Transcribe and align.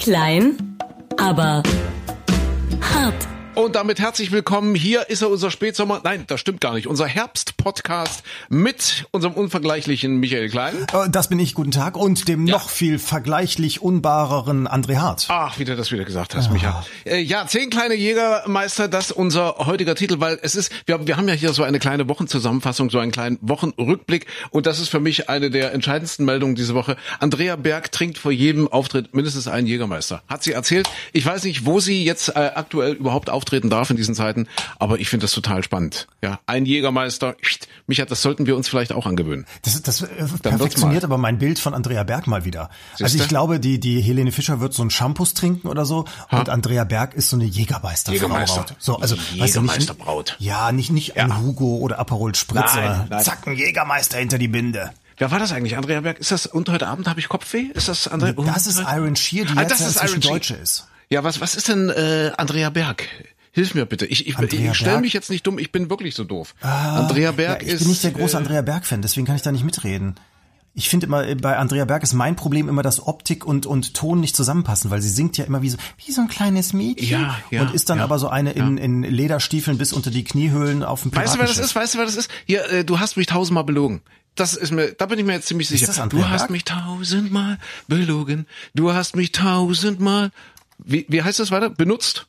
Klein, 0.00 0.56
aber 1.18 1.62
hart. 2.80 3.29
Und 3.56 3.74
damit 3.76 3.98
herzlich 4.00 4.30
willkommen. 4.32 4.74
Hier 4.74 5.10
ist 5.10 5.20
er, 5.22 5.28
unser 5.28 5.50
Spätsommer. 5.50 6.00
Nein, 6.02 6.24
das 6.28 6.40
stimmt 6.40 6.60
gar 6.62 6.72
nicht. 6.74 6.86
Unser 6.86 7.06
Herbst-Podcast 7.06 8.22
mit 8.48 9.06
unserem 9.10 9.34
unvergleichlichen 9.34 10.16
Michael 10.18 10.48
Klein. 10.48 10.86
Äh, 10.94 11.10
Das 11.10 11.28
bin 11.28 11.38
ich, 11.40 11.54
guten 11.54 11.72
Tag. 11.72 11.96
Und 11.96 12.26
dem 12.28 12.46
Ja. 12.46 12.54
noch 12.54 12.70
viel 12.70 12.98
vergleichlich 12.98 13.82
unbareren 13.82 14.66
André 14.66 14.96
Hart. 14.96 15.26
Ach, 15.28 15.58
wie 15.58 15.64
du 15.64 15.76
das 15.76 15.90
wieder 15.92 16.04
gesagt 16.04 16.34
hast, 16.36 16.50
Micha. 16.52 16.86
Äh, 17.04 17.18
ja, 17.20 17.46
zehn 17.46 17.68
kleine 17.70 17.94
Jägermeister, 17.94 18.88
das 18.88 19.06
ist 19.10 19.12
unser 19.16 19.56
heutiger 19.58 19.94
Titel, 19.94 20.20
weil 20.20 20.38
es 20.42 20.54
ist, 20.54 20.72
wir, 20.86 21.06
wir 21.06 21.16
haben 21.18 21.28
ja 21.28 21.34
hier 21.34 21.52
so 21.52 21.62
eine 21.64 21.80
kleine 21.80 22.08
Wochenzusammenfassung, 22.08 22.88
so 22.88 22.98
einen 22.98 23.12
kleinen 23.12 23.36
Wochenrückblick 23.42 24.26
und 24.50 24.64
das 24.66 24.78
ist 24.78 24.88
für 24.88 25.00
mich 25.00 25.28
eine 25.28 25.50
der 25.50 25.74
entscheidendsten 25.74 26.24
Meldungen 26.24 26.54
diese 26.54 26.74
Woche. 26.74 26.96
Andrea 27.18 27.56
Berg 27.56 27.92
trinkt 27.92 28.16
vor 28.16 28.32
jedem 28.32 28.68
Auftritt 28.68 29.12
mindestens 29.12 29.48
einen 29.48 29.66
Jägermeister. 29.66 30.22
Hat 30.28 30.42
sie 30.44 30.52
erzählt. 30.52 30.88
Ich 31.12 31.26
weiß 31.26 31.44
nicht, 31.44 31.66
wo 31.66 31.80
sie 31.80 32.04
jetzt 32.04 32.28
äh, 32.30 32.52
aktuell 32.54 32.92
überhaupt 32.92 33.28
auftreten 33.40 33.70
darf 33.70 33.88
in 33.90 33.96
diesen 33.96 34.14
Zeiten, 34.14 34.46
aber 34.78 35.00
ich 35.00 35.08
finde 35.08 35.24
das 35.24 35.32
total 35.32 35.64
spannend. 35.64 36.06
Ja, 36.22 36.38
ein 36.46 36.66
Jägermeister. 36.66 37.34
Micha, 37.86 38.04
das 38.04 38.20
sollten 38.22 38.46
wir 38.46 38.54
uns 38.56 38.68
vielleicht 38.68 38.92
auch 38.92 39.06
angewöhnen. 39.06 39.46
Das, 39.62 39.80
das 39.82 40.02
äh, 40.02 40.06
perfektioniert 40.42 41.04
aber 41.04 41.16
mein 41.18 41.38
Bild 41.38 41.58
von 41.58 41.72
Andrea 41.74 42.02
Berg 42.04 42.26
mal 42.26 42.44
wieder. 42.44 42.68
Also 42.92 43.06
Siehste? 43.06 43.22
ich 43.22 43.28
glaube, 43.28 43.58
die, 43.60 43.80
die 43.80 44.00
Helene 44.00 44.30
Fischer 44.32 44.60
wird 44.60 44.74
so 44.74 44.82
ein 44.82 44.90
Shampoos 44.90 45.34
trinken 45.34 45.68
oder 45.68 45.84
so 45.86 46.04
und 46.30 46.48
Andrea 46.50 46.84
Berg 46.84 47.14
ist 47.14 47.30
so 47.30 47.36
eine 47.36 47.44
Jägermeister. 47.46 48.12
Jägermeister. 48.12 48.66
So, 48.78 48.98
also 48.98 49.16
Die 49.16 49.20
weißt 49.40 49.56
du, 49.56 49.60
Jägermeisterbraut. 49.60 50.36
Ja, 50.38 50.70
nicht 50.72 50.90
nicht 50.90 51.16
Ja. 51.16 51.24
ein 51.24 51.40
Hugo 51.40 51.78
oder 51.78 51.98
Aperol 51.98 52.34
Spritz, 52.34 52.74
Nein, 52.74 53.06
nein. 53.08 53.24
zack, 53.24 53.46
ein 53.46 53.54
Jägermeister 53.56 54.18
hinter 54.18 54.38
die 54.38 54.48
Binde. 54.48 54.90
Wer 55.18 55.30
war 55.30 55.38
das 55.38 55.52
eigentlich? 55.52 55.76
Andrea 55.76 56.00
Berg? 56.00 56.18
Ist 56.18 56.30
das, 56.32 56.46
und 56.46 56.68
heute 56.70 56.86
Abend 56.88 57.06
habe 57.06 57.20
ich 57.20 57.28
Kopfweh? 57.28 57.66
Ist 57.74 57.88
das 57.88 58.08
Andrea? 58.08 58.32
Das 58.32 58.66
ist 58.66 58.80
Iron 58.80 59.16
Shear, 59.16 59.44
die 59.44 59.56
Ah, 59.56 59.62
jetzt 59.62 59.72
das 59.72 59.80
ist 59.96 60.02
Iron. 60.02 60.20
Deutsche 60.20 60.54
ist. 60.54 60.86
Ja, 61.12 61.24
was, 61.24 61.40
was 61.40 61.56
ist 61.56 61.68
denn 61.68 61.90
äh, 61.90 62.30
Andrea 62.36 62.70
Berg? 62.70 63.08
Hilf 63.52 63.74
mir 63.74 63.84
bitte. 63.84 64.06
Ich, 64.06 64.28
ich, 64.28 64.38
Andrea 64.38 64.70
ich 64.70 64.78
stelle 64.78 65.00
mich 65.00 65.12
jetzt 65.12 65.28
nicht 65.28 65.44
dumm, 65.44 65.58
ich 65.58 65.72
bin 65.72 65.90
wirklich 65.90 66.14
so 66.14 66.22
doof. 66.22 66.54
Andrea 66.60 67.32
Berg 67.32 67.62
ja, 67.62 67.66
ich 67.66 67.74
ist. 67.74 67.80
bin 67.80 67.88
nicht 67.88 68.04
der 68.04 68.12
große 68.12 68.36
äh, 68.36 68.38
Andrea 68.38 68.62
Berg-Fan, 68.62 69.02
deswegen 69.02 69.26
kann 69.26 69.34
ich 69.34 69.42
da 69.42 69.50
nicht 69.50 69.64
mitreden. 69.64 70.14
Ich 70.72 70.88
finde 70.88 71.06
immer, 71.06 71.26
äh, 71.26 71.34
bei 71.34 71.56
Andrea 71.56 71.84
Berg 71.84 72.04
ist 72.04 72.12
mein 72.12 72.36
Problem 72.36 72.68
immer, 72.68 72.84
dass 72.84 73.04
Optik 73.04 73.44
und, 73.44 73.66
und 73.66 73.94
Ton 73.94 74.20
nicht 74.20 74.36
zusammenpassen, 74.36 74.92
weil 74.92 75.02
sie 75.02 75.08
singt 75.08 75.36
ja 75.36 75.44
immer 75.44 75.62
wie 75.62 75.70
so, 75.70 75.78
wie 76.04 76.12
so 76.12 76.20
ein 76.20 76.28
kleines 76.28 76.72
Mädchen. 76.72 77.22
Ja, 77.22 77.38
ja, 77.50 77.62
und 77.62 77.74
ist 77.74 77.90
dann 77.90 77.98
ja, 77.98 78.04
aber 78.04 78.20
so 78.20 78.28
eine 78.28 78.52
in, 78.52 78.78
in 78.78 79.02
Lederstiefeln 79.02 79.78
bis 79.78 79.92
unter 79.92 80.12
die 80.12 80.22
Kniehöhlen 80.22 80.84
auf 80.84 81.02
dem 81.02 81.14
Weißt 81.14 81.34
du, 81.34 81.40
wer 81.40 81.48
das 81.48 81.58
ist? 81.58 81.74
Weißt 81.74 81.94
du, 81.94 81.98
wer 81.98 82.06
das 82.06 82.14
ist? 82.14 82.30
Hier, 82.46 82.70
äh, 82.70 82.84
du 82.84 83.00
hast 83.00 83.16
mich 83.16 83.26
tausendmal 83.26 83.64
belogen. 83.64 84.00
Das 84.36 84.54
ist 84.54 84.70
mir, 84.70 84.92
da 84.92 85.06
bin 85.06 85.18
ich 85.18 85.24
mir 85.24 85.32
jetzt 85.32 85.48
ziemlich 85.48 85.66
sicher. 85.66 86.06
du 86.06 86.28
hast 86.28 86.50
mich 86.50 86.64
tausendmal 86.64 87.58
belogen. 87.88 88.46
Du 88.76 88.92
hast 88.92 89.16
mich 89.16 89.32
tausendmal. 89.32 90.30
Wie, 90.84 91.06
wie 91.08 91.22
heißt 91.22 91.40
das 91.40 91.50
weiter? 91.50 91.70
Benutzt? 91.70 92.26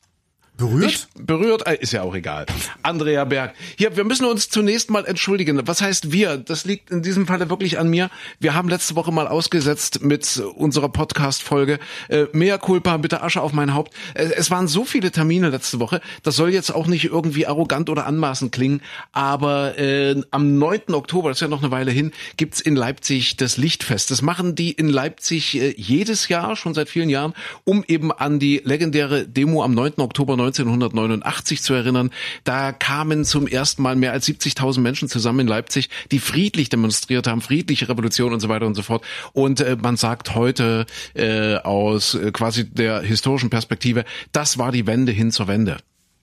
Berührt? 0.58 0.86
Nicht 0.86 1.08
berührt, 1.16 1.66
äh, 1.66 1.78
ist 1.80 1.92
ja 1.92 2.04
auch 2.04 2.14
egal. 2.14 2.46
Andrea 2.84 3.26
Berg. 3.26 3.56
Hier, 3.78 3.98
wir 3.98 4.04
müssen 4.04 4.26
uns 4.26 4.50
zunächst 4.50 4.92
mal 4.92 5.06
entschuldigen. 5.06 5.60
Was 5.66 5.82
heißt 5.82 6.12
wir? 6.12 6.38
Das 6.38 6.66
liegt 6.66 6.92
in 6.92 7.02
diesem 7.02 7.26
Falle 7.26 7.50
wirklich 7.50 7.80
an 7.80 7.90
mir. 7.90 8.12
Wir 8.40 8.54
haben 8.54 8.70
letzte 8.70 8.96
Woche 8.96 9.12
mal 9.12 9.28
ausgesetzt 9.28 10.04
mit 10.04 10.38
unserer 10.56 10.90
Podcast-Folge. 10.90 11.80
Äh, 12.10 12.26
Mea 12.34 12.58
culpa, 12.58 12.98
bitte 12.98 13.24
Asche 13.24 13.42
auf 13.42 13.54
mein 13.54 13.74
Haupt. 13.74 13.94
Äh, 14.14 14.30
es 14.36 14.52
waren 14.52 14.68
so 14.68 14.86
viele 14.86 15.12
Termine 15.12 15.50
letzte 15.50 15.80
Woche. 15.80 16.02
Das 16.22 16.36
soll 16.36 16.52
jetzt 16.52 16.70
auch 16.74 16.86
nicht 16.86 17.06
irgendwie 17.06 17.48
arrogant 17.48 17.90
oder 17.90 18.06
anmaßend 18.06 18.52
klingen. 18.52 18.82
Aber 19.14 19.80
äh, 19.80 20.22
am 20.30 20.60
9. 20.60 20.94
Oktober, 20.94 21.30
das 21.30 21.38
ist 21.38 21.42
ja 21.42 21.48
noch 21.48 21.64
eine 21.64 21.72
Weile 21.72 21.92
hin, 21.92 22.12
gibt's 22.38 22.62
in 22.62 22.76
Leipzig 22.76 23.38
das 23.38 23.58
Lichtfest. 23.58 24.12
Das 24.12 24.22
machen 24.22 24.54
die 24.54 24.72
in 24.72 24.90
Leipzig 24.90 25.60
äh, 25.60 25.74
jedes 25.76 26.28
Jahr, 26.28 26.56
schon 26.56 26.74
seit 26.74 26.90
vielen 26.90 27.10
Jahren, 27.10 27.34
um 27.64 27.84
eben 27.88 28.12
an 28.12 28.38
die 28.38 28.62
legendäre 28.64 29.28
Demo 29.28 29.64
am 29.64 29.74
9. 29.74 29.94
Oktober 29.98 30.38
1989 30.60 31.62
zu 31.62 31.74
erinnern. 31.74 32.12
Da 32.44 32.72
kamen 32.72 33.26
zum 33.26 33.48
ersten 33.48 33.82
Mal 33.82 33.96
mehr 33.96 34.12
als 34.12 34.28
70.000 34.28 34.82
Menschen 34.82 35.10
zusammen 35.10 35.42
in 35.42 35.48
Leipzig, 35.48 35.90
die 36.12 36.20
friedlich 36.20 36.70
demonstriert 36.70 37.28
haben, 37.28 37.42
friedliche 37.42 37.90
Revolution 37.90 38.34
und 38.34 38.40
so 38.40 38.50
weiter 38.50 38.66
und 38.68 38.76
so 38.76 38.82
fort. 38.82 39.04
Und 39.34 39.60
äh, 39.62 39.78
man 39.82 39.98
sagt 39.98 40.36
heute 40.36 40.86
äh, 41.14 41.56
aus 41.56 42.16
äh, 42.16 42.32
quasi 42.32 42.70
der 42.70 43.02
historischen 43.02 43.50
Perspektive, 43.50 44.06
das 44.32 44.58
war 44.58 44.72
die 44.72 44.88
Wende 44.88 45.12
hin 45.12 45.32
zur 45.32 45.48
Wende. 45.48 45.78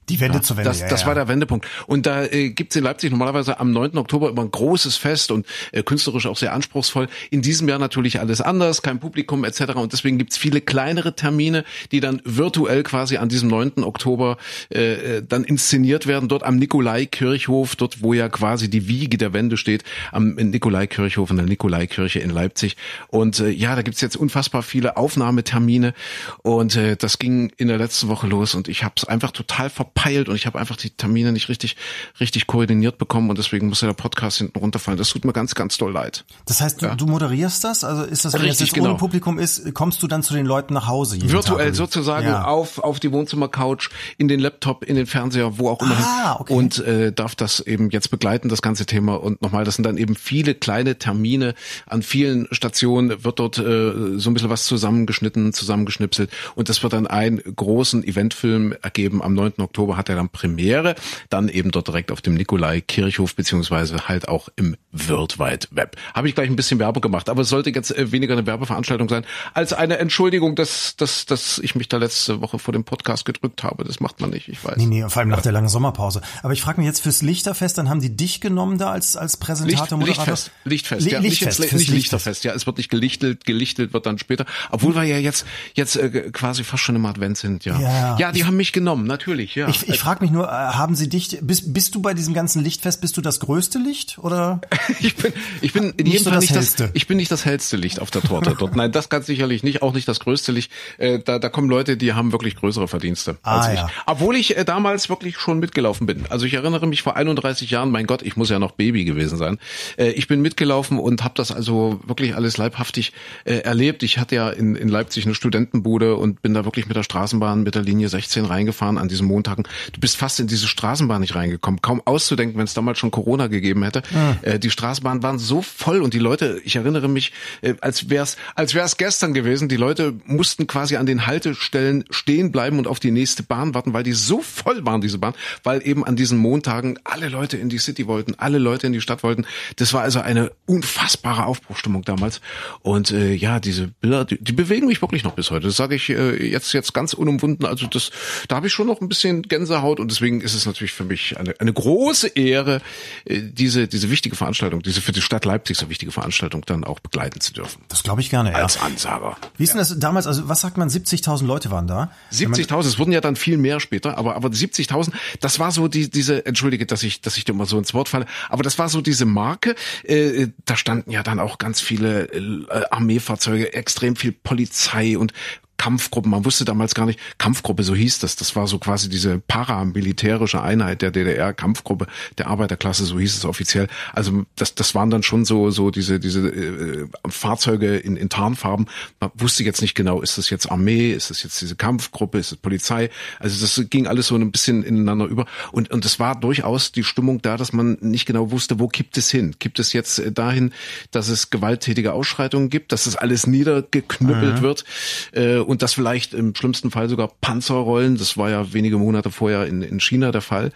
Die 0.09 0.21
Wende 0.21 0.41
zur 0.41 0.57
Wende. 0.57 0.71
Das, 0.71 0.81
ja, 0.81 0.89
das 0.89 1.03
ja. 1.03 1.07
war 1.07 1.15
der 1.15 1.29
Wendepunkt. 1.29 1.67
Und 1.87 2.07
da 2.07 2.25
äh, 2.25 2.51
gibt's 2.51 2.77
in 2.77 2.85
Leipzig 2.85 3.11
normalerweise 3.11 3.61
am 3.61 3.73
9. 3.73 3.97
Oktober 3.99 4.31
immer 4.31 4.43
ein 4.43 4.51
großes 4.51 4.97
Fest 4.97 5.31
und 5.31 5.47
äh, 5.73 5.83
künstlerisch 5.83 6.27
auch 6.27 6.37
sehr 6.37 6.53
anspruchsvoll. 6.53 7.09
In 7.31 7.43
diesem 7.43 7.69
Jahr 7.69 7.79
natürlich 7.79 8.21
alles 8.21 8.41
anders, 8.41 8.83
kein 8.83 9.01
Publikum 9.01 9.45
etc. 9.45 9.75
Und 9.75 9.93
deswegen 9.93 10.19
gibt's 10.19 10.37
viele 10.37 10.61
kleinere 10.61 11.15
Termine, 11.15 11.65
die 11.93 12.01
dann 12.01 12.23
virtuell 12.25 12.83
quasi 12.83 13.17
an 13.17 13.29
diesem 13.29 13.49
9. 13.49 13.85
Oktober 13.85 14.39
äh, 14.73 15.19
äh, 15.19 15.23
dann 15.27 15.45
inszeniert 15.45 16.07
werden. 16.07 16.29
Dort 16.29 16.43
am 16.43 16.57
Nikolaikirchhof, 16.57 17.77
dort 17.77 18.03
wo 18.03 18.15
ja 18.15 18.29
quasi 18.29 18.71
die 18.71 18.89
Wiege 18.89 19.19
der 19.19 19.33
Wende 19.33 19.57
steht, 19.57 19.85
am 20.13 20.35
Nikolaikirchhof 20.35 21.31
in 21.31 21.37
der 21.37 21.47
Nikolaikirche 21.47 22.21
in 22.21 22.31
Leipzig. 22.31 22.77
Und 23.09 23.41
äh, 23.41 23.51
ja, 23.51 23.77
da 23.77 23.83
gibt's 23.83 24.01
jetzt 24.01 24.17
unfassbar 24.17 24.63
viele 24.63 24.97
Aufnahmetermine. 24.97 25.95
Und 26.43 26.77
äh, 26.77 26.97
das 26.97 27.19
ging 27.19 27.53
in 27.57 27.69
der 27.69 27.79
letzten 27.79 28.09
Woche 28.09 28.27
los 28.27 28.55
und 28.55 28.69
ich 28.69 28.85
habe 28.85 28.95
es 28.97 29.05
einfach 29.05 29.31
total 29.31 29.71
verpeilt 29.99 30.29
und 30.29 30.37
ich 30.37 30.47
habe 30.47 30.59
einfach 30.59 30.77
die 30.77 30.91
Termine 30.91 31.33
nicht 31.33 31.49
richtig 31.49 31.77
richtig 32.21 32.47
koordiniert 32.47 32.99
bekommen 32.99 33.31
und 33.31 33.39
deswegen 33.39 33.69
musste 33.69 33.87
der 33.87 33.93
Podcast 33.95 34.39
hinten 34.39 34.59
runterfallen. 34.59 34.99
Das 34.99 35.11
tut 35.11 35.25
mir 35.25 35.33
ganz 35.33 35.55
ganz 35.55 35.77
doll 35.79 35.93
leid. 35.93 36.25
Das 36.47 36.61
heißt, 36.61 36.83
du, 36.83 36.95
du 36.97 37.07
moderierst 37.07 37.65
das? 37.65 37.85
Also 37.85 38.03
ist 38.03 38.25
das, 38.25 38.33
wenn 38.35 38.43
Richtig, 38.43 38.59
das 38.59 38.69
jetzt 38.69 38.79
ohne 38.79 38.89
genau. 38.89 38.99
Publikum 38.99 39.39
ist, 39.39 39.75
kommst 39.75 40.03
du 40.03 40.07
dann 40.07 40.23
zu 40.23 40.35
den 40.35 40.47
Leuten 40.47 40.75
nach 40.75 40.87
Hause? 40.89 41.19
Virtuell 41.21 41.69
Tag? 41.69 41.77
sozusagen 41.77 42.27
Ja. 42.29 42.45
auf 42.45 42.79
auf 42.79 43.01
die 43.01 43.13
Wohnzimmercouch, 43.13 43.89
in 44.17 44.29
den 44.29 44.41
Laptop, 44.41 44.85
in 44.85 44.97
den 44.97 45.07
Fernseher, 45.07 45.59
wo 45.59 45.69
auch 45.71 45.83
immer 45.83 45.97
Ah, 45.99 46.37
okay. 46.39 46.55
und 46.55 46.79
äh, 46.79 47.13
darf 47.13 47.35
das 47.35 47.61
eben 47.61 47.91
jetzt 47.91 48.11
begleiten 48.11 48.49
das 48.49 48.63
ganze 48.63 48.87
Thema 48.87 49.17
und 49.23 49.43
nochmal, 49.43 49.65
das 49.65 49.77
sind 49.77 49.85
dann 49.85 49.99
eben 49.99 50.15
viele 50.15 50.55
kleine 50.55 50.99
Termine 50.99 51.55
an 51.87 52.03
vielen 52.03 52.47
Stationen 52.53 53.25
wird 53.25 53.39
dort 53.39 53.59
äh, 53.59 54.19
so 54.19 54.31
ein 54.31 54.35
bisschen 54.35 54.51
was 54.51 54.65
zusammengeschnitten, 54.65 55.53
zusammengeschnipselt 55.53 56.31
und 56.55 56.69
das 56.69 56.83
wird 56.83 56.93
dann 56.93 57.07
einen 57.07 57.39
großen 57.57 58.05
Eventfilm 58.05 58.75
ergeben. 58.83 59.23
Am 59.23 59.35
9. 59.35 59.55
Oktober 59.59 59.88
hat 59.97 60.09
er 60.09 60.17
dann 60.17 60.29
Premiere, 60.29 60.95
dann 61.31 61.49
eben 61.49 61.71
dort 61.71 61.89
direkt 61.89 62.13
auf 62.13 62.21
dem 62.21 62.35
Nikolai 62.35 62.81
Kirchhof 62.81 63.35
beziehungsweise 63.35 64.09
halt 64.09 64.29
auch 64.29 64.49
im 64.57 64.77
World 64.93 65.39
Wide 65.39 65.69
Web. 65.71 65.97
Habe 66.15 66.29
ich 66.29 66.35
gleich 66.35 66.49
ein 66.49 66.57
bisschen 66.57 66.79
Werbung 66.79 67.01
gemacht, 67.01 67.29
aber 67.29 67.43
es 67.43 67.49
sollte 67.49 67.71
jetzt 67.71 67.97
äh, 67.97 68.13
weniger 68.13 68.35
eine 68.35 68.47
Werbeveranstaltung 68.47 69.09
sein 69.09 69.25
als 69.55 69.73
eine 69.73 69.99
Entschuldigung, 69.99 70.55
dass, 70.55 70.97
dass, 70.97 71.27
dass 71.27 71.59
ich 71.59 71.75
mich 71.75 71.89
da 71.89 71.99
letzte 71.99 72.41
Woche 72.41 72.59
vor 72.59 72.73
dem 72.73 72.85
Podcast 72.85 73.25
gedrückt 73.25 73.63
habe. 73.63 73.85
Das 73.85 74.01
macht 74.01 74.21
man 74.21 74.31
nicht, 74.31 74.49
ich 74.49 74.65
weiß. 74.65 74.77
Nee, 74.77 74.87
nee, 74.87 75.09
vor 75.09 75.21
allem 75.21 75.29
nach 75.29 75.43
der 75.43 75.53
langen 75.53 75.69
Sommerpause. 75.69 76.21
Aber 76.43 76.53
ich 76.53 76.63
frage 76.63 76.81
mich 76.81 76.87
jetzt 76.87 77.01
fürs 77.01 77.23
Lichterfest, 77.23 77.79
dann 77.79 77.89
haben 77.89 78.01
die 78.01 78.15
dich 78.15 78.41
genommen 78.41 78.79
da 78.79 78.91
als, 78.91 79.17
als 79.17 79.35
Licht, 79.35 79.41
Präsentator, 79.41 79.99
Moderator? 79.99 80.25
Lichtfest, 80.25 80.51
Lichtfest, 80.65 81.07
Li 81.07 81.13
ja, 81.13 81.19
Lichtfest, 81.21 81.61
nicht, 81.61 81.73
nicht 81.73 81.91
Lichterfest, 81.91 82.45
ja, 82.45 82.53
es 82.53 82.67
wird 82.67 82.79
nicht 82.79 82.91
gelichtelt, 82.91 83.45
gelichtelt 83.45 83.93
wird 83.93 84.07
dann 84.07 84.19
später, 84.19 84.47
obwohl 84.71 84.95
wir 84.95 85.05
ja 85.05 85.19
jetzt 85.19 85.47
jetzt 85.75 85.97
äh, 85.97 86.31
quasi 86.33 86.65
fast 86.65 86.83
schon 86.83 86.97
im 86.97 87.07
Advent 87.07 87.39
sind, 87.39 87.65
ja. 87.65 87.79
Ja. 87.79 88.17
ja 88.19 88.33
die 88.33 88.45
haben 88.45 88.57
mich 88.57 88.73
genommen, 88.73 89.07
natürlich, 89.07 89.55
ja. 89.55 89.69
Ich, 89.69 89.78
ich 89.87 89.99
frage 89.99 90.23
mich 90.23 90.31
nur, 90.31 90.47
äh, 90.49 90.51
haben 90.51 90.95
sie 90.95 91.09
dich, 91.09 91.39
bist, 91.43 91.73
bist 91.73 91.95
du 91.95 92.01
bei 92.03 92.15
diesem 92.15 92.35
ganzen 92.35 92.63
Lichtfest, 92.63 93.01
bist 93.01 93.17
du 93.17 93.21
das 93.21 93.41
größte 93.41 93.79
Licht 93.79 94.19
oder? 94.19 94.61
ich 95.01 95.15
bin, 95.17 95.33
ich 95.61 95.73
bin 95.73 95.91
in 95.97 96.05
Nicht 96.05 96.13
jedem 96.13 96.25
Fall 96.25 96.33
das 96.35 96.41
nicht 96.43 96.51
das, 96.57 96.65
hellste. 96.79 96.91
ich 96.95 97.07
bin 97.07 97.17
nicht 97.19 97.31
das 97.31 97.45
hellste 97.45 97.77
Licht 97.77 98.01
auf 98.01 98.11
der 98.11 98.23
Torte 98.23 98.57
dort. 98.59 98.75
Nein, 98.77 98.93
das 98.93 99.09
ganz 99.09 99.27
sicherlich 99.27 99.63
nicht, 99.63 99.83
auch 99.83 99.93
nicht 99.95 100.09
das 100.09 100.21
größte 100.21 100.53
Licht. 100.53 100.71
Äh, 100.99 101.19
da, 101.21 101.39
da 101.39 101.49
kommen 101.49 101.69
Leute, 101.69 101.97
die 101.97 102.13
haben 102.15 102.33
wirklich 102.33 102.57
größere 102.57 102.89
Verdienste 102.89 103.39
Ah, 103.43 103.59
als 103.61 103.69
ich. 103.75 103.79
ja. 103.79 103.89
Obwohl 104.07 104.37
ich 104.37 104.57
äh, 104.57 104.65
damals 104.65 105.09
wirklich 105.09 105.39
schon 105.39 105.59
mitgelaufen 105.59 106.07
bin. 106.07 106.25
Also 106.31 106.47
ich 106.47 106.55
erinnere 106.55 106.87
mich 106.87 107.03
vor 107.03 107.17
31 107.17 107.71
Jahren, 107.71 107.91
mein 107.91 108.07
Gott, 108.07 108.23
ich 108.23 108.37
muss 108.37 108.51
ja 108.51 108.59
noch 108.59 108.73
Baby 108.73 109.05
gewesen 109.05 109.37
sein. 109.39 109.59
Äh, 109.97 110.11
ich 110.11 110.27
bin 110.29 110.41
mitgelaufen 110.41 110.99
und 110.99 111.25
habe 111.25 111.35
das 111.37 111.53
also 111.53 112.01
wirklich 112.05 112.35
alles 112.35 112.57
leibhaftig 112.57 113.13
erlebt. 113.45 114.03
Ich 114.03 114.19
hatte 114.19 114.35
ja 114.35 114.51
in, 114.51 114.75
in 114.77 114.89
Leipzig 114.89 115.25
eine 115.25 115.35
Studentenbude 115.35 116.17
und 116.17 116.43
bin 116.43 116.55
da 116.55 116.65
wirklich 116.65 116.87
mit 116.87 116.97
der 116.97 117.03
Straßenbahn 117.03 117.63
mit 117.63 117.75
der 117.75 117.83
Linie 117.83 118.09
16 118.09 118.45
reingefahren 118.45 118.99
an 118.99 119.09
diesen 119.09 119.27
Montagen. 119.59 119.65
Du 119.93 120.01
bist 120.01 120.17
fast 120.17 120.41
in 120.41 120.47
diese 120.47 120.67
Straßenbahn 120.67 121.21
nicht 121.21 121.35
reingekommen. 121.35 121.81
Kaum 121.83 122.03
auszudenken, 122.05 122.59
wenn 122.59 122.65
es 122.65 122.75
damals 122.75 122.99
schon 122.99 123.11
Corona 123.11 123.49
gegeben 123.49 123.83
hätte. 123.83 124.03
Äh, 124.43 124.59
die 124.59 124.71
Straßenbahnen 124.71 125.23
waren 125.23 125.39
so 125.39 125.63
voll 125.63 126.03
und 126.03 126.15
die 126.15 126.19
Leute, 126.19 126.61
ich 126.65 126.77
erinnere 126.77 127.09
mich, 127.09 127.33
äh, 127.63 127.75
als 127.81 128.11
wär's, 128.11 128.37
als 128.55 128.75
wär's 128.75 128.97
gestern 128.97 129.35
gewesen. 129.35 129.69
Die 129.69 129.77
Leute 129.77 130.15
mussten 130.25 130.67
quasi 130.67 130.97
an 130.97 131.07
den 131.07 131.27
Haltestellen 131.27 132.05
stehen 132.11 132.53
bleiben 132.53 132.79
und 132.79 132.87
auf 132.87 133.01
die 133.01 133.11
nächste 133.11 133.43
Bahn 133.43 133.75
warten, 133.75 133.93
weil 133.93 134.03
die 134.03 134.13
so 134.13 134.41
voll 134.41 134.85
waren, 134.85 135.01
diese 135.01 135.19
Bahn, 135.19 135.35
weil 135.63 135.87
eben 135.87 136.05
an 136.05 136.17
diesen 136.17 136.39
Montagen 136.39 136.99
alle 137.05 137.29
Leute 137.29 137.57
in 137.57 137.69
die 137.69 137.79
City 137.79 138.07
wollten, 138.07 138.35
alle 138.39 138.59
Leute 138.59 138.87
in 138.87 138.93
die 138.93 139.01
Stadt 139.01 139.23
wollten. 139.23 139.47
Das 139.77 139.93
war 139.93 140.03
also 140.03 140.21
eine 140.21 140.53
unfassbare 140.67 141.47
Aufbruchstimmung 141.47 142.03
damals. 142.03 142.41
Und 142.83 143.11
äh, 143.11 143.33
ja, 143.35 143.61
diese 143.61 143.89
Bilder, 144.01 144.25
die, 144.25 144.43
die 144.43 144.53
bewegen 144.53 144.87
mich 144.87 145.03
wirklich 145.03 145.25
noch 145.25 145.33
bis 145.33 145.51
heute. 145.51 145.67
Das 145.67 145.77
sage 145.77 145.95
ich 145.95 146.09
äh, 146.11 146.51
jetzt 146.51 146.73
jetzt 146.73 146.95
ganz 146.95 147.13
unumwunden. 147.13 147.67
Also 147.67 147.87
das, 147.87 148.11
da 148.49 148.57
habe 148.57 148.67
ich 148.67 148.73
schon 148.73 148.87
noch 148.87 149.01
ein 149.01 149.09
bisschen 149.09 149.43
Gänsehaut 149.49 150.01
und 150.01 150.11
deswegen 150.11 150.41
ist 150.41 150.55
es 150.55 150.67
natürlich 150.67 150.93
für 150.93 151.05
mich 151.05 151.39
eine, 151.39 151.55
eine 151.59 151.73
große 151.73 152.29
Ehre, 152.29 152.81
äh, 153.25 153.41
diese, 153.43 153.89
diese 153.89 154.11
wichtige 154.11 154.37
Veranstaltung, 154.37 154.83
diese 154.83 155.01
für 155.01 155.13
die 155.13 155.23
Stadt 155.23 155.45
Leipzig 155.45 155.77
so 155.77 155.89
wichtige 155.89 156.13
Veranstaltung 156.13 156.63
dann 156.67 156.85
auch 156.85 157.01
begleiten 157.01 157.41
zu 157.41 157.53
dürfen. 157.53 157.83
Das 157.89 158.03
glaube 158.03 158.21
ich 158.21 158.31
gerne, 158.31 158.53
ja. 158.53 158.57
Als 158.57 158.81
Ansager. 158.81 159.37
Wie 159.57 159.65
ist 159.65 159.71
denn 159.71 159.79
das 159.79 159.99
damals, 159.99 160.27
also 160.27 160.49
was 160.49 160.61
sagt 160.61 160.77
man, 160.77 160.89
70.000 160.89 161.45
Leute 161.47 161.71
waren 161.71 161.87
da? 161.87 162.11
70.000, 162.33 162.81
es 162.81 162.99
wurden 162.99 163.13
ja 163.13 163.21
dann 163.21 163.37
viel 163.37 163.57
mehr 163.57 163.81
später, 163.81 164.19
aber, 164.19 164.37
aber 164.37 164.49
70.000, 164.49 165.13
das 165.41 165.59
war 165.59 165.73
so 165.73 165.89
die, 165.89 166.11
diese, 166.11 166.47
entschuldige, 166.47 166.87
dass 166.87 167.03
ich, 167.03 167.21
dass 167.21 167.37
ich 167.37 167.45
dir 167.45 167.55
mal 167.55 167.67
so 167.67 167.79
ins 167.79 167.95
Wort 167.95 168.09
falle, 168.09 168.27
aber 168.49 168.63
das 168.63 168.79
war 168.79 168.89
so 168.89 169.01
diese 169.01 169.25
Marke, 169.25 169.75
äh, 170.05 170.49
da 170.65 170.77
standen 170.77 171.11
ja 171.11 171.23
dann 171.23 171.41
auch 171.41 171.59
ganz 171.59 171.81
viele 171.81 172.25
äh, 172.33 172.85
Armeefahrzeuge, 172.91 173.73
extrem 173.73 174.17
viel 174.17 174.33
Polizei 174.33 175.19
und 175.19 175.33
Kampfgruppen. 175.79 176.31
Man 176.31 176.45
wusste 176.45 176.65
damals 176.65 176.95
gar 176.95 177.07
nicht, 177.07 177.19
Kampfgruppe, 177.39 177.85
so 177.85 177.95
hieß 177.95 178.19
das. 178.19 178.37
Das 178.37 178.57
war 178.57 178.67
so 178.67 178.79
quasi 178.79 179.09
diese 179.09 179.39
paramilitärische 179.39 180.61
Einheit 180.61 181.03
der 181.03 181.13
DDR, 181.13 181.55
Kampfgruppe 181.55 182.09
der 182.37 182.49
Arbeiterklasse, 182.49 183.05
so 183.05 183.19
hieß 183.19 183.37
es 183.37 183.45
offiziell. 183.45 183.87
Also 184.13 184.45
das, 184.57 184.75
das 184.75 184.95
waren 184.95 185.09
dann 185.09 185.23
schon 185.23 185.45
so, 185.45 185.71
so 185.71 185.91
diese, 185.91 186.19
diese 186.19 186.49
äh, 186.49 187.07
Fahrzeuge 187.29 187.97
in, 187.97 188.17
in 188.17 188.29
Tarnfarben. 188.29 188.87
Man 189.21 189.31
wusste 189.35 189.63
jetzt 189.63 189.81
nicht 189.81 189.95
genau, 189.95 190.21
ist 190.21 190.37
das 190.37 190.51
jetzt 190.51 190.71
Armee, 190.71 191.13
ist 191.13 191.31
das 191.31 191.45
jetzt 191.45 191.61
diese 191.61 191.77
Kampfgruppe, 191.77 192.39
ist 192.39 192.53
es 192.53 192.59
Polizei? 192.59 193.09
Also 193.39 193.61
das 193.61 193.89
ging 193.89 194.09
alles 194.09 194.27
so 194.27 194.35
ein 194.35 194.51
bisschen 194.51 194.83
ineinander 194.83 195.27
über. 195.27 195.47
Und, 195.71 195.91
und 195.93 196.05
es 196.05 196.19
war 196.19 196.39
durchaus 196.39 196.91
die 196.91 197.05
Stimmung 197.05 197.41
da, 197.41 197.57
dass 197.57 197.73
man 197.73 197.99
nicht 198.01 198.27
genau 198.27 198.51
wusste, 198.51 198.81
wo 198.81 198.89
kippt 198.89 199.17
es 199.17 199.31
hin? 199.31 199.57
Kippt 199.61 199.79
es 199.79 199.93
jetzt 199.93 200.19
äh, 200.19 200.33
dahin, 200.33 200.73
dass 201.13 201.29
es 201.29 201.51
gewalttätige 201.51 202.15
Ausschreitungen 202.15 202.69
gibt, 202.69 202.91
dass 202.91 203.05
das 203.05 203.15
alles 203.15 203.47
niedergeknüppelt 203.47 204.57
mhm. 204.57 204.63
wird? 204.63 204.85
Äh, 205.33 205.68
und 205.69 205.83
das 205.83 205.93
vielleicht 205.93 206.33
im 206.33 206.55
schlimmsten 206.55 206.91
Fall 206.91 207.11
sogar 207.11 207.29
Panzerrollen. 207.43 208.17
Das 208.17 208.39
war 208.39 208.49
ja 208.49 208.73
wenige 208.73 208.97
Monate 208.97 209.31
vorher 209.31 209.67
in, 209.67 209.83
in 209.83 210.01
China 210.01 210.33
der 210.33 210.41
Fall. 210.41 210.73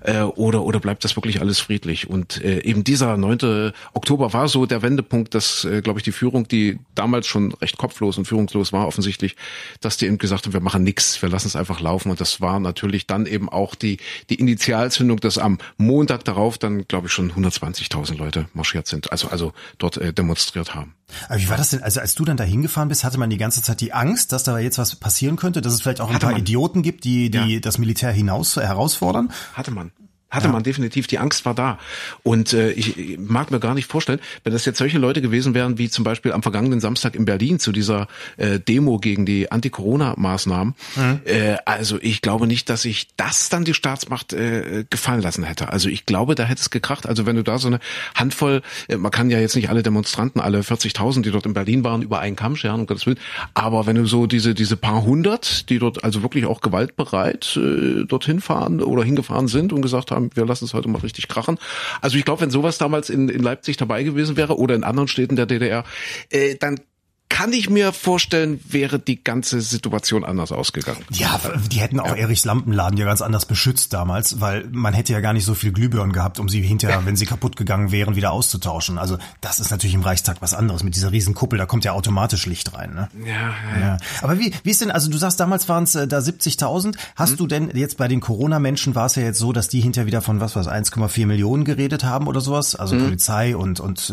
Äh, 0.00 0.22
oder, 0.22 0.64
oder 0.64 0.80
bleibt 0.80 1.04
das 1.04 1.14
wirklich 1.16 1.40
alles 1.40 1.60
friedlich? 1.60 2.10
Und 2.10 2.42
äh, 2.42 2.58
eben 2.64 2.82
dieser 2.82 3.16
9. 3.16 3.72
Oktober 3.94 4.32
war 4.32 4.48
so 4.48 4.66
der 4.66 4.82
Wendepunkt, 4.82 5.34
dass, 5.34 5.64
äh, 5.64 5.80
glaube 5.80 6.00
ich, 6.00 6.02
die 6.02 6.10
Führung, 6.10 6.48
die 6.48 6.80
damals 6.96 7.28
schon 7.28 7.52
recht 7.52 7.78
kopflos 7.78 8.18
und 8.18 8.24
führungslos 8.24 8.72
war, 8.72 8.88
offensichtlich, 8.88 9.36
dass 9.80 9.96
die 9.96 10.06
eben 10.06 10.18
gesagt 10.18 10.46
haben, 10.46 10.52
wir 10.52 10.60
machen 10.60 10.82
nichts, 10.82 11.22
wir 11.22 11.28
lassen 11.28 11.46
es 11.46 11.54
einfach 11.54 11.80
laufen. 11.80 12.10
Und 12.10 12.20
das 12.20 12.40
war 12.40 12.58
natürlich 12.58 13.06
dann 13.06 13.26
eben 13.26 13.48
auch 13.48 13.76
die, 13.76 13.98
die 14.28 14.34
Initialzündung, 14.34 15.20
dass 15.20 15.38
am 15.38 15.58
Montag 15.76 16.24
darauf 16.24 16.58
dann, 16.58 16.88
glaube 16.88 17.06
ich, 17.06 17.12
schon 17.12 17.30
120.000 17.30 18.16
Leute 18.16 18.48
marschiert 18.54 18.88
sind, 18.88 19.12
also, 19.12 19.28
also 19.28 19.52
dort 19.78 19.98
äh, 19.98 20.12
demonstriert 20.12 20.74
haben. 20.74 20.96
Aber 21.28 21.38
wie 21.38 21.48
war 21.48 21.56
das 21.56 21.70
denn? 21.70 21.82
Also 21.82 22.00
als 22.00 22.14
du 22.14 22.24
dann 22.24 22.36
da 22.36 22.44
hingefahren 22.44 22.88
bist, 22.88 23.04
hatte 23.04 23.18
man 23.18 23.30
die 23.30 23.38
ganze 23.38 23.62
Zeit 23.62 23.80
die 23.80 23.92
Angst, 23.92 24.32
dass 24.32 24.42
da 24.44 24.58
jetzt 24.58 24.78
was 24.78 24.96
passieren 24.96 25.36
könnte, 25.36 25.60
dass 25.60 25.72
es 25.72 25.82
vielleicht 25.82 26.00
auch 26.00 26.08
ein 26.08 26.14
Hatte 26.14 26.26
paar 26.26 26.32
man. 26.32 26.40
Idioten 26.40 26.82
gibt, 26.82 27.04
die, 27.04 27.30
die 27.30 27.54
ja. 27.54 27.60
das 27.60 27.78
Militär 27.78 28.12
hinaus 28.12 28.56
herausfordern? 28.56 29.32
Hatte 29.54 29.70
man. 29.70 29.92
Hatte 30.32 30.46
ja. 30.46 30.52
man 30.52 30.62
definitiv, 30.62 31.06
die 31.06 31.18
Angst 31.18 31.44
war 31.44 31.54
da. 31.54 31.78
Und 32.22 32.54
äh, 32.54 32.72
ich, 32.72 32.98
ich 32.98 33.18
mag 33.18 33.50
mir 33.50 33.60
gar 33.60 33.74
nicht 33.74 33.86
vorstellen, 33.86 34.18
wenn 34.44 34.52
das 34.54 34.64
jetzt 34.64 34.78
solche 34.78 34.98
Leute 34.98 35.20
gewesen 35.20 35.52
wären, 35.52 35.76
wie 35.76 35.90
zum 35.90 36.04
Beispiel 36.04 36.32
am 36.32 36.42
vergangenen 36.42 36.80
Samstag 36.80 37.14
in 37.14 37.26
Berlin 37.26 37.58
zu 37.58 37.70
dieser 37.70 38.08
äh, 38.38 38.58
Demo 38.58 38.98
gegen 38.98 39.26
die 39.26 39.52
Anti-Corona-Maßnahmen. 39.52 40.74
Mhm. 40.96 41.20
Äh, 41.26 41.56
also 41.66 41.98
ich 42.00 42.22
glaube 42.22 42.46
nicht, 42.46 42.70
dass 42.70 42.86
ich 42.86 43.08
das 43.16 43.50
dann 43.50 43.64
die 43.64 43.74
Staatsmacht 43.74 44.32
äh, 44.32 44.84
gefallen 44.88 45.20
lassen 45.20 45.44
hätte. 45.44 45.68
Also 45.68 45.90
ich 45.90 46.06
glaube, 46.06 46.34
da 46.34 46.44
hätte 46.44 46.62
es 46.62 46.70
gekracht. 46.70 47.06
Also 47.06 47.26
wenn 47.26 47.36
du 47.36 47.44
da 47.44 47.58
so 47.58 47.68
eine 47.68 47.78
Handvoll, 48.14 48.62
äh, 48.88 48.96
man 48.96 49.10
kann 49.10 49.28
ja 49.28 49.38
jetzt 49.38 49.54
nicht 49.54 49.68
alle 49.68 49.82
Demonstranten, 49.82 50.40
alle 50.40 50.60
40.000, 50.60 51.22
die 51.22 51.30
dort 51.30 51.44
in 51.44 51.52
Berlin 51.52 51.84
waren, 51.84 52.00
über 52.00 52.20
einen 52.20 52.36
Kamm 52.36 52.56
scheren, 52.56 52.80
um 52.80 52.86
Gottes 52.86 53.04
Willen. 53.04 53.18
Aber 53.52 53.84
wenn 53.84 53.96
du 53.96 54.06
so 54.06 54.26
diese, 54.26 54.54
diese 54.54 54.78
paar 54.78 55.02
hundert, 55.02 55.68
die 55.68 55.78
dort 55.78 56.04
also 56.04 56.22
wirklich 56.22 56.46
auch 56.46 56.62
gewaltbereit 56.62 57.58
äh, 57.58 58.06
dorthin 58.06 58.40
fahren 58.40 58.80
oder 58.80 59.04
hingefahren 59.04 59.48
sind 59.48 59.74
und 59.74 59.82
gesagt 59.82 60.10
haben, 60.10 60.21
haben, 60.22 60.36
wir 60.36 60.46
lassen 60.46 60.64
es 60.64 60.74
heute 60.74 60.88
mal 60.88 61.00
richtig 61.00 61.28
krachen. 61.28 61.58
Also 62.00 62.16
ich 62.16 62.24
glaube, 62.24 62.42
wenn 62.42 62.50
sowas 62.50 62.78
damals 62.78 63.10
in, 63.10 63.28
in 63.28 63.42
Leipzig 63.42 63.76
dabei 63.76 64.02
gewesen 64.02 64.36
wäre 64.36 64.56
oder 64.58 64.74
in 64.74 64.84
anderen 64.84 65.08
Städten 65.08 65.36
der 65.36 65.46
DDR, 65.46 65.84
äh, 66.30 66.56
dann 66.56 66.80
kann 67.32 67.54
ich 67.54 67.70
mir 67.70 67.94
vorstellen, 67.94 68.60
wäre 68.68 68.98
die 68.98 69.24
ganze 69.24 69.62
Situation 69.62 70.22
anders 70.22 70.52
ausgegangen. 70.52 71.02
Ja, 71.12 71.40
die 71.70 71.80
hätten 71.80 71.98
auch 71.98 72.08
ja. 72.08 72.16
Erichs 72.16 72.44
Lampenladen 72.44 72.98
ja 72.98 73.06
ganz 73.06 73.22
anders 73.22 73.46
beschützt 73.46 73.94
damals, 73.94 74.42
weil 74.42 74.68
man 74.70 74.92
hätte 74.92 75.14
ja 75.14 75.20
gar 75.20 75.32
nicht 75.32 75.46
so 75.46 75.54
viel 75.54 75.72
Glühbirnen 75.72 76.12
gehabt, 76.12 76.38
um 76.38 76.50
sie 76.50 76.60
hinterher, 76.60 77.06
wenn 77.06 77.16
sie 77.16 77.24
kaputt 77.24 77.56
gegangen 77.56 77.90
wären, 77.90 78.16
wieder 78.16 78.32
auszutauschen. 78.32 78.98
Also 78.98 79.16
das 79.40 79.60
ist 79.60 79.70
natürlich 79.70 79.94
im 79.94 80.02
Reichstag 80.02 80.42
was 80.42 80.52
anderes. 80.52 80.82
Mit 80.82 80.94
dieser 80.94 81.10
riesen 81.10 81.32
Kuppel, 81.32 81.58
da 81.58 81.64
kommt 81.64 81.86
ja 81.86 81.92
automatisch 81.92 82.44
Licht 82.44 82.74
rein. 82.74 82.92
Ne? 82.92 83.08
Ja, 83.24 83.54
ja, 83.74 83.80
ja. 83.80 83.98
Aber 84.20 84.38
wie, 84.38 84.52
wie 84.62 84.70
ist 84.70 84.82
denn, 84.82 84.90
also 84.90 85.10
du 85.10 85.16
sagst, 85.16 85.40
damals 85.40 85.70
waren 85.70 85.84
es 85.84 85.94
äh, 85.94 86.06
da 86.06 86.18
70.000. 86.18 86.98
Hast 87.16 87.32
mhm. 87.32 87.36
du 87.38 87.46
denn 87.46 87.70
jetzt 87.74 87.96
bei 87.96 88.08
den 88.08 88.20
Corona-Menschen 88.20 88.94
war 88.94 89.06
es 89.06 89.14
ja 89.14 89.22
jetzt 89.22 89.38
so, 89.38 89.54
dass 89.54 89.68
die 89.68 89.80
hinterher 89.80 90.06
wieder 90.06 90.20
von 90.20 90.40
was 90.40 90.54
was 90.54 90.68
1,4 90.68 91.24
Millionen 91.24 91.64
geredet 91.64 92.04
haben 92.04 92.26
oder 92.26 92.42
sowas? 92.42 92.76
Also 92.76 92.94
mhm. 92.94 93.04
Polizei 93.04 93.56
und, 93.56 93.80
und 93.80 94.12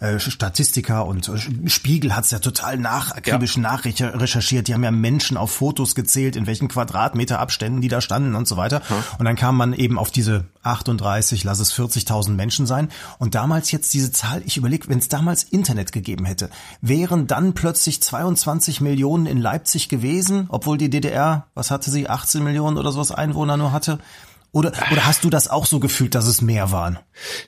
äh, 0.00 0.14
äh 0.14 0.18
Statistiker 0.18 1.04
und 1.04 1.28
äh, 1.28 1.68
Spiegel 1.68 2.16
hat's 2.16 2.30
ja 2.30 2.38
total 2.38 2.53
total 2.54 2.78
nachakribisch 2.78 3.56
ja. 3.56 3.62
nachrecherchiert. 3.62 4.68
Die 4.68 4.74
haben 4.74 4.84
ja 4.84 4.90
Menschen 4.90 5.36
auf 5.36 5.50
Fotos 5.50 5.94
gezählt, 5.94 6.36
in 6.36 6.46
welchen 6.46 6.68
Quadratmeter 6.68 7.40
Abständen 7.40 7.80
die 7.80 7.88
da 7.88 8.00
standen 8.00 8.34
und 8.34 8.46
so 8.46 8.56
weiter. 8.56 8.80
Hm. 8.86 8.96
Und 9.18 9.24
dann 9.24 9.36
kam 9.36 9.56
man 9.56 9.72
eben 9.72 9.98
auf 9.98 10.10
diese 10.10 10.44
38, 10.62 11.44
lass 11.44 11.58
es 11.58 11.74
40.000 11.74 12.30
Menschen 12.30 12.66
sein. 12.66 12.88
Und 13.18 13.34
damals 13.34 13.70
jetzt 13.72 13.92
diese 13.92 14.12
Zahl, 14.12 14.42
ich 14.46 14.56
überlege, 14.56 14.88
wenn 14.88 14.98
es 14.98 15.08
damals 15.08 15.42
Internet 15.42 15.92
gegeben 15.92 16.24
hätte, 16.24 16.48
wären 16.80 17.26
dann 17.26 17.54
plötzlich 17.54 18.00
22 18.02 18.80
Millionen 18.80 19.26
in 19.26 19.38
Leipzig 19.38 19.88
gewesen, 19.88 20.46
obwohl 20.48 20.78
die 20.78 20.90
DDR, 20.90 21.46
was 21.54 21.70
hatte 21.70 21.90
sie, 21.90 22.08
18 22.08 22.42
Millionen 22.42 22.78
oder 22.78 22.92
sowas 22.92 23.10
Einwohner 23.10 23.56
nur 23.56 23.72
hatte. 23.72 23.98
Oder, 24.54 24.72
oder 24.92 25.04
hast 25.04 25.24
du 25.24 25.30
das 25.30 25.48
auch 25.48 25.66
so 25.66 25.80
gefühlt, 25.80 26.14
dass 26.14 26.28
es 26.28 26.40
mehr 26.40 26.70
waren? 26.70 26.98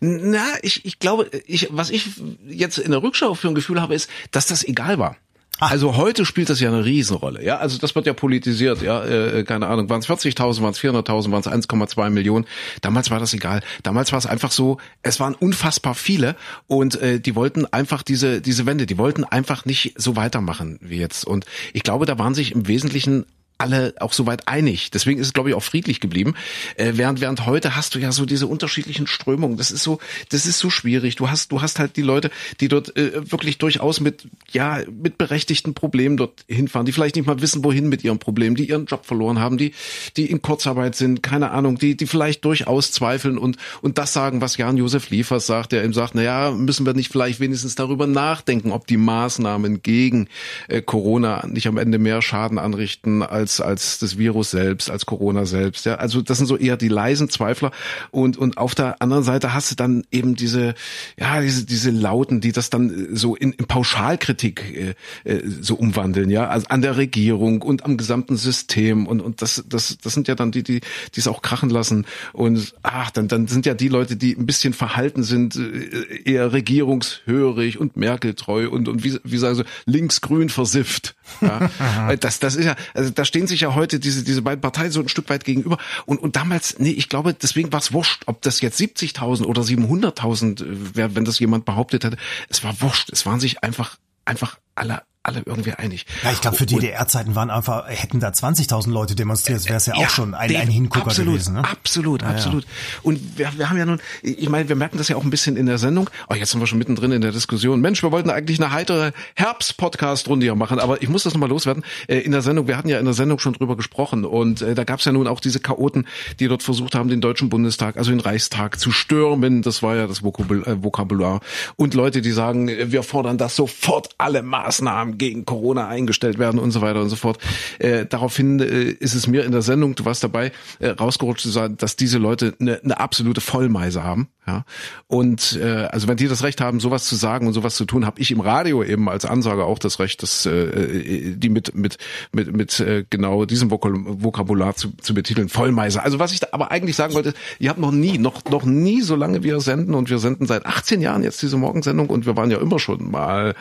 Na, 0.00 0.44
ich, 0.62 0.84
ich 0.84 0.98
glaube, 0.98 1.30
ich, 1.46 1.68
was 1.70 1.90
ich 1.90 2.08
jetzt 2.48 2.78
in 2.78 2.90
der 2.90 3.02
Rückschau 3.02 3.34
für 3.34 3.46
ein 3.46 3.54
Gefühl 3.54 3.80
habe, 3.80 3.94
ist, 3.94 4.10
dass 4.32 4.46
das 4.46 4.64
egal 4.64 4.98
war. 4.98 5.16
Ach. 5.58 5.70
Also 5.70 5.96
heute 5.96 6.26
spielt 6.26 6.50
das 6.50 6.60
ja 6.60 6.68
eine 6.68 6.84
Riesenrolle, 6.84 7.42
ja. 7.42 7.58
Also 7.58 7.78
das 7.78 7.94
wird 7.94 8.06
ja 8.06 8.12
politisiert, 8.12 8.82
ja. 8.82 9.04
Äh, 9.04 9.44
keine 9.44 9.68
Ahnung, 9.68 9.88
waren 9.88 10.00
es 10.00 10.08
40.000, 10.08 10.60
waren 10.60 10.72
es 10.72 10.80
400.000, 10.80 11.30
waren 11.30 11.40
es 11.40 11.68
1,2 11.68 12.10
Millionen. 12.10 12.44
Damals 12.82 13.10
war 13.10 13.20
das 13.20 13.32
egal. 13.32 13.62
Damals 13.84 14.10
war 14.10 14.18
es 14.18 14.26
einfach 14.26 14.50
so, 14.50 14.78
es 15.02 15.20
waren 15.20 15.34
unfassbar 15.34 15.94
viele 15.94 16.34
und 16.66 17.00
äh, 17.00 17.20
die 17.20 17.36
wollten 17.36 17.66
einfach 17.66 18.02
diese 18.02 18.42
diese 18.42 18.66
Wende, 18.66 18.84
die 18.84 18.98
wollten 18.98 19.24
einfach 19.24 19.64
nicht 19.64 19.94
so 19.96 20.16
weitermachen 20.16 20.78
wie 20.82 20.98
jetzt. 20.98 21.24
Und 21.24 21.46
ich 21.72 21.84
glaube, 21.84 22.04
da 22.04 22.18
waren 22.18 22.34
sich 22.34 22.52
im 22.52 22.66
Wesentlichen 22.68 23.24
alle 23.58 23.94
auch 24.00 24.12
soweit 24.12 24.48
einig. 24.48 24.90
Deswegen 24.90 25.20
ist 25.20 25.28
es, 25.28 25.32
glaube 25.32 25.50
ich, 25.50 25.54
auch 25.54 25.62
friedlich 25.62 26.00
geblieben. 26.00 26.34
Äh, 26.76 26.92
während, 26.94 27.20
während 27.20 27.46
heute 27.46 27.74
hast 27.74 27.94
du 27.94 27.98
ja 27.98 28.12
so 28.12 28.26
diese 28.26 28.46
unterschiedlichen 28.46 29.06
Strömungen. 29.06 29.56
Das 29.56 29.70
ist 29.70 29.82
so, 29.82 29.98
das 30.28 30.46
ist 30.46 30.58
so 30.58 30.68
schwierig. 30.68 31.16
Du 31.16 31.30
hast, 31.30 31.52
du 31.52 31.62
hast 31.62 31.78
halt 31.78 31.96
die 31.96 32.02
Leute, 32.02 32.30
die 32.60 32.68
dort 32.68 32.96
äh, 32.96 33.30
wirklich 33.30 33.58
durchaus 33.58 34.00
mit, 34.00 34.28
ja, 34.50 34.80
mit 34.90 35.16
berechtigten 35.18 35.74
Problemen 35.74 36.16
dort 36.16 36.44
hinfahren, 36.48 36.86
die 36.86 36.92
vielleicht 36.92 37.16
nicht 37.16 37.26
mal 37.26 37.40
wissen, 37.40 37.64
wohin 37.64 37.88
mit 37.88 38.04
ihrem 38.04 38.18
Problem, 38.18 38.56
die 38.56 38.68
ihren 38.68 38.86
Job 38.86 39.06
verloren 39.06 39.38
haben, 39.38 39.56
die, 39.56 39.72
die 40.16 40.26
in 40.26 40.42
Kurzarbeit 40.42 40.94
sind, 40.94 41.22
keine 41.22 41.50
Ahnung, 41.50 41.78
die, 41.78 41.96
die 41.96 42.06
vielleicht 42.06 42.44
durchaus 42.44 42.92
zweifeln 42.92 43.38
und, 43.38 43.56
und 43.80 43.98
das 43.98 44.12
sagen, 44.12 44.40
was 44.40 44.56
Jan-Josef 44.56 45.08
Liefers 45.10 45.46
sagt, 45.46 45.72
der 45.72 45.84
ihm 45.84 45.94
sagt, 45.94 46.14
na 46.14 46.22
ja, 46.22 46.50
müssen 46.50 46.84
wir 46.84 46.94
nicht 46.94 47.10
vielleicht 47.10 47.40
wenigstens 47.40 47.74
darüber 47.74 48.06
nachdenken, 48.06 48.72
ob 48.72 48.86
die 48.86 48.96
Maßnahmen 48.96 49.82
gegen 49.82 50.28
äh, 50.68 50.82
Corona 50.82 51.46
nicht 51.46 51.66
am 51.68 51.78
Ende 51.78 51.98
mehr 51.98 52.20
Schaden 52.20 52.58
anrichten 52.58 53.22
als 53.22 53.45
als, 53.46 53.60
als 53.60 53.98
das 53.98 54.18
Virus 54.18 54.50
selbst, 54.50 54.90
als 54.90 55.06
Corona 55.06 55.46
selbst. 55.46 55.86
Ja, 55.86 55.96
also 55.96 56.20
das 56.20 56.38
sind 56.38 56.46
so 56.46 56.56
eher 56.56 56.76
die 56.76 56.88
leisen 56.88 57.30
Zweifler. 57.30 57.70
Und, 58.10 58.36
und 58.36 58.58
auf 58.58 58.74
der 58.74 59.00
anderen 59.00 59.22
Seite 59.22 59.54
hast 59.54 59.70
du 59.70 59.76
dann 59.76 60.04
eben 60.10 60.34
diese, 60.34 60.74
ja, 61.16 61.40
diese, 61.40 61.64
diese 61.64 61.90
Lauten, 61.90 62.40
die 62.40 62.50
das 62.50 62.70
dann 62.70 63.14
so 63.14 63.36
in, 63.36 63.52
in 63.52 63.66
Pauschalkritik 63.66 64.96
äh, 65.24 65.30
äh, 65.30 65.42
so 65.60 65.76
umwandeln, 65.76 66.30
ja, 66.30 66.48
also 66.48 66.66
an 66.68 66.82
der 66.82 66.96
Regierung 66.96 67.62
und 67.62 67.84
am 67.84 67.96
gesamten 67.96 68.36
System. 68.36 69.06
Und, 69.06 69.20
und 69.20 69.42
das, 69.42 69.64
das, 69.68 69.96
das 70.02 70.12
sind 70.12 70.26
ja 70.26 70.34
dann 70.34 70.50
die, 70.50 70.64
die, 70.64 70.80
die 71.14 71.20
es 71.20 71.28
auch 71.28 71.42
krachen 71.42 71.70
lassen. 71.70 72.04
Und 72.32 72.74
ach, 72.82 73.10
dann, 73.10 73.28
dann 73.28 73.46
sind 73.46 73.64
ja 73.64 73.74
die 73.74 73.88
Leute, 73.88 74.16
die 74.16 74.34
ein 74.34 74.46
bisschen 74.46 74.72
verhalten 74.72 75.22
sind, 75.22 75.54
äh, 75.54 76.22
eher 76.24 76.52
regierungshörig 76.52 77.78
und 77.78 77.96
Merkel-treu 77.96 78.68
und, 78.68 78.88
und 78.88 79.04
wie, 79.04 79.18
wie 79.22 79.38
sagen 79.38 79.54
sie, 79.54 79.64
linksgrün 79.84 80.48
versifft. 80.48 81.14
Ja. 81.40 82.16
das, 82.20 82.40
das 82.40 82.56
ist 82.56 82.64
ja, 82.64 82.74
also 82.94 83.10
da 83.10 83.24
steht 83.24 83.35
stehen 83.36 83.46
sich 83.46 83.60
ja 83.60 83.74
heute 83.74 84.00
diese, 84.00 84.24
diese 84.24 84.40
beiden 84.40 84.62
Parteien 84.62 84.90
so 84.90 85.00
ein 85.00 85.10
Stück 85.10 85.28
weit 85.28 85.44
gegenüber. 85.44 85.76
Und, 86.06 86.22
und 86.22 86.36
damals, 86.36 86.78
nee, 86.78 86.92
ich 86.92 87.10
glaube, 87.10 87.34
deswegen 87.34 87.70
war 87.70 87.80
es 87.80 87.92
wurscht, 87.92 88.22
ob 88.24 88.40
das 88.40 88.62
jetzt 88.62 88.80
70.000 88.80 89.44
oder 89.44 89.60
700.000 89.60 90.94
wäre, 90.94 91.14
wenn 91.14 91.26
das 91.26 91.38
jemand 91.38 91.66
behauptet 91.66 92.04
hätte. 92.04 92.16
Es 92.48 92.64
war 92.64 92.80
wurscht. 92.80 93.10
Es 93.12 93.26
waren 93.26 93.38
sich 93.38 93.62
einfach, 93.62 93.98
einfach 94.24 94.58
alle 94.74 95.02
alle 95.26 95.42
irgendwie 95.44 95.72
einig. 95.72 96.06
Ja, 96.22 96.30
ich 96.30 96.40
glaube, 96.40 96.56
für 96.56 96.66
DDR-Zeiten 96.66 97.34
waren 97.34 97.50
einfach, 97.50 97.88
hätten 97.88 98.20
da 98.20 98.28
20.000 98.28 98.90
Leute 98.90 99.14
demonstriert, 99.14 99.64
wäre 99.66 99.76
es 99.76 99.86
ja, 99.86 99.94
ja, 99.96 100.06
auch 100.06 100.10
schon 100.10 100.34
ein, 100.34 100.54
ein 100.54 100.68
Hingucker 100.68 101.06
absolut, 101.06 101.34
gewesen. 101.34 101.54
Ne? 101.54 101.64
Absolut, 101.64 102.22
absolut. 102.22 102.64
Ja. 102.64 102.70
Und 103.02 103.38
wir, 103.38 103.50
wir 103.56 103.68
haben 103.68 103.76
ja 103.76 103.86
nun, 103.86 104.00
ich 104.22 104.48
meine, 104.48 104.68
wir 104.68 104.76
merken 104.76 104.98
das 104.98 105.08
ja 105.08 105.16
auch 105.16 105.24
ein 105.24 105.30
bisschen 105.30 105.56
in 105.56 105.66
der 105.66 105.78
Sendung. 105.78 106.08
Oh, 106.28 106.34
jetzt 106.34 106.52
sind 106.52 106.60
wir 106.60 106.66
schon 106.66 106.78
mittendrin 106.78 107.12
in 107.12 107.20
der 107.20 107.32
Diskussion. 107.32 107.80
Mensch, 107.80 108.02
wir 108.02 108.12
wollten 108.12 108.30
eigentlich 108.30 108.60
eine 108.60 108.72
heitere 108.72 109.12
Herbst-Podcast-Runde 109.34 110.46
hier 110.46 110.54
machen, 110.54 110.78
aber 110.78 111.02
ich 111.02 111.08
muss 111.08 111.24
das 111.24 111.34
nochmal 111.34 111.48
loswerden. 111.48 111.84
Äh, 112.06 112.18
in 112.18 112.32
der 112.32 112.42
Sendung, 112.42 112.68
wir 112.68 112.76
hatten 112.76 112.88
ja 112.88 112.98
in 112.98 113.04
der 113.04 113.14
Sendung 113.14 113.38
schon 113.40 113.54
drüber 113.54 113.76
gesprochen 113.76 114.24
und 114.24 114.62
äh, 114.62 114.74
da 114.74 114.84
gab 114.84 115.00
es 115.00 115.04
ja 115.04 115.12
nun 115.12 115.26
auch 115.26 115.40
diese 115.40 115.58
Chaoten, 115.60 116.06
die 116.38 116.46
dort 116.46 116.62
versucht 116.62 116.94
haben, 116.94 117.08
den 117.08 117.20
Deutschen 117.20 117.48
Bundestag, 117.48 117.96
also 117.96 118.10
den 118.10 118.20
Reichstag 118.20 118.78
zu 118.78 118.92
stürmen. 118.92 119.62
Das 119.62 119.82
war 119.82 119.96
ja 119.96 120.06
das 120.06 120.20
äh, 120.20 120.82
Vokabular. 120.82 121.40
Und 121.74 121.94
Leute, 121.94 122.22
die 122.22 122.30
sagen, 122.30 122.68
wir 122.68 123.02
fordern, 123.02 123.38
dass 123.38 123.56
sofort 123.56 124.10
alle 124.18 124.42
Maßnahmen 124.42 125.15
gegen 125.18 125.44
Corona 125.44 125.88
eingestellt 125.88 126.38
werden 126.38 126.58
und 126.58 126.70
so 126.70 126.80
weiter 126.80 127.00
und 127.00 127.08
so 127.08 127.16
fort. 127.16 127.38
Äh, 127.78 128.06
daraufhin 128.06 128.60
äh, 128.60 128.84
ist 128.84 129.14
es 129.14 129.26
mir 129.26 129.44
in 129.44 129.52
der 129.52 129.62
Sendung, 129.62 129.94
du 129.94 130.04
warst 130.04 130.24
dabei, 130.24 130.52
äh, 130.78 130.88
rausgerutscht 130.88 131.42
zu 131.42 131.50
sagen, 131.50 131.76
dass 131.76 131.96
diese 131.96 132.18
Leute 132.18 132.54
eine, 132.60 132.80
eine 132.82 133.00
absolute 133.00 133.40
Vollmeise 133.40 134.02
haben. 134.02 134.28
Ja. 134.46 134.64
Und 135.08 135.58
äh, 135.60 135.88
also 135.90 136.06
wenn 136.06 136.16
die 136.16 136.28
das 136.28 136.44
Recht 136.44 136.60
haben, 136.60 136.78
sowas 136.78 137.04
zu 137.04 137.16
sagen 137.16 137.48
und 137.48 137.52
sowas 137.52 137.74
zu 137.74 137.84
tun, 137.84 138.06
habe 138.06 138.20
ich 138.20 138.30
im 138.30 138.38
Radio 138.38 138.84
eben 138.84 139.08
als 139.08 139.24
Ansage 139.24 139.64
auch 139.64 139.80
das 139.80 139.98
Recht, 139.98 140.22
dass 140.22 140.46
äh, 140.46 141.34
die 141.36 141.48
mit 141.48 141.74
mit 141.74 141.98
mit 142.32 142.54
mit 142.54 142.78
äh, 142.78 143.04
genau 143.10 143.44
diesem 143.44 143.72
Vokabular 143.72 144.76
zu, 144.76 144.92
zu 144.98 145.14
betiteln, 145.14 145.48
Vollmeise. 145.48 146.00
Also 146.00 146.20
was 146.20 146.30
ich 146.30 146.38
da 146.38 146.48
aber 146.52 146.70
eigentlich 146.70 146.94
sagen 146.94 147.14
wollte, 147.14 147.34
ihr 147.58 147.70
habt 147.70 147.80
noch 147.80 147.90
nie, 147.90 148.18
noch 148.18 148.44
noch 148.44 148.64
nie, 148.64 149.02
so 149.02 149.16
lange 149.16 149.42
wir 149.42 149.60
senden 149.60 149.94
und 149.94 150.10
wir 150.10 150.18
senden 150.18 150.46
seit 150.46 150.64
18 150.64 151.00
Jahren 151.00 151.24
jetzt 151.24 151.42
diese 151.42 151.56
Morgensendung 151.56 152.08
und 152.08 152.24
wir 152.24 152.36
waren 152.36 152.50
ja 152.52 152.58
immer 152.58 152.78
schon 152.78 153.10
mal 153.10 153.56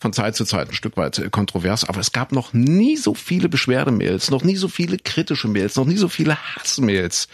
von 0.00 0.14
Zeit 0.14 0.36
zu 0.36 0.46
Zeit 0.46 0.70
ein 0.70 0.74
Stück 0.74 0.96
weit 0.96 1.18
äh, 1.18 1.28
kontrovers, 1.28 1.86
aber 1.86 2.00
es 2.00 2.12
gab 2.12 2.32
noch 2.32 2.54
nie 2.54 2.96
so 2.96 3.12
viele 3.14 3.50
Beschwerdemails, 3.50 4.30
noch 4.30 4.42
nie 4.42 4.56
so 4.56 4.68
viele 4.68 4.96
kritische 4.96 5.48
Mails, 5.48 5.76
noch 5.76 5.84
nie 5.84 5.98
so 5.98 6.08
viele 6.08 6.38
Hassmails. 6.56 7.28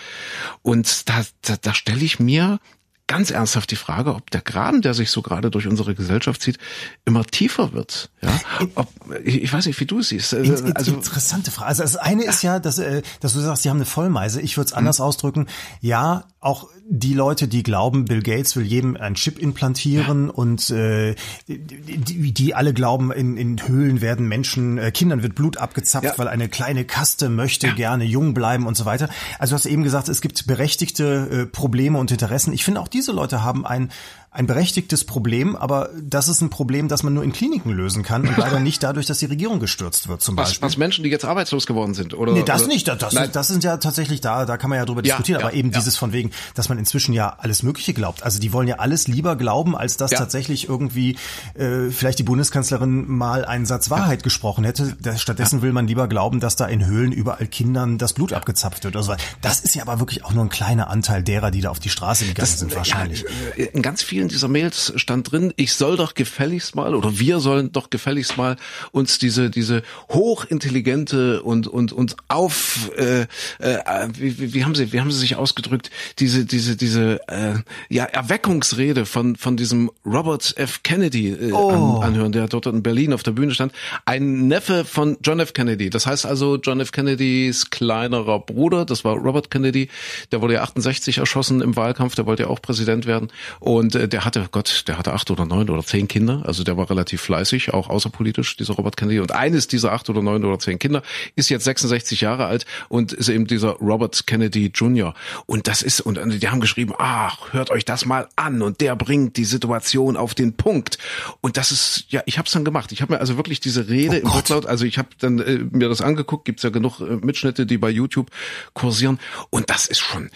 Und 0.62 1.08
da, 1.08 1.22
da, 1.42 1.54
da 1.60 1.72
stelle 1.72 2.04
ich 2.04 2.18
mir 2.18 2.58
ganz 3.06 3.30
ernsthaft 3.30 3.70
die 3.70 3.76
Frage, 3.76 4.14
ob 4.14 4.30
der 4.30 4.40
Graben, 4.40 4.82
der 4.82 4.94
sich 4.94 5.10
so 5.10 5.22
gerade 5.22 5.50
durch 5.50 5.66
unsere 5.66 5.94
Gesellschaft 5.94 6.42
zieht, 6.42 6.58
immer 7.04 7.24
tiefer 7.24 7.72
wird. 7.72 8.10
Ja, 8.22 8.40
ob, 8.74 8.88
ich, 9.24 9.52
weiß 9.52 9.66
nicht, 9.66 9.78
wie 9.78 9.86
du 9.86 10.00
es 10.00 10.08
siehst. 10.08 10.34
Also 10.34 10.94
interessante 10.94 11.50
Frage. 11.50 11.68
Also 11.68 11.82
das 11.82 11.96
eine 11.96 12.24
ist 12.24 12.42
ja, 12.42 12.58
dass, 12.58 12.78
äh, 12.78 13.02
dass 13.20 13.34
du 13.34 13.40
sagst, 13.40 13.64
die 13.64 13.70
haben 13.70 13.76
eine 13.76 13.86
Vollmeise. 13.86 14.40
Ich 14.40 14.56
würde 14.56 14.66
es 14.66 14.72
anders 14.72 14.98
mhm. 14.98 15.04
ausdrücken. 15.04 15.46
Ja, 15.80 16.24
auch 16.40 16.68
die 16.88 17.14
Leute, 17.14 17.48
die 17.48 17.64
glauben, 17.64 18.04
Bill 18.04 18.22
Gates 18.22 18.54
will 18.54 18.64
jedem 18.64 18.96
einen 18.96 19.16
Chip 19.16 19.40
implantieren 19.40 20.30
und 20.30 20.70
äh, 20.70 21.16
die, 21.48 22.32
die 22.32 22.54
alle 22.54 22.72
glauben, 22.72 23.10
in, 23.10 23.36
in 23.36 23.66
Höhlen 23.66 24.00
werden 24.00 24.28
Menschen, 24.28 24.78
äh, 24.78 24.92
Kindern 24.92 25.22
wird 25.24 25.34
Blut 25.34 25.56
abgezapft, 25.56 26.04
ja. 26.04 26.18
weil 26.18 26.28
eine 26.28 26.48
kleine 26.48 26.84
Kaste 26.84 27.28
möchte 27.28 27.66
ja. 27.68 27.74
gerne 27.74 28.04
jung 28.04 28.34
bleiben 28.34 28.66
und 28.66 28.76
so 28.76 28.84
weiter. 28.84 29.08
Also 29.40 29.52
du 29.52 29.58
hast 29.58 29.66
eben 29.66 29.82
gesagt, 29.82 30.08
es 30.08 30.20
gibt 30.20 30.46
berechtigte 30.46 31.28
äh, 31.30 31.46
Probleme 31.46 31.98
und 31.98 32.12
Interessen. 32.12 32.52
Ich 32.52 32.64
finde 32.64 32.80
auch 32.80 32.88
diese 32.96 33.12
Leute 33.12 33.44
haben 33.44 33.66
ein 33.66 33.90
ein 34.36 34.46
berechtigtes 34.46 35.04
Problem, 35.04 35.56
aber 35.56 35.88
das 35.98 36.28
ist 36.28 36.42
ein 36.42 36.50
Problem, 36.50 36.88
das 36.88 37.02
man 37.02 37.14
nur 37.14 37.24
in 37.24 37.32
Kliniken 37.32 37.72
lösen 37.72 38.02
kann 38.02 38.28
und 38.28 38.36
leider 38.36 38.60
nicht 38.66 38.82
dadurch, 38.82 39.06
dass 39.06 39.18
die 39.18 39.26
Regierung 39.26 39.60
gestürzt 39.60 40.08
wird 40.08 40.20
zum 40.20 40.36
was, 40.36 40.50
Beispiel. 40.50 40.66
Was 40.66 40.76
Menschen, 40.76 41.04
die 41.04 41.10
jetzt 41.10 41.24
arbeitslos 41.24 41.66
geworden 41.66 41.94
sind, 41.94 42.12
oder? 42.12 42.32
Nee, 42.32 42.42
das 42.44 42.62
oder? 42.64 42.72
nicht. 42.72 42.86
Das, 42.86 42.98
das, 42.98 43.32
das 43.32 43.48
sind 43.48 43.64
ja 43.64 43.78
tatsächlich 43.78 44.20
da, 44.20 44.44
da 44.44 44.58
kann 44.58 44.68
man 44.68 44.78
ja 44.78 44.84
drüber 44.84 45.00
ja, 45.02 45.14
diskutieren, 45.14 45.40
ja, 45.40 45.46
aber 45.46 45.54
eben 45.54 45.70
ja. 45.70 45.78
dieses 45.78 45.96
von 45.96 46.12
wegen, 46.12 46.32
dass 46.54 46.68
man 46.68 46.78
inzwischen 46.78 47.14
ja 47.14 47.34
alles 47.38 47.62
Mögliche 47.62 47.94
glaubt. 47.94 48.24
Also 48.24 48.38
die 48.38 48.52
wollen 48.52 48.68
ja 48.68 48.76
alles 48.76 49.08
lieber 49.08 49.36
glauben, 49.36 49.74
als 49.74 49.96
dass 49.96 50.10
tatsächlich 50.10 50.68
irgendwie 50.68 51.16
äh, 51.54 51.88
vielleicht 51.90 52.18
die 52.18 52.22
Bundeskanzlerin 52.22 53.08
mal 53.08 53.46
einen 53.46 53.64
Satz 53.64 53.88
Wahrheit 53.88 54.22
gesprochen 54.22 54.64
hätte. 54.64 54.96
Stattdessen 55.16 55.62
will 55.62 55.72
man 55.72 55.86
lieber 55.86 56.08
glauben, 56.08 56.40
dass 56.40 56.56
da 56.56 56.66
in 56.66 56.84
Höhlen 56.84 57.12
überall 57.12 57.46
Kindern 57.46 57.96
das 57.96 58.12
Blut 58.12 58.34
abgezapft 58.34 58.84
wird. 58.84 58.96
Also 58.96 59.14
das 59.40 59.60
ist 59.60 59.74
ja 59.74 59.82
aber 59.82 59.98
wirklich 59.98 60.26
auch 60.26 60.34
nur 60.34 60.44
ein 60.44 60.50
kleiner 60.50 60.90
Anteil 60.90 61.22
derer, 61.22 61.50
die 61.50 61.62
da 61.62 61.70
auf 61.70 61.80
die 61.80 61.88
Straße 61.88 62.26
gegangen 62.26 62.36
das, 62.50 62.58
sind 62.58 62.76
wahrscheinlich. 62.76 63.24
in 63.56 63.80
ganz 63.80 64.02
vielen 64.02 64.25
dieser 64.28 64.48
Mails 64.48 64.92
stand 64.96 65.30
drin, 65.30 65.52
ich 65.56 65.74
soll 65.74 65.96
doch 65.96 66.14
gefälligst 66.14 66.74
mal 66.74 66.94
oder 66.94 67.18
wir 67.18 67.40
sollen 67.40 67.72
doch 67.72 67.90
gefälligst 67.90 68.36
mal 68.36 68.56
uns 68.92 69.18
diese 69.18 69.50
diese 69.50 69.82
hochintelligente 70.10 71.42
und 71.42 71.66
und 71.66 71.92
und 71.92 72.16
auf 72.28 72.90
äh, 72.96 73.26
äh, 73.58 74.08
wie, 74.18 74.54
wie 74.54 74.64
haben 74.64 74.74
sie 74.74 74.92
wie 74.92 75.00
haben 75.00 75.10
sie 75.10 75.18
sich 75.18 75.36
ausgedrückt? 75.36 75.90
Diese 76.18 76.44
diese 76.44 76.76
diese 76.76 77.20
äh, 77.28 77.54
ja 77.88 78.04
Erweckungsrede 78.04 79.06
von 79.06 79.36
von 79.36 79.56
diesem 79.56 79.90
Robert 80.04 80.54
F. 80.56 80.82
Kennedy 80.82 81.30
äh, 81.30 81.52
oh. 81.52 81.98
an, 82.00 82.08
anhören, 82.08 82.32
der 82.32 82.48
dort 82.48 82.66
in 82.66 82.82
Berlin 82.82 83.12
auf 83.12 83.22
der 83.22 83.32
Bühne 83.32 83.54
stand, 83.54 83.72
ein 84.04 84.48
Neffe 84.48 84.84
von 84.84 85.16
John 85.22 85.40
F. 85.40 85.52
Kennedy. 85.52 85.90
Das 85.90 86.06
heißt 86.06 86.26
also 86.26 86.56
John 86.56 86.80
F. 86.80 86.92
Kennedys 86.92 87.70
kleinerer 87.70 88.38
Bruder, 88.40 88.84
das 88.84 89.04
war 89.04 89.16
Robert 89.16 89.50
Kennedy, 89.50 89.88
der 90.32 90.40
wurde 90.42 90.54
ja 90.54 90.62
68 90.62 91.18
erschossen 91.18 91.60
im 91.60 91.76
Wahlkampf, 91.76 92.14
der 92.14 92.26
wollte 92.26 92.44
ja 92.44 92.48
auch 92.48 92.60
Präsident 92.60 93.06
werden. 93.06 93.28
Und 93.60 93.94
äh, 93.94 94.08
der 94.16 94.24
hatte 94.24 94.48
Gott, 94.50 94.84
der 94.86 94.96
hatte 94.96 95.12
acht 95.12 95.30
oder 95.30 95.44
neun 95.44 95.68
oder 95.68 95.84
zehn 95.84 96.08
Kinder. 96.08 96.42
Also 96.46 96.64
der 96.64 96.78
war 96.78 96.88
relativ 96.88 97.20
fleißig, 97.20 97.74
auch 97.74 97.90
außerpolitisch, 97.90 98.56
dieser 98.56 98.72
Robert 98.72 98.96
Kennedy. 98.96 99.20
Und 99.20 99.32
eines 99.32 99.68
dieser 99.68 99.92
acht 99.92 100.08
oder 100.08 100.22
neun 100.22 100.42
oder 100.42 100.58
zehn 100.58 100.78
Kinder 100.78 101.02
ist 101.34 101.50
jetzt 101.50 101.64
66 101.64 102.22
Jahre 102.22 102.46
alt 102.46 102.64
und 102.88 103.12
ist 103.12 103.28
eben 103.28 103.46
dieser 103.46 103.72
Robert 103.72 104.26
Kennedy 104.26 104.70
Jr. 104.74 105.12
Und 105.44 105.68
das 105.68 105.82
ist, 105.82 106.00
und 106.00 106.18
die 106.42 106.48
haben 106.48 106.62
geschrieben, 106.62 106.94
ach, 106.96 107.52
hört 107.52 107.70
euch 107.70 107.84
das 107.84 108.06
mal 108.06 108.26
an. 108.36 108.62
Und 108.62 108.80
der 108.80 108.96
bringt 108.96 109.36
die 109.36 109.44
Situation 109.44 110.16
auf 110.16 110.34
den 110.34 110.56
Punkt. 110.56 110.96
Und 111.42 111.58
das 111.58 111.70
ist, 111.70 112.06
ja, 112.08 112.22
ich 112.24 112.38
habe 112.38 112.46
es 112.46 112.52
dann 112.52 112.64
gemacht. 112.64 112.92
Ich 112.92 113.02
habe 113.02 113.12
mir 113.12 113.20
also 113.20 113.36
wirklich 113.36 113.60
diese 113.60 113.86
Rede 113.90 114.22
oh 114.24 114.28
im 114.28 114.32
Wortlaut, 114.32 114.64
also 114.64 114.86
ich 114.86 114.96
habe 114.96 115.08
dann 115.18 115.40
äh, 115.40 115.58
mir 115.58 115.90
das 115.90 116.00
angeguckt, 116.00 116.46
gibt's 116.46 116.62
ja 116.62 116.70
genug 116.70 117.00
äh, 117.00 117.16
Mitschnitte, 117.16 117.66
die 117.66 117.76
bei 117.76 117.90
YouTube 117.90 118.30
kursieren. 118.72 119.18
Und 119.50 119.68
das 119.68 119.84
ist 119.84 119.98
schon, 119.98 120.30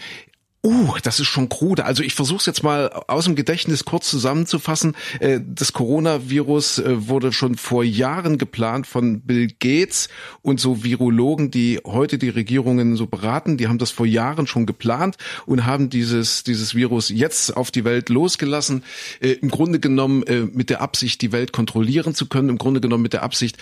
Uh, 0.63 0.93
das 1.01 1.19
ist 1.19 1.25
schon 1.25 1.49
krude. 1.49 1.85
Also 1.85 2.03
ich 2.03 2.13
versuche 2.13 2.37
es 2.37 2.45
jetzt 2.45 2.61
mal 2.61 2.91
aus 3.07 3.25
dem 3.25 3.35
Gedächtnis 3.35 3.83
kurz 3.83 4.07
zusammenzufassen. 4.11 4.95
Äh, 5.19 5.39
das 5.43 5.73
Coronavirus 5.73 6.77
äh, 6.77 7.07
wurde 7.07 7.33
schon 7.33 7.55
vor 7.55 7.83
Jahren 7.83 8.37
geplant 8.37 8.85
von 8.85 9.21
Bill 9.21 9.47
Gates 9.59 10.07
und 10.43 10.59
so 10.59 10.83
Virologen, 10.83 11.49
die 11.49 11.79
heute 11.83 12.19
die 12.19 12.29
Regierungen 12.29 12.95
so 12.95 13.07
beraten. 13.07 13.57
Die 13.57 13.67
haben 13.67 13.79
das 13.79 13.89
vor 13.89 14.05
Jahren 14.05 14.45
schon 14.45 14.67
geplant 14.67 15.17
und 15.47 15.65
haben 15.65 15.89
dieses, 15.89 16.43
dieses 16.43 16.75
Virus 16.75 17.09
jetzt 17.09 17.57
auf 17.57 17.71
die 17.71 17.83
Welt 17.83 18.09
losgelassen. 18.09 18.83
Äh, 19.19 19.31
Im 19.31 19.49
Grunde 19.49 19.79
genommen 19.79 20.23
mit 20.53 20.69
der 20.69 20.81
Absicht, 20.81 21.21
die 21.21 21.31
Welt 21.31 21.53
kontrollieren 21.53 22.13
zu 22.13 22.27
können. 22.27 22.49
Im 22.49 22.57
Grunde 22.57 22.81
genommen 22.81 23.03
mit 23.03 23.13
der 23.13 23.23
Absicht, 23.23 23.57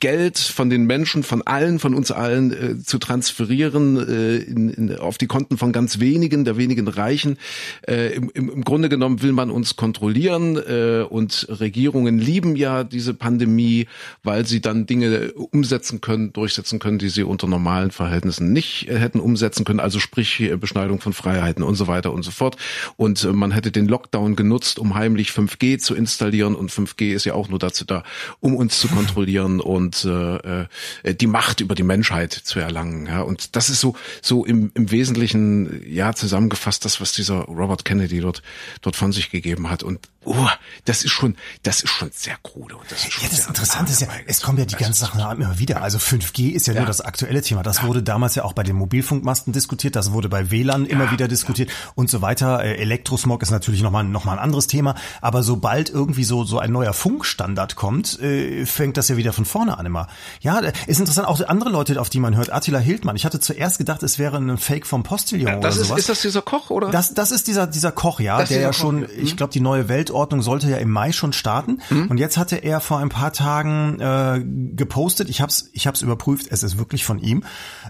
Geld 0.00 0.38
von 0.38 0.70
den 0.70 0.84
Menschen, 0.84 1.22
von 1.22 1.42
allen, 1.42 1.78
von 1.78 1.94
uns 1.94 2.10
allen 2.10 2.84
zu 2.84 2.98
transferieren 2.98 3.96
in, 3.98 4.70
in, 4.70 4.98
auf 4.98 5.18
die 5.18 5.26
Konten 5.26 5.58
von 5.58 5.72
ganz 5.72 6.00
wenigen 6.00 6.29
wenigen, 6.30 6.44
der 6.44 6.56
wenigen 6.56 6.86
Reichen. 6.86 7.38
Äh, 7.86 8.14
im, 8.14 8.30
im, 8.30 8.64
Grunde 8.64 8.88
genommen 8.88 9.22
will 9.22 9.32
man 9.32 9.50
uns 9.50 9.74
kontrollieren 9.76 10.56
äh, 10.56 11.02
und 11.02 11.46
Regierungen 11.48 12.18
lieben 12.18 12.54
ja 12.54 12.84
diese 12.84 13.14
Pandemie, 13.14 13.86
weil 14.22 14.46
sie 14.46 14.60
dann 14.60 14.86
Dinge 14.86 15.32
umsetzen 15.32 16.00
können, 16.00 16.32
durchsetzen 16.32 16.78
können, 16.78 16.98
die 16.98 17.08
sie 17.08 17.24
unter 17.24 17.48
normalen 17.48 17.90
Verhältnissen 17.90 18.52
nicht 18.52 18.88
äh, 18.88 18.96
hätten 18.98 19.18
umsetzen 19.18 19.64
können. 19.64 19.80
Also 19.80 19.98
sprich 19.98 20.52
Beschneidung 20.60 21.00
von 21.00 21.12
Freiheiten 21.12 21.64
und 21.64 21.74
so 21.74 21.88
weiter 21.88 22.12
und 22.12 22.22
so 22.22 22.30
fort. 22.30 22.56
Und 22.96 23.24
äh, 23.24 23.32
man 23.32 23.50
hätte 23.50 23.72
den 23.72 23.88
Lockdown 23.88 24.36
genutzt, 24.36 24.78
um 24.78 24.94
heimlich 24.94 25.30
5G 25.30 25.78
zu 25.78 25.96
installieren. 25.96 26.54
Und 26.54 26.70
5G 26.70 27.12
ist 27.12 27.24
ja 27.24 27.34
auch 27.34 27.48
nur 27.48 27.58
dazu 27.58 27.84
da, 27.84 28.04
um 28.38 28.54
uns 28.54 28.78
zu 28.78 28.86
kontrollieren 28.88 29.60
und 29.60 30.04
äh, 30.04 30.62
äh, 30.62 31.14
die 31.14 31.26
Macht 31.26 31.60
über 31.60 31.74
die 31.74 31.82
Menschheit 31.82 32.32
zu 32.32 32.60
erlangen. 32.60 33.06
Ja, 33.06 33.22
und 33.22 33.56
das 33.56 33.68
ist 33.68 33.80
so 33.80 33.96
so 34.22 34.44
im, 34.44 34.70
im 34.74 34.90
Wesentlichen 34.90 35.80
ja 35.86 36.14
zusammengefasst, 36.20 36.84
das, 36.84 37.00
was 37.00 37.12
dieser 37.12 37.40
Robert 37.42 37.84
Kennedy 37.84 38.20
dort, 38.20 38.42
dort 38.82 38.96
von 38.96 39.12
sich 39.12 39.30
gegeben 39.30 39.70
hat. 39.70 39.82
Und 39.82 40.08
oh, 40.24 40.48
das 40.84 41.04
ist 41.04 41.12
schon, 41.12 41.36
das 41.62 41.82
ist 41.82 41.90
schon 41.90 42.10
sehr 42.12 42.36
krude. 42.42 42.76
Und 42.76 42.90
das 42.90 43.04
ist 43.04 43.12
schon 43.12 43.24
ja, 43.24 43.30
das 43.30 43.46
Interessante 43.46 43.92
ist 43.92 44.00
ja, 44.00 44.08
es 44.26 44.42
kommen 44.42 44.58
ja 44.58 44.64
die 44.64 44.76
ganzen 44.76 45.04
Sachen 45.04 45.20
immer 45.20 45.58
wieder. 45.58 45.82
Also 45.82 45.98
5G 45.98 46.50
ist 46.50 46.66
ja, 46.66 46.74
ja. 46.74 46.80
nur 46.80 46.86
das 46.86 47.00
aktuelle 47.00 47.42
Thema. 47.42 47.62
Das 47.62 47.78
ja. 47.78 47.84
wurde 47.84 48.02
damals 48.02 48.34
ja 48.34 48.44
auch 48.44 48.52
bei 48.52 48.62
den 48.62 48.76
Mobilfunkmasten 48.76 49.52
diskutiert, 49.52 49.96
das 49.96 50.12
wurde 50.12 50.28
bei 50.28 50.50
WLAN 50.50 50.84
ja. 50.84 50.90
immer 50.90 51.10
wieder 51.10 51.28
diskutiert 51.28 51.70
und 51.94 52.10
so 52.10 52.22
weiter. 52.22 52.62
Äh, 52.62 52.76
Elektrosmog 52.76 53.42
ist 53.42 53.50
natürlich 53.50 53.82
nochmal 53.82 54.04
noch 54.04 54.24
mal 54.24 54.32
ein 54.32 54.38
anderes 54.38 54.66
Thema. 54.66 54.94
Aber 55.20 55.42
sobald 55.42 55.90
irgendwie 55.90 56.24
so, 56.24 56.44
so 56.44 56.58
ein 56.58 56.72
neuer 56.72 56.92
Funkstandard 56.92 57.76
kommt, 57.76 58.20
äh, 58.20 58.66
fängt 58.66 58.96
das 58.96 59.08
ja 59.08 59.16
wieder 59.16 59.32
von 59.32 59.44
vorne 59.44 59.78
an 59.78 59.86
immer. 59.86 60.08
Ja, 60.40 60.60
äh, 60.60 60.72
ist 60.86 61.00
interessant, 61.00 61.28
auch 61.28 61.40
andere 61.46 61.70
Leute, 61.70 62.00
auf 62.00 62.10
die 62.10 62.20
man 62.20 62.36
hört. 62.36 62.52
Attila 62.52 62.78
Hildmann. 62.78 63.16
Ich 63.16 63.24
hatte 63.24 63.40
zuerst 63.40 63.78
gedacht, 63.78 64.02
es 64.02 64.18
wäre 64.18 64.36
ein 64.36 64.58
Fake 64.58 64.86
vom 64.86 65.02
Postillon 65.02 65.60
das 65.60 65.74
oder 65.74 65.82
ist, 65.82 65.88
sowas. 65.88 65.98
Ist 66.00 66.08
das 66.08 66.22
dieser 66.22 66.42
Koch, 66.42 66.70
oder? 66.70 66.90
Das, 66.90 67.14
das 67.14 67.30
ist 67.30 67.46
dieser, 67.46 67.66
dieser 67.66 67.92
Koch, 67.92 68.20
ja, 68.20 68.38
das 68.38 68.50
der 68.50 68.60
ja 68.60 68.72
schon, 68.72 69.06
Koch. 69.06 69.12
ich 69.16 69.36
glaube, 69.36 69.52
die 69.52 69.60
neue 69.60 69.88
Welt 69.88 70.09
Weltordnung 70.10 70.42
sollte 70.42 70.68
ja 70.68 70.76
im 70.78 70.90
Mai 70.90 71.12
schon 71.12 71.32
starten. 71.32 71.78
Mhm. 71.88 72.08
Und 72.08 72.18
jetzt 72.18 72.36
hatte 72.36 72.56
er 72.56 72.80
vor 72.80 72.98
ein 72.98 73.08
paar 73.10 73.32
Tagen 73.32 74.00
äh, 74.00 74.42
gepostet, 74.74 75.28
ich 75.28 75.40
habe 75.40 75.50
es 75.50 75.70
ich 75.72 75.86
hab's 75.86 76.02
überprüft, 76.02 76.46
es 76.50 76.62
ist 76.62 76.78
wirklich 76.78 77.04
von 77.04 77.20
ihm, 77.20 77.44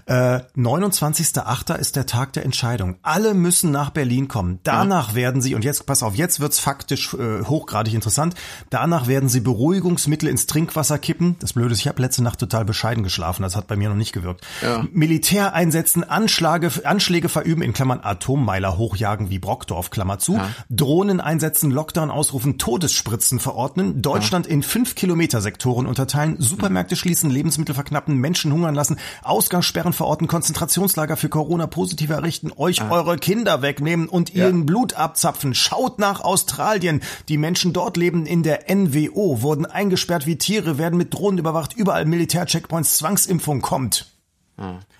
äh, 0.05 0.39
29.8. 0.55 1.75
ist 1.75 1.95
der 1.95 2.05
Tag 2.05 2.33
der 2.33 2.45
Entscheidung. 2.45 2.97
Alle 3.01 3.33
müssen 3.33 3.71
nach 3.71 3.89
Berlin 3.89 4.27
kommen. 4.27 4.59
Danach 4.63 5.09
ja. 5.09 5.15
werden 5.15 5.41
sie, 5.41 5.55
und 5.55 5.63
jetzt, 5.63 5.85
pass 5.85 6.03
auf, 6.03 6.15
jetzt 6.15 6.39
wird's 6.39 6.59
faktisch 6.59 7.13
äh, 7.13 7.43
hochgradig 7.43 7.93
interessant, 7.93 8.35
danach 8.69 9.07
werden 9.07 9.29
sie 9.29 9.39
Beruhigungsmittel 9.39 10.29
ins 10.29 10.45
Trinkwasser 10.45 10.99
kippen. 10.99 11.35
Das 11.39 11.53
Blöde 11.53 11.73
ist, 11.73 11.79
ich 11.79 11.87
habe 11.87 12.01
letzte 12.01 12.23
Nacht 12.23 12.39
total 12.39 12.65
bescheiden 12.65 13.03
geschlafen, 13.03 13.41
das 13.41 13.55
hat 13.55 13.67
bei 13.67 13.75
mir 13.75 13.89
noch 13.89 13.95
nicht 13.95 14.13
gewirkt. 14.13 14.45
Ja. 14.61 14.85
Militär 14.91 15.53
einsetzen, 15.53 16.03
Anschläge, 16.03 16.69
Anschläge 16.83 17.29
verüben, 17.29 17.63
in 17.63 17.73
Klammern 17.73 17.99
Atommeiler 18.03 18.77
hochjagen 18.77 19.29
wie 19.29 19.39
Brockdorf, 19.39 19.89
Klammer 19.89 20.19
zu, 20.19 20.35
ja. 20.35 20.49
Drohnen 20.69 21.19
einsetzen, 21.19 21.71
Lockdown 21.71 22.10
ausrufen, 22.11 22.57
Todesspritzen 22.57 23.39
verordnen, 23.39 24.01
Deutschland 24.01 24.45
in 24.45 24.63
fünf 24.63 24.95
Kilometer 24.95 25.41
Sektoren 25.41 25.85
unterteilen, 25.85 26.35
Supermärkte 26.39 26.95
schließen, 26.95 27.29
Lebensmittel 27.29 27.73
verknappen, 27.73 28.17
Menschen 28.17 28.51
hungern 28.53 28.75
lassen, 28.75 28.97
Ausgangssperren 29.23 29.93
verorten, 29.93 30.27
Konzentrationslager 30.27 31.17
für 31.17 31.29
Corona-Positive 31.29 32.13
errichten, 32.13 32.51
euch 32.55 32.81
eure 32.89 33.17
Kinder 33.17 33.61
wegnehmen 33.61 34.07
und 34.07 34.33
ihren 34.33 34.65
Blut 34.65 34.93
abzapfen. 34.93 35.55
Schaut 35.55 35.99
nach 35.99 36.21
Australien. 36.21 37.01
Die 37.29 37.37
Menschen 37.37 37.73
dort 37.73 37.97
leben 37.97 38.25
in 38.25 38.43
der 38.43 38.65
NWO, 38.73 39.41
wurden 39.41 39.65
eingesperrt 39.65 40.25
wie 40.25 40.37
Tiere, 40.37 40.77
werden 40.77 40.97
mit 40.97 41.13
Drohnen 41.13 41.39
überwacht, 41.39 41.73
überall 41.73 42.05
Militärcheckpoints, 42.05 42.97
Zwangsimpfung 42.97 43.61
kommt. 43.61 44.11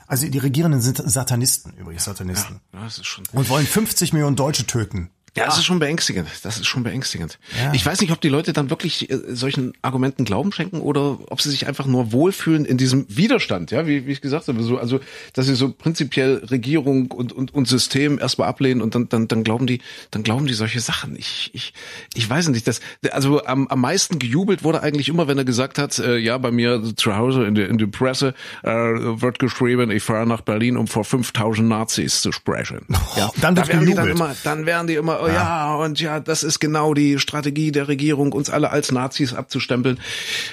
Also 0.07 0.27
die 0.27 0.37
Regierenden 0.39 0.81
sind 0.81 0.97
Satanisten, 0.97 1.73
übrigens 1.77 2.05
Satanisten. 2.05 2.59
Ja, 2.73 2.89
schon 2.89 3.23
und 3.31 3.47
wollen 3.49 3.65
50 3.65 4.11
Millionen 4.13 4.35
Deutsche 4.35 4.65
töten. 4.65 5.09
Ja, 5.37 5.45
das 5.45 5.57
ist 5.57 5.63
schon 5.63 5.79
beängstigend. 5.79 6.27
Das 6.43 6.57
ist 6.57 6.67
schon 6.67 6.83
beängstigend. 6.83 7.39
Ja. 7.57 7.71
Ich 7.73 7.85
weiß 7.85 8.01
nicht, 8.01 8.11
ob 8.11 8.19
die 8.19 8.27
Leute 8.27 8.51
dann 8.51 8.69
wirklich 8.69 9.09
äh, 9.09 9.17
solchen 9.29 9.71
Argumenten 9.81 10.25
Glauben 10.25 10.51
schenken 10.51 10.81
oder 10.81 11.19
ob 11.29 11.41
sie 11.41 11.49
sich 11.49 11.67
einfach 11.67 11.85
nur 11.85 12.11
wohlfühlen 12.11 12.65
in 12.65 12.77
diesem 12.77 13.05
Widerstand, 13.07 13.71
ja, 13.71 13.87
wie, 13.87 14.05
wie 14.05 14.11
ich 14.11 14.19
gesagt 14.19 14.49
habe, 14.49 14.61
so, 14.61 14.77
also, 14.77 14.99
dass 15.31 15.45
sie 15.45 15.55
so 15.55 15.71
prinzipiell 15.71 16.43
Regierung 16.51 17.11
und, 17.11 17.31
und, 17.31 17.53
und 17.53 17.67
System 17.67 18.19
erstmal 18.19 18.49
ablehnen 18.49 18.81
und 18.81 18.93
dann, 18.93 19.07
dann, 19.07 19.29
dann 19.29 19.45
glauben 19.45 19.67
die, 19.67 19.79
dann 20.11 20.23
glauben 20.23 20.47
die 20.47 20.53
solche 20.53 20.81
Sachen. 20.81 21.15
Ich, 21.15 21.51
ich, 21.53 21.73
ich 22.13 22.29
weiß 22.29 22.49
nicht, 22.49 22.67
das, 22.67 22.81
also 23.11 23.45
am, 23.45 23.69
am 23.69 23.79
meisten 23.79 24.19
gejubelt 24.19 24.65
wurde 24.65 24.83
eigentlich 24.83 25.07
immer, 25.07 25.29
wenn 25.29 25.37
er 25.37 25.45
gesagt 25.45 25.77
hat, 25.77 25.97
äh, 25.99 26.17
ja, 26.17 26.37
bei 26.39 26.51
mir 26.51 26.83
zu 26.97 27.15
Hause 27.15 27.45
in 27.45 27.55
der, 27.55 27.69
in 27.69 27.77
der 27.77 27.87
Presse 27.87 28.33
äh, 28.63 28.69
wird 28.69 29.39
geschrieben, 29.39 29.91
ich 29.91 30.03
fahre 30.03 30.27
nach 30.27 30.41
Berlin, 30.41 30.75
um 30.75 30.87
vor 30.87 31.05
5000 31.05 31.69
Nazis 31.69 32.21
zu 32.21 32.33
sprechen. 32.33 32.85
Ja, 33.15 33.31
dann 33.39 33.55
da 33.55 33.65
werden 33.67 33.85
die 33.85 33.93
dann 33.93 34.09
immer, 34.09 34.35
dann 34.43 34.65
werden 34.65 34.87
die 34.87 34.95
immer, 34.95 35.20
oh, 35.23 35.27
ja. 35.27 35.33
ja, 35.33 35.75
und 35.75 35.99
ja, 35.99 36.19
das 36.19 36.43
ist 36.43 36.59
genau 36.59 36.93
die 36.93 37.19
Strategie 37.19 37.71
der 37.71 37.87
Regierung, 37.87 38.33
uns 38.33 38.49
alle 38.49 38.71
als 38.71 38.91
Nazis 38.91 39.33
abzustempeln, 39.33 39.99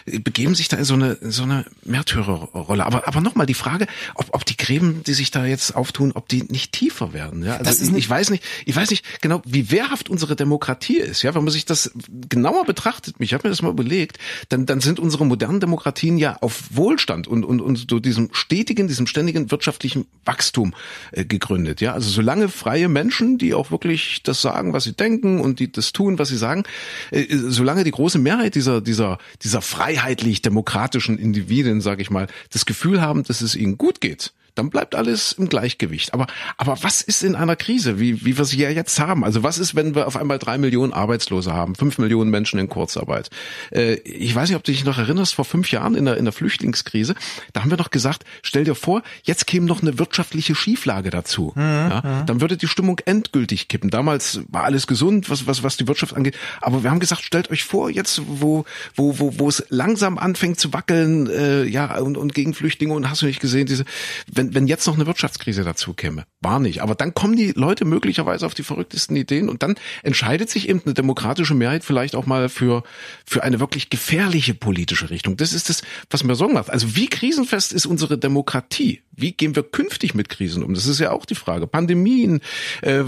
begeben 0.07 0.55
sich 0.55 0.69
da 0.69 0.77
in 0.77 0.85
so 0.85 0.95
eine, 0.95 1.13
in 1.15 1.31
so 1.31 1.43
eine 1.43 1.65
Märtyrerrolle. 1.85 2.85
Aber, 2.85 3.07
aber 3.09 3.21
nochmal 3.21 3.47
die 3.47 3.55
Frage, 3.55 3.87
ob, 4.15 4.27
ob 4.33 4.45
die 4.45 4.57
Gräben, 4.57 5.03
die 5.05 5.15
sich 5.15 5.31
da 5.31 5.45
jetzt 5.47 5.75
auftun, 5.75 6.13
ob 6.13 6.29
die 6.29 6.45
nicht 6.45 6.73
tiefer 6.73 7.13
werden. 7.13 7.45
Ja, 7.45 7.57
also 7.57 7.85
ich, 7.85 7.93
ich 7.93 8.09
weiß 8.09 8.31
nicht, 8.31 8.45
ich 8.67 8.75
weiß 8.75 8.91
nicht 8.91 9.05
genau, 9.21 9.43
wie 9.45 9.71
wehrhaft 9.71 10.09
unsere 10.09 10.37
Demokratie 10.37 10.99
ist. 10.99 11.23
Ja, 11.23 11.35
wenn 11.35 11.45
man 11.45 11.53
sich 11.53 11.65
das 11.65 11.93
genauer 12.29 12.65
betrachtet, 12.65 13.17
ich 13.19 13.35
habe 13.35 13.47
mir 13.47 13.51
das 13.51 13.63
mal 13.63 13.71
überlegt, 13.71 14.19
dann, 14.49 14.67
dann 14.67 14.81
sind 14.81 15.01
unsere 15.01 15.27
modernen 15.27 15.61
Demokratien 15.61 16.19
ja 16.19 16.37
auf 16.41 16.65
Wohlstand 16.71 17.27
und, 17.29 17.45
und, 17.45 17.61
und 17.61 17.87
so 17.91 17.99
diesem 18.01 18.31
stetigen, 18.33 18.89
diesem 18.89 19.07
ständigen 19.07 19.51
wirtschaftlichen 19.51 20.07
Wachstum 20.25 20.75
äh, 21.13 21.25
gegründet. 21.25 21.81
Ja, 21.81 21.93
also 21.93 22.11
solange 22.11 22.49
freie 22.49 22.89
Menschen, 22.89 23.39
die 23.39 23.55
auch 23.55 23.71
wirklich 23.71 24.23
das 24.23 24.43
sagen, 24.43 24.58
was 24.73 24.85
sie 24.85 24.93
denken 24.93 25.41
und 25.41 25.61
die 25.61 25.71
das 25.71 25.93
tun, 25.93 26.19
was 26.19 26.29
sie 26.29 26.37
sagen, 26.37 26.65
äh, 27.11 27.27
solange 27.31 27.85
die 27.85 27.91
große 27.91 28.19
Mehrheit 28.19 28.55
dieser 28.55 28.81
dieser 28.81 29.19
dieser 29.43 29.63
freiheitlich-demokratischen 29.63 31.19
Individuen, 31.19 31.81
sage 31.81 32.03
ich 32.03 32.11
mal, 32.11 32.27
das 32.53 32.67
Gefühl 32.67 33.01
haben, 33.01 33.23
dass 33.25 33.41
es 33.41 33.55
ihnen 33.55 33.79
gut 33.79 34.01
geht, 34.01 34.33
dann 34.59 34.71
bleibt 34.71 34.95
alles 34.95 35.33
im 35.33 35.49
Gleichgewicht. 35.49 36.13
Aber, 36.15 36.27
aber 36.57 36.77
was 36.83 37.01
ist 37.01 37.23
in 37.23 37.37
einer 37.37 37.57
Krise, 37.57 38.01
wie, 38.01 38.25
wie 38.25 38.37
wir 38.37 38.45
sie 38.45 38.59
ja 38.59 38.71
jetzt 38.71 38.99
haben? 38.99 39.25
Also 39.25 39.43
was 39.43 39.59
ist, 39.59 39.75
wenn 39.75 39.95
wir 39.95 40.07
auf 40.07 40.17
einmal 40.17 40.39
drei 40.39 40.59
Millionen 40.59 40.93
Arbeitslose 40.93 41.53
haben, 41.53 41.77
fünf 41.77 41.99
Millionen 41.99 42.31
Menschen 42.31 42.59
in 42.59 42.69
Kurzarbeit? 42.69 43.31
Äh, 43.71 43.95
ich 43.95 44.35
weiß 44.35 44.49
nicht, 44.49 44.57
ob 44.57 44.65
du 44.65 44.73
dich 44.73 44.85
noch 44.85 44.99
erinnerst, 44.99 45.35
vor 45.35 45.45
fünf 45.45 45.71
Jahren 45.71 45.95
in 45.95 46.05
der, 46.05 46.17
in 46.17 46.25
der 46.25 46.33
Flüchtlingskrise, 46.33 47.15
da 47.53 47.63
haben 47.63 47.71
wir 47.71 47.77
doch 47.77 47.91
gesagt, 47.91 48.25
stell 48.43 48.65
dir 48.65 48.75
vor, 48.75 49.03
jetzt 49.23 49.47
käme 49.47 49.67
noch 49.67 49.81
eine 49.81 49.99
wirtschaftliche 49.99 50.55
Schieflage 50.55 51.11
dazu. 51.11 51.53
Mhm, 51.55 51.63
ja, 51.63 52.03
mhm. 52.05 52.27
dann 52.27 52.41
würde 52.41 52.57
die 52.57 52.69
Stimmung 52.69 52.99
endgültig 53.05 53.69
kippen. 53.69 53.91
Damals 53.91 54.41
war 54.49 54.65
alles 54.65 54.87
gesund, 54.89 55.31
was, 55.31 55.47
was, 55.47 55.63
was 55.63 55.77
die 55.77 55.87
Wirtschaft 55.87 56.17
angeht. 56.17 56.37
Aber 56.61 56.83
wir 56.83 56.91
haben 56.91 57.01
gesagt, 57.01 57.23
stellt 57.23 57.51
euch 57.51 57.63
vor, 57.63 57.91
jetzt, 57.91 58.23
wo, 58.27 58.65
wo, 58.97 59.19
wo, 59.21 59.39
wo 59.39 59.49
es 59.49 59.65
langsam 59.69 60.19
anfängt 60.19 60.59
zu 60.59 60.73
wackeln, 60.73 61.29
äh, 61.31 61.63
ja, 61.65 61.97
und, 61.99 62.17
und 62.17 62.35
gegen 62.35 62.55
Flüchtlinge 62.55 62.95
und 62.95 63.09
hast 63.09 63.23
du 63.23 63.27
nicht 63.27 63.41
gesehen, 63.41 63.67
diese, 63.67 63.85
wenn, 64.33 64.48
wenn, 64.55 64.67
jetzt 64.67 64.87
noch 64.87 64.95
eine 64.95 65.07
Wirtschaftskrise 65.07 65.65
dazu 65.65 65.95
käme. 65.95 66.25
War 66.41 66.61
nicht. 66.61 66.83
Aber 66.83 66.95
dann 66.95 67.15
kommen 67.15 67.37
die 67.37 67.53
Leute 67.53 67.85
möglicherweise 67.85 68.47
auf 68.47 68.55
die 68.55 68.63
verrücktesten 68.63 69.17
Ideen 69.17 69.49
und 69.49 69.63
dann 69.63 69.77
entscheidet 70.03 70.51
sich 70.51 70.69
eben 70.69 70.83
eine 70.85 70.95
demokratische 70.95 71.55
Mehrheit 71.55 71.85
vielleicht 71.85 72.15
auch 72.15 72.27
mal 72.27 72.49
für, 72.49 72.83
für 73.27 73.43
eine 73.43 73.61
wirklich 73.61 73.91
gefährliche 73.91 74.55
politische 74.55 75.11
Richtung. 75.11 75.37
Das 75.37 75.53
ist 75.53 75.69
das, 75.69 75.83
was 76.11 76.25
mir 76.25 76.35
Sorgen 76.35 76.55
macht. 76.55 76.71
Also 76.71 76.97
wie 76.97 77.09
krisenfest 77.09 77.73
ist 77.73 77.87
unsere 77.87 78.19
Demokratie? 78.19 79.03
Wie 79.19 79.33
gehen 79.33 79.57
wir 79.57 79.65
künftig 79.65 80.15
mit 80.15 80.29
Krisen 80.29 80.63
um? 80.63 80.75
Das 80.75 80.87
ist 80.87 81.01
ja 81.01 81.11
auch 81.11 81.27
die 81.27 81.35
Frage. 81.35 81.67
Pandemien, 81.67 82.41
äh, 82.83 83.03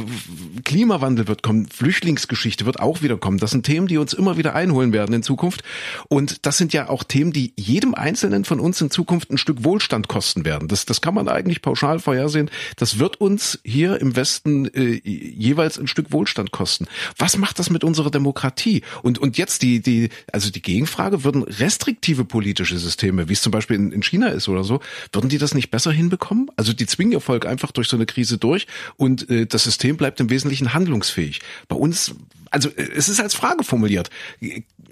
Klimawandel 0.64 1.28
wird 1.28 1.44
kommen, 1.44 1.68
Flüchtlingsgeschichte 1.68 2.66
wird 2.66 2.80
auch 2.80 3.02
wieder 3.02 3.16
kommen. 3.16 3.38
Das 3.38 3.52
sind 3.52 3.64
Themen, 3.64 3.86
die 3.86 3.96
uns 3.96 4.12
immer 4.12 4.36
wieder 4.36 4.56
einholen 4.56 4.92
werden 4.92 5.14
in 5.14 5.22
Zukunft. 5.22 5.62
Und 6.08 6.46
das 6.46 6.58
sind 6.58 6.72
ja 6.72 6.88
auch 6.88 7.04
Themen, 7.04 7.32
die 7.32 7.52
jedem 7.56 7.94
Einzelnen 7.94 8.44
von 8.44 8.58
uns 8.58 8.80
in 8.80 8.90
Zukunft 8.90 9.30
ein 9.30 9.38
Stück 9.38 9.62
Wohlstand 9.62 10.08
kosten 10.08 10.44
werden. 10.44 10.66
Das, 10.66 10.84
das 10.84 11.00
kann 11.00 11.14
man 11.14 11.19
eigentlich 11.28 11.62
pauschal 11.62 11.98
vorhersehen. 11.98 12.50
Das 12.76 12.98
wird 12.98 13.20
uns 13.20 13.58
hier 13.64 14.00
im 14.00 14.16
Westen 14.16 14.66
äh, 14.66 15.00
jeweils 15.04 15.78
ein 15.78 15.86
Stück 15.86 16.12
Wohlstand 16.12 16.50
kosten. 16.50 16.86
Was 17.16 17.36
macht 17.36 17.58
das 17.58 17.70
mit 17.70 17.84
unserer 17.84 18.10
Demokratie? 18.10 18.82
Und, 19.02 19.18
und 19.18 19.38
jetzt 19.38 19.62
die, 19.62 19.80
die, 19.80 20.08
also 20.32 20.50
die 20.50 20.62
Gegenfrage, 20.62 21.24
würden 21.24 21.42
restriktive 21.42 22.24
politische 22.24 22.78
Systeme, 22.78 23.28
wie 23.28 23.34
es 23.34 23.42
zum 23.42 23.52
Beispiel 23.52 23.76
in, 23.76 23.92
in 23.92 24.02
China 24.02 24.28
ist 24.28 24.48
oder 24.48 24.64
so, 24.64 24.80
würden 25.12 25.28
die 25.28 25.38
das 25.38 25.54
nicht 25.54 25.70
besser 25.70 25.92
hinbekommen? 25.92 26.50
Also 26.56 26.72
die 26.72 26.86
zwingen 26.86 27.12
ihr 27.12 27.20
Volk 27.20 27.46
einfach 27.46 27.72
durch 27.72 27.88
so 27.88 27.96
eine 27.96 28.06
Krise 28.06 28.38
durch 28.38 28.66
und 28.96 29.28
äh, 29.30 29.46
das 29.46 29.64
System 29.64 29.96
bleibt 29.96 30.20
im 30.20 30.30
Wesentlichen 30.30 30.74
handlungsfähig. 30.74 31.40
Bei 31.68 31.76
uns, 31.76 32.14
also 32.50 32.68
äh, 32.70 32.88
es 32.94 33.08
ist 33.08 33.20
als 33.20 33.34
Frage 33.34 33.64
formuliert. 33.64 34.10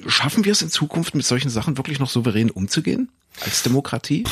Schaffen 0.06 0.44
wir 0.44 0.52
es 0.52 0.62
in 0.62 0.70
Zukunft 0.70 1.14
mit 1.14 1.26
solchen 1.26 1.50
Sachen 1.50 1.76
wirklich 1.76 1.98
noch 1.98 2.10
souverän 2.10 2.50
umzugehen? 2.50 3.10
Als 3.44 3.62
Demokratie? 3.62 4.24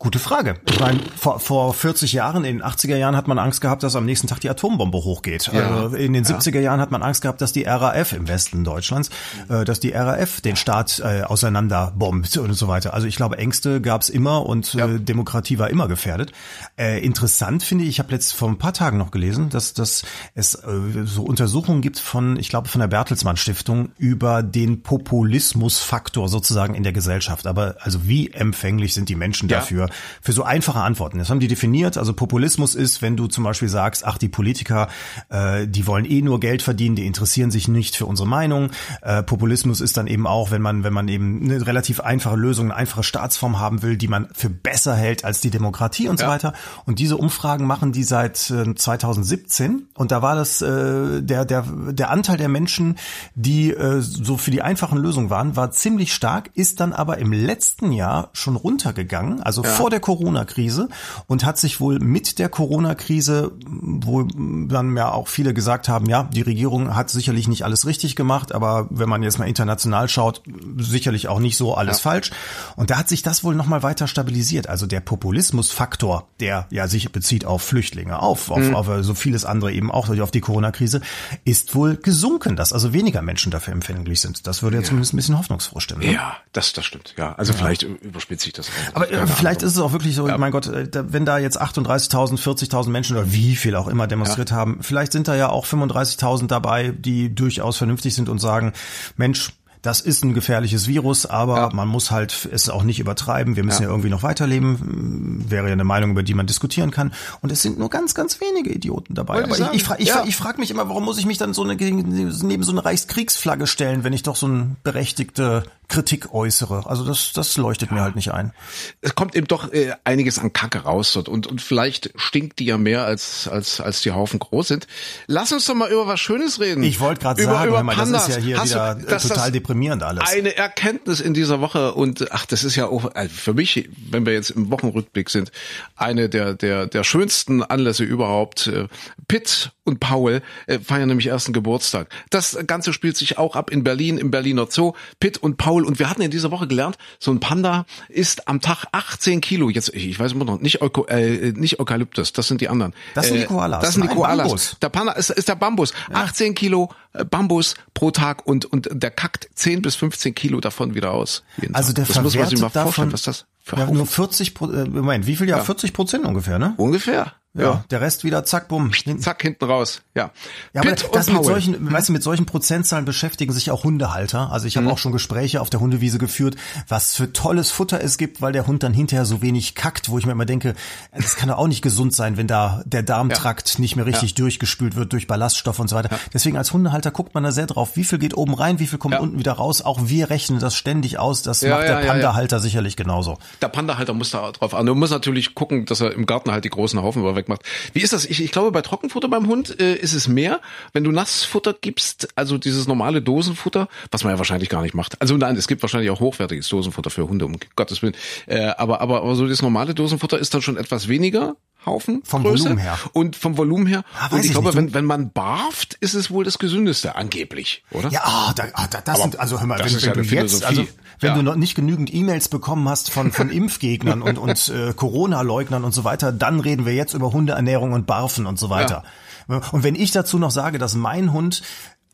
Gute 0.00 0.20
Frage. 0.20 0.54
Ich 0.68 0.78
meine, 0.78 1.00
vor, 1.16 1.40
vor 1.40 1.74
40 1.74 2.12
Jahren, 2.12 2.44
in 2.44 2.58
den 2.58 2.64
80er 2.64 2.94
Jahren 2.94 3.16
hat 3.16 3.26
man 3.26 3.36
Angst 3.36 3.60
gehabt, 3.60 3.82
dass 3.82 3.96
am 3.96 4.04
nächsten 4.04 4.28
Tag 4.28 4.38
die 4.38 4.48
Atombombe 4.48 4.98
hochgeht. 4.98 5.50
Ja. 5.52 5.74
Also 5.74 5.96
in 5.96 6.12
den 6.12 6.24
70er 6.24 6.60
Jahren 6.60 6.80
hat 6.80 6.92
man 6.92 7.02
Angst 7.02 7.22
gehabt, 7.22 7.40
dass 7.40 7.52
die 7.52 7.64
RAF 7.64 8.12
im 8.12 8.28
Westen 8.28 8.62
Deutschlands, 8.62 9.10
äh, 9.48 9.64
dass 9.64 9.80
die 9.80 9.90
RAF 9.90 10.40
den 10.40 10.54
Staat 10.54 11.00
äh, 11.00 11.22
auseinanderbombt 11.22 12.36
und 12.36 12.54
so 12.54 12.68
weiter. 12.68 12.94
Also 12.94 13.08
ich 13.08 13.16
glaube, 13.16 13.38
Ängste 13.38 13.80
gab 13.80 14.02
es 14.02 14.08
immer 14.08 14.46
und 14.46 14.72
äh, 14.76 14.78
ja. 14.78 14.86
äh, 14.86 15.00
Demokratie 15.00 15.58
war 15.58 15.68
immer 15.68 15.88
gefährdet. 15.88 16.30
Äh, 16.78 17.04
interessant 17.04 17.64
finde 17.64 17.82
ich, 17.82 17.90
ich 17.90 17.98
habe 17.98 18.12
letzt 18.12 18.34
vor 18.34 18.48
ein 18.48 18.58
paar 18.58 18.74
Tagen 18.74 18.98
noch 18.98 19.10
gelesen, 19.10 19.48
dass, 19.48 19.74
dass 19.74 20.04
es 20.36 20.54
äh, 20.54 21.06
so 21.06 21.24
Untersuchungen 21.24 21.80
gibt 21.80 21.98
von, 21.98 22.38
ich 22.38 22.50
glaube, 22.50 22.68
von 22.68 22.80
der 22.80 22.88
Bertelsmann 22.88 23.36
Stiftung 23.36 23.88
über 23.98 24.44
den 24.44 24.82
Populismusfaktor 25.08 26.28
sozusagen 26.28 26.74
in 26.74 26.82
der 26.82 26.92
Gesellschaft. 26.92 27.46
Aber 27.46 27.76
also 27.80 28.06
wie 28.06 28.30
empfänglich 28.30 28.94
sind 28.94 29.08
die 29.08 29.16
Menschen 29.16 29.48
ja. 29.48 29.58
dafür? 29.58 29.88
für 30.20 30.32
so 30.32 30.42
einfache 30.42 30.80
Antworten. 30.80 31.18
Das 31.18 31.30
haben 31.30 31.40
die 31.40 31.48
definiert. 31.48 31.96
Also 31.96 32.12
Populismus 32.12 32.74
ist, 32.74 33.02
wenn 33.02 33.16
du 33.16 33.26
zum 33.26 33.44
Beispiel 33.44 33.68
sagst, 33.68 34.04
ach, 34.04 34.18
die 34.18 34.28
Politiker, 34.28 34.88
äh, 35.30 35.66
die 35.66 35.86
wollen 35.86 36.04
eh 36.04 36.22
nur 36.22 36.40
Geld 36.40 36.62
verdienen, 36.62 36.96
die 36.96 37.06
interessieren 37.06 37.50
sich 37.50 37.68
nicht 37.68 37.96
für 37.96 38.06
unsere 38.06 38.28
Meinung. 38.28 38.70
Äh, 39.02 39.22
Populismus 39.22 39.80
ist 39.80 39.96
dann 39.96 40.06
eben 40.06 40.26
auch, 40.26 40.50
wenn 40.50 40.62
man, 40.62 40.84
wenn 40.84 40.92
man 40.92 41.08
eben 41.08 41.42
eine 41.44 41.66
relativ 41.66 42.00
einfache 42.00 42.36
Lösung, 42.36 42.66
eine 42.66 42.76
einfache 42.76 43.02
Staatsform 43.02 43.58
haben 43.58 43.82
will, 43.82 43.96
die 43.96 44.08
man 44.08 44.28
für 44.34 44.50
besser 44.50 44.94
hält 44.94 45.24
als 45.24 45.40
die 45.40 45.50
Demokratie 45.50 46.08
und 46.08 46.20
ja. 46.20 46.26
so 46.26 46.32
weiter. 46.32 46.52
Und 46.84 46.98
diese 46.98 47.16
Umfragen 47.16 47.66
machen 47.66 47.92
die 47.92 48.04
seit 48.04 48.50
äh, 48.50 48.74
2017. 48.74 49.88
Und 49.94 50.12
da 50.12 50.22
war 50.22 50.34
das 50.34 50.60
äh, 50.62 51.22
der, 51.22 51.44
der, 51.44 51.64
der 51.90 52.10
Anteil 52.10 52.36
der 52.36 52.48
Menschen, 52.48 52.96
die 53.34 53.70
äh, 53.70 54.00
so 54.00 54.36
für 54.36 54.50
die 54.50 54.62
einfachen 54.62 54.97
Lösungen 54.98 55.30
waren, 55.30 55.56
war 55.56 55.70
ziemlich 55.70 56.12
stark, 56.12 56.50
ist 56.54 56.80
dann 56.80 56.92
aber 56.92 57.18
im 57.18 57.32
letzten 57.32 57.92
Jahr 57.92 58.30
schon 58.32 58.56
runtergegangen. 58.56 59.42
Also 59.42 59.62
ja 59.62 59.78
vor 59.78 59.90
der 59.90 60.00
Corona-Krise 60.00 60.88
und 61.26 61.44
hat 61.44 61.58
sich 61.58 61.80
wohl 61.80 61.98
mit 62.00 62.38
der 62.38 62.48
Corona-Krise, 62.48 63.52
wo 63.64 64.24
dann 64.24 64.96
ja 64.96 65.12
auch 65.12 65.28
viele 65.28 65.54
gesagt 65.54 65.88
haben, 65.88 66.06
ja, 66.06 66.24
die 66.24 66.42
Regierung 66.42 66.96
hat 66.96 67.10
sicherlich 67.10 67.48
nicht 67.48 67.64
alles 67.64 67.86
richtig 67.86 68.16
gemacht, 68.16 68.52
aber 68.52 68.88
wenn 68.90 69.08
man 69.08 69.22
jetzt 69.22 69.38
mal 69.38 69.46
international 69.46 70.08
schaut, 70.08 70.42
sicherlich 70.76 71.28
auch 71.28 71.38
nicht 71.38 71.56
so 71.56 71.74
alles 71.74 71.98
ja. 71.98 72.10
falsch. 72.10 72.30
Und 72.76 72.90
da 72.90 72.98
hat 72.98 73.08
sich 73.08 73.22
das 73.22 73.44
wohl 73.44 73.54
nochmal 73.54 73.82
weiter 73.82 74.08
stabilisiert. 74.08 74.68
Also 74.68 74.86
der 74.86 75.00
Populismusfaktor, 75.00 76.28
der 76.40 76.66
ja 76.70 76.88
sich 76.88 77.12
bezieht 77.12 77.44
auf 77.44 77.62
Flüchtlinge, 77.62 78.20
auf, 78.20 78.50
auf, 78.50 78.60
mhm. 78.60 78.74
auf 78.74 78.88
so 79.02 79.14
vieles 79.14 79.44
andere 79.44 79.72
eben 79.72 79.90
auch 79.90 80.08
auf 80.08 80.30
die 80.30 80.40
Corona-Krise, 80.40 81.00
ist 81.44 81.74
wohl 81.74 81.96
gesunken, 81.96 82.56
dass 82.56 82.72
also 82.72 82.92
weniger 82.92 83.22
Menschen 83.22 83.52
dafür 83.52 83.74
empfänglich 83.74 84.20
sind. 84.20 84.46
Das 84.46 84.62
würde 84.62 84.76
ja. 84.78 84.82
Zumindest 84.88 85.12
ein 85.12 85.16
bisschen 85.16 85.38
hoffnungsfroh 85.38 85.80
stimmen. 85.80 86.02
Ne? 86.02 86.14
Ja, 86.14 86.36
das, 86.52 86.72
das 86.72 86.84
stimmt. 86.84 87.14
Ja, 87.16 87.34
also 87.34 87.52
ja. 87.52 87.58
vielleicht 87.58 87.82
überspitze 87.82 88.48
ich 88.48 88.52
das. 88.52 88.70
Aber 88.94 89.10
äh, 89.10 89.26
vielleicht 89.26 89.60
Ahnung. 89.60 89.68
ist 89.68 89.76
es 89.76 89.78
auch 89.78 89.92
wirklich 89.92 90.14
so, 90.14 90.28
ja. 90.28 90.38
mein 90.38 90.52
Gott, 90.52 90.66
äh, 90.66 90.88
wenn 90.92 91.24
da 91.24 91.38
jetzt 91.38 91.60
38.000, 91.60 92.38
40.000 92.38 92.88
Menschen 92.88 93.16
oder 93.16 93.32
wie 93.32 93.56
viel 93.56 93.76
auch 93.76 93.88
immer 93.88 94.06
demonstriert 94.06 94.52
haben, 94.52 94.82
vielleicht 94.82 95.12
sind 95.12 95.28
da 95.28 95.36
ja 95.36 95.48
auch 95.48 95.66
35.000 95.66 96.46
dabei, 96.46 96.92
die 96.96 97.34
durchaus 97.34 97.76
vernünftig 97.76 98.14
sind 98.14 98.28
und 98.28 98.38
sagen, 98.38 98.72
Mensch, 99.16 99.52
das 99.88 100.02
ist 100.02 100.22
ein 100.22 100.34
gefährliches 100.34 100.86
Virus, 100.86 101.24
aber 101.24 101.56
ja. 101.56 101.70
man 101.72 101.88
muss 101.88 102.10
halt 102.10 102.46
es 102.52 102.68
auch 102.68 102.82
nicht 102.82 103.00
übertreiben. 103.00 103.56
Wir 103.56 103.64
müssen 103.64 103.84
ja. 103.84 103.88
ja. 103.88 103.94
irgendwie 103.94 104.10
noch 104.10 104.22
weiterleben. 104.22 105.46
Wäre 105.48 105.68
ja 105.68 105.72
eine 105.72 105.84
Meinung, 105.84 106.10
über 106.10 106.22
die 106.22 106.34
man 106.34 106.46
diskutieren 106.46 106.90
kann. 106.90 107.10
Und 107.40 107.50
es 107.50 107.62
sind 107.62 107.78
nur 107.78 107.88
ganz, 107.88 108.14
ganz 108.14 108.38
wenige 108.38 108.70
Idioten 108.70 109.14
dabei. 109.14 109.36
Wollte 109.36 109.64
aber 109.64 109.72
ich, 109.72 109.80
ich, 109.80 109.84
frage 109.84 110.02
ich, 110.02 110.08
ja. 110.10 110.24
ich 110.26 110.36
frag 110.36 110.58
mich 110.58 110.70
immer, 110.70 110.90
warum 110.90 111.06
muss 111.06 111.16
ich 111.16 111.24
mich 111.24 111.38
dann 111.38 111.54
so 111.54 111.62
eine, 111.62 111.74
neben 111.74 112.62
so 112.62 112.70
eine 112.70 112.84
Reichskriegsflagge 112.84 113.66
stellen, 113.66 114.04
wenn 114.04 114.12
ich 114.12 114.22
doch 114.22 114.36
so 114.36 114.44
eine 114.44 114.76
berechtigte 114.82 115.62
Kritik 115.88 116.34
äußere. 116.34 116.84
Also 116.86 117.02
das, 117.04 117.32
das 117.32 117.56
leuchtet 117.56 117.90
mir 117.90 118.02
halt 118.02 118.14
nicht 118.14 118.32
ein. 118.32 118.52
Es 119.00 119.14
kommt 119.14 119.34
eben 119.34 119.46
doch 119.46 119.72
äh, 119.72 119.94
einiges 120.04 120.38
an 120.38 120.52
Kacke 120.52 120.80
raus 120.80 121.14
dort 121.14 121.30
und, 121.30 121.46
und 121.46 121.62
vielleicht 121.62 122.12
stinkt 122.16 122.58
die 122.58 122.66
ja 122.66 122.76
mehr 122.76 123.04
als, 123.04 123.48
als, 123.48 123.80
als 123.80 124.02
die 124.02 124.12
Haufen 124.12 124.38
groß 124.38 124.68
sind. 124.68 124.86
Lass 125.26 125.50
uns 125.50 125.64
doch 125.64 125.74
mal 125.74 125.90
über 125.90 126.06
was 126.06 126.20
Schönes 126.20 126.60
reden. 126.60 126.82
Ich 126.82 127.00
wollte 127.00 127.22
gerade 127.22 127.42
sagen, 127.42 127.68
über 127.68 127.82
mal, 127.82 127.96
das 127.96 128.10
ist 128.10 128.28
ja 128.28 128.36
hier 128.36 128.58
Hast 128.58 128.70
wieder 128.70 128.94
du, 128.96 129.06
das, 129.06 129.28
total 129.28 129.50
deprimierend 129.78 130.02
alles. 130.02 130.24
Eine 130.26 130.56
Erkenntnis 130.56 131.20
in 131.20 131.34
dieser 131.34 131.60
Woche 131.60 131.94
und 131.94 132.32
ach, 132.32 132.46
das 132.46 132.64
ist 132.64 132.76
ja 132.76 132.86
auch 132.86 133.14
also 133.14 133.34
für 133.34 133.54
mich, 133.54 133.88
wenn 134.10 134.26
wir 134.26 134.32
jetzt 134.32 134.50
im 134.50 134.70
Wochenrückblick 134.70 135.30
sind, 135.30 135.52
eine 135.96 136.28
der 136.28 136.54
der 136.54 136.86
der 136.86 137.04
schönsten 137.04 137.62
Anlässe 137.62 138.04
überhaupt. 138.04 138.66
Äh, 138.66 138.88
Pitt 139.28 139.72
und 139.84 140.00
Paul 140.00 140.42
äh, 140.66 140.78
feiern 140.78 141.08
nämlich 141.08 141.26
ersten 141.26 141.52
Geburtstag. 141.52 142.08
Das 142.30 142.58
Ganze 142.66 142.92
spielt 142.92 143.16
sich 143.16 143.38
auch 143.38 143.56
ab 143.56 143.70
in 143.70 143.84
Berlin 143.84 144.18
im 144.18 144.30
Berliner 144.30 144.66
Zoo. 144.68 144.94
Pitt 145.20 145.38
und 145.38 145.56
Paul 145.56 145.84
und 145.84 145.98
wir 145.98 146.10
hatten 146.10 146.22
in 146.22 146.30
dieser 146.30 146.50
Woche 146.50 146.66
gelernt, 146.66 146.98
so 147.18 147.30
ein 147.30 147.40
Panda 147.40 147.86
ist 148.08 148.48
am 148.48 148.60
Tag 148.60 148.86
18 148.92 149.40
Kilo. 149.40 149.70
Jetzt 149.70 149.94
ich 149.94 150.18
weiß 150.18 150.32
immer 150.32 150.44
noch 150.44 150.60
nicht 150.60 150.82
Euko, 150.82 151.06
äh, 151.06 151.52
nicht 151.52 151.78
Eukalyptus, 151.78 152.32
das 152.32 152.48
sind 152.48 152.60
die 152.60 152.68
anderen. 152.68 152.94
Das 153.14 153.26
sind 153.26 153.36
die 153.36 153.42
äh, 153.42 153.46
Koalas. 153.46 153.82
Das 153.82 153.94
sind 153.94 154.04
die 154.04 154.14
Koalas. 154.14 154.48
Bambus. 154.48 154.76
Der 154.82 154.88
Panda 154.88 155.12
ist, 155.12 155.30
ist 155.30 155.48
der 155.48 155.56
Bambus. 155.56 155.92
Ja. 156.10 156.16
18 156.16 156.54
Kilo 156.54 156.90
Bambus 157.30 157.74
pro 157.94 158.10
Tag 158.10 158.46
und 158.46 158.64
und 158.66 158.88
der 158.92 159.10
kackt 159.10 159.48
10 159.58 159.82
bis 159.82 159.96
15 159.96 160.34
Kilo 160.34 160.60
davon 160.60 160.94
wieder 160.94 161.12
aus. 161.12 161.42
Also 161.72 161.92
der 161.92 162.04
das 162.04 162.22
muss 162.22 162.36
man 162.36 162.46
sich 162.48 162.60
mal 162.60 162.70
vorstellen, 162.70 163.12
was 163.12 163.22
das 163.22 163.46
für 163.60 163.76
ja, 163.76 163.86
nur 163.86 164.06
40 164.06 164.54
Prozent, 164.54 164.88
äh, 164.88 164.90
Moment, 164.90 165.26
wie 165.26 165.36
viel 165.36 165.48
ja? 165.48 165.58
40 165.58 165.92
Prozent 165.92 166.24
ungefähr, 166.24 166.58
ne? 166.58 166.74
Ungefähr. 166.76 167.32
Ja, 167.54 167.62
ja, 167.62 167.84
der 167.90 168.00
Rest 168.02 168.24
wieder 168.24 168.44
zack, 168.44 168.68
bumm. 168.68 168.92
Zack, 169.18 169.42
hinten 169.42 169.64
raus. 169.64 170.02
Ja. 170.14 170.30
Ja, 170.74 170.82
aber 170.82 170.92
das 170.92 171.30
mit 171.30 171.44
solchen, 171.44 171.82
mhm. 171.82 171.92
weißt 171.92 172.10
du, 172.10 172.12
mit 172.12 172.22
solchen 172.22 172.44
Prozentzahlen 172.44 173.04
beschäftigen 173.04 173.52
sich 173.52 173.70
auch 173.70 173.84
Hundehalter. 173.84 174.52
Also 174.52 174.66
ich 174.66 174.76
habe 174.76 174.86
mhm. 174.86 174.92
auch 174.92 174.98
schon 174.98 175.12
Gespräche 175.12 175.60
auf 175.60 175.70
der 175.70 175.80
Hundewiese 175.80 176.18
geführt, 176.18 176.56
was 176.88 177.16
für 177.16 177.32
tolles 177.32 177.70
Futter 177.70 178.02
es 178.02 178.18
gibt, 178.18 178.42
weil 178.42 178.52
der 178.52 178.66
Hund 178.66 178.82
dann 178.82 178.92
hinterher 178.92 179.24
so 179.24 179.40
wenig 179.40 179.74
kackt, 179.74 180.10
wo 180.10 180.18
ich 180.18 180.26
mir 180.26 180.32
immer 180.32 180.44
denke, 180.44 180.74
das 181.12 181.36
kann 181.36 181.48
doch 181.48 181.56
auch 181.56 181.68
nicht 181.68 181.80
gesund 181.80 182.14
sein, 182.14 182.36
wenn 182.36 182.46
da 182.46 182.82
der 182.84 183.02
Darmtrakt 183.02 183.74
ja. 183.74 183.80
nicht 183.80 183.96
mehr 183.96 184.04
richtig 184.04 184.30
ja. 184.30 184.36
durchgespült 184.36 184.94
wird 184.94 185.12
durch 185.12 185.26
Ballaststoff 185.26 185.78
und 185.78 185.88
so 185.88 185.96
weiter. 185.96 186.10
Deswegen 186.34 186.58
als 186.58 186.72
Hundehalter 186.72 187.10
guckt 187.10 187.34
man 187.34 187.44
da 187.44 187.50
sehr 187.50 187.66
drauf, 187.66 187.96
wie 187.96 188.04
viel 188.04 188.18
geht 188.18 188.36
oben 188.36 188.54
rein, 188.54 188.78
wie 188.78 188.86
viel 188.86 188.98
kommt 188.98 189.18
unten 189.18 189.38
wieder 189.38 189.52
raus. 189.52 189.80
Auch 189.80 190.00
wir 190.04 190.28
rechnen 190.28 190.60
das 190.60 190.74
ständig 190.76 191.18
aus. 191.18 191.42
Das 191.42 191.62
macht 191.62 191.88
der 191.88 192.06
Pandahalter 192.06 192.60
sicherlich 192.60 192.96
genauso. 192.96 193.38
Der 193.62 193.68
Pandahalter 193.68 194.12
muss 194.12 194.30
da 194.30 194.52
drauf 194.52 194.74
an. 194.74 194.84
Du 194.86 194.94
musst 194.94 195.12
natürlich 195.12 195.54
gucken, 195.54 195.86
dass 195.86 196.00
er 196.00 196.12
im 196.12 196.26
Garten 196.26 196.52
halt 196.52 196.64
die 196.64 196.70
großen 196.70 197.00
Haufen 197.00 197.22
wegmacht. 197.38 197.62
Wie 197.92 198.00
ist 198.00 198.12
das? 198.12 198.24
Ich, 198.24 198.42
ich 198.42 198.52
glaube, 198.52 198.72
bei 198.72 198.82
Trockenfutter 198.82 199.28
beim 199.28 199.46
Hund 199.46 199.80
äh, 199.80 199.94
ist 199.94 200.12
es 200.12 200.28
mehr. 200.28 200.60
Wenn 200.92 201.04
du 201.04 201.10
Nassfutter 201.10 201.74
gibst, 201.80 202.28
also 202.36 202.58
dieses 202.58 202.86
normale 202.86 203.22
Dosenfutter, 203.22 203.88
was 204.10 204.24
man 204.24 204.34
ja 204.34 204.38
wahrscheinlich 204.38 204.68
gar 204.68 204.82
nicht 204.82 204.94
macht. 204.94 205.20
Also 205.20 205.36
nein, 205.36 205.56
es 205.56 205.68
gibt 205.68 205.82
wahrscheinlich 205.82 206.10
auch 206.10 206.20
hochwertiges 206.20 206.68
Dosenfutter 206.68 207.10
für 207.10 207.28
Hunde, 207.28 207.46
um 207.46 207.56
Gottes 207.76 208.02
Willen. 208.02 208.14
Äh, 208.46 208.72
aber, 208.76 209.00
aber, 209.00 209.22
aber 209.22 209.34
so 209.34 209.46
das 209.46 209.62
normale 209.62 209.94
Dosenfutter 209.94 210.38
ist 210.38 210.52
dann 210.54 210.62
schon 210.62 210.76
etwas 210.76 211.08
weniger 211.08 211.56
Haufen. 211.88 212.22
Vom 212.24 212.44
Größe. 212.44 212.64
Volumen 212.64 212.78
her. 212.78 212.98
Und 213.12 213.34
vom 213.34 213.56
Volumen 213.56 213.86
her. 213.86 214.04
Ah, 214.18 214.28
und 214.30 214.40
ich, 214.40 214.46
ich 214.46 214.52
glaube, 214.52 214.74
wenn, 214.74 214.94
wenn 214.94 215.04
man 215.04 215.32
barft, 215.32 215.94
ist 215.94 216.14
es 216.14 216.30
wohl 216.30 216.44
das 216.44 216.58
gesündeste, 216.58 217.16
angeblich, 217.16 217.82
oder? 217.90 218.10
Ja, 218.10 218.20
ah, 218.24 218.52
da, 218.54 218.64
ah, 218.74 218.86
da, 218.88 219.00
das 219.00 219.14
Aber 219.14 219.22
sind, 219.22 219.40
also 219.40 219.58
hör 219.58 219.66
mal, 219.66 219.78
wenn, 219.80 219.92
wenn 219.92 220.00
ja 220.00 220.12
du 220.12 220.22
jetzt, 220.22 220.64
also 220.64 220.86
wenn 221.20 221.30
ja. 221.30 221.36
du 221.36 221.42
noch 221.42 221.56
nicht 221.56 221.74
genügend 221.74 222.12
E-Mails 222.14 222.48
bekommen 222.48 222.88
hast 222.88 223.10
von, 223.10 223.32
von 223.32 223.50
Impfgegnern 223.50 224.22
und, 224.22 224.38
und 224.38 224.68
äh, 224.68 224.92
Corona-Leugnern 224.94 225.84
und 225.84 225.92
so 225.92 226.04
weiter, 226.04 226.32
dann 226.32 226.60
reden 226.60 226.86
wir 226.86 226.94
jetzt 226.94 227.14
über 227.14 227.32
Hundeernährung 227.32 227.92
und 227.92 228.06
Barfen 228.06 228.46
und 228.46 228.58
so 228.58 228.70
weiter. 228.70 229.02
Ja. 229.48 229.62
Und 229.72 229.82
wenn 229.82 229.94
ich 229.94 230.12
dazu 230.12 230.38
noch 230.38 230.50
sage, 230.50 230.78
dass 230.78 230.94
mein 230.94 231.32
Hund 231.32 231.62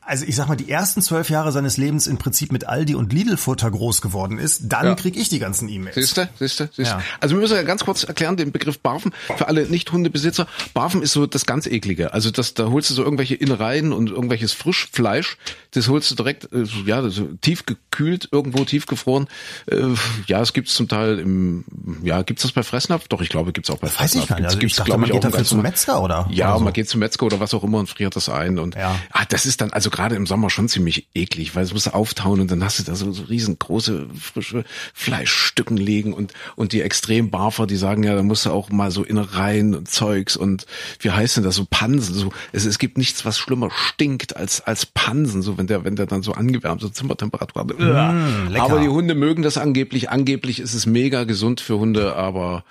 also 0.06 0.24
ich 0.26 0.36
sag 0.36 0.48
mal, 0.48 0.56
die 0.56 0.70
ersten 0.70 1.02
zwölf 1.02 1.30
Jahre 1.30 1.52
seines 1.52 1.76
Lebens 1.76 2.06
im 2.06 2.18
Prinzip 2.18 2.52
mit 2.52 2.66
Aldi 2.66 2.94
und 2.94 3.12
Lidl-Futter 3.12 3.70
groß 3.70 4.02
geworden 4.02 4.38
ist, 4.38 4.62
dann 4.64 4.86
ja. 4.86 4.94
krieg 4.94 5.16
ich 5.16 5.28
die 5.28 5.38
ganzen 5.38 5.68
E-Mails. 5.68 5.94
Siehste, 5.94 6.28
siehste, 6.38 6.68
siehste. 6.72 6.94
Ja. 6.94 7.02
Also 7.20 7.34
wir 7.34 7.40
müssen 7.40 7.56
ja 7.56 7.62
ganz 7.62 7.84
kurz 7.84 8.04
erklären, 8.04 8.36
den 8.36 8.52
Begriff 8.52 8.80
Barfen 8.80 9.12
für 9.36 9.48
alle 9.48 9.66
Nicht-Hundebesitzer. 9.66 10.46
Barfen 10.74 11.02
ist 11.02 11.12
so 11.12 11.26
das 11.26 11.46
ganz 11.46 11.66
eklige. 11.66 12.12
Also 12.12 12.30
das, 12.30 12.54
da 12.54 12.68
holst 12.68 12.90
du 12.90 12.94
so 12.94 13.02
irgendwelche 13.02 13.34
Innereien 13.34 13.92
und 13.92 14.10
irgendwelches 14.10 14.52
Frischfleisch, 14.52 15.38
das 15.72 15.88
holst 15.88 16.10
du 16.10 16.14
direkt, 16.14 16.52
äh, 16.52 16.64
ja, 16.84 17.08
so 17.08 17.24
tief 17.40 17.66
gekühlt, 17.66 18.28
irgendwo 18.30 18.64
tiefgefroren. 18.64 19.26
Äh, 19.66 19.88
ja, 20.26 20.40
es 20.40 20.52
gibt's 20.52 20.74
zum 20.74 20.88
Teil 20.88 21.18
im, 21.18 21.64
ja, 22.02 22.22
gibt's 22.22 22.42
das 22.42 22.52
bei 22.52 22.62
Fressnapf? 22.62 23.08
Doch, 23.08 23.20
ich 23.22 23.28
glaube, 23.28 23.52
gibt's 23.52 23.70
auch 23.70 23.78
bei 23.78 23.88
Fressnapf. 23.88 24.14
Weiß 24.14 24.22
ich 24.22 24.28
gar 24.28 24.36
nicht. 24.36 24.46
Also 24.46 24.58
gibt's, 24.58 24.74
ich 24.74 24.84
dachte, 24.84 24.98
man 24.98 25.10
geht 25.10 25.24
dafür 25.24 25.44
zum 25.44 25.62
Metzger, 25.62 26.02
oder? 26.02 26.28
Ja, 26.30 26.50
oder 26.50 26.58
so. 26.58 26.64
man 26.64 26.72
geht 26.72 26.88
zum 26.88 27.00
Metzger 27.00 27.26
oder 27.26 27.40
was 27.40 27.54
auch 27.54 27.64
immer 27.64 27.78
und 27.78 27.88
friert 27.88 28.14
das 28.16 28.28
ein 28.28 28.58
und, 28.58 28.74
ja. 28.74 28.94
ah, 29.10 29.24
das 29.28 29.46
ist 29.46 29.60
dann, 29.60 29.72
also 29.72 29.90
gerade 29.94 30.16
im 30.16 30.26
Sommer 30.26 30.50
schon 30.50 30.68
ziemlich 30.68 31.06
eklig, 31.14 31.54
weil 31.54 31.62
es 31.62 31.72
muss 31.72 31.86
auftauen 31.86 32.40
und 32.40 32.50
dann 32.50 32.64
hast 32.64 32.80
du 32.80 32.82
da 32.82 32.96
so, 32.96 33.12
so 33.12 33.22
riesengroße 33.22 34.08
frische 34.20 34.64
Fleischstücken 34.92 35.76
liegen 35.76 36.12
und 36.12 36.32
und 36.56 36.72
die 36.72 36.82
extrem 36.82 37.30
Barfer, 37.30 37.66
die 37.66 37.76
sagen 37.76 38.02
ja, 38.02 38.14
da 38.16 38.22
musst 38.22 38.44
du 38.44 38.50
auch 38.50 38.70
mal 38.70 38.90
so 38.90 39.04
Innereien 39.04 39.74
und 39.74 39.88
Zeugs 39.88 40.36
und 40.36 40.66
wie 40.98 41.12
heißt 41.12 41.36
denn 41.36 41.44
das 41.44 41.54
so 41.54 41.64
Pansen 41.70 42.14
so 42.14 42.32
es, 42.52 42.64
es 42.64 42.78
gibt 42.78 42.98
nichts 42.98 43.24
was 43.24 43.38
schlimmer 43.38 43.70
stinkt 43.70 44.36
als 44.36 44.60
als 44.60 44.84
Pansen 44.84 45.42
so 45.42 45.58
wenn 45.58 45.68
der 45.68 45.84
wenn 45.84 45.94
der 45.94 46.06
dann 46.06 46.22
so 46.22 46.32
angewärmt 46.32 46.80
so 46.80 46.88
Zimmertemperatur 46.88 47.64
mm, 47.64 48.56
aber 48.56 48.80
die 48.80 48.88
Hunde 48.88 49.14
mögen 49.14 49.42
das 49.42 49.56
angeblich 49.56 50.10
angeblich 50.10 50.58
ist 50.58 50.74
es 50.74 50.86
mega 50.86 51.22
gesund 51.22 51.60
für 51.60 51.78
Hunde 51.78 52.16
aber 52.16 52.64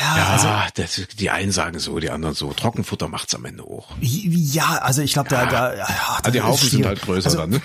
ja, 0.00 0.16
ja 0.16 0.26
also, 0.28 0.48
das, 0.76 1.08
die 1.18 1.30
einen 1.30 1.50
sagen 1.50 1.80
so 1.80 1.98
die 1.98 2.10
anderen 2.10 2.36
so 2.36 2.52
Trockenfutter 2.52 3.08
macht's 3.08 3.34
am 3.34 3.44
Ende 3.44 3.64
auch 3.64 3.88
ja 4.00 4.78
also 4.80 5.02
ich 5.02 5.14
glaube 5.14 5.28
da 5.28 5.46
da 5.46 5.74
ja, 5.74 5.86
also 6.22 6.30
die 6.30 6.51
Haufen 6.52 6.68
sind 6.68 6.86
halt 6.86 7.02
größer 7.02 7.26
also, 7.26 7.38
dann. 7.38 7.50
Ne? 7.50 7.62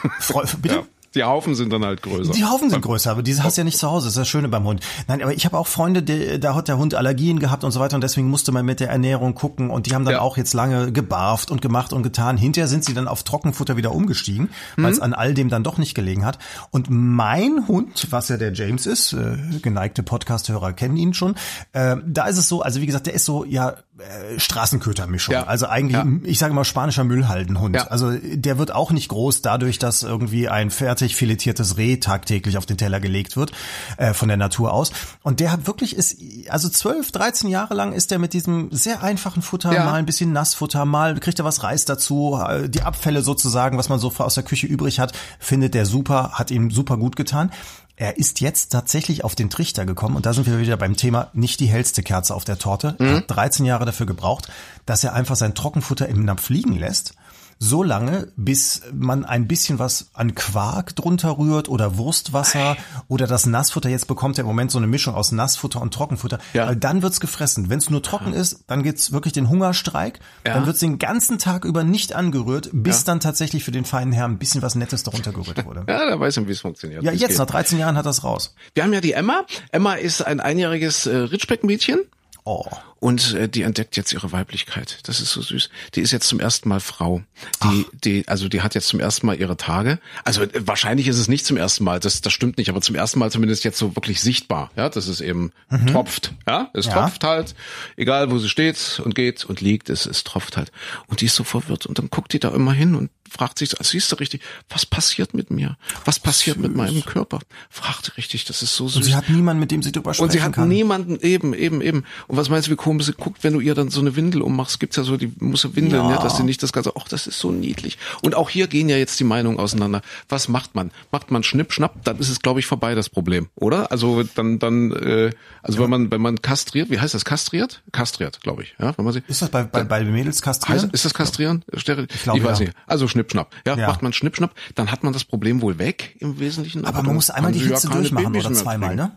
Bitte? 0.62 0.76
Ja. 0.76 0.84
Die 1.16 1.24
Haufen 1.24 1.56
sind 1.56 1.74
dann 1.74 1.84
halt 1.84 2.04
größer. 2.04 2.34
Die 2.34 2.46
Haufen 2.46 2.70
sind 2.70 2.82
größer, 2.82 3.10
aber 3.10 3.24
diese 3.24 3.44
hast 3.44 3.58
du 3.58 3.62
ja 3.62 3.66
nicht 3.66 3.80
zu 3.80 3.90
Hause. 3.90 4.06
Das 4.06 4.14
ist 4.14 4.20
das 4.20 4.28
Schöne 4.28 4.50
beim 4.50 4.66
Hund. 4.66 4.82
Nein, 5.08 5.24
aber 5.24 5.34
ich 5.34 5.46
habe 5.46 5.58
auch 5.58 5.66
Freunde, 5.66 6.04
die, 6.04 6.40
da 6.40 6.54
hat 6.54 6.68
der 6.68 6.78
Hund 6.78 6.94
Allergien 6.94 7.40
gehabt 7.40 7.64
und 7.64 7.72
so 7.72 7.80
weiter 7.80 7.96
und 7.96 8.04
deswegen 8.04 8.30
musste 8.30 8.52
man 8.52 8.66
mit 8.66 8.80
der 8.80 8.90
Ernährung 8.90 9.34
gucken 9.34 9.72
und 9.72 9.88
die 9.88 9.96
haben 9.96 10.06
dann 10.06 10.16
ja. 10.16 10.22
auch 10.22 10.38
jetzt 10.38 10.54
lange 10.54 10.92
gebarft 10.92 11.50
und 11.50 11.62
gemacht 11.62 11.94
und 11.94 12.04
getan. 12.04 12.38
Hinterher 12.38 12.68
sind 12.68 12.84
sie 12.84 12.94
dann 12.94 13.08
auf 13.08 13.24
Trockenfutter 13.24 13.78
wieder 13.78 13.94
umgestiegen, 13.94 14.50
mhm. 14.76 14.84
weil 14.84 14.92
es 14.92 15.00
an 15.00 15.14
all 15.14 15.34
dem 15.34 15.50
dann 15.50 15.64
doch 15.64 15.80
nicht 15.80 15.96
gelegen 15.96 16.24
hat. 16.24 16.38
Und 16.70 16.88
mein 16.90 17.68
Hund, 17.68 18.08
was 18.12 18.30
ja 18.30 18.38
der 18.38 18.54
James 18.54 18.86
ist, 18.86 19.14
äh, 19.14 19.38
geneigte 19.62 20.04
Podcast-Hörer 20.04 20.74
kennen 20.74 20.98
ihn 20.98 21.14
schon, 21.14 21.36
äh, 21.72 21.96
da 22.06 22.28
ist 22.28 22.38
es 22.38 22.48
so, 22.48 22.62
also 22.62 22.82
wie 22.82 22.86
gesagt, 22.86 23.08
der 23.08 23.14
ist 23.14 23.26
so, 23.26 23.44
ja, 23.44 23.76
äh, 24.00 24.40
Straßenkötermischung. 24.40 25.34
Ja. 25.34 25.44
Also 25.44 25.68
eigentlich, 25.68 25.96
ja. 25.98 26.06
ich 26.24 26.38
sage 26.38 26.54
mal, 26.54 26.64
spanischer 26.64 27.04
Müllhaldenhund. 27.04 27.76
Ja. 27.76 27.88
Also 27.88 28.12
der 28.12 28.58
wird 28.58 28.72
auch 28.72 28.92
nicht 28.92 29.10
groß 29.10 29.42
dadurch, 29.42 29.80
dass 29.80 30.04
irgendwie 30.04 30.50
ein 30.50 30.70
fertig 30.70 31.16
filetiertes 31.16 31.78
Reh 31.78 31.98
tagtäglich 31.98 32.58
auf 32.58 32.66
den 32.66 32.78
Teller 32.78 33.00
gelegt 33.00 33.38
wird, 33.38 33.52
äh, 33.98 34.14
von 34.14 34.28
der 34.28 34.38
Natur 34.38 34.74
aus. 34.74 34.92
Und 35.24 35.40
der 35.40 35.52
hat 35.52 35.68
wirklich 35.68 35.96
ist, 35.96 36.18
also 36.50 36.70
12, 36.70 37.12
13 37.12 37.50
Jahre 37.50 37.74
lang 37.74 37.94
ist 37.94 38.12
der 38.12 38.20
mit 38.20 38.34
diesem 38.34 38.70
sehr 38.72 39.04
einfachen 39.04 39.42
Futter, 39.42 39.74
ja. 39.74 39.86
mal 39.86 39.96
ein 39.96 40.06
bisschen 40.06 40.32
Nassfutter, 40.32 40.86
mal 40.86 41.20
kriegt 41.20 41.40
er 41.40 41.46
was 41.46 41.64
Reis 41.64 41.86
dazu, 41.86 42.40
äh, 42.48 42.70
die 42.70 42.84
Abfälle 42.84 43.22
sozusagen, 43.22 43.78
was 43.78 43.90
man 43.90 44.00
so 44.00 44.14
aus 44.18 44.36
der 44.36 44.44
Küche 44.44 44.68
übrig 44.68 45.00
hat, 45.00 45.14
findet 45.40 45.74
der 45.74 45.86
super, 45.86 46.32
hat 46.34 46.52
ihm 46.52 46.72
super 46.72 46.98
gut 46.98 47.16
getan. 47.16 47.52
Er 48.00 48.18
ist 48.18 48.42
jetzt 48.42 48.72
tatsächlich 48.72 49.24
auf 49.24 49.34
den 49.34 49.50
Trichter 49.50 49.84
gekommen 49.86 50.16
und 50.16 50.28
da 50.28 50.32
sind 50.32 50.46
wir 50.46 50.60
wieder 50.60 50.78
beim 50.78 50.96
Thema 50.96 51.32
nicht 51.34 51.60
die 51.60 51.66
hellste 51.66 52.04
Kerze 52.04 52.36
auf 52.36 52.46
der 52.46 52.60
Torte. 52.60 52.96
Mhm. 53.00 53.06
Er 53.06 53.16
hat 53.18 53.24
13 53.28 53.66
Jahre 53.66 53.86
dafür 53.86 54.06
gebraucht, 54.06 54.50
dass 54.86 55.04
er 55.04 55.14
einfach 55.14 55.36
sein 55.36 55.56
Trockenfutter 55.56 56.08
im 56.08 56.24
Napf 56.24 56.50
liegen 56.50 56.74
lässt 56.74 57.16
so 57.60 57.82
lange, 57.84 58.32
bis 58.36 58.82
man 58.94 59.26
ein 59.26 59.48
bisschen 59.48 59.80
was 59.80 60.10
an 60.14 60.36
Quark 60.36 60.96
drunter 60.96 61.38
rührt 61.38 61.70
oder 61.70 61.98
Wurstwasser 61.98 62.78
oder 63.08 63.26
das 63.28 63.46
Nassfutter. 63.46 63.90
Jetzt 63.90 64.08
bekommt 64.08 64.38
er 64.38 64.42
im 64.42 64.48
Moment 64.48 64.70
so 64.72 64.78
eine 64.78 64.88
Mischung 64.88 65.16
aus 65.16 65.32
Nassfutter 65.32 65.82
und 65.82 65.94
Trockenfutter. 65.94 66.38
Ja. 66.54 66.68
Weil 66.68 66.76
dann 66.76 67.02
wird's 67.02 67.20
gefressen. 67.20 67.70
Wenn 67.70 67.80
es 67.80 67.90
nur 67.90 68.04
trocken 68.04 68.34
ist, 68.34 68.64
dann 68.68 68.84
gibt's 68.84 69.12
wirklich 69.12 69.34
den 69.34 69.50
Hungerstreik. 69.50 70.20
Ja. 70.46 70.54
Dann 70.54 70.66
wird's 70.66 70.80
den 70.80 71.00
ganzen 71.00 71.40
Tag 71.40 71.66
über 71.66 71.84
nicht 71.84 72.14
angerührt, 72.14 72.70
bis 72.74 73.00
Ja. 73.00 73.04
dann 73.06 73.20
tatsächlich 73.20 73.64
für 73.64 73.72
den 73.72 73.86
feinen 73.86 74.14
Herrn 74.14 74.34
ein 74.34 74.38
bisschen 74.38 74.62
was 74.62 74.76
Nettes 74.76 75.04
darunter 75.04 75.32
gerührt 75.34 75.66
wurde. 75.66 75.84
Ja, 75.88 76.10
da 76.10 76.20
weiß 76.20 76.38
man, 76.38 76.48
wie 76.48 76.52
es 76.52 76.62
funktioniert. 76.62 77.04
Ja, 77.04 77.12
jetzt 77.12 77.30
geht. 77.30 77.38
nach 77.40 77.46
13 77.48 77.80
Jahren 77.80 77.98
hat 77.98 78.06
das 78.06 78.24
raus. 78.24 78.54
Wir 78.76 78.84
haben 78.84 78.94
ja 78.94 79.02
die 79.02 79.14
Emma. 79.14 79.44
Emma 79.72 79.94
ist 79.96 80.22
ein 80.22 80.40
einjähriges 80.40 81.06
äh, 81.08 81.16
Ritschbeck-Mädchen. 81.16 82.00
Oh. 82.44 82.66
Und 83.00 83.34
äh, 83.36 83.48
die 83.48 83.62
entdeckt 83.62 83.96
jetzt 83.96 84.12
ihre 84.14 84.32
Weiblichkeit. 84.32 85.00
Das 85.04 85.20
ist 85.22 85.32
so 85.32 85.42
süß. 85.42 85.70
Die 85.96 86.02
ist 86.02 86.12
jetzt 86.12 86.28
zum 86.28 86.40
ersten 86.40 86.68
Mal 86.68 86.80
Frau. 86.80 87.22
Die, 87.64 87.86
die, 88.04 88.28
also 88.28 88.50
die 88.50 88.62
hat 88.62 88.74
jetzt 88.76 88.88
zum 88.88 89.00
ersten 89.00 89.28
Mal 89.28 89.40
ihre 89.40 89.56
Tage. 89.58 90.00
Also 90.24 90.42
äh, 90.42 90.50
wahrscheinlich 90.68 91.08
ist 91.08 91.18
es 91.18 91.28
nicht 91.28 91.46
zum 91.46 91.58
ersten 91.58 91.84
Mal. 91.84 92.00
Das, 92.00 92.22
das 92.22 92.34
stimmt 92.34 92.58
nicht. 92.58 92.70
Aber 92.70 92.82
zum 92.82 92.96
ersten 92.96 93.20
Mal 93.20 93.32
zumindest 93.32 93.64
jetzt 93.64 93.78
so 93.78 93.96
wirklich 93.96 94.20
sichtbar. 94.22 94.72
Ja, 94.76 94.90
das 94.90 95.08
ist 95.08 95.22
eben 95.22 95.52
tropft. 95.92 96.34
Ja, 96.48 96.70
es 96.74 96.88
Ja. 96.88 96.94
tropft 96.94 97.24
halt. 97.24 97.54
Egal, 97.98 98.32
wo 98.32 98.40
sie 98.40 98.50
steht 98.50 99.00
und 99.04 99.14
geht 99.16 99.46
und 99.46 99.62
liegt, 99.62 99.90
es, 99.90 100.06
es 100.06 100.24
tropft 100.24 100.58
halt. 100.58 100.72
Und 101.08 101.22
die 101.22 101.26
ist 101.26 101.36
so 101.36 101.44
verwirrt. 101.44 101.86
Und 101.86 102.00
dann 102.00 102.10
guckt 102.10 102.34
die 102.34 102.40
da 102.40 102.50
immer 102.50 102.74
hin 102.74 102.96
und 102.96 103.12
fragt 103.30 103.60
sich, 103.60 103.70
so, 103.72 103.78
siehst 103.82 104.10
du 104.12 104.16
richtig, 104.16 104.42
was 104.70 104.86
passiert 104.86 105.34
mit 105.34 105.52
mir? 105.52 105.78
Was 106.06 106.18
passiert 106.18 106.58
mit 106.58 106.74
meinem 106.74 107.04
Körper? 107.04 107.40
Fragt 107.70 108.16
richtig. 108.18 108.46
Das 108.46 108.62
ist 108.62 108.76
so 108.76 108.88
süß. 108.88 108.96
Und 108.98 109.04
sie 109.04 109.16
hat 109.16 109.30
niemanden, 109.30 109.60
mit 109.60 109.70
dem 109.72 109.84
sie 109.84 109.92
drüber 109.92 110.14
sprechen 110.14 110.24
Und 110.24 110.32
sie 110.32 110.42
hat 110.42 110.54
kann. 110.54 110.70
niemanden, 110.70 111.20
eben, 111.22 111.54
eben, 111.54 111.82
eben. 111.82 112.06
Und 112.28 112.38
was 112.38 112.48
meinst 112.50 112.68
du, 112.68 112.72
wie 112.72 112.76
komisch 112.88 113.12
guckt, 113.18 113.44
wenn 113.44 113.54
du 113.54 113.60
ihr 113.60 113.76
dann 113.76 113.90
so 113.90 114.02
eine 114.02 114.16
Windel 114.16 114.42
ummachst? 114.42 114.80
Gibt's 114.80 114.96
ja 114.98 115.04
so, 115.04 115.18
die 115.18 115.32
muss 115.40 115.64
windeln, 115.76 116.04
ja. 116.04 116.12
Ja. 116.16 116.22
dass 116.22 116.38
sie 116.38 116.44
nicht 116.44 116.64
das 116.64 116.74
Ganze, 116.74 116.94
ach, 117.00 117.08
das 117.08 117.28
ist 117.28 117.40
so 117.40 117.52
niedlich. 117.52 117.98
Und 118.22 118.36
auch 118.36 118.50
hier 118.50 118.68
gehen 118.68 118.90
ja 118.90 118.98
jetzt 118.98 119.20
die 119.20 119.24
Meinungen 119.24 119.60
auseinander. 119.60 120.02
Was 120.30 120.48
macht 120.48 120.76
man? 120.76 120.92
Macht 121.12 121.32
man 121.32 121.44
Schnipp, 121.44 121.74
Schnapp, 121.74 122.04
dann 122.04 122.18
ist 122.20 122.30
es, 122.30 122.40
glaube 122.42 122.60
ich, 122.60 122.66
vorbei, 122.66 122.96
das 122.96 123.10
Problem, 123.10 123.50
oder? 123.56 123.92
Also 123.92 124.24
dann, 124.24 124.60
dann, 124.60 124.92
äh, 124.92 125.32
also 125.62 125.80
wenn 125.84 125.90
man, 125.90 126.12
wenn 126.12 126.22
man 126.22 126.42
kastriert, 126.42 126.90
wie 126.90 127.00
heißt 127.00 127.14
das, 127.14 127.26
kastriert? 127.26 127.84
Kastriert, 127.92 128.42
glaube 128.42 128.64
ich, 128.64 128.76
ja, 128.80 128.98
wenn 128.98 129.06
man 129.06 129.14
sie, 129.14 129.22
Ist 129.28 129.42
das 129.42 129.50
bei, 129.50 129.64
bei, 129.64 129.84
bei 129.84 130.04
Mädels 130.04 130.42
kastrieren? 130.42 130.82
Heißt, 130.84 130.94
ist 130.94 131.06
das 131.06 131.14
Kastrieren? 131.14 131.64
Ich, 131.72 131.84
glaube, 131.84 132.08
weiß 132.44 132.60
ja. 132.60 132.66
nicht. 132.66 132.78
Also 132.88 133.08
Schnippschnapp. 133.08 133.54
Ja, 133.66 133.78
Ja. 133.78 133.88
macht 133.88 134.02
man 134.02 134.14
Schnippschnapp, 134.14 134.54
dann 134.76 134.92
hat 134.92 135.04
man 135.04 135.14
das 135.14 135.24
Problem 135.24 135.62
wohl 135.62 135.78
weg 135.80 136.16
im 136.20 136.40
Wesentlichen. 136.40 136.86
aber 136.86 136.98
dann 136.98 137.06
man 137.08 137.16
muss 137.16 137.30
einmal 137.30 137.52
die 137.52 137.60
ja 137.60 137.68
Hitze 137.68 137.90
durchmachen 137.90 138.32
Babys 138.32 138.46
oder 138.46 138.56
zweimal, 138.56 138.96
ne? 138.96 139.12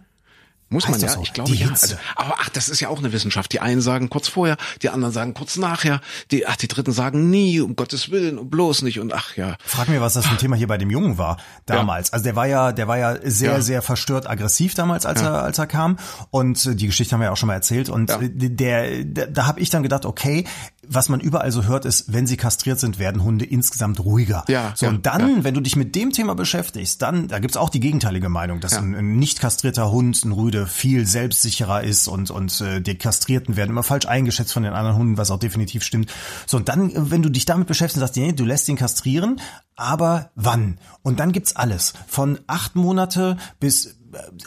Muss 0.72 0.86
Heißt 0.86 1.00
man 1.00 1.08
ja, 1.08 1.14
so? 1.16 1.22
ich 1.22 1.32
glaube 1.32 1.50
Die 1.50 1.58
ja. 1.58 1.68
Also, 1.70 1.96
aber 2.14 2.36
ach, 2.38 2.48
das 2.48 2.68
ist 2.68 2.78
ja 2.80 2.88
auch 2.88 2.98
eine 3.00 3.12
Wissenschaft. 3.12 3.52
Die 3.52 3.58
einen 3.60 3.80
sagen 3.80 4.08
kurz 4.08 4.28
vorher, 4.28 4.56
die 4.82 4.88
anderen 4.88 5.12
sagen 5.12 5.34
kurz 5.34 5.56
nachher, 5.56 6.00
die 6.30 6.46
ach, 6.46 6.54
die 6.56 6.68
dritten 6.68 6.92
sagen 6.92 7.28
nie, 7.28 7.60
um 7.60 7.74
Gottes 7.74 8.10
Willen, 8.12 8.38
und 8.38 8.50
bloß 8.50 8.82
nicht 8.82 9.00
und 9.00 9.12
ach 9.12 9.36
ja. 9.36 9.56
Frag 9.64 9.88
mir, 9.88 10.00
was 10.00 10.14
das 10.14 10.26
für 10.26 10.32
ein 10.32 10.38
Thema 10.38 10.54
hier 10.54 10.68
bei 10.68 10.78
dem 10.78 10.88
Jungen 10.90 11.18
war 11.18 11.38
damals. 11.66 12.12
Also 12.12 12.22
der 12.22 12.36
war 12.36 12.46
ja, 12.46 12.70
der 12.70 12.86
war 12.86 12.98
ja 12.98 13.16
sehr, 13.24 13.54
Ja. 13.54 13.60
sehr 13.60 13.82
verstört 13.82 14.30
aggressiv 14.30 14.74
damals, 14.74 15.06
als 15.06 15.20
er, 15.22 15.42
als 15.42 15.58
er 15.58 15.66
kam. 15.66 15.98
Und 16.30 16.64
äh, 16.64 16.74
die 16.76 16.86
Geschichte 16.86 17.12
haben 17.14 17.20
wir 17.20 17.26
ja 17.26 17.32
auch 17.32 17.36
schon 17.36 17.48
mal 17.48 17.54
erzählt. 17.54 17.88
Und 17.88 18.08
Ja. 18.10 18.20
äh, 18.20 18.28
der, 18.30 19.04
der, 19.04 19.26
da 19.26 19.46
habe 19.48 19.58
ich 19.60 19.70
dann 19.70 19.82
gedacht, 19.82 20.06
okay, 20.06 20.44
was 20.92 21.08
man 21.08 21.20
überall 21.20 21.52
so 21.52 21.64
hört, 21.64 21.84
ist, 21.84 22.12
wenn 22.12 22.26
sie 22.26 22.36
kastriert 22.36 22.80
sind, 22.80 22.98
werden 22.98 23.22
Hunde 23.22 23.44
insgesamt 23.44 24.00
ruhiger. 24.00 24.44
Ja, 24.48 24.72
So 24.74 24.86
ja, 24.86 24.90
und 24.92 25.06
dann, 25.06 25.44
wenn 25.44 25.54
du 25.54 25.60
dich 25.60 25.76
mit 25.76 25.94
dem 25.94 26.10
Thema 26.10 26.34
beschäftigst, 26.34 27.00
dann, 27.00 27.28
da 27.28 27.38
gibt's 27.38 27.56
auch 27.56 27.68
die 27.70 27.78
gegenteilige 27.78 28.28
Meinung, 28.28 28.58
dass 28.60 28.72
Ja. 28.72 28.80
ein, 28.80 28.94
ein 28.96 29.16
nicht 29.18 29.38
kastrierter 29.40 29.90
Hund, 29.92 30.24
ein 30.24 30.32
Rüde, 30.32 30.66
viel 30.66 31.06
selbstsicherer 31.06 31.84
ist 31.84 32.08
und 32.08 32.30
und 32.30 32.60
äh, 32.60 32.80
die 32.80 32.96
Kastrierten 32.96 33.56
werden 33.56 33.70
immer 33.70 33.84
falsch 33.84 34.06
eingeschätzt 34.06 34.52
von 34.52 34.64
den 34.64 34.72
anderen 34.72 34.96
Hunden, 34.96 35.16
was 35.16 35.30
auch 35.30 35.38
definitiv 35.38 35.84
stimmt. 35.84 36.12
So 36.46 36.56
und 36.56 36.68
dann, 36.68 36.90
äh, 36.90 37.10
wenn 37.10 37.22
du 37.22 37.28
dich 37.28 37.44
damit 37.44 37.68
beschäftigst, 37.68 38.00
sagst 38.00 38.16
du, 38.16 38.20
nee, 38.20 38.32
du 38.32 38.44
lässt 38.44 38.68
ihn 38.68 38.76
kastrieren, 38.76 39.40
aber 39.76 40.30
wann? 40.34 40.78
Und 41.02 41.20
dann 41.20 41.30
gibt's 41.32 41.54
alles 41.54 41.94
von 42.08 42.38
acht 42.48 42.74
Monate 42.74 43.36
bis 43.60 43.96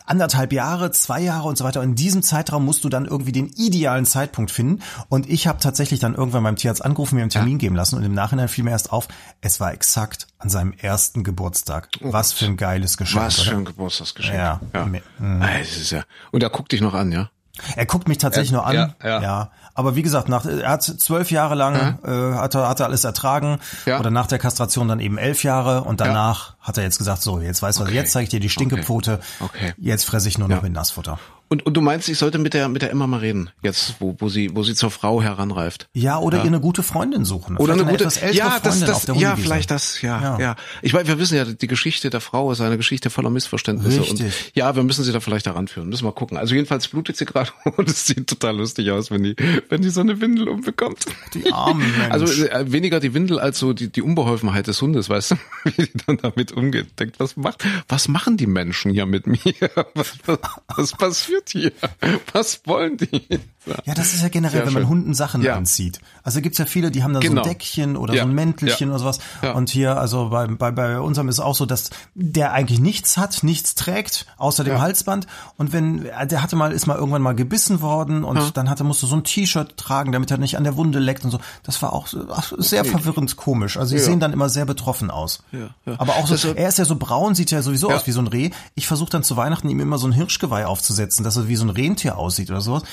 anderthalb 0.05 0.51
Jahre, 0.53 0.91
zwei 0.91 1.21
Jahre 1.21 1.47
und 1.47 1.57
so 1.57 1.63
weiter. 1.63 1.81
In 1.83 1.95
diesem 1.95 2.23
Zeitraum 2.23 2.65
musst 2.65 2.83
du 2.83 2.89
dann 2.89 3.05
irgendwie 3.05 3.31
den 3.31 3.47
idealen 3.49 4.05
Zeitpunkt 4.05 4.51
finden. 4.51 4.81
Und 5.09 5.29
ich 5.29 5.47
habe 5.47 5.59
tatsächlich 5.59 5.99
dann 5.99 6.15
irgendwann 6.15 6.43
beim 6.43 6.55
Tierarzt 6.55 6.83
angerufen, 6.83 7.15
mir 7.15 7.21
einen 7.21 7.29
Termin 7.29 7.57
geben 7.57 7.75
lassen 7.75 7.95
und 7.97 8.03
im 8.03 8.13
Nachhinein 8.13 8.47
fiel 8.47 8.63
mir 8.63 8.71
erst 8.71 8.91
auf, 8.91 9.07
es 9.41 9.59
war 9.59 9.73
exakt 9.73 10.27
an 10.39 10.49
seinem 10.49 10.73
ersten 10.73 11.23
Geburtstag. 11.23 11.89
Was 12.01 12.33
für 12.33 12.45
ein 12.45 12.57
geiles 12.57 12.97
Geschenk. 12.97 13.23
Was 13.25 13.39
oder? 13.39 13.51
für 13.51 13.57
ein 13.57 13.65
Geburtstagsgeschenk. 13.65 14.37
Ja. 14.37 14.59
ja. 14.73 14.85
Me- 14.85 15.01
Ah, 15.19 15.59
es 15.61 15.77
ist 15.77 15.91
ja. 15.91 16.03
Und 16.31 16.43
er 16.43 16.49
guckt 16.49 16.71
dich 16.71 16.81
noch 16.81 16.93
an, 16.93 17.11
ja? 17.11 17.29
Er 17.75 17.85
guckt 17.85 18.07
mich 18.07 18.17
tatsächlich 18.17 18.49
Ja, 18.51 18.57
nur 18.57 18.65
an. 18.65 18.95
ja, 19.03 19.21
ja. 19.21 19.51
Aber 19.75 19.95
wie 19.95 20.01
gesagt, 20.03 20.29
nach, 20.29 20.45
er 20.45 20.69
hat 20.69 20.83
zwölf 20.83 21.31
Jahre 21.31 21.55
lang 21.55 21.97
äh, 22.03 22.35
hat, 22.37 22.53
er, 22.55 22.69
hat 22.69 22.79
er 22.79 22.85
alles 22.85 23.03
ertragen. 23.03 23.57
Ja. 23.85 23.99
Oder 23.99 24.11
nach 24.11 24.27
der 24.27 24.37
Kastration 24.39 24.87
dann 24.87 24.99
eben 24.99 25.17
elf 25.17 25.43
Jahre. 25.43 25.83
Und 25.83 25.99
danach 25.99 26.55
hat 26.61 26.77
er 26.77 26.83
jetzt 26.83 26.99
gesagt, 26.99 27.21
so, 27.23 27.39
jetzt 27.39 27.61
weißt 27.61 27.79
du, 27.79 27.83
Okay. 27.83 27.93
jetzt 27.95 28.11
zeige 28.11 28.23
ich 28.25 28.29
dir 28.29 28.39
die 28.39 28.49
Stinkepfote. 28.49 29.19
Okay. 29.39 29.73
Jetzt 29.77 30.05
fresse 30.05 30.27
ich 30.27 30.37
nur 30.37 30.47
noch 30.47 30.57
Ja. 30.57 30.61
mit 30.61 30.73
Nassfutter. 30.73 31.17
Und, 31.53 31.67
und 31.67 31.75
du 31.75 31.81
meinst, 31.81 32.09
ich 32.09 32.17
sollte 32.17 32.39
mit 32.39 32.55
der 32.55 32.67
mit 32.67 32.81
der 32.81 32.89
Emma 32.89 33.05
mal 33.05 33.19
reden, 33.19 33.51
jetzt 33.61 33.97
wo 33.99 34.15
wo 34.17 34.27
sie 34.27 34.55
wo 34.55 34.63
sie 34.63 34.73
zur 34.73 34.89
Frau 34.89 35.21
heranreift. 35.21 35.87
Ja, 35.93 36.17
oder 36.17 36.39
ihr 36.39 36.45
eine 36.45 36.59
gute 36.59 36.81
Freundin 36.81 37.25
suchen. 37.25 37.57
Oder 37.57 37.75
Vielleicht 37.75 37.81
eine 37.81 37.91
gute, 37.91 38.03
etwas 38.05 38.17
ältere 38.17 38.37
ja, 38.37 38.59
das, 38.59 38.61
Freundin 38.61 38.87
das, 38.87 38.95
auf 38.95 39.05
der 39.05 39.15
ja, 39.17 39.35
vielleicht 39.35 39.69
das, 39.69 40.01
ja, 40.01 40.19
ja, 40.19 40.39
Ja. 40.39 40.55
Ich 40.81 40.93
meine, 40.93 41.07
wir 41.07 41.19
wissen 41.19 41.37
ja, 41.37 41.45
die 41.45 41.67
Geschichte 41.67 42.09
der 42.09 42.21
Frau 42.21 42.51
ist 42.51 42.59
eine 42.59 42.75
Geschichte 42.77 43.11
voller 43.11 43.29
Missverständnisse. 43.29 44.01
Und 44.01 44.19
Richtig. 44.19 44.51
ja, 44.55 44.75
wir 44.75 44.81
müssen 44.81 45.03
sie 45.03 45.11
da 45.11 45.19
vielleicht 45.19 45.45
heranführen. 45.45 45.89
Müssen 45.89 46.05
wir 46.05 46.11
gucken. 46.11 46.37
Also 46.37 46.55
jedenfalls 46.55 46.87
blutet 46.87 47.17
sie 47.17 47.25
gerade 47.25 47.51
und 47.77 47.87
es 47.87 48.07
sieht 48.07 48.25
total 48.25 48.57
lustig 48.57 48.89
aus, 48.89 49.11
wenn 49.11 49.21
die, 49.21 49.35
wenn 49.69 49.83
die 49.83 49.89
so 49.89 50.01
eine 50.01 50.19
Windel 50.21 50.49
umbekommt. 50.49 51.05
Die 51.35 51.53
arme 51.53 51.85
Mensch. 51.97 52.11
Also 52.11 52.45
äh, 52.45 52.71
weniger 52.71 52.99
die 52.99 53.13
Windel 53.13 53.37
als 53.37 53.59
so 53.59 53.73
die, 53.73 53.91
die 53.91 54.01
Unbeholfenheit 54.01 54.65
des 54.65 54.81
Hundes, 54.81 55.07
weißt 55.07 55.31
du, 55.31 55.35
wie 55.65 55.83
die 55.83 55.91
dann 56.07 56.17
damit 56.17 56.51
umgeht. 56.51 56.99
Denkt, 56.99 57.19
was 57.19 57.37
macht, 57.37 57.63
was 57.87 58.07
machen 58.07 58.37
die 58.37 58.47
Menschen 58.47 58.91
hier 58.91 59.05
mit 59.05 59.27
mir? 59.27 59.53
Was, 59.93 60.13
was, 60.25 60.39
was 60.75 60.91
passiert 60.93 61.42
hier? 61.49 61.71
Was 62.33 62.61
wollen 62.65 62.97
die? 62.97 63.39
Ja, 63.85 63.93
das 63.93 64.13
ist 64.13 64.21
ja 64.21 64.27
generell, 64.29 64.51
Sehr 64.59 64.65
wenn 64.67 64.73
man 64.73 64.81
schön. 64.83 64.89
Hunden 64.89 65.13
Sachen 65.13 65.41
Ja. 65.41 65.55
anzieht. 65.55 65.99
Also 66.21 66.41
gibt's 66.41 66.57
ja 66.57 66.65
viele, 66.65 66.91
die 66.91 67.03
haben 67.03 67.13
so 67.13 67.19
Genau. 67.21 67.41
ein 67.43 67.47
Deckchen 67.47 67.95
oder 67.95 68.13
Ja. 68.13 68.23
so 68.23 68.29
ein 68.29 68.35
Mäntelchen 68.35 68.89
oder 68.89 68.99
sowas. 68.99 69.19
Und 69.55 69.69
hier, 69.69 69.97
also 69.97 70.29
bei, 70.29 70.47
bei, 70.47 70.71
bei 70.71 70.99
unserem 70.99 71.29
ist 71.29 71.39
auch 71.39 71.55
so, 71.55 71.65
dass 71.65 71.89
der 72.13 72.51
eigentlich 72.51 72.79
nichts 72.79 73.17
hat, 73.17 73.43
nichts 73.43 73.75
trägt, 73.75 74.25
außer 74.37 74.63
dem. 74.63 74.81
Halsband. 74.81 75.27
Und 75.57 75.71
wenn, 75.71 76.03
der 76.03 76.41
hatte 76.41 76.55
mal, 76.55 76.71
ist 76.73 76.87
mal 76.87 76.97
irgendwann 76.97 77.21
mal 77.21 77.35
gebissen 77.35 77.81
worden 77.81 78.23
und 78.23 78.57
dann 78.57 78.69
hatte, 78.69 78.83
musste 78.83 79.05
so 79.05 79.15
ein 79.15 79.23
T-Shirt 79.23 79.77
tragen, 79.77 80.11
damit 80.11 80.29
er 80.31 80.37
nicht 80.37 80.57
an 80.57 80.63
der 80.65 80.75
Wunde 80.75 80.99
leckt 80.99 81.23
und 81.23 81.31
so. 81.31 81.39
Das 81.63 81.81
war 81.81 81.93
auch 81.93 82.07
so- 82.07 82.25
ach, 82.33 82.51
sehr 82.57 82.83
verwirrend 82.83 83.35
komisch. 83.37 83.77
Also 83.77 83.95
die 83.95 83.99
Ja. 84.01 84.05
sehen 84.05 84.19
dann 84.19 84.33
immer 84.33 84.49
sehr 84.49 84.65
betroffen 84.65 85.09
aus. 85.11 85.43
Aber 85.85 86.13
auch 86.17 86.27
so, 86.27 86.33
ist- 86.35 86.43
er 86.45 86.67
ist 86.67 86.79
ja 86.79 86.85
so 86.85 86.95
braun, 86.97 87.33
sieht 87.35 87.51
ja 87.51 87.61
sowieso 87.61 87.89
aus 87.91 88.07
wie 88.07 88.11
so 88.11 88.19
ein 88.19 88.27
Reh. 88.27 88.49
Ich 88.75 88.87
versuche 88.87 89.09
dann 89.11 89.23
zu 89.23 89.37
Weihnachten 89.37 89.69
ihm 89.69 89.79
immer 89.79 89.97
so 89.97 90.07
ein 90.07 90.11
Hirschgeweih 90.13 90.65
aufzusetzen, 90.65 91.23
dass 91.23 91.37
er 91.37 91.47
wie 91.47 91.55
so 91.55 91.65
ein 91.65 91.69
Rentier 91.69 92.17
aussieht 92.17 92.49
oder 92.51 92.61
sowas. 92.61 92.83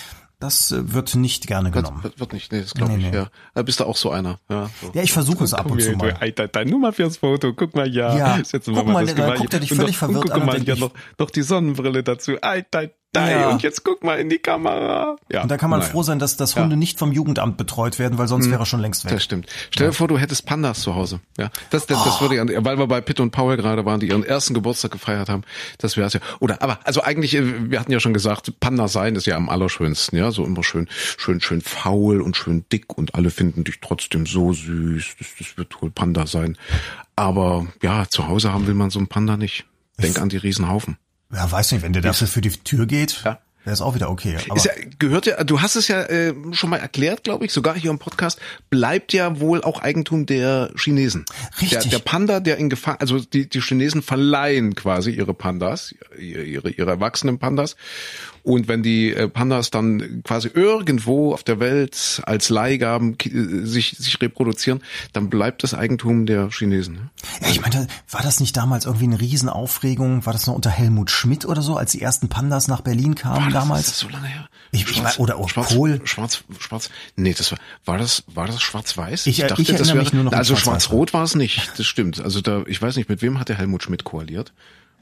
Das 0.41 0.73
äh, 0.73 0.93
wird 0.95 1.15
nicht 1.15 1.47
gerne 1.47 1.71
genommen. 1.71 2.03
Wird, 2.03 2.19
wird 2.19 2.33
nicht, 2.33 2.51
nee, 2.51 2.63
das 2.63 2.75
glaube 2.75 2.93
Nee, 2.93 2.99
ich, 3.07 3.11
nee. 3.13 3.17
ja. 3.17 3.29
Da 3.55 3.63
bist 3.63 3.79
du 3.79 3.85
auch 3.85 3.97
so 3.97 4.11
einer, 4.11 4.39
ja. 4.49 4.69
So. 4.81 4.91
Ja, 4.95 5.03
ich 5.03 5.13
versuche 5.13 5.45
es 5.45 5.55
ab 5.55 5.71
und 5.71 5.81
zu 5.81 5.93
mal. 5.93 6.15
Alter, 6.19 6.49
dein 6.49 6.69
Nummer 6.69 6.93
fürs 6.93 7.19
Foto, 7.19 7.53
guck 7.53 7.75
mal, 7.77 7.87
ja. 7.89 8.17
Ja, 8.17 8.45
Setzen 8.45 8.75
guck 8.75 8.87
mal, 8.87 9.05
das 9.07 9.15
dann 9.15 9.27
Geweih 9.27 9.37
guckt 9.37 9.55
er 9.55 9.61
dich 9.61 9.71
und 9.71 9.77
völlig 9.77 9.93
noch, 9.93 9.99
verwirrt 10.09 10.25
und 10.25 10.33
an 10.33 10.41
guck 10.41 10.49
und 10.55 10.67
mal, 10.67 10.69
ich- 10.75 10.81
noch, 10.81 10.93
noch 11.19 11.31
die 11.31 11.43
Sonnenbrille 11.43 12.03
dazu. 12.03 12.41
Alter, 12.41 12.89
Ja. 13.17 13.51
und 13.51 13.63
jetzt 13.63 13.85
guck 13.85 14.05
mal 14.05 14.21
in 14.21 14.29
die 14.29 14.39
Kamera. 14.39 15.17
Ja. 15.33 15.43
Und 15.43 15.51
da 15.51 15.57
kann 15.57 15.69
man 15.69 15.81
naja. 15.81 15.91
froh 15.91 16.05
sein, 16.05 16.21
dass, 16.21 16.37
dass 16.37 16.55
Hunde 16.55 16.77
nicht 16.77 16.99
vom 16.99 17.11
Jugendamt 17.11 17.57
betreut 17.57 17.99
werden, 17.99 18.19
weil 18.19 18.29
sonst 18.29 18.49
wäre 18.51 18.63
er 18.63 18.67
schon 18.67 18.81
längst 18.81 19.05
weg. 19.05 19.13
Das 19.13 19.25
stimmt. 19.25 19.47
Stell 19.71 19.89
dir 19.89 19.93
vor, 19.93 20.07
du 20.07 20.17
hättest 20.17 20.47
Pandas 20.47 20.81
zu 20.81 20.95
Hause. 20.95 21.21
Ja, 21.37 21.51
das, 21.71 21.87
das, 21.87 22.05
das 22.05 22.21
würde 22.21 22.37
ich, 22.37 22.65
weil 22.65 22.79
wir 22.79 22.87
bei 22.87 23.01
Pitt 23.01 23.19
und 23.19 23.33
Paul 23.33 23.57
gerade 23.57 23.85
waren, 23.85 23.99
die 23.99 24.09
ihren 24.09 24.23
ersten 24.23 24.55
Geburtstag 24.55 24.93
gefeiert 24.93 25.29
haben. 25.29 25.43
Das 25.79 25.97
wäre 25.97 26.07
es 26.07 26.13
ja. 26.13 26.21
Oder, 26.39 26.63
aber, 26.63 26.79
also 26.85 27.03
eigentlich, 27.03 27.35
äh, 27.35 27.71
wir 27.71 27.81
hatten 27.81 27.91
ja 27.91 27.99
schon 27.99 28.15
gesagt, 28.15 28.61
Panda 28.61 28.87
sein 28.87 29.17
ist 29.17 29.27
ja 29.27 29.37
am 29.37 29.49
allerschönsten, 29.49 30.17
ja, 30.17 30.31
so 30.31 30.45
immer 30.45 30.63
schön, 30.63 30.89
schön, 31.19 31.41
schön 31.41 31.63
faul 31.63 32.21
und 32.21 32.37
schön 32.37 32.65
dick 32.73 32.97
und 32.97 33.17
alle 33.17 33.31
finden 33.31 33.65
dich 33.65 33.81
trotzdem 33.81 34.27
so 34.27 34.53
süß. 34.53 35.17
Das, 35.19 35.29
das 35.37 35.57
wird 35.57 35.83
wohl 35.83 35.91
Panda 35.91 36.29
sein. 36.29 36.57
Aber 37.17 37.67
ja, 37.83 38.07
zu 38.09 38.29
Hause 38.29 38.53
haben 38.53 38.69
will 38.69 38.75
man 38.75 38.91
so 38.91 39.01
einen 39.01 39.09
Panda 39.09 39.37
nicht. 39.37 39.67
Denk 39.99 40.21
an 40.21 40.29
die 40.29 40.39
Riesenhaufen. 40.39 40.97
Ja, 41.33 41.51
weiß 41.51 41.73
nicht, 41.73 41.83
wenn 41.83 41.93
der 41.93 42.03
dafür 42.03 42.27
für 42.27 42.41
die 42.41 42.51
Tür 42.51 42.87
geht, 42.87 43.23
Ja. 43.25 43.39
wäre 43.65 43.75
es 43.75 43.81
auch 43.81 43.95
wieder 43.95 44.11
okay. 44.11 44.37
Aber 44.49 44.57
Ist 44.57 44.65
ja, 44.65 44.73
gehört 44.99 45.27
ja, 45.27 45.45
du 45.45 45.61
hast 45.61 45.77
es 45.77 45.87
ja 45.87 46.03
äh, 46.03 46.35
schon 46.53 46.71
mal 46.71 46.79
erklärt, 46.79 47.23
glaube 47.25 47.45
ich, 47.45 47.53
sogar 47.53 47.77
hier 47.77 47.91
im 47.91 47.99
Podcast, 47.99 48.41
bleibt 48.71 49.13
ja 49.13 49.39
wohl 49.39 49.63
auch 49.63 49.81
Eigentum 49.81 50.27
der 50.27 50.71
Chinesen. 50.77 51.25
Richtig. 51.61 51.83
Der, 51.83 51.91
der 51.91 51.99
Panda, 52.01 52.41
der 52.41 52.57
in 52.57 52.69
Gefahr, 52.71 53.01
also 53.01 53.21
die, 53.21 53.49
die 53.49 53.61
Chinesen 53.61 54.03
verleihen 54.03 54.75
quasi 54.75 55.11
ihre 55.13 55.35
Pandas, 55.35 55.95
ihre, 56.19 56.43
ihre, 56.43 56.71
ihre 56.71 56.91
erwachsenen 56.91 57.39
Pandas. 57.39 57.77
Und 58.43 58.69
wenn 58.69 58.83
die 58.83 59.13
äh, 59.13 59.29
Pandas 59.29 59.71
dann 59.71 60.23
quasi 60.25 60.49
irgendwo 60.53 61.33
auf 61.35 61.43
der 61.45 61.61
Welt 61.61 62.23
als 62.25 62.49
Leihgaben 62.49 63.17
äh, 63.25 63.67
sich, 63.67 63.97
sich 63.99 64.21
reproduzieren, 64.21 64.81
dann 65.13 65.29
bleibt 65.31 65.63
das 65.63 65.75
Eigentum 65.75 66.27
der 66.27 66.49
Chinesen. 66.51 66.95
Ne? 66.95 67.11
Ja, 67.43 67.49
ich 67.49 67.61
meine, 67.61 67.87
war 68.11 68.23
das 68.23 68.41
nicht 68.41 68.57
damals 68.57 68.87
irgendwie 68.87 69.05
eine 69.05 69.21
Riesenaufregung? 69.21 70.25
War 70.27 70.33
das 70.33 70.47
noch 70.47 70.55
unter 70.55 70.71
Helmut 70.71 71.11
Schmidt 71.11 71.45
oder 71.45 71.63
so, 71.63 71.77
als 71.77 71.93
die 71.93 72.01
ersten 72.01 72.29
Pandas 72.29 72.69
nach 72.69 72.81
Berlin 72.81 73.15
kamen 73.15 73.47
War 73.47 73.51
damals? 73.51 73.87
Das 73.87 73.95
ist 73.95 74.01
so 74.01 74.09
lange 74.09 74.27
her. 74.27 74.49
Ich- 74.73 74.89
ich 74.89 75.03
mein, 75.03 75.13
oder 75.17 75.37
auch 75.37 75.49
schwarz, 75.49 75.69
Kohl. 75.69 76.01
Schwarz, 76.05 76.45
schwarz, 76.59 76.91
nee, 77.17 77.35
das 77.37 77.51
war, 77.51 77.59
war 77.85 77.99
das, 77.99 78.23
war 78.29 78.47
das 78.47 78.63
schwarz-weiß? 78.63 79.27
Ich- 79.27 79.41
ich 79.41 79.71
erinnere 79.71 79.97
mich 79.97 80.13
nur 80.13 80.25
noch 80.25 80.33
an 80.33 80.39
also 80.39 80.55
schwarz-weiß. 80.55 80.85
schwarz-rot 80.85 81.13
war 81.13 81.25
es 81.25 81.35
nicht, 81.35 81.73
das 81.77 81.87
stimmt. 81.87 82.21
Also 82.21 82.41
da, 82.41 82.63
ich 82.67 82.81
weiß 82.81 82.97
nicht, 82.97 83.09
mit 83.09 83.21
wem 83.21 83.39
hat 83.41 83.49
der 83.49 83.59
Helmut 83.59 83.83
Schmidt 83.83 84.05
koaliert? 84.05 84.53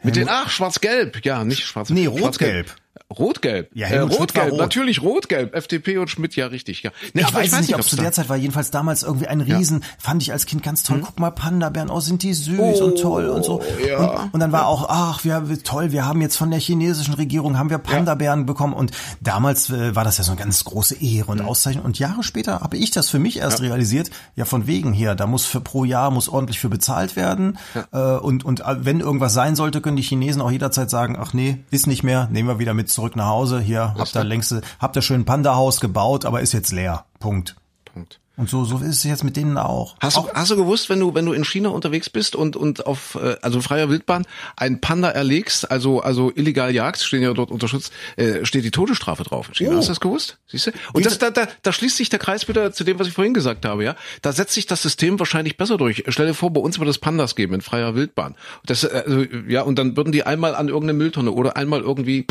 Mit 0.03 0.17
den, 0.17 0.29
ach, 0.29 0.49
schwarz-gelb, 0.49 1.25
ja, 1.25 1.45
nicht 1.45 1.65
schwarz. 1.67 1.91
Nee, 1.91 2.05
schwarz-gelb. 2.05 2.23
rot-gelb. 2.25 2.77
Rot-gelb. 3.17 3.71
Ja, 3.75 3.89
äh, 3.89 3.99
rot-gelb, 4.01 4.53
rot. 4.53 4.61
natürlich 4.61 5.03
rot-gelb. 5.03 5.55
FDP 5.55 5.99
und 5.99 6.09
Schmidt, 6.09 6.37
ja, 6.37 6.47
richtig, 6.47 6.83
ja. 6.83 6.91
Nee, 7.15 7.23
ich 7.23 7.27
aber 7.29 7.39
weiß 7.39 7.61
nicht, 7.61 7.75
ob 7.75 7.81
es 7.81 7.89
zu 7.89 7.97
der 7.97 8.13
Zeit 8.13 8.29
war. 8.29 8.37
Jedenfalls 8.37 8.71
damals 8.71 9.03
irgendwie 9.03 9.27
ein 9.27 9.41
Riesen, 9.41 9.85
fand 9.99 10.23
ich 10.23 10.33
als 10.33 10.47
Kind 10.47 10.63
ganz 10.63 10.83
toll. 10.83 11.01
Guck 11.05 11.19
mal, 11.19 11.31
Panda-Bären, 11.31 11.91
oh, 11.91 12.01
sind 12.01 12.23
die 12.23 12.35
süß 12.35 12.81
und 12.81 13.01
toll 13.01 13.29
und 13.29 13.45
so. 13.45 13.63
ja. 13.87 13.99
Und, 13.99 14.35
und 14.35 14.41
dann 14.41 14.53
war 14.53 14.67
auch, 14.67 14.87
ach, 14.89 15.25
wir, 15.25 15.45
toll, 15.63 15.93
wir 15.93 16.05
haben 16.05 16.21
jetzt 16.21 16.37
von 16.37 16.51
der 16.51 16.61
chinesischen 16.61 17.15
Regierung, 17.15 17.59
haben 17.59 17.71
wir 17.71 17.79
Panda-Bären 17.79 18.47
bekommen. 18.47 18.75
Und 18.75 18.93
damals 19.21 19.71
äh, 19.71 19.95
war 19.95 20.05
das 20.05 20.19
ja 20.19 20.25
so 20.25 20.33
eine 20.33 20.39
ganz 20.39 20.65
große 20.65 20.97
Ehre 21.03 21.31
und 21.31 21.41
Auszeichnung. 21.41 21.85
Und 21.85 21.99
Jahre 21.99 22.23
später 22.23 22.61
habe 22.61 22.77
ich 22.77 22.91
das 22.91 23.09
für 23.09 23.19
mich 23.19 23.39
erst 23.39 23.61
realisiert. 23.61 24.11
Ja, 24.37 24.45
von 24.45 24.67
wegen 24.67 24.93
hier, 24.93 25.15
da 25.15 25.27
muss 25.27 25.47
für 25.47 25.61
pro 25.61 25.85
Jahr 25.85 26.11
muss 26.11 26.29
ordentlich 26.29 26.59
für 26.59 26.69
bezahlt 26.69 27.17
werden. 27.17 27.59
Äh, 27.93 27.99
und, 27.99 28.45
und 28.45 28.61
äh, 28.61 28.85
wenn 28.85 29.01
irgendwas 29.01 29.35
sein 29.35 29.57
sollte, 29.57 29.81
können 29.81 29.97
die 29.97 30.03
Chinesen 30.03 30.43
auch 30.43 30.51
jederzeit 30.51 30.91
sagen, 30.91 31.17
ach 31.19 31.33
nee, 31.33 31.59
ist 31.71 31.87
nicht 31.87 32.03
mehr, 32.03 32.29
nehmen 32.31 32.49
wir 32.49 32.59
wieder 32.59 32.75
mit 32.75 32.88
zurück 32.89 33.17
nach 33.17 33.29
Hause. 33.29 33.61
Hier, 33.61 33.95
habt 33.97 34.15
ihr 34.15 34.25
längste, 34.25 34.63
habt 34.79 34.97
ihr 34.97 35.03
schön 35.03 35.25
Panda-Haus 35.25 35.81
gebaut, 35.81 36.25
aber 36.25 36.41
ist 36.41 36.53
jetzt 36.53 36.73
leer. 36.73 37.05
Punkt. 37.21 37.57
Punkt. 37.85 38.21
Und 38.39 38.49
so, 38.49 38.65
so 38.65 38.79
ist 38.79 38.87
es 38.87 39.03
jetzt 39.05 39.25
mit 39.25 39.37
denen 39.37 39.59
auch. 39.59 39.97
Hast 40.01 40.17
du, 40.17 40.29
hast 40.33 40.53
du 40.53 40.57
gewusst, 40.57 40.89
wenn 40.89 41.01
du, 41.01 41.13
wenn 41.13 41.27
du 41.27 41.33
in 41.33 41.45
China 41.45 41.71
unterwegs 41.71 42.09
bist 42.09 42.37
und, 42.37 42.55
und 42.55 42.87
auf, 42.87 43.19
äh, 43.21 43.37
also 43.43 43.61
freier 43.61 43.91
Wildbahn 43.91 44.27
einen 44.57 44.81
Panda 44.81 45.11
erlegst, 45.11 45.69
also, 45.71 46.01
also 46.01 46.31
illegal 46.35 46.73
jagst, 46.73 47.05
stehen 47.05 47.23
ja 47.23 47.33
dort 47.35 47.51
unter 47.51 47.67
Schutz, 47.67 47.91
äh, 48.17 48.45
steht 48.45 48.65
die 48.65 48.71
Todesstrafe 48.71 49.25
drauf 49.25 49.49
in 49.49 49.55
China. 49.55 49.73
Oh. 49.73 49.77
Hast 49.79 49.89
du 49.89 49.91
das 49.91 50.01
gewusst? 50.01 50.39
Siehst 50.47 50.69
du? 50.69 50.71
Und 50.93 51.05
das, 51.05 51.19
da, 51.19 51.31
da, 51.31 51.49
da 51.63 51.73
schließt 51.73 51.97
sich 51.97 52.11
der 52.11 52.21
Kreis 52.21 52.47
wieder 52.47 52.73
zu 52.73 52.85
dem, 52.85 52.99
was 53.01 53.09
ich 53.09 53.13
vorhin 53.13 53.35
gesagt 53.35 53.65
habe, 53.65 53.83
ja. 53.83 53.97
Da 54.23 54.33
setzt 54.33 54.55
sich 54.55 54.67
das 54.67 54.83
System 54.83 55.19
wahrscheinlich 55.19 55.57
besser 55.57 55.77
durch. 55.77 56.05
Stell 56.07 56.29
dir 56.29 56.35
vor, 56.35 56.53
bei 56.53 56.61
uns 56.61 56.79
würde 56.79 56.91
es 56.91 56.99
Pandas 56.99 57.35
geben 57.35 57.55
in 57.55 57.61
freier 57.61 57.97
Wildbahn. 57.97 58.37
Das, 58.65 58.85
äh, 58.85 59.03
also, 59.05 59.25
ja, 59.49 59.63
und 59.63 59.81
dann 59.81 59.97
würden 59.97 60.13
die 60.13 60.23
einmal 60.23 60.55
an 60.55 60.69
irgendeine 60.69 60.93
Mülltonne 60.93 61.33
oder 61.33 61.57
einmal 61.57 61.81
irgendwie, 61.81 62.27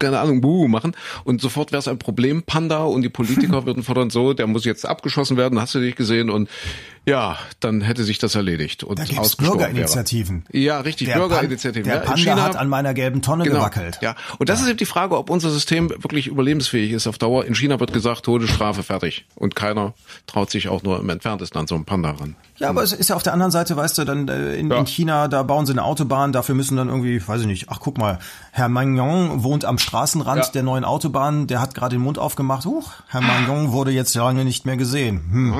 keine 0.00 0.18
Ahnung, 0.18 0.40
buh 0.40 0.66
machen 0.66 0.96
und 1.24 1.40
sofort 1.40 1.70
wäre 1.70 1.78
es 1.78 1.88
ein 1.88 1.98
Problem, 1.98 2.42
Panda 2.42 2.84
und 2.84 3.02
die 3.02 3.08
Politiker 3.08 3.64
würden 3.66 3.84
fordern 3.84 4.10
so, 4.10 4.32
der 4.32 4.46
muss 4.48 4.64
jetzt 4.64 4.84
abgeschossen 4.86 5.36
werden, 5.36 5.51
hast 5.60 5.74
du 5.74 5.78
nicht 5.78 5.96
gesehen? 5.96 6.30
Und 6.30 6.48
ja, 7.04 7.36
dann 7.60 7.80
hätte 7.80 8.04
sich 8.04 8.18
das 8.18 8.34
erledigt 8.34 8.84
und 8.84 8.98
Da 8.98 9.04
gibt's 9.04 9.36
Bürgerinitiativen. 9.36 10.44
Wäre. 10.50 10.62
Ja, 10.64 10.80
richtig, 10.80 11.08
Der 11.08 11.14
Pan- 11.14 11.28
Bürgerinitiativen. 11.28 11.84
Der 11.84 11.94
ja, 11.94 12.00
in 12.00 12.06
Panda 12.06 12.22
China, 12.22 12.42
hat 12.42 12.56
an 12.56 12.68
meiner 12.68 12.94
gelben 12.94 13.22
Tonne 13.22 13.44
Genau, 13.44 13.56
gewackelt. 13.56 13.98
Ja, 14.02 14.14
und 14.38 14.48
das 14.48 14.60
ist 14.60 14.68
eben 14.68 14.76
die 14.78 14.84
Frage, 14.86 15.16
ob 15.18 15.28
unser 15.30 15.50
System 15.50 15.90
wirklich 15.90 16.28
überlebensfähig 16.28 16.92
ist 16.92 17.06
auf 17.06 17.18
Dauer. 17.18 17.44
In 17.44 17.54
China 17.54 17.80
wird 17.80 17.92
gesagt, 17.92 18.24
Todesstrafe 18.24 18.82
fertig. 18.82 19.26
Und 19.34 19.56
keiner 19.56 19.94
traut 20.26 20.50
sich 20.50 20.68
auch 20.68 20.82
nur 20.82 21.00
im 21.00 21.08
Entferntesten 21.08 21.60
an 21.60 21.66
so 21.66 21.74
einen 21.74 21.84
Panda 21.84 22.10
ran. 22.12 22.36
Ja, 22.58 22.68
aber 22.68 22.82
es 22.84 22.92
ist 22.92 23.08
ja 23.10 23.16
auf 23.16 23.22
der 23.24 23.32
anderen 23.32 23.50
Seite, 23.50 23.76
weißt 23.76 23.98
du, 23.98 24.04
dann 24.04 24.28
äh, 24.28 24.54
in, 24.54 24.70
Ja. 24.70 24.78
in 24.78 24.86
China, 24.86 25.26
da 25.26 25.42
bauen 25.42 25.66
sie 25.66 25.72
eine 25.72 25.82
Autobahn, 25.82 26.32
dafür 26.32 26.54
müssen 26.54 26.76
dann 26.76 26.88
irgendwie, 26.88 27.26
weiß 27.26 27.40
ich 27.40 27.46
nicht, 27.48 27.66
ach 27.70 27.80
guck 27.80 27.98
mal, 27.98 28.20
Herr 28.52 28.68
Magnon 28.68 29.42
wohnt 29.42 29.64
am 29.64 29.78
Straßenrand 29.78 30.44
Ja. 30.44 30.50
der 30.52 30.62
neuen 30.62 30.84
Autobahn, 30.84 31.48
der 31.48 31.60
hat 31.60 31.74
gerade 31.74 31.96
den 31.96 32.02
Mund 32.02 32.18
aufgemacht, 32.18 32.64
huch, 32.64 32.92
Herr 33.08 33.20
Magnon 33.22 33.72
wurde 33.72 33.90
jetzt 33.90 34.14
lange 34.14 34.44
nicht 34.44 34.64
mehr 34.66 34.76
gesehen. 34.76 35.22
Hm. 35.32 35.54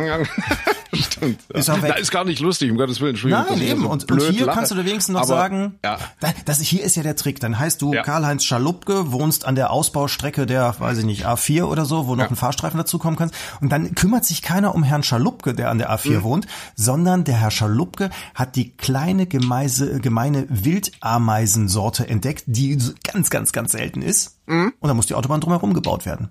Stimmt. 0.95 1.41
Ist 1.51 1.69
er 1.69 1.81
weg. 1.81 1.93
Na, 1.95 2.01
ist 2.01 2.11
gar 2.11 2.25
nicht 2.25 2.41
lustig, 2.41 2.71
um 2.71 2.77
Gottes 2.77 3.01
Willen. 3.01 3.11
Entschuldigung, 3.11 3.47
Nein, 3.49 3.63
eben. 3.63 3.83
so 3.83 3.89
und, 3.89 4.11
und 4.13 4.21
hier 4.31 4.45
lache. 4.47 4.57
kannst 4.57 4.71
du 4.73 4.75
dir 4.75 4.85
wenigstens 4.85 5.15
noch 5.15 5.21
Aber, 5.23 5.29
sagen, 5.29 5.79
Ja. 5.83 5.99
da- 6.21 6.35
das, 6.45 6.61
hier 6.61 6.83
ist 6.85 6.97
ja 6.97 7.03
der 7.03 7.17
Trick. 7.17 7.41
Dann 7.41 7.59
heißt 7.59 7.81
du 7.81 7.95
Ja. 7.95 8.03
Karl-Heinz 8.03 8.45
Schalupke, 8.45 9.11
wohnst 9.11 9.47
an 9.47 9.55
der 9.55 9.71
Ausbaustrecke 9.71 10.45
der, 10.45 10.75
weiß 10.79 10.99
ich 10.99 11.05
nicht, 11.07 11.27
A4 11.27 11.65
oder 11.65 11.87
so, 11.87 12.07
wo 12.09 12.15
noch 12.15 12.25
Ja. 12.25 12.29
ein 12.31 12.37
Fahrstreifen 12.37 12.77
dazukommen 12.77 13.17
kann. 13.19 13.31
Und 13.63 13.71
dann 13.71 13.95
kümmert 13.95 14.25
sich 14.27 14.43
keiner 14.43 14.75
um 14.75 14.83
Herrn 14.83 15.03
Schalupke, 15.03 15.55
der 15.55 15.71
an 15.71 15.79
der 15.79 15.91
A4 15.91 16.19
Mhm. 16.19 16.23
wohnt, 16.25 16.47
sondern 16.77 17.25
der 17.25 17.37
Herr 17.37 17.51
Schalupke 17.51 18.11
hat 18.35 18.57
die 18.57 18.77
kleine 18.77 19.27
gemeise, 19.27 19.99
gemeine 20.01 20.47
Wildameisensorte 20.51 22.07
entdeckt, 22.09 22.45
die 22.47 22.79
ganz, 23.05 23.31
ganz, 23.31 23.53
ganz 23.53 23.73
selten 23.73 24.03
ist. 24.03 24.39
Mhm. 24.47 24.73
Und 24.79 24.89
dann 24.89 24.97
muss 24.97 25.07
die 25.07 25.15
Autobahn 25.15 25.41
drumherum 25.41 25.73
gebaut 25.75 26.05
werden. 26.07 26.29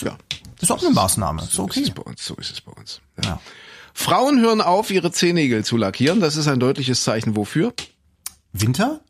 ja. 0.00 0.16
Das 0.60 0.70
ist 0.70 0.70
auch 0.70 0.82
eine 0.82 0.94
Maßnahme. 0.94 1.42
Ist 1.42 1.52
So 1.52 1.64
ist 1.66 1.70
okay. 1.72 1.82
es 1.82 1.90
bei 1.90 2.02
uns. 2.02 2.24
So 2.24 2.34
ist 2.36 2.52
es 2.52 2.60
bei 2.60 2.72
uns. 2.72 3.00
Ja. 3.22 3.30
Ja. 3.30 3.40
Frauen 3.94 4.40
hören 4.40 4.60
auf, 4.60 4.90
ihre 4.90 5.12
Zehennägel 5.12 5.64
zu 5.64 5.76
lackieren. 5.76 6.20
Das 6.20 6.36
ist 6.36 6.48
ein 6.48 6.60
deutliches 6.60 7.04
Zeichen 7.04 7.36
wofür? 7.36 7.72
Winter? 8.52 9.00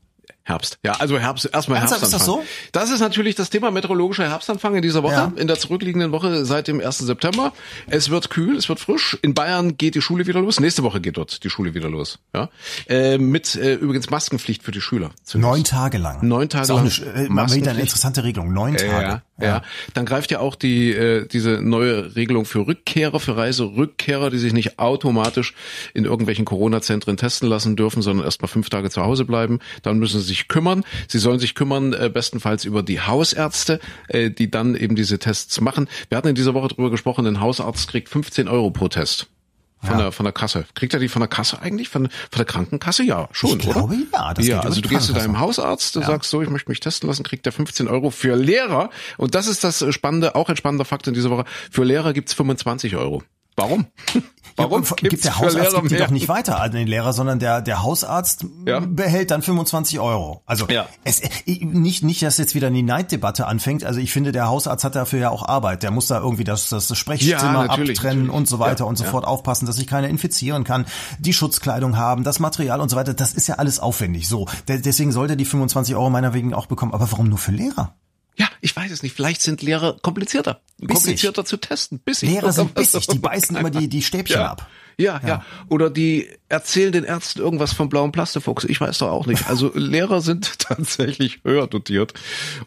Herbst. 0.46 0.78
Ja, 0.84 0.92
also 0.92 1.18
Herbst, 1.18 1.48
erstmal 1.52 1.78
Ernsthaft, 1.78 2.02
Herbstanfang. 2.02 2.40
ist 2.42 2.48
das 2.48 2.66
so? 2.70 2.70
Das 2.72 2.90
ist 2.90 3.00
natürlich 3.00 3.34
das 3.34 3.48
Thema 3.48 3.70
meteorologischer 3.70 4.28
Herbstanfang 4.28 4.76
in 4.76 4.82
dieser 4.82 5.02
Woche, 5.02 5.14
Ja. 5.14 5.32
in 5.36 5.46
der 5.46 5.58
zurückliegenden 5.58 6.12
Woche 6.12 6.44
seit 6.44 6.68
dem 6.68 6.80
1. 6.80 6.98
September. 7.06 7.54
Es 7.86 8.10
wird 8.10 8.28
kühl, 8.28 8.54
es 8.56 8.68
wird 8.68 8.78
frisch. 8.78 9.16
In 9.22 9.32
Bayern 9.32 9.78
geht 9.78 9.94
die 9.94 10.02
Schule 10.02 10.26
wieder 10.26 10.40
los. 10.42 10.60
Nächste 10.60 10.82
Woche 10.82 11.00
geht 11.00 11.16
dort 11.16 11.42
die 11.44 11.48
Schule 11.50 11.72
wieder 11.72 11.88
los. 11.88 12.18
Ja, 12.34 12.50
äh, 12.88 13.16
mit 13.16 13.54
äh, 13.56 13.74
übrigens 13.76 14.10
Maskenpflicht 14.10 14.62
für 14.62 14.70
die 14.70 14.82
Schüler. 14.82 15.12
zunächst. 15.22 15.48
Neun 15.50 15.64
Tage 15.64 15.96
lang. 15.96 16.26
Neun 16.26 16.50
Tage 16.50 16.64
ist 16.64 16.70
auch 16.70 16.76
lang 16.76 16.84
Eine, 16.84 16.90
sch- 16.90 17.52
äh, 17.52 17.56
wieder 17.56 17.70
eine 17.70 17.80
interessante 17.80 18.22
Regelung. 18.22 18.52
Neun 18.52 18.76
Tage. 18.76 19.22
Ja, 19.40 19.46
ja. 19.46 19.62
Dann 19.94 20.04
greift 20.04 20.30
ja 20.30 20.40
auch 20.40 20.56
die 20.56 20.92
äh, 20.92 21.26
diese 21.26 21.60
neue 21.62 22.14
Regelung 22.16 22.44
für 22.44 22.66
Rückkehrer, 22.66 23.18
für 23.18 23.36
Reiserückkehrer, 23.36 24.28
die 24.30 24.38
sich 24.38 24.52
nicht 24.52 24.78
automatisch 24.78 25.54
in 25.94 26.04
irgendwelchen 26.04 26.44
Corona-Zentren 26.44 27.16
testen 27.16 27.48
lassen 27.48 27.76
dürfen, 27.76 28.02
sondern 28.02 28.26
erst 28.26 28.42
mal 28.42 28.48
fünf 28.48 28.68
Tage 28.68 28.90
zu 28.90 29.02
Hause 29.02 29.24
bleiben. 29.24 29.58
Dann 29.82 29.98
müssen 29.98 30.20
sie 30.20 30.33
sich 30.34 30.48
kümmern. 30.48 30.84
Sie 31.08 31.18
sollen 31.18 31.38
sich 31.38 31.54
kümmern, 31.54 31.92
äh, 31.92 32.10
bestenfalls 32.12 32.64
über 32.64 32.82
die 32.82 33.00
Hausärzte, 33.00 33.80
äh, 34.08 34.30
die 34.30 34.50
dann 34.50 34.74
eben 34.74 34.96
diese 34.96 35.18
Tests 35.18 35.60
machen. 35.60 35.88
Wir 36.08 36.18
hatten 36.18 36.28
in 36.28 36.34
dieser 36.34 36.54
Woche 36.54 36.68
drüber 36.68 36.90
gesprochen, 36.90 37.26
ein 37.26 37.40
Hausarzt 37.40 37.88
kriegt 37.88 38.08
15 38.08 38.48
Euro 38.48 38.70
pro 38.70 38.88
Test. 38.88 39.28
Von, 39.82 39.98
der, 39.98 40.12
von 40.12 40.24
der 40.24 40.32
Kasse. 40.32 40.64
Kriegt 40.74 40.94
er 40.94 41.00
die 41.00 41.08
von 41.08 41.20
der 41.20 41.28
Kasse 41.28 41.60
eigentlich? 41.60 41.90
Von, 41.90 42.06
von 42.06 42.38
der 42.38 42.46
Krankenkasse? 42.46 43.02
Ja, 43.04 43.28
schon, 43.32 43.60
Ich 43.60 43.66
oder? 43.66 43.80
glaube, 43.80 43.96
ja, 44.14 44.32
das 44.32 44.46
ja, 44.46 44.60
also 44.60 44.80
du 44.80 44.88
gehst 44.88 45.08
zu 45.08 45.12
deinem. 45.12 45.38
Hausarzt, 45.38 45.94
du 45.94 46.00
sagst 46.00 46.30
so, 46.30 46.40
ich 46.40 46.48
möchte 46.48 46.70
mich 46.70 46.80
testen 46.80 47.06
lassen, 47.06 47.22
kriegt 47.22 47.44
er 47.44 47.52
15 47.52 47.86
Euro 47.86 48.08
für 48.08 48.34
Lehrer. 48.34 48.88
Und 49.18 49.34
das 49.34 49.46
ist 49.46 49.62
das 49.62 49.84
Spannende, 49.92 50.36
auch 50.36 50.48
ein 50.48 50.56
spannender 50.56 50.86
Fakt 50.86 51.06
in 51.06 51.12
dieser 51.12 51.28
Woche. 51.28 51.44
Für 51.70 51.84
Lehrer 51.84 52.14
gibt's 52.14 52.32
25 52.32 52.96
Euro. 52.96 53.22
Warum? 53.56 53.86
Warum 54.56 54.82
Ja, 54.84 54.94
gibt 55.08 55.24
der 55.24 55.38
Hausarzt 55.38 55.54
Lehrer 55.56 55.80
gibt 55.80 55.90
die 55.90 55.94
mehr? 55.96 56.04
doch 56.04 56.10
nicht 56.12 56.28
weiter 56.28 56.60
an 56.60 56.70
den 56.70 56.86
Lehrer, 56.86 57.12
sondern 57.12 57.38
der 57.38 57.60
der 57.60 57.82
Hausarzt 57.82 58.46
Ja. 58.66 58.80
behält 58.80 59.30
dann 59.30 59.42
25 59.42 59.98
Euro. 60.00 60.42
Also 60.46 60.66
Ja. 60.68 60.86
es, 61.04 61.20
nicht 61.46 62.02
nicht, 62.04 62.22
dass 62.22 62.38
jetzt 62.38 62.54
wieder 62.54 62.68
eine 62.68 62.82
Neiddebatte 62.82 63.46
anfängt. 63.46 63.84
Also 63.84 64.00
ich 64.00 64.12
finde, 64.12 64.32
der 64.32 64.46
Hausarzt 64.48 64.84
hat 64.84 64.94
dafür 64.94 65.18
ja 65.18 65.30
auch 65.30 65.42
Arbeit. 65.48 65.82
Der 65.82 65.90
muss 65.90 66.06
da 66.06 66.20
irgendwie 66.20 66.44
das 66.44 66.68
das 66.68 66.96
Sprechzimmer 66.96 67.66
natürlich, 67.66 67.98
abtrennen 67.98 68.26
natürlich. 68.26 68.36
und 68.38 68.48
so 68.48 68.58
weiter 68.58 68.86
und 68.86 68.96
so 68.96 69.04
fort 69.04 69.26
aufpassen, 69.26 69.66
dass 69.66 69.76
sich 69.76 69.86
keiner 69.86 70.08
infizieren 70.08 70.64
kann, 70.64 70.86
die 71.18 71.32
Schutzkleidung 71.32 71.96
haben, 71.96 72.22
das 72.24 72.38
Material 72.38 72.80
und 72.80 72.88
so 72.90 72.96
weiter. 72.96 73.14
Das 73.14 73.32
ist 73.32 73.48
ja 73.48 73.56
alles 73.56 73.80
aufwendig. 73.80 74.28
So, 74.28 74.46
De 74.68 74.80
deswegen 74.80 75.12
sollte 75.12 75.32
er 75.34 75.36
die 75.36 75.44
25 75.44 75.94
Euro 75.96 76.10
meiner 76.10 76.32
wegen 76.34 76.54
auch 76.54 76.66
bekommen. 76.66 76.92
Aber 76.94 77.10
warum 77.10 77.28
nur 77.28 77.38
für 77.38 77.52
Lehrer? 77.52 77.94
Ja, 78.64 78.70
ich 78.70 78.76
weiß 78.76 78.90
es 78.90 79.02
nicht. 79.02 79.14
Vielleicht 79.14 79.42
sind 79.42 79.62
Lehrer 79.62 79.98
komplizierter. 80.00 80.60
Komplizierter 80.80 81.44
zu 81.44 81.58
testen. 81.58 81.98
Bissig. 81.98 82.30
Lehrer 82.30 82.52
sind 82.52 82.74
bissig, 82.74 83.06
die 83.06 83.18
beißen 83.20 83.56
immer 83.56 83.70
die 83.70 83.88
die 83.88 84.02
Stäbchen 84.02 84.40
ja. 84.40 84.50
ab. 84.50 84.68
Ja, 84.96 85.20
ja, 85.26 85.44
Oder 85.68 85.90
die 85.90 86.30
erzählen 86.54 86.92
den 86.92 87.02
Ärzten 87.02 87.40
irgendwas 87.40 87.72
vom 87.72 87.88
blauen 87.88 88.12
Plastefuchs. 88.12 88.62
Ich 88.64 88.80
weiß 88.80 88.98
doch 88.98 89.10
auch 89.10 89.26
nicht. 89.26 89.48
Also 89.48 89.72
Lehrer 89.74 90.20
sind 90.20 90.58
tatsächlich 90.60 91.40
höher 91.44 91.66
dotiert. 91.66 92.14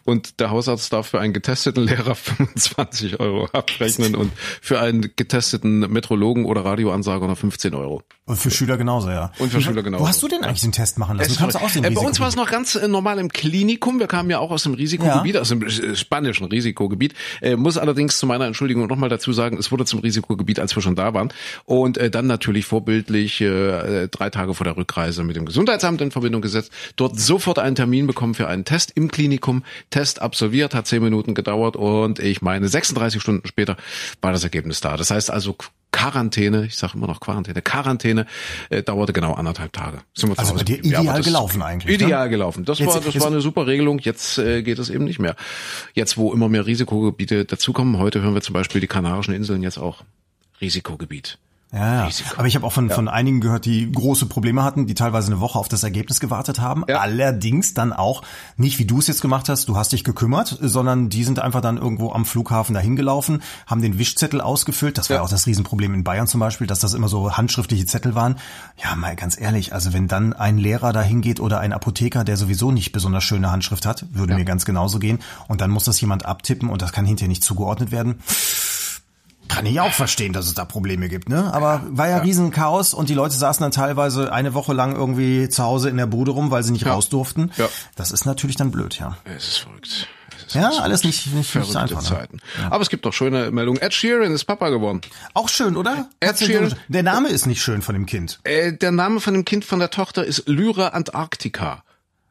Und 0.04 0.40
der 0.40 0.50
Hausarzt 0.50 0.92
darf 0.92 1.08
für 1.08 1.20
einen 1.20 1.32
getesteten 1.32 1.84
Lehrer 1.84 2.14
25 2.14 3.18
Euro 3.18 3.48
abrechnen 3.52 4.14
und 4.14 4.30
für 4.60 4.78
einen 4.78 5.10
getesteten 5.16 5.80
Metrologen 5.90 6.44
oder 6.44 6.66
Radioansager 6.66 7.26
noch 7.26 7.38
15 7.38 7.74
Euro. 7.74 8.02
Und 8.26 8.36
für 8.36 8.50
Schüler 8.50 8.76
genauso, 8.76 9.08
ja. 9.08 9.32
Und 9.38 9.50
für 9.50 9.62
Schüler 9.62 9.82
genauso. 9.82 10.04
Wo 10.04 10.08
hast 10.08 10.22
du 10.22 10.28
denn 10.28 10.44
eigentlich 10.44 10.60
den 10.60 10.72
Test 10.72 10.98
machen 10.98 11.16
lassen? 11.16 11.32
Du 11.32 11.38
kannst 11.38 11.56
den 11.56 11.66
verrückt. 11.66 11.86
äh, 11.86 11.90
bei 11.94 12.06
uns 12.06 12.20
war 12.20 12.28
es 12.28 12.36
noch 12.36 12.50
ganz 12.50 12.74
äh, 12.74 12.86
normal 12.86 13.18
im 13.18 13.30
Klinikum. 13.30 14.00
Wir 14.00 14.06
kamen 14.06 14.28
ja 14.28 14.38
auch 14.38 14.50
aus 14.50 14.64
dem 14.64 14.74
Risikogebiet, 14.74 15.38
aus 15.38 15.48
dem 15.48 15.62
äh, 15.62 15.96
spanischen 15.96 16.44
Risikogebiet. 16.44 17.14
Äh, 17.40 17.56
muss 17.56 17.78
allerdings 17.78 18.18
zu 18.18 18.26
meiner 18.26 18.44
Entschuldigung 18.44 18.86
nochmal 18.86 19.08
dazu 19.08 19.32
sagen, 19.32 19.56
es 19.56 19.72
wurde 19.72 19.86
zum 19.86 20.00
Risikogebiet, 20.00 20.60
als 20.60 20.76
wir 20.76 20.82
schon 20.82 20.94
da 20.94 21.14
waren. 21.14 21.32
Und 21.64 21.96
äh, 21.96 22.10
dann 22.10 22.26
natürlich 22.26 22.66
vorbildlich 22.66 23.40
äh, 23.40 23.77
drei 24.10 24.30
Tage 24.30 24.54
vor 24.54 24.64
der 24.64 24.76
Rückreise 24.76 25.24
mit 25.24 25.36
dem 25.36 25.44
Gesundheitsamt 25.46 26.00
in 26.00 26.10
Verbindung 26.10 26.42
gesetzt. 26.42 26.72
Dort 26.96 27.18
sofort 27.18 27.58
einen 27.58 27.76
Termin 27.76 28.06
bekommen 28.06 28.34
für 28.34 28.48
einen 28.48 28.64
Test 28.64 28.92
im 28.94 29.10
Klinikum. 29.10 29.62
Test 29.90 30.20
absolviert, 30.22 30.74
hat 30.74 30.86
zehn 30.86 31.02
Minuten 31.02 31.34
gedauert 31.34 31.76
und 31.76 32.18
ich 32.18 32.42
meine 32.42 32.68
36 32.68 33.20
Stunden 33.20 33.46
später 33.46 33.76
war 34.20 34.32
das 34.32 34.44
Ergebnis 34.44 34.80
da. 34.80 34.96
Das 34.96 35.10
heißt 35.10 35.30
also 35.30 35.56
Quarantäne, 35.90 36.66
ich 36.66 36.76
sage 36.76 36.92
immer 36.96 37.06
noch 37.06 37.18
Quarantäne, 37.18 37.62
Quarantäne 37.62 38.26
äh, 38.68 38.82
dauerte 38.82 39.14
genau 39.14 39.32
anderthalb 39.32 39.72
Tage. 39.72 40.00
Sind 40.14 40.28
wir 40.28 40.38
Also 40.38 40.54
bei 40.54 40.62
dir. 40.62 40.76
Ja, 40.84 41.00
ideal 41.00 41.16
das- 41.16 41.26
gelaufen 41.26 41.62
eigentlich, 41.62 41.98
ne? 41.98 42.04
Ideal 42.04 42.28
gelaufen. 42.28 42.64
Das 42.66 42.78
Jetzt- 42.78 42.94
war 42.94 43.00
das 43.00 43.18
war 43.20 43.28
eine 43.28 43.40
super 43.40 43.66
Regelung. 43.66 43.98
Jetzt 43.98 44.36
äh, 44.38 44.62
geht 44.62 44.78
es 44.78 44.90
eben 44.90 45.04
nicht 45.04 45.18
mehr. 45.18 45.34
Jetzt, 45.94 46.18
wo 46.18 46.32
immer 46.34 46.48
mehr 46.50 46.66
Risikogebiete 46.66 47.46
dazukommen. 47.46 47.98
Heute 47.98 48.20
hören 48.20 48.34
wir 48.34 48.42
zum 48.42 48.52
Beispiel 48.52 48.80
die 48.82 48.86
Kanarischen 48.86 49.32
Inseln 49.34 49.62
jetzt 49.62 49.78
auch 49.78 50.04
Risikogebiet. 50.60 51.38
Ja, 51.70 51.94
ja. 51.96 52.04
Risiko. 52.06 52.38
aber 52.38 52.46
ich 52.46 52.54
habe 52.54 52.66
auch 52.66 52.72
von, 52.72 52.88
von 52.88 53.08
einigen 53.08 53.40
gehört, 53.42 53.66
die 53.66 53.92
große 53.92 54.24
Probleme 54.24 54.62
hatten, 54.64 54.86
die 54.86 54.94
teilweise 54.94 55.26
eine 55.30 55.40
Woche 55.40 55.58
auf 55.58 55.68
das 55.68 55.82
Ergebnis 55.82 56.18
gewartet 56.18 56.60
haben. 56.60 56.84
Ja. 56.88 57.00
Allerdings 57.00 57.74
dann 57.74 57.92
auch 57.92 58.22
nicht, 58.56 58.78
wie 58.78 58.86
du 58.86 59.00
es 59.00 59.06
jetzt 59.06 59.20
gemacht 59.20 59.50
hast, 59.50 59.68
du 59.68 59.76
hast 59.76 59.92
dich 59.92 60.02
gekümmert, 60.02 60.56
sondern 60.62 61.10
die 61.10 61.24
sind 61.24 61.40
einfach 61.40 61.60
dann 61.60 61.76
irgendwo 61.76 62.12
am 62.12 62.24
Flughafen 62.24 62.72
dahin 62.74 62.96
gelaufen, 62.96 63.42
haben 63.66 63.82
den 63.82 63.98
Wischzettel 63.98 64.40
ausgefüllt. 64.40 64.96
Das 64.96 65.10
war 65.10 65.16
Ja. 65.16 65.20
ja 65.20 65.26
auch 65.26 65.30
das 65.30 65.46
Riesenproblem 65.46 65.92
in 65.92 66.04
Bayern 66.04 66.26
zum 66.26 66.40
Beispiel, 66.40 66.66
dass 66.66 66.78
das 66.80 66.94
immer 66.94 67.08
so 67.08 67.36
handschriftliche 67.36 67.84
Zettel 67.84 68.14
waren. 68.14 68.36
Ja, 68.82 68.96
mal 68.96 69.14
ganz 69.14 69.38
ehrlich, 69.38 69.74
also 69.74 69.92
wenn 69.92 70.08
dann 70.08 70.32
ein 70.32 70.56
Lehrer 70.56 70.94
dahin 70.94 71.20
geht 71.20 71.38
oder 71.38 71.60
ein 71.60 71.74
Apotheker, 71.74 72.24
der 72.24 72.38
sowieso 72.38 72.70
nicht 72.70 72.92
besonders 72.92 73.24
schöne 73.24 73.50
Handschrift 73.50 73.84
hat, 73.84 74.06
würde 74.12 74.34
mir 74.34 74.46
ganz 74.46 74.64
genauso 74.64 74.98
gehen. 74.98 75.18
Und 75.48 75.60
dann 75.60 75.70
muss 75.70 75.84
das 75.84 76.00
jemand 76.00 76.24
abtippen 76.24 76.70
und 76.70 76.80
das 76.80 76.92
kann 76.92 77.04
hinterher 77.04 77.28
nicht 77.28 77.44
zugeordnet 77.44 77.90
werden. 77.90 78.20
Kann 79.48 79.66
ich 79.66 79.80
auch 79.80 79.92
verstehen, 79.92 80.32
dass 80.32 80.46
es 80.46 80.54
da 80.54 80.64
Probleme 80.64 81.08
gibt, 81.08 81.28
ne? 81.28 81.52
Aber 81.52 81.82
war 81.88 82.08
ja, 82.08 82.18
riesen 82.18 82.50
Chaos 82.50 82.94
und 82.94 83.08
die 83.08 83.14
Leute 83.14 83.34
saßen 83.36 83.62
dann 83.62 83.72
teilweise 83.72 84.32
eine 84.32 84.54
Woche 84.54 84.72
lang 84.72 84.94
irgendwie 84.94 85.48
zu 85.48 85.62
Hause 85.62 85.88
in 85.88 85.96
der 85.96 86.06
Bude 86.06 86.30
rum, 86.32 86.50
weil 86.50 86.62
sie 86.62 86.72
nicht 86.72 86.86
raus 86.86 87.08
durften. 87.08 87.50
Ja. 87.56 87.68
Das 87.96 88.10
ist 88.12 88.26
natürlich 88.26 88.56
dann 88.56 88.70
blöd, 88.70 88.98
ja. 88.98 89.16
Es 89.24 89.48
ist 89.48 89.56
verrückt. 89.58 90.08
Es 90.36 90.54
ist 90.54 90.54
Ja, 90.54 90.70
alles 90.82 91.02
nicht, 91.02 91.26
nicht, 91.26 91.34
nicht 91.36 91.50
verrückte 91.50 91.80
einfach. 91.80 92.02
Ne? 92.02 92.08
Zeiten. 92.08 92.40
Aber 92.70 92.82
es 92.82 92.90
gibt 92.90 93.04
doch 93.06 93.12
schöne 93.12 93.50
Meldungen. 93.50 93.80
Ed 93.82 93.92
Sheeran 93.94 94.32
ist 94.32 94.44
Papa 94.44 94.68
geworden. 94.68 95.00
Auch 95.34 95.48
schön, 95.48 95.76
oder? 95.76 96.08
Ed 96.20 96.38
Sheeran-. 96.38 96.74
Der 96.88 97.02
Name 97.02 97.28
ist 97.28 97.46
nicht 97.46 97.62
schön 97.62 97.82
von 97.82 97.94
dem 97.94 98.06
Kind. 98.06 98.40
Äh, 98.44 98.72
der 98.74 98.92
Name 98.92 99.20
von 99.20 99.34
dem 99.34 99.44
Kind 99.44 99.64
von 99.64 99.78
der 99.78 99.90
Tochter 99.90 100.24
ist 100.24 100.46
Lyra 100.46 100.88
Antarctica. 100.88 101.82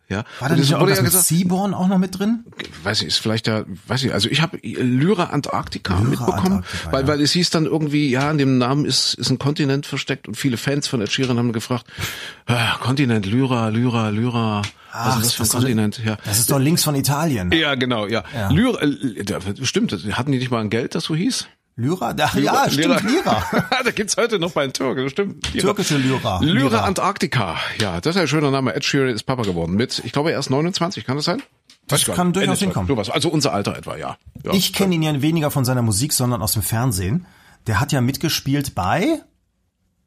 Ja. 0.09 0.23
War 0.39 0.49
da 0.49 0.55
nicht 0.55 0.71
irgendwas 0.71 0.99
ja 0.99 1.03
gesagt, 1.03 1.25
Seaborn 1.25 1.73
auch 1.73 1.87
noch 1.87 1.97
mit 1.97 2.17
drin? 2.17 2.45
weiß 2.83 3.01
ich, 3.01 3.07
ist 3.07 3.17
vielleicht 3.17 3.47
ja, 3.47 3.65
weiß 3.87 4.03
ich, 4.03 4.13
also 4.13 4.29
ich 4.29 4.41
habe 4.41 4.57
Lyra 4.61 5.25
Antarctica 5.25 5.95
Lyra 5.95 6.09
mitbekommen, 6.09 6.53
Antarctica, 6.53 6.91
weil, 6.91 7.01
ja. 7.01 7.07
weil 7.07 7.21
es 7.21 7.33
hieß 7.33 7.49
dann 7.49 7.65
irgendwie, 7.65 8.09
ja, 8.09 8.31
in 8.31 8.37
dem 8.37 8.57
Namen 8.57 8.85
ist, 8.85 9.15
ist 9.15 9.29
ein 9.29 9.37
Kontinent 9.37 9.85
versteckt 9.85 10.27
und 10.27 10.35
viele 10.35 10.55
Fans 10.55 10.87
von 10.87 11.01
Ed 11.01 11.11
Sheeran 11.11 11.37
haben 11.37 11.51
gefragt, 11.51 11.87
ah, 12.45 12.77
Kontinent, 12.79 13.25
Lyra, 13.25 13.67
Lyra, 13.67 14.09
Lyra, 14.09 14.61
was 14.93 15.17
ist 15.17 15.23
das 15.25 15.33
für 15.33 15.43
ein 15.43 15.61
Kontinent? 15.61 16.01
Ja. 16.03 16.17
Das 16.23 16.39
ist 16.39 16.49
doch 16.49 16.59
links 16.59 16.83
von 16.83 16.95
Italien. 16.95 17.51
Ja, 17.51 17.75
genau, 17.75 18.07
ja. 18.07 18.23
Lyra, 18.49 18.81
äh, 18.81 19.23
da- 19.25 19.39
stimmt, 19.63 19.91
hatten 19.91 20.31
die 20.31 20.39
nicht 20.39 20.51
mal 20.51 20.61
ein 20.61 20.69
Geld, 20.69 20.95
das 20.95 21.03
so 21.03 21.15
hieß? 21.15 21.47
Lyra? 21.77 22.15
Ach, 22.19 22.35
ja, 22.35 22.69
stimmt, 22.69 23.03
Lyra. 23.03 23.43
da 23.85 23.91
gibt's 23.91 24.17
heute 24.17 24.39
noch 24.39 24.51
bei 24.51 24.65
den 24.65 24.73
Türken, 24.73 25.09
stimmt. 25.09 25.53
Lyra. 25.53 25.67
Türkische 25.67 25.97
Lyra. 25.97 26.39
Lyra 26.41 26.69
Lyra. 26.69 26.79
Antarctica. 26.81 27.55
Ja, 27.79 28.01
das 28.01 28.15
ist 28.15 28.21
ein 28.21 28.27
schöner 28.27 28.49
Name. 28.49 28.75
Ed 28.75 28.83
Sheeran 28.83 29.09
ist 29.09 29.23
Papa 29.23 29.43
geworden 29.43 29.75
mit, 29.75 30.01
ich 30.03 30.11
glaube, 30.11 30.31
er 30.31 30.39
ist 30.39 30.49
29, 30.49 31.05
kann 31.05 31.17
das 31.17 31.25
sein? 31.25 31.41
Das 31.87 32.03
kann 32.03 32.33
durchaus 32.33 32.35
Ende 32.35 32.57
20, 32.57 32.61
hinkommen. 32.65 32.87
sowas. 32.87 33.09
Also 33.11 33.29
unser 33.29 33.53
Alter 33.53 33.77
etwa, 33.77 33.95
ja. 33.95 34.17
ja. 34.43 34.53
Ich 34.53 34.73
kenne 34.73 34.95
ihn 34.95 35.03
ja 35.03 35.21
weniger 35.21 35.51
von 35.51 35.65
seiner 35.65 35.83
Musik, 35.83 36.13
sondern 36.13 36.41
aus 36.41 36.53
dem 36.53 36.63
Fernsehen. 36.63 37.27
Der 37.67 37.79
hat 37.79 37.91
ja 37.91 38.01
mitgespielt 38.01 38.75
bei... 38.75 39.21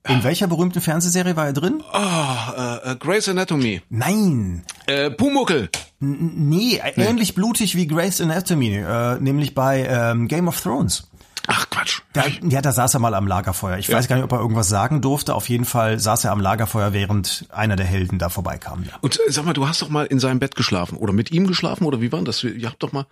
In 0.09 0.25
welcher 0.25 0.47
berühmten 0.47 0.81
Fernsehserie 0.81 1.37
war 1.37 1.45
er 1.45 1.53
drin? 1.53 1.83
äh, 1.93 2.93
äh, 2.93 2.97
Grey's 2.97 3.29
Anatomy. 3.29 3.83
Nein. 3.91 4.65
Äh, 4.87 5.11
Pumuckel. 5.11 5.69
Nee, 6.01 6.81
ähnlich 6.97 7.35
blutig 7.35 7.77
wie 7.77 7.87
Grey's 7.87 8.19
Anatomy, 8.19 8.77
äh, 8.77 9.21
nämlich 9.21 9.55
bei 9.55 9.87
ähm, 9.87 10.27
Game 10.27 10.49
of 10.49 10.59
Thrones. 10.59 11.10
Ach 11.53 11.69
Quatsch. 11.69 12.01
Da, 12.13 12.25
ja, 12.49 12.63
da 12.63 12.71
saß 12.71 12.95
er 12.95 13.01
mal 13.01 13.13
am 13.15 13.27
Lagerfeuer. 13.27 13.79
Ich 13.79 13.91
weiß 13.91 14.07
gar 14.07 14.15
nicht, 14.15 14.25
ob 14.25 14.31
er 14.31 14.39
irgendwas 14.39 14.69
sagen 14.69 15.01
durfte. 15.01 15.35
Auf 15.35 15.49
jeden 15.49 15.65
Fall 15.65 15.99
saß 15.99 16.25
er 16.25 16.31
am 16.31 16.41
Lagerfeuer, 16.41 16.93
während 16.93 17.47
einer 17.51 17.75
der 17.75 17.87
Helden 17.87 18.21
da 18.21 18.29
vorbeikam. 18.29 18.85
Ja. 18.85 18.93
Und 19.01 19.19
äh, 19.19 19.33
sag 19.33 19.45
mal, 19.45 19.53
du 19.53 19.67
hast 19.67 19.83
doch 19.83 19.89
mal 19.89 20.07
in 20.07 20.21
seinem 20.21 20.39
Bett 20.39 20.55
geschlafen 20.55 20.97
oder 20.97 21.13
mit 21.13 21.33
ihm 21.33 21.49
geschlafen 21.49 21.85
oder 21.87 22.01
wie 22.01 22.13
war 22.13 22.23
das? 22.23 22.45
Ihr 22.45 22.69
habt 22.69 22.81
doch 22.85 22.93
mal. 22.93 23.07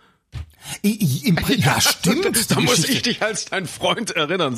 I, 0.85 1.27
I, 1.27 1.35
ja, 1.57 1.81
stimmt. 1.81 2.49
da 2.49 2.61
muss 2.61 2.87
ich 2.87 3.01
dich 3.01 3.21
als 3.21 3.45
dein 3.45 3.67
Freund 3.67 4.11
erinnern. 4.11 4.55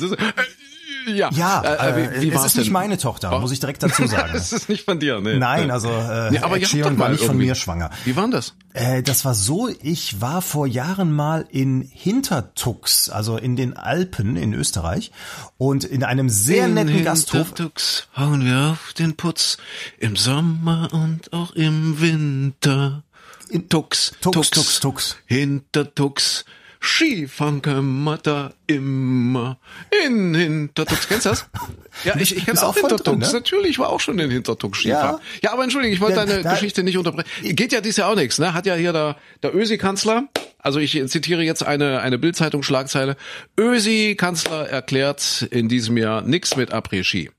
Äh, 1.06 1.12
ja. 1.12 1.30
Ja, 1.32 1.62
äh, 1.62 1.90
äh, 2.18 2.20
wie, 2.22 2.30
wie 2.30 2.34
es 2.34 2.44
ist 2.44 2.56
nicht 2.56 2.66
denn? 2.66 2.72
meine 2.72 2.98
Tochter, 2.98 3.32
Oh. 3.36 3.40
muss 3.40 3.52
ich 3.52 3.60
direkt 3.60 3.82
dazu 3.82 4.06
sagen. 4.08 4.30
das 4.32 4.52
ist 4.52 4.68
nicht 4.68 4.84
von 4.84 4.98
dir, 5.00 5.20
nee. 5.20 5.36
Nein, 5.38 5.70
also 5.70 5.88
äh, 5.88 6.30
Nee, 6.30 6.38
aber 6.38 6.56
Ed 6.58 6.68
Sheeran 6.68 6.98
war 6.98 7.08
nicht 7.08 7.20
von 7.20 7.30
irgendwie- 7.30 7.46
mir 7.46 7.54
schwanger. 7.54 7.90
Wie 8.04 8.16
war 8.16 8.28
das? 8.28 8.54
Äh, 8.74 9.02
das 9.02 9.24
war 9.24 9.34
so, 9.34 9.68
ich 9.82 10.20
war 10.20 10.40
vor 10.42 10.66
Jahren 10.66 11.12
mal 11.12 11.46
in 11.50 11.82
Hintertux, 11.82 13.08
also 13.10 13.36
in 13.36 13.56
den 13.56 13.76
Alpen 13.76 14.36
in 14.36 14.54
Österreich 14.54 15.10
und 15.58 15.84
in 15.84 16.04
einem 16.04 16.28
sehr 16.30 16.68
netten 16.68 17.04
Gasthof. 17.04 17.48
Hintertux 17.48 18.08
hauen 18.16 18.44
wir 18.44 18.72
auf 18.72 18.92
den 18.94 19.14
Putz 19.16 19.58
im 19.98 20.16
Sommer 20.16 20.88
und 20.92 21.32
auch 21.32 21.52
im 21.52 22.00
Winter. 22.00 23.02
In 23.50 23.68
Tux, 23.68 24.12
Tux, 24.22 24.48
Tux, 24.50 24.80
Tux. 24.80 25.16
Hintertux. 25.26 25.66
Skifahren 25.66 26.46
wir 26.82 28.18
da 28.22 28.52
immer. 28.66 29.58
In 30.04 30.34
Hintertux. 30.34 31.08
Kennst 31.08 31.26
du 31.26 31.30
das? 31.30 31.46
Ja, 32.04 32.16
ich, 32.16 32.34
ich 32.34 32.44
kenne 32.46 32.52
Bist 32.52 32.64
auch 32.64 32.74
Hintertux. 32.74 33.18
ne? 33.28 33.32
Natürlich, 33.38 33.72
ich 33.72 33.78
war 33.78 33.90
auch 33.90 34.00
schon 34.00 34.18
in 34.18 34.30
Hintertux 34.30 34.78
Skifahren. 34.78 35.18
Ja. 35.18 35.40
Ja, 35.42 35.52
aber 35.52 35.62
entschuldige, 35.62 35.94
ich 35.94 36.00
wollte 36.00 36.16
Ja, 36.18 36.24
deine 36.24 36.42
da- 36.42 36.52
Geschichte 36.54 36.82
nicht 36.82 36.96
unterbrechen. 36.96 37.28
Geht 37.54 37.70
ja 37.72 37.82
dies 37.82 37.98
Jahr 37.98 38.10
auch 38.10 38.16
nichts, 38.16 38.38
ne? 38.38 38.54
Hat 38.54 38.64
ja 38.64 38.74
hier 38.74 38.92
der, 38.94 39.16
der 39.42 39.54
Ösi-Kanzler, 39.54 40.24
also 40.58 40.78
ich 40.80 41.00
zitiere 41.08 41.42
jetzt 41.42 41.62
eine, 41.62 42.00
eine 42.00 42.18
Bildzeitung-Schlagzeile. 42.18 43.16
Ösi-Kanzler 43.60 44.68
erklärt 44.70 45.46
in 45.50 45.68
diesem 45.68 45.96
Jahr 45.98 46.22
nichts 46.22 46.56
mit 46.56 46.72
Après-Ski. 46.72 47.30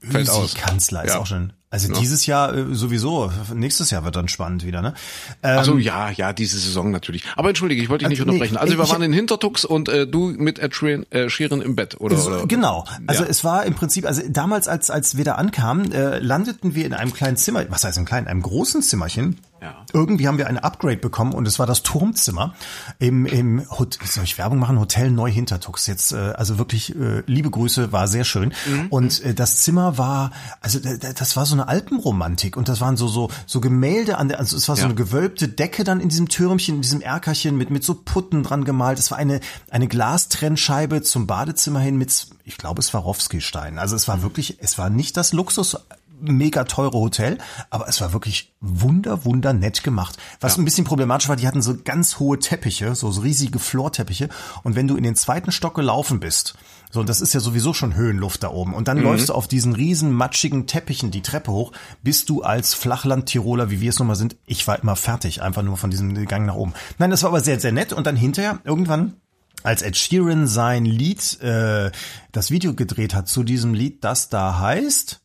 Fällt 0.00 0.30
aus. 0.30 0.54
Kanzler 0.54 1.04
ist 1.04 1.12
Ja. 1.14 1.18
auch 1.18 1.26
schon. 1.26 1.52
Also 1.84 2.00
dieses 2.00 2.26
Jahr 2.26 2.54
äh, 2.54 2.74
sowieso. 2.74 3.30
Nächstes 3.54 3.90
Jahr 3.90 4.04
wird 4.04 4.16
dann 4.16 4.28
spannend 4.28 4.64
wieder, 4.64 4.82
ne? 4.82 4.94
Ähm, 5.42 5.58
Also 5.58 5.78
ja, 5.78 6.10
ja, 6.10 6.32
diese 6.32 6.58
Saison 6.58 6.90
natürlich. 6.90 7.22
Aber 7.36 7.48
entschuldige, 7.48 7.82
ich 7.82 7.88
wollte 7.88 8.04
dich 8.04 8.10
nicht 8.10 8.20
Also, 8.20 8.30
unterbrechen. 8.30 8.56
Also 8.56 8.78
wir 8.78 8.88
waren 8.88 9.02
in 9.02 9.12
Hintertux 9.12 9.64
und 9.64 9.88
äh, 9.88 10.06
du 10.06 10.28
mit 10.28 10.58
Ed 10.58 10.74
Sheeran, 10.74 11.04
äh, 11.10 11.28
Sheeran 11.28 11.60
im 11.62 11.76
Bett, 11.76 12.00
oder? 12.00 12.16
So, 12.16 12.30
oder? 12.30 12.46
genau. 12.46 12.84
Also 13.06 13.24
Ja. 13.24 13.28
es 13.30 13.44
war 13.44 13.64
im 13.64 13.74
Prinzip, 13.74 14.06
also 14.06 14.22
damals, 14.28 14.68
als 14.68 14.90
als 14.90 15.16
wir 15.16 15.24
da 15.24 15.34
ankamen, 15.36 15.92
äh, 15.92 16.18
landeten 16.18 16.74
wir 16.74 16.84
in 16.86 16.94
einem 16.94 17.12
kleinen 17.12 17.36
Zimmer. 17.36 17.64
Was 17.68 17.84
heißt 17.84 17.98
im 17.98 18.04
kleinen? 18.04 18.26
Einem 18.26 18.42
großen 18.42 18.82
Zimmerchen. 18.82 19.38
Ja. 19.62 19.86
Irgendwie 19.92 20.28
haben 20.28 20.38
wir 20.38 20.46
ein 20.48 20.58
Upgrade 20.58 20.98
bekommen 20.98 21.32
und 21.32 21.48
es 21.48 21.58
war 21.58 21.66
das 21.66 21.82
Turmzimmer 21.82 22.54
im 22.98 23.24
im 23.24 23.62
Hot 23.70 23.98
soll 24.04 24.24
ich 24.24 24.36
Werbung 24.38 24.58
machen 24.58 24.78
Hotel 24.78 25.10
Neu 25.10 25.30
Hintertux. 25.30 25.86
Jetzt 25.86 26.12
äh, 26.12 26.16
also 26.36 26.58
wirklich 26.58 26.94
äh, 26.94 27.22
liebe 27.26 27.50
Grüße, 27.50 27.90
war 27.90 28.06
sehr 28.06 28.24
schön. 28.24 28.52
Mhm. 28.66 28.86
Und 28.90 29.22
äh, 29.24 29.34
das 29.34 29.62
Zimmer 29.62 29.96
war 29.98 30.30
also 30.60 30.78
das 30.78 31.36
war 31.36 31.46
so 31.46 31.54
eine 31.54 31.68
Alpenromantik 31.68 32.56
und 32.56 32.68
das 32.68 32.80
waren 32.80 32.96
so 32.96 33.08
so 33.08 33.30
so 33.46 33.60
Gemälde 33.60 34.18
an 34.18 34.28
der 34.28 34.38
also 34.40 34.56
es 34.56 34.68
war 34.68 34.76
so 34.76 34.82
Ja. 34.82 34.86
eine 34.86 34.94
gewölbte 34.94 35.48
Decke 35.48 35.84
dann 35.84 36.00
in 36.00 36.08
diesem 36.10 36.28
Türmchen, 36.28 36.76
in 36.76 36.82
diesem 36.82 37.00
Erkerchen 37.00 37.56
mit 37.56 37.70
mit 37.70 37.82
so 37.82 37.94
Putten 37.94 38.42
dran 38.42 38.64
gemalt. 38.64 38.98
Es 38.98 39.10
war 39.10 39.18
eine 39.18 39.40
eine 39.70 39.88
Glastrennscheibe 39.88 41.02
zum 41.02 41.26
Badezimmer 41.26 41.80
hin 41.80 41.96
mit 41.96 42.26
ich 42.44 42.58
glaube 42.58 42.82
Swarovski-Steinen. 42.82 43.78
Also 43.78 43.96
es 43.96 44.06
war 44.06 44.22
wirklich 44.22 44.58
es 44.60 44.76
war 44.76 44.90
nicht 44.90 45.16
das 45.16 45.32
Luxus 45.32 45.78
mega 46.20 46.64
teure 46.64 46.98
Hotel, 46.98 47.38
aber 47.70 47.88
es 47.88 48.00
war 48.00 48.12
wirklich 48.12 48.54
wunder, 48.60 49.24
wunder 49.24 49.52
nett 49.52 49.82
gemacht. 49.82 50.16
Was 50.40 50.58
ein 50.58 50.64
bisschen 50.64 50.84
problematisch 50.84 51.28
war, 51.28 51.36
die 51.36 51.46
hatten 51.46 51.62
so 51.62 51.76
ganz 51.84 52.18
hohe 52.18 52.38
Teppiche, 52.38 52.94
so 52.94 53.08
riesige 53.08 53.58
Floorteppiche. 53.58 54.28
Und 54.62 54.76
wenn 54.76 54.88
du 54.88 54.96
in 54.96 55.02
den 55.02 55.16
zweiten 55.16 55.52
Stock 55.52 55.74
gelaufen 55.74 56.20
bist, 56.20 56.54
so, 56.90 57.00
und 57.00 57.08
das 57.08 57.20
ist 57.20 57.34
ja 57.34 57.40
sowieso 57.40 57.74
schon 57.74 57.94
Höhenluft 57.94 58.42
da 58.42 58.50
oben, 58.50 58.72
und 58.72 58.88
dann 58.88 58.98
läufst 58.98 59.28
du 59.28 59.34
auf 59.34 59.48
diesen 59.48 59.74
riesen 59.74 60.12
matschigen 60.12 60.66
Teppichen 60.66 61.10
die 61.10 61.22
Treppe 61.22 61.52
hoch, 61.52 61.72
bist 62.02 62.28
du 62.28 62.42
als 62.42 62.74
Flachland-Tiroler, 62.74 63.70
wie 63.70 63.80
wir 63.80 63.90
es 63.90 63.98
nun 63.98 64.08
mal 64.08 64.14
sind, 64.14 64.36
ich 64.46 64.66
war 64.66 64.80
immer 64.80 64.96
fertig, 64.96 65.42
einfach 65.42 65.62
nur 65.62 65.76
von 65.76 65.90
diesem 65.90 66.26
Gang 66.26 66.46
nach 66.46 66.54
oben. 66.54 66.74
Nein, 66.98 67.10
das 67.10 67.22
war 67.22 67.30
aber 67.30 67.40
sehr, 67.40 67.60
sehr 67.60 67.72
nett. 67.72 67.92
Und 67.92 68.06
dann 68.06 68.16
hinterher, 68.16 68.60
irgendwann, 68.64 69.14
als 69.62 69.82
Ed 69.82 69.96
Sheeran 69.96 70.46
sein 70.46 70.84
Lied, 70.84 71.40
äh, 71.42 71.90
das 72.32 72.50
Video 72.50 72.74
gedreht 72.74 73.14
hat 73.14 73.28
zu 73.28 73.42
diesem 73.42 73.74
Lied, 73.74 74.04
das 74.04 74.28
da 74.28 74.60
heißt, 74.60 75.20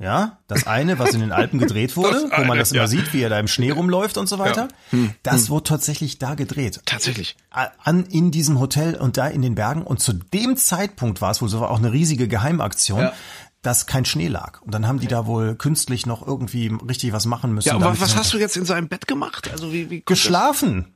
ja, 0.00 0.38
das 0.46 0.66
eine, 0.66 1.00
was 1.00 1.12
in 1.14 1.20
den 1.20 1.32
Alpen 1.32 1.58
gedreht 1.58 1.96
wurde, 1.96 2.12
Das 2.12 2.22
wo 2.22 2.28
man 2.28 2.52
eine, 2.52 2.60
das 2.60 2.70
immer 2.70 2.82
ja. 2.82 2.86
sieht, 2.86 3.12
wie 3.12 3.20
er 3.20 3.30
da 3.30 3.40
im 3.40 3.48
Schnee 3.48 3.70
rumläuft 3.70 4.16
und 4.16 4.28
so 4.28 4.38
weiter. 4.38 4.68
Das 5.24 5.50
wurde 5.50 5.64
tatsächlich 5.64 6.18
da 6.18 6.34
gedreht. 6.34 6.80
Tatsächlich. 6.84 7.36
An, 7.50 8.04
in 8.06 8.30
diesem 8.30 8.60
Hotel 8.60 8.94
und 8.94 9.16
da 9.16 9.26
in 9.26 9.42
den 9.42 9.56
Bergen. 9.56 9.82
Und 9.82 10.00
zu 10.00 10.12
dem 10.12 10.56
Zeitpunkt 10.56 11.20
war 11.20 11.32
es 11.32 11.42
wohl 11.42 11.48
so 11.48 11.64
auch 11.66 11.78
eine 11.78 11.92
riesige 11.92 12.28
Geheimaktion. 12.28 13.00
Ja. 13.00 13.12
Dass 13.60 13.86
kein 13.86 14.04
Schnee 14.04 14.28
lag. 14.28 14.62
Und 14.62 14.72
dann 14.72 14.86
haben 14.86 15.00
die 15.00 15.08
da 15.08 15.26
wohl 15.26 15.56
künstlich 15.56 16.06
noch 16.06 16.24
irgendwie 16.24 16.72
richtig 16.88 17.12
was 17.12 17.26
machen 17.26 17.52
müssen. 17.52 17.68
Ja, 17.68 17.74
aber 17.74 18.00
was 18.00 18.16
hast 18.16 18.32
du 18.32 18.38
jetzt 18.38 18.56
in 18.56 18.64
seinem 18.64 18.86
Bett 18.86 19.08
gemacht? 19.08 19.50
Also 19.50 19.72
wie, 19.72 19.90
wie 19.90 20.02
Geschlafen. 20.06 20.94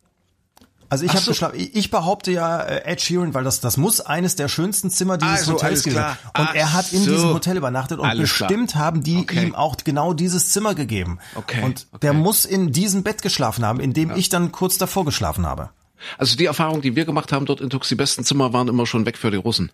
Also 0.93 1.05
ich 1.07 1.11
habe 1.13 1.23
so. 1.23 1.31
geschlafen. 1.31 1.57
Ich 1.73 1.91
behaupte 1.91 2.31
ja 2.33 2.61
äh, 2.61 2.85
Ed 2.85 3.01
Sheeran, 3.01 3.33
weil 3.35 3.45
das 3.45 3.61
das 3.61 3.77
muss 3.79 4.01
eines 4.01 4.37
der 4.37 4.49
schönsten 4.49 4.91
Zimmer 4.91 5.17
dieses 5.19 5.39
Also, 5.41 5.55
Hotels 5.55 5.83
gewesen 5.85 5.97
klar. 5.99 6.19
sein. 6.23 6.43
Und 6.45 6.49
Ach 6.51 6.55
er 6.55 6.73
hat 6.75 6.93
in 6.93 7.03
so. 7.05 7.11
diesem 7.11 7.31
Hotel 7.33 7.57
übernachtet 7.57 7.99
und 7.99 8.07
Alles 8.07 8.33
klar. 8.35 8.49
bestimmt 8.49 8.75
haben 8.77 9.03
die 9.03 9.17
Okay. 9.17 9.43
ihm 9.47 9.55
auch 9.55 9.77
genau 9.85 10.13
dieses 10.13 10.51
Zimmer 10.51 10.75
gegeben. 10.75 11.19
Okay, 11.35 11.63
Und 11.65 11.87
okay. 11.93 11.99
der 12.03 12.13
muss 12.13 12.45
in 12.45 12.73
diesem 12.73 13.03
Bett 13.03 13.23
geschlafen 13.23 13.65
haben, 13.65 13.81
in 13.81 13.93
dem 13.95 14.15
ich 14.15 14.29
dann 14.29 14.53
kurz 14.53 14.77
davor 14.79 15.05
geschlafen 15.05 15.47
habe. 15.47 15.71
Also 16.19 16.37
die 16.37 16.45
Erfahrung, 16.47 16.83
die 16.83 16.95
wir 16.97 17.05
gemacht 17.07 17.33
haben 17.33 17.47
dort 17.47 17.61
in 17.61 17.71
Tux, 17.71 17.89
die 17.89 17.95
besten 17.95 18.23
Zimmer 18.25 18.53
waren 18.53 18.69
immer 18.69 18.85
schon 18.87 19.07
weg 19.07 19.17
für 19.17 19.31
die 19.31 19.37
Russen. 19.39 19.73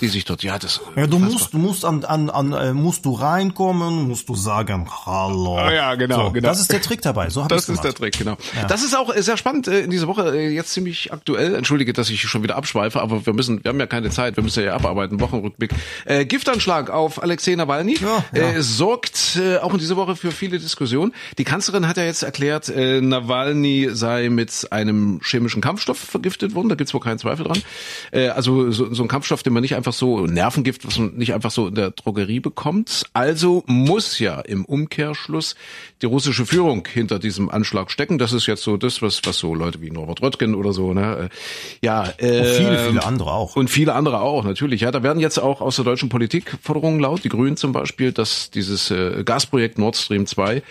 Die 0.00 0.08
sich 0.08 0.24
dort, 0.24 0.42
ja, 0.42 0.58
das. 0.58 0.80
Ja, 0.94 1.06
du 1.06 1.18
musst, 1.18 1.54
du 1.54 1.58
musst 1.58 1.84
an, 1.84 2.04
an, 2.04 2.30
an, 2.30 2.52
äh, 2.52 2.72
musst 2.72 3.04
du 3.04 3.12
reinkommen, 3.12 4.08
musst 4.08 4.28
du 4.28 4.34
sagen, 4.34 4.88
hallo. 5.06 5.58
Oh 5.66 5.70
ja, 5.70 5.94
genau, 5.94 6.26
so, 6.26 6.32
genau. 6.32 6.48
Das 6.48 6.60
ist 6.60 6.72
der 6.72 6.82
Trick 6.82 7.02
dabei. 7.02 7.30
So 7.30 7.42
hab 7.42 7.48
Das 7.48 7.62
ich's 7.62 7.70
ist 7.70 7.84
der. 7.84 7.94
Trick, 7.94 8.18
genau. 8.18 8.36
Das 8.68 8.82
ist 8.82 8.96
auch 8.96 9.14
sehr 9.14 9.36
spannend 9.36 9.68
äh, 9.68 9.80
in 9.80 9.90
dieser 9.90 10.06
Woche, 10.06 10.36
äh, 10.36 10.48
jetzt 10.50 10.72
ziemlich 10.72 11.12
aktuell. 11.12 11.54
Entschuldige, 11.54 11.92
dass 11.92 12.10
ich 12.10 12.20
schon 12.22 12.42
wieder 12.42 12.56
abschweife, 12.56 13.00
aber 13.00 13.24
wir 13.24 13.32
müssen, 13.32 13.62
wir 13.64 13.70
haben 13.70 13.80
ja 13.80 13.86
keine 13.86 14.10
Zeit, 14.10 14.36
wir 14.36 14.44
müssen 14.44 14.64
ja 14.64 14.74
abarbeiten, 14.74 15.20
Wochenrückblick. 15.20 15.70
Äh, 16.04 16.26
Giftanschlag 16.26 16.90
auf 16.90 17.22
Alexei 17.22 17.54
Nawalny 17.54 17.98
Ja, 18.00 18.24
ja. 18.34 18.50
Äh, 18.50 18.62
sorgt 18.62 19.36
äh, 19.36 19.58
auch 19.58 19.72
in 19.72 19.78
dieser 19.78 19.96
Woche 19.96 20.16
für 20.16 20.32
viele 20.32 20.58
Diskussionen. 20.58 21.12
Die 21.38 21.44
Kanzlerin 21.44 21.88
hat 21.88 21.96
ja 21.96 22.04
jetzt 22.04 22.22
erklärt, 22.22 22.68
äh, 22.68 23.00
Nawalny 23.00 23.88
sei 23.92 24.28
mit 24.28 24.68
einem 24.70 25.20
chemischen 25.22 25.62
Kampfstoff 25.62 25.98
vergiftet 25.98 26.54
worden, 26.54 26.68
da 26.68 26.74
gibt's 26.74 26.92
wohl 26.92 27.00
keinen 27.00 27.18
Zweifel 27.18 27.44
dran. 27.44 27.62
Äh, 28.10 28.28
also 28.28 28.70
so, 28.70 28.92
so 28.92 29.02
ein 29.02 29.08
Kampfstoff, 29.08 29.42
den 29.42 29.52
man 29.52 29.62
nicht 29.62 29.75
einfach 29.76 29.92
so, 29.92 30.26
Nervengift, 30.26 30.86
was 30.86 30.98
man 30.98 31.14
nicht 31.16 31.32
einfach 31.34 31.50
so 31.50 31.68
in 31.68 31.74
der 31.74 31.90
Drogerie 31.90 32.40
bekommt. 32.40 33.04
Also 33.12 33.62
muss 33.66 34.18
ja 34.18 34.40
im 34.40 34.64
Umkehrschluss 34.64 35.54
die 36.02 36.06
russische 36.06 36.46
Führung 36.46 36.86
hinter 36.92 37.18
diesem 37.18 37.48
Anschlag 37.50 37.90
stecken. 37.90 38.18
Das 38.18 38.32
ist 38.32 38.46
jetzt 38.46 38.62
so 38.62 38.76
das, 38.76 39.02
was, 39.02 39.20
was 39.24 39.38
so 39.38 39.54
Leute 39.54 39.80
wie 39.80 39.90
Norbert 39.90 40.22
Röttgen 40.22 40.54
oder 40.54 40.72
so, 40.72 40.92
ne? 40.92 41.30
äh, 41.30 41.86
Ja, 41.86 42.12
äh, 42.18 42.40
Und 42.40 42.46
viele, 42.48 42.78
viele 42.88 43.04
andere 43.04 43.32
auch. 43.32 43.56
und 43.56 43.70
viele 43.70 43.94
andere 43.94 44.20
auch, 44.20 44.44
natürlich. 44.44 44.80
Ja, 44.80 44.90
da 44.90 45.02
werden 45.02 45.20
jetzt 45.20 45.38
auch 45.38 45.60
aus 45.60 45.76
der 45.76 45.84
deutschen 45.84 46.08
Politik 46.08 46.56
Forderungen 46.62 47.00
laut, 47.00 47.24
die 47.24 47.28
Grünen 47.28 47.56
zum 47.56 47.72
Beispiel, 47.72 48.12
dass 48.12 48.50
dieses 48.50 48.90
äh, 48.90 49.22
Gasprojekt 49.24 49.78
Nord 49.78 49.96
Stream 49.96 50.26
2, 50.26 50.62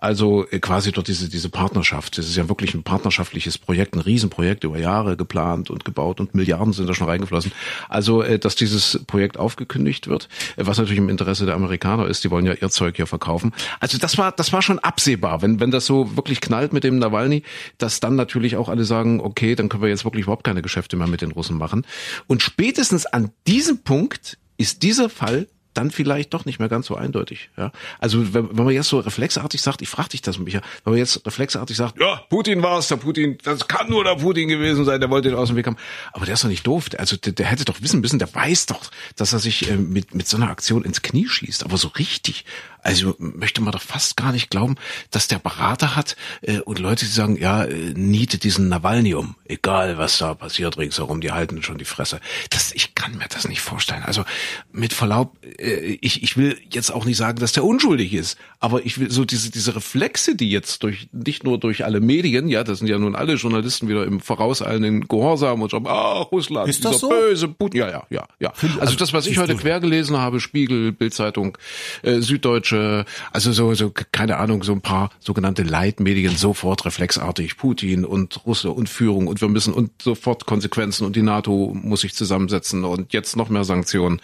also 0.00 0.46
äh, 0.50 0.60
quasi 0.60 0.92
dort 0.92 1.08
diese, 1.08 1.28
diese 1.28 1.48
Partnerschaft, 1.48 2.18
das 2.18 2.26
ist 2.28 2.36
ja 2.36 2.48
wirklich 2.48 2.72
ein 2.74 2.84
partnerschaftliches 2.84 3.58
Projekt, 3.58 3.94
ein 3.94 4.00
Riesenprojekt 4.00 4.62
über 4.62 4.78
Jahre 4.78 5.16
geplant 5.16 5.70
und 5.70 5.84
gebaut 5.84 6.20
und 6.20 6.36
Milliarden 6.36 6.72
sind 6.72 6.88
da 6.88 6.94
schon 6.94 7.08
reingeflossen. 7.08 7.50
Also, 7.88 8.22
äh, 8.22 8.38
dass 8.38 8.54
dieses 8.54 9.04
Projekt 9.06 9.38
aufgekündigt 9.38 10.06
wird, 10.06 10.28
äh, 10.56 10.66
was 10.66 10.78
natürlich 10.78 10.98
im 10.98 11.08
Interesse 11.08 11.46
der 11.46 11.56
Amerikaner 11.56 12.06
ist, 12.06 12.22
die 12.22 12.30
wollen 12.30 12.46
ja 12.46 12.54
ihr 12.54 12.70
Zeug 12.70 12.94
hier 12.94 13.08
verkaufen. 13.08 13.52
Also 13.80 13.98
das 13.98 14.16
war, 14.16 14.30
das 14.30 14.52
war 14.52 14.62
schon 14.62 14.78
absehbar, 14.78 15.42
wenn, 15.42 15.58
wenn 15.58 15.72
das 15.72 15.84
so 15.84 16.16
wirklich 16.16 16.40
knallt 16.40 16.72
mit 16.72 16.84
dem 16.84 16.98
Nawalny, 16.98 17.42
dass 17.76 17.98
dann 17.98 18.14
natürlich 18.14 18.56
auch 18.56 18.68
alle 18.68 18.84
sagen, 18.84 19.20
okay, 19.20 19.56
dann 19.56 19.68
können 19.68 19.82
wir 19.82 19.90
jetzt 19.90 20.04
wirklich 20.04 20.22
überhaupt 20.22 20.44
keine 20.44 20.62
Geschäfte 20.62 20.96
mehr 20.96 21.08
mit 21.08 21.22
den 21.22 21.32
Russen 21.32 21.58
machen. 21.58 21.84
Und 22.28 22.40
spätestens 22.42 23.04
an 23.04 23.30
diesem 23.48 23.78
Punkt 23.82 24.38
ist 24.58 24.84
dieser 24.84 25.08
Fall 25.08 25.48
dann 25.78 25.90
vielleicht 25.90 26.34
doch 26.34 26.44
nicht 26.44 26.58
mehr 26.58 26.68
ganz 26.68 26.86
so 26.86 26.96
eindeutig. 26.96 27.50
Ja? 27.56 27.70
Also 27.98 28.34
wenn, 28.34 28.56
wenn 28.56 28.64
man 28.64 28.74
jetzt 28.74 28.88
so 28.88 28.98
reflexartig 28.98 29.62
sagt, 29.62 29.80
ich 29.80 29.88
frage 29.88 30.10
dich 30.10 30.22
das, 30.22 30.38
Micha, 30.38 30.60
wenn 30.84 30.92
man 30.92 30.98
jetzt 30.98 31.24
reflexartig 31.24 31.76
sagt, 31.76 32.00
ja, 32.00 32.16
Putin 32.28 32.62
war 32.62 32.78
es, 32.78 32.88
der 32.88 32.96
Putin, 32.96 33.38
das 33.44 33.68
kann 33.68 33.88
nur 33.88 34.02
der 34.04 34.16
Putin 34.16 34.48
gewesen 34.48 34.84
sein, 34.84 35.00
der 35.00 35.08
wollte 35.08 35.28
den 35.28 35.38
aus 35.38 35.48
dem 35.48 35.56
Weg 35.56 35.66
haben. 35.66 35.76
Aber 36.12 36.24
der 36.24 36.34
ist 36.34 36.42
doch 36.44 36.48
nicht 36.48 36.66
doof. 36.66 36.86
Also 36.98 37.16
der, 37.16 37.32
der 37.32 37.46
hätte 37.46 37.64
doch 37.64 37.80
wissen 37.80 38.00
müssen, 38.00 38.18
der 38.18 38.34
weiß 38.34 38.66
doch, 38.66 38.90
dass 39.16 39.32
er 39.32 39.38
sich 39.38 39.70
äh, 39.70 39.76
mit, 39.76 40.14
mit 40.14 40.26
so 40.26 40.36
einer 40.36 40.50
Aktion 40.50 40.84
ins 40.84 41.02
Knie 41.02 41.28
schießt. 41.28 41.64
Aber 41.64 41.76
so 41.76 41.88
richtig. 41.88 42.44
Also 42.82 43.14
möchte 43.18 43.60
man 43.60 43.72
doch 43.72 43.82
fast 43.82 44.16
gar 44.16 44.32
nicht 44.32 44.50
glauben, 44.50 44.76
dass 45.10 45.28
der 45.28 45.38
Berater 45.38 45.96
hat 45.96 46.16
äh, 46.42 46.60
und 46.60 46.78
Leute, 46.78 47.04
die 47.04 47.10
sagen, 47.10 47.36
ja, 47.36 47.64
äh, 47.64 47.92
niete 47.94 48.38
diesen 48.38 48.68
Nawalny 48.68 49.14
um, 49.14 49.34
egal 49.44 49.98
was 49.98 50.18
da 50.18 50.34
passiert 50.34 50.78
ringsherum, 50.78 51.20
die 51.20 51.32
halten 51.32 51.62
schon 51.62 51.78
die 51.78 51.84
Fresse. 51.84 52.20
Das, 52.50 52.72
ich 52.72 52.94
kann 52.94 53.16
mir 53.16 53.26
das 53.28 53.48
nicht 53.48 53.60
vorstellen. 53.60 54.02
Also 54.02 54.24
mit 54.72 54.92
Verlaub, 54.92 55.36
äh, 55.58 55.98
ich, 56.00 56.22
ich 56.22 56.36
will 56.36 56.58
jetzt 56.70 56.90
auch 56.90 57.04
nicht 57.04 57.16
sagen, 57.16 57.38
dass 57.38 57.52
der 57.52 57.64
unschuldig 57.64 58.14
ist, 58.14 58.38
aber 58.60 58.84
ich 58.84 58.98
will 58.98 59.10
so 59.10 59.24
diese, 59.24 59.50
diese 59.50 59.74
Reflexe, 59.74 60.34
die 60.34 60.50
jetzt 60.50 60.82
durch, 60.82 61.08
nicht 61.12 61.44
nur 61.44 61.58
durch 61.58 61.84
alle 61.84 62.00
Medien, 62.00 62.48
ja, 62.48 62.64
das 62.64 62.78
sind 62.78 62.88
ja 62.88 62.98
nun 62.98 63.14
alle 63.14 63.34
Journalisten 63.34 63.88
wieder 63.88 64.04
im 64.04 64.20
vorauseilenden 64.20 65.08
Gehorsam 65.08 65.62
und 65.62 65.70
sagen, 65.70 65.86
ah, 65.86 66.20
Russland, 66.20 66.68
Ist 66.68 66.84
das 66.84 66.92
dieser 66.92 67.00
so? 67.00 67.08
böse 67.08 67.48
Putin, 67.48 67.80
ja, 67.80 67.90
ja, 67.90 68.06
ja, 68.10 68.26
ja. 68.40 68.52
Also 68.80 68.96
das, 68.96 69.12
was 69.12 69.26
ich 69.26 69.38
heute 69.38 69.56
quer 69.56 69.80
gelesen 69.80 70.16
habe, 70.16 70.40
Spiegel, 70.40 70.92
Bildzeitung, 70.92 71.56
äh, 72.02 72.20
Süddeutsche, 72.68 73.04
also 73.32 73.52
so, 73.52 73.74
so, 73.74 73.92
keine 74.12 74.36
Ahnung, 74.36 74.62
so 74.62 74.72
ein 74.72 74.80
paar 74.80 75.10
sogenannte 75.20 75.62
Leitmedien 75.62 76.36
sofort 76.36 76.84
reflexartig, 76.84 77.56
Putin 77.56 78.04
und 78.04 78.44
Russe 78.46 78.70
und 78.70 78.88
Führung 78.88 79.26
und 79.26 79.40
wir 79.40 79.48
müssen 79.48 79.72
und 79.72 79.90
sofort 80.02 80.46
Konsequenzen 80.46 81.04
und 81.04 81.16
die 81.16 81.22
NATO 81.22 81.72
muss 81.74 82.02
sich 82.02 82.14
zusammensetzen 82.14 82.84
und 82.84 83.12
jetzt 83.12 83.36
noch 83.36 83.48
mehr 83.48 83.64
Sanktionen. 83.64 84.20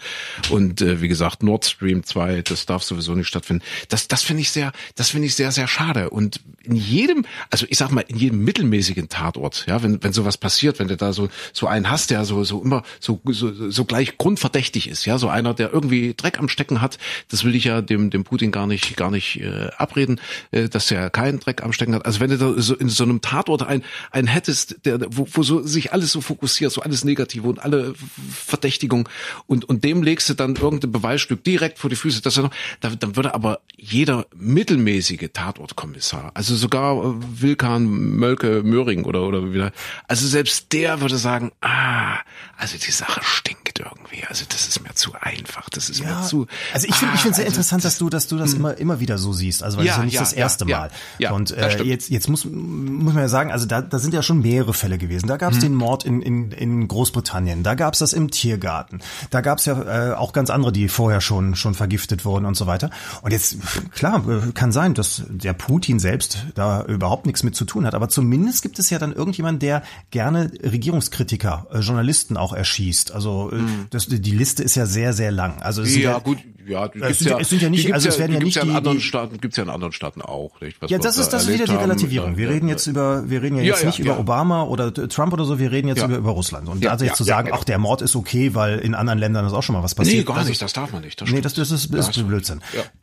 Und 0.49 0.81
äh, 0.81 1.01
wie 1.01 1.07
gesagt, 1.07 1.43
Nord 1.43 1.65
Stream 1.65 2.03
2, 2.03 2.41
das 2.41 2.65
darf 2.65 2.83
sowieso 2.83 3.13
nicht 3.15 3.27
stattfinden. 3.27 3.63
Das, 3.89 4.07
das 4.07 4.23
finde 4.23 4.41
ich 4.41 4.51
sehr, 4.51 4.71
das 4.95 5.09
finde 5.09 5.27
ich 5.27 5.35
sehr, 5.35 5.51
sehr 5.51 5.67
schade. 5.67 6.09
Und 6.09 6.41
in 6.63 6.75
jedem, 6.75 7.25
also 7.49 7.65
ich 7.69 7.77
sag 7.77 7.91
mal, 7.91 8.01
in 8.07 8.17
jedem 8.17 8.43
mittelmäßigen 8.43 9.09
Tatort, 9.09 9.65
ja, 9.67 9.83
wenn, 9.83 10.03
wenn 10.03 10.13
sowas 10.13 10.37
passiert, 10.37 10.79
wenn 10.79 10.87
du 10.87 10.97
da 10.97 11.13
so, 11.13 11.29
so 11.53 11.67
einen 11.67 11.89
hast, 11.89 12.09
der 12.09 12.25
so, 12.25 12.43
so 12.43 12.61
immer 12.61 12.83
so, 12.99 13.19
so, 13.25 13.69
so 13.69 13.85
gleich 13.85 14.17
grundverdächtig 14.17 14.89
ist, 14.89 15.05
ja, 15.05 15.17
so 15.17 15.29
einer, 15.29 15.53
der 15.53 15.73
irgendwie 15.73 16.13
Dreck 16.15 16.39
am 16.39 16.49
Stecken 16.49 16.81
hat, 16.81 16.97
das 17.29 17.43
will 17.43 17.55
ich 17.55 17.65
ja 17.65 17.81
dem, 17.81 18.09
dem 18.09 18.23
Putin 18.23 18.34
gar 18.37 18.67
nicht, 18.67 18.95
gar 18.97 19.11
nicht 19.11 19.41
äh, 19.41 19.69
abreden, 19.77 20.19
äh, 20.51 20.69
dass 20.69 20.91
er 20.91 21.09
keinen 21.09 21.39
Dreck 21.39 21.63
am 21.63 21.73
Stecken 21.73 21.95
hat. 21.95 22.05
Also 22.05 22.19
wenn 22.19 22.29
du 22.29 22.37
da 22.37 22.53
so 22.57 22.75
in 22.75 22.89
so 22.89 23.03
einem 23.03 23.21
Tatort 23.21 23.63
ein, 23.63 23.83
einen 24.11 24.27
hättest, 24.27 24.85
der, 24.85 24.99
wo, 25.09 25.27
wo 25.31 25.43
so 25.43 25.61
sich 25.61 25.93
alles 25.93 26.11
so 26.11 26.21
fokussiert, 26.21 26.71
so 26.71 26.81
alles 26.81 27.03
Negative 27.03 27.47
und 27.47 27.59
alle 27.59 27.93
Verdächtigungen 28.31 29.07
und, 29.47 29.65
und 29.65 29.83
dem 29.83 30.03
legst 30.03 30.29
du 30.29 30.33
dann 30.33 30.55
irgendein 30.55 30.91
Beweisstück 30.91 31.43
direkt 31.43 31.79
vor 31.79 31.89
die 31.89 31.95
Füße, 31.95 32.21
dass 32.21 32.37
er 32.37 32.43
noch, 32.43 32.51
da, 32.79 32.89
dann 32.89 33.15
würde 33.15 33.33
aber 33.33 33.59
jeder 33.77 34.25
mittelmäßige 34.35 35.29
Tatortkommissar, 35.33 36.31
also 36.33 36.55
sogar 36.55 36.97
äh, 36.97 37.41
Wilkan, 37.41 37.85
Mölke, 37.85 38.63
Möhring 38.63 39.05
oder, 39.05 39.23
oder 39.23 39.53
wieder, 39.53 39.71
also 40.07 40.27
selbst 40.27 40.71
der 40.73 41.01
würde 41.01 41.17
sagen, 41.17 41.51
ah, 41.61 42.17
also 42.57 42.77
die 42.77 42.91
Sache 42.91 43.21
stinkt 43.23 43.79
irgendwie, 43.79 44.23
also 44.27 44.45
das 44.47 44.67
ist 44.67 44.81
mir 44.81 44.93
zu 44.93 45.13
einfach, 45.19 45.69
das 45.69 45.89
ist 45.89 46.03
mir 46.03 46.23
zu, 46.23 46.47
also 46.73 46.87
ich 46.87 46.95
finde 46.95 47.13
ich 47.15 47.19
ah, 47.19 47.23
finde 47.23 47.35
sehr 47.35 47.45
also 47.45 47.55
interessant, 47.55 47.85
dass 47.85 47.97
du 47.97 48.09
dass 48.25 48.29
du 48.29 48.37
das 48.37 48.53
immer 48.53 48.77
immer 48.77 48.99
wieder 48.99 49.17
so 49.17 49.33
siehst, 49.33 49.63
also 49.63 49.77
weil 49.77 49.85
Ja, 49.85 49.91
das 49.91 49.97
ist 49.97 49.99
ja 49.99 50.05
nicht 50.05 50.13
ja, 50.15 50.19
das 50.21 50.33
erste 50.33 50.65
ja, 50.67 50.79
Mal. 50.79 50.89
ja, 51.19 51.31
und 51.31 51.51
äh, 51.51 51.83
jetzt 51.83 52.09
jetzt 52.09 52.27
muss 52.27 52.45
muss 52.45 53.13
man 53.13 53.23
ja 53.23 53.27
sagen, 53.27 53.51
also 53.51 53.65
da 53.65 53.81
da 53.81 53.99
sind 53.99 54.13
ja 54.13 54.23
schon 54.23 54.41
mehrere 54.41 54.73
Fälle 54.73 54.97
gewesen. 54.97 55.27
Da 55.27 55.37
gab 55.37 55.53
es 55.53 55.59
den 55.59 55.75
Mord 55.75 56.05
in 56.05 56.21
in 56.21 56.51
in 56.51 56.87
Großbritannien, 56.87 57.63
da 57.63 57.75
gab 57.75 57.93
es 57.93 57.99
das 57.99 58.13
im 58.13 58.31
Tiergarten, 58.31 58.99
da 59.29 59.41
gab 59.41 59.59
es 59.59 59.65
ja 59.65 60.11
äh, 60.11 60.13
auch 60.13 60.33
ganz 60.33 60.49
andere, 60.49 60.71
die 60.71 60.87
vorher 60.87 61.21
schon 61.21 61.55
schon 61.55 61.73
vergiftet 61.73 62.25
wurden 62.25 62.45
und 62.45 62.55
so 62.55 62.67
weiter. 62.67 62.89
Und 63.21 63.31
jetzt 63.31 63.57
klar 63.91 64.23
kann 64.53 64.71
sein, 64.71 64.93
dass 64.93 65.23
der 65.29 65.53
Putin 65.53 65.99
selbst 65.99 66.45
da 66.55 66.83
überhaupt 66.85 67.25
nichts 67.25 67.43
mit 67.43 67.55
zu 67.55 67.65
tun 67.65 67.85
hat, 67.85 67.93
aber 67.93 68.09
zumindest 68.09 68.61
gibt 68.61 68.79
es 68.79 68.89
ja 68.89 68.99
dann 68.99 69.13
irgendjemand, 69.13 69.61
der 69.61 69.83
gerne 70.11 70.51
Regierungskritiker, 70.63 71.67
äh, 71.71 71.79
Journalisten 71.79 72.37
auch 72.37 72.53
erschießt. 72.53 73.11
Also 73.11 73.51
äh, 73.51 73.59
das, 73.89 74.07
die 74.07 74.31
Liste 74.31 74.63
ist 74.63 74.75
ja 74.75 74.85
sehr 74.85 75.13
sehr 75.13 75.31
lang. 75.31 75.61
Also 75.61 75.83
ja, 75.83 76.11
ja 76.11 76.19
gut, 76.19 76.39
ja, 76.67 76.87
die 76.87 76.99
Es 76.99 77.05
gibt's 77.07 77.19
sind 77.19 77.29
ja- 77.31 77.39
es 77.39 77.49
sind 77.49 77.61
ja 77.61 77.69
nicht- 77.69 77.93
also 77.93 78.09
es 78.09 78.19
werden 78.19 78.33
ja 78.33 78.39
gibt's 78.39 78.55
nicht 78.55 78.63
in 78.63 78.69
die- 78.71 78.75
anderen 78.75 78.97
die- 78.97 79.03
Staaten, 79.03 79.39
gibt's 79.41 79.57
ja 79.57 79.63
in 79.63 79.69
anderen 79.69 79.93
Staaten 79.93 80.21
auch, 80.21 80.51
nicht? 80.61 80.81
Was 80.81 80.89
Ja, 80.91 80.97
das 80.97 81.15
da 81.15 81.21
ist 81.21 81.33
das 81.33 81.43
ist 81.43 81.47
wieder 81.49 81.63
erlebt 81.63 81.79
die. 81.79 81.83
Relativierung. 81.83 82.37
Wir 82.37 82.45
Ja, 82.47 82.51
reden 82.53 82.67
ja, 82.67 82.73
jetzt 82.73 82.87
über 82.87 83.29
wir 83.29 83.41
reden 83.41 83.57
ja 83.57 83.61
Ja, 83.63 83.67
jetzt 83.73 83.81
ja, 83.81 83.87
nicht 83.87 83.99
über 83.99 84.11
ja. 84.13 84.19
Obama 84.19 84.63
oder 84.63 84.93
Trump 84.93 85.33
oder 85.33 85.45
so, 85.45 85.59
wir 85.59 85.71
reden 85.71 85.87
jetzt 85.87 85.99
Ja. 85.99 86.05
über, 86.05 86.17
über 86.17 86.31
Russland. 86.31 86.67
Und 86.69 86.83
Ja, 86.83 86.91
also 86.91 87.05
jetzt 87.05 87.13
ja, 87.13 87.17
zu 87.17 87.23
ja, 87.23 87.35
sagen, 87.35 87.47
genau. 87.47 87.59
ach, 87.59 87.63
der 87.63 87.77
Mord 87.77 88.01
ist 88.01 88.15
okay, 88.15 88.53
weil 88.55 88.79
in 88.79 88.95
anderen 88.95 89.19
Ländern 89.19 89.45
ist 89.45 89.53
auch 89.53 89.63
schon 89.63 89.73
mal 89.75 89.83
was 89.83 89.95
passiert. 89.95 90.17
Nee, 90.17 90.23
gar 90.23 90.37
das 90.37 90.47
nicht, 90.49 90.61
das 90.61 90.73
darf 90.73 90.91
man 90.91 91.01
nicht. 91.01 91.19
Das 91.21 91.29
nee, 91.29 91.41
das, 91.41 91.53
das 91.53 91.71
ist, 91.71 91.91
Ja, 91.93 91.99
ist 91.99 92.27
Blödsinn. 92.27 92.61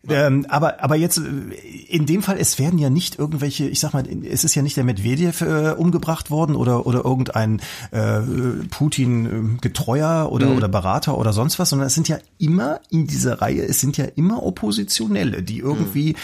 Ja. 0.08 0.26
Ähm, 0.26 0.46
aber, 0.48 0.82
aber 0.82 0.96
jetzt, 0.96 1.18
äh, 1.18 1.22
in 1.88 2.06
dem 2.06 2.22
Fall, 2.22 2.36
es 2.38 2.58
werden 2.58 2.78
ja 2.78 2.90
nicht 2.90 3.18
irgendwelche, 3.18 3.68
ich 3.68 3.80
sag 3.80 3.92
mal, 3.94 4.04
es 4.30 4.44
ist 4.44 4.54
ja 4.54 4.62
nicht 4.62 4.76
der 4.76 4.84
Medvedev 4.84 5.40
äh, 5.42 5.74
umgebracht 5.76 6.30
worden 6.30 6.56
oder, 6.56 6.86
oder 6.86 7.04
irgendein 7.04 7.60
äh, 7.90 8.20
Putin-Getreuer 8.70 10.28
oder, 10.30 10.46
Mhm. 10.46 10.56
oder 10.56 10.68
Berater 10.68 11.18
oder 11.18 11.32
sonst 11.32 11.58
was, 11.58 11.70
sondern 11.70 11.86
es 11.86 11.94
sind 11.94 12.08
ja 12.08 12.18
immer 12.38 12.80
in 12.90 13.06
dieser 13.06 13.40
Reihe, 13.40 13.51
es 13.58 13.80
sind 13.80 13.96
ja 13.96 14.04
immer 14.04 14.42
Oppositionelle, 14.42 15.42
die 15.42 15.58
irgendwie 15.58 16.16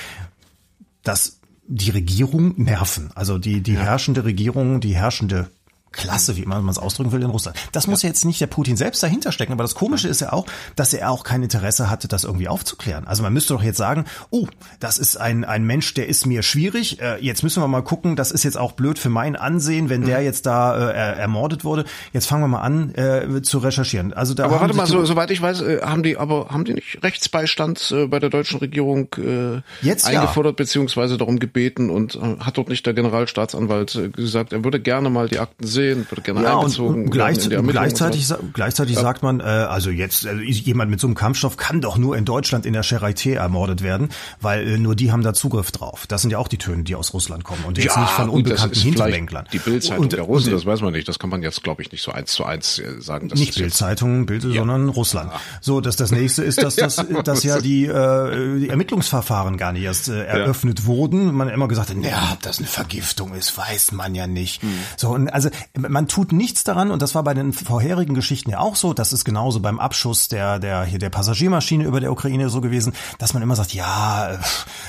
dass 1.02 1.40
die 1.66 1.90
Regierung 1.90 2.54
nerven. 2.56 3.10
Also 3.14 3.38
die, 3.38 3.62
die 3.62 3.76
herrschende 3.76 4.24
Regierung, 4.24 4.80
die 4.80 4.94
herrschende 4.94 5.50
Klasse, 5.92 6.36
wie 6.36 6.44
man 6.44 6.68
es 6.68 6.78
ausdrücken 6.78 7.12
will 7.12 7.22
in 7.22 7.30
Russland. 7.30 7.56
Das 7.72 7.86
muss 7.86 8.02
ja 8.02 8.08
jetzt 8.08 8.24
nicht 8.24 8.40
der 8.40 8.46
Putin 8.46 8.76
selbst 8.76 9.02
dahinter 9.02 9.32
stecken, 9.32 9.52
aber 9.52 9.64
das 9.64 9.74
Komische 9.74 10.08
ist 10.08 10.20
ja 10.20 10.32
auch, 10.32 10.46
dass 10.76 10.92
er 10.92 11.10
auch 11.10 11.24
kein 11.24 11.42
Interesse 11.42 11.90
hatte, 11.90 12.08
das 12.08 12.24
irgendwie 12.24 12.48
aufzuklären. 12.48 13.06
Also 13.06 13.22
man 13.22 13.32
müsste 13.32 13.54
doch 13.54 13.62
jetzt 13.62 13.78
sagen, 13.78 14.04
oh, 14.30 14.46
das 14.80 14.98
ist 14.98 15.16
ein, 15.16 15.44
ein 15.44 15.64
Mensch, 15.64 15.94
der 15.94 16.08
ist 16.08 16.26
mir 16.26 16.42
schwierig, 16.42 17.00
äh, 17.00 17.16
jetzt 17.20 17.42
müssen 17.42 17.62
wir 17.62 17.68
mal 17.68 17.82
gucken, 17.82 18.16
das 18.16 18.30
ist 18.30 18.44
jetzt 18.44 18.56
auch 18.58 18.72
blöd 18.72 18.98
für 18.98 19.08
mein 19.08 19.36
Ansehen, 19.36 19.88
wenn 19.88 20.04
der 20.04 20.22
jetzt 20.22 20.46
da 20.46 20.76
äh, 20.76 20.92
er- 20.92 21.16
ermordet 21.16 21.64
wurde. 21.64 21.84
Jetzt 22.12 22.26
fangen 22.26 22.42
wir 22.42 22.48
mal 22.48 22.60
an 22.60 22.94
äh, 22.94 23.42
zu 23.42 23.58
recherchieren. 23.58 24.12
Also 24.12 24.34
da 24.34 24.44
Aber 24.44 24.60
warte 24.60 24.74
mal, 24.74 24.86
so, 24.86 25.04
soweit 25.04 25.30
ich 25.30 25.40
weiß, 25.40 25.62
äh, 25.62 25.80
haben 25.82 26.02
die 26.02 26.16
aber 26.16 26.48
haben 26.50 26.64
die 26.64 26.74
nicht 26.74 27.02
Rechtsbeistand 27.02 27.92
äh, 27.92 28.06
bei 28.06 28.18
der 28.18 28.30
deutschen 28.30 28.58
Regierung 28.60 29.08
äh, 29.18 29.60
Jetzt 29.84 30.08
ja. 30.08 30.20
eingefordert 30.20 30.56
beziehungsweise 30.56 31.16
darum 31.18 31.38
gebeten 31.38 31.90
und 31.90 32.14
äh, 32.16 32.36
hat 32.40 32.56
dort 32.58 32.68
nicht 32.68 32.84
der 32.86 32.94
Generalstaatsanwalt 32.94 33.94
äh, 33.94 34.08
gesagt, 34.08 34.52
er 34.52 34.64
würde 34.64 34.80
gerne 34.80 35.10
mal 35.10 35.28
die 35.28 35.38
Akten 35.38 35.66
gesehen, 35.78 36.06
würde 36.08 36.22
gerne 36.22 36.42
ja, 36.42 36.58
einbezogen. 36.58 37.04
Und 37.04 37.10
gleich, 37.10 37.38
gleichzeitig, 37.48 38.26
so. 38.26 38.36
gleichzeitig 38.52 38.96
ja. 38.96 39.02
sagt 39.02 39.22
man, 39.22 39.40
äh, 39.40 39.44
also 39.44 39.90
jetzt 39.90 40.26
also 40.26 40.40
jemand 40.40 40.90
mit 40.90 41.00
so 41.00 41.06
einem 41.06 41.14
Kampfstoff 41.14 41.56
kann 41.56 41.80
doch 41.80 41.96
nur 41.98 42.16
in 42.16 42.24
Deutschland 42.24 42.66
in 42.66 42.72
der 42.72 42.84
Charité 42.84 43.34
ermordet 43.34 43.82
werden, 43.82 44.08
weil 44.40 44.66
äh, 44.66 44.78
nur 44.78 44.94
die 44.94 45.12
haben 45.12 45.22
da 45.22 45.34
Zugriff 45.34 45.70
drauf. 45.70 46.06
Das 46.06 46.22
sind 46.22 46.30
ja 46.30 46.38
auch 46.38 46.48
die 46.48 46.58
Töne, 46.58 46.82
die 46.82 46.94
aus 46.94 47.14
Russland 47.14 47.44
kommen 47.44 47.64
und 47.64 47.78
jetzt 47.78 47.94
ja, 47.94 48.02
nicht 48.02 48.10
von 48.10 48.28
unbekannten 48.28 48.78
Hinterbänklern. 48.78 49.46
Die 49.52 49.58
Bildzeitung 49.58 50.08
der 50.08 50.22
Russen, 50.22 50.52
das 50.52 50.66
weiß 50.66 50.80
man 50.80 50.92
nicht. 50.92 51.08
Das 51.08 51.18
kann 51.18 51.30
man 51.30 51.42
jetzt, 51.42 51.62
glaube 51.62 51.82
ich, 51.82 51.92
nicht 51.92 52.02
so 52.02 52.12
eins 52.12 52.32
zu 52.32 52.44
eins 52.44 52.78
äh, 52.78 53.00
sagen. 53.00 53.28
nicht 53.28 53.56
Bildzeitung, 53.56 54.26
Bild, 54.26 54.44
ja. 54.44 54.54
sondern 54.54 54.88
Russland. 54.88 55.32
So, 55.60 55.80
dass 55.80 55.96
das 55.96 56.10
nächste 56.10 56.42
ist, 56.42 56.62
dass 56.62 56.76
das, 56.76 57.04
dass 57.24 57.42
ja 57.44 57.60
die, 57.60 57.86
äh, 57.86 58.60
die 58.60 58.68
Ermittlungsverfahren 58.68 59.56
gar 59.56 59.72
nicht 59.72 59.84
erst 59.84 60.08
äh, 60.08 60.24
eröffnet 60.24 60.86
wurden. 60.86 61.34
Man 61.34 61.48
immer 61.48 61.68
gesagt 61.68 61.90
hat, 61.90 61.96
ja, 62.02 62.30
ob 62.32 62.42
das 62.42 62.58
eine 62.58 62.68
Vergiftung 62.68 63.34
ist, 63.34 63.56
weiß 63.56 63.92
man 63.92 64.14
ja 64.14 64.26
nicht. 64.26 64.62
Mhm. 64.62 64.68
So, 64.96 65.10
und 65.10 65.28
also 65.28 65.50
man 65.76 66.08
tut 66.08 66.32
nichts 66.32 66.64
daran 66.64 66.90
und 66.90 67.02
das 67.02 67.14
war 67.14 67.22
bei 67.22 67.34
den 67.34 67.52
vorherigen 67.52 68.14
Geschichten 68.14 68.50
ja 68.50 68.58
auch 68.58 68.76
so. 68.76 68.94
Das 68.94 69.12
ist 69.12 69.24
genauso 69.24 69.60
beim 69.60 69.78
Abschuss 69.78 70.28
der 70.28 70.58
der 70.58 70.84
hier 70.84 70.98
der 70.98 71.10
Passagiermaschine 71.10 71.84
über 71.84 72.00
der 72.00 72.12
Ukraine 72.12 72.48
so 72.48 72.60
gewesen, 72.60 72.92
dass 73.18 73.34
man 73.34 73.42
immer 73.42 73.56
sagt, 73.56 73.74
ja, 73.74 74.38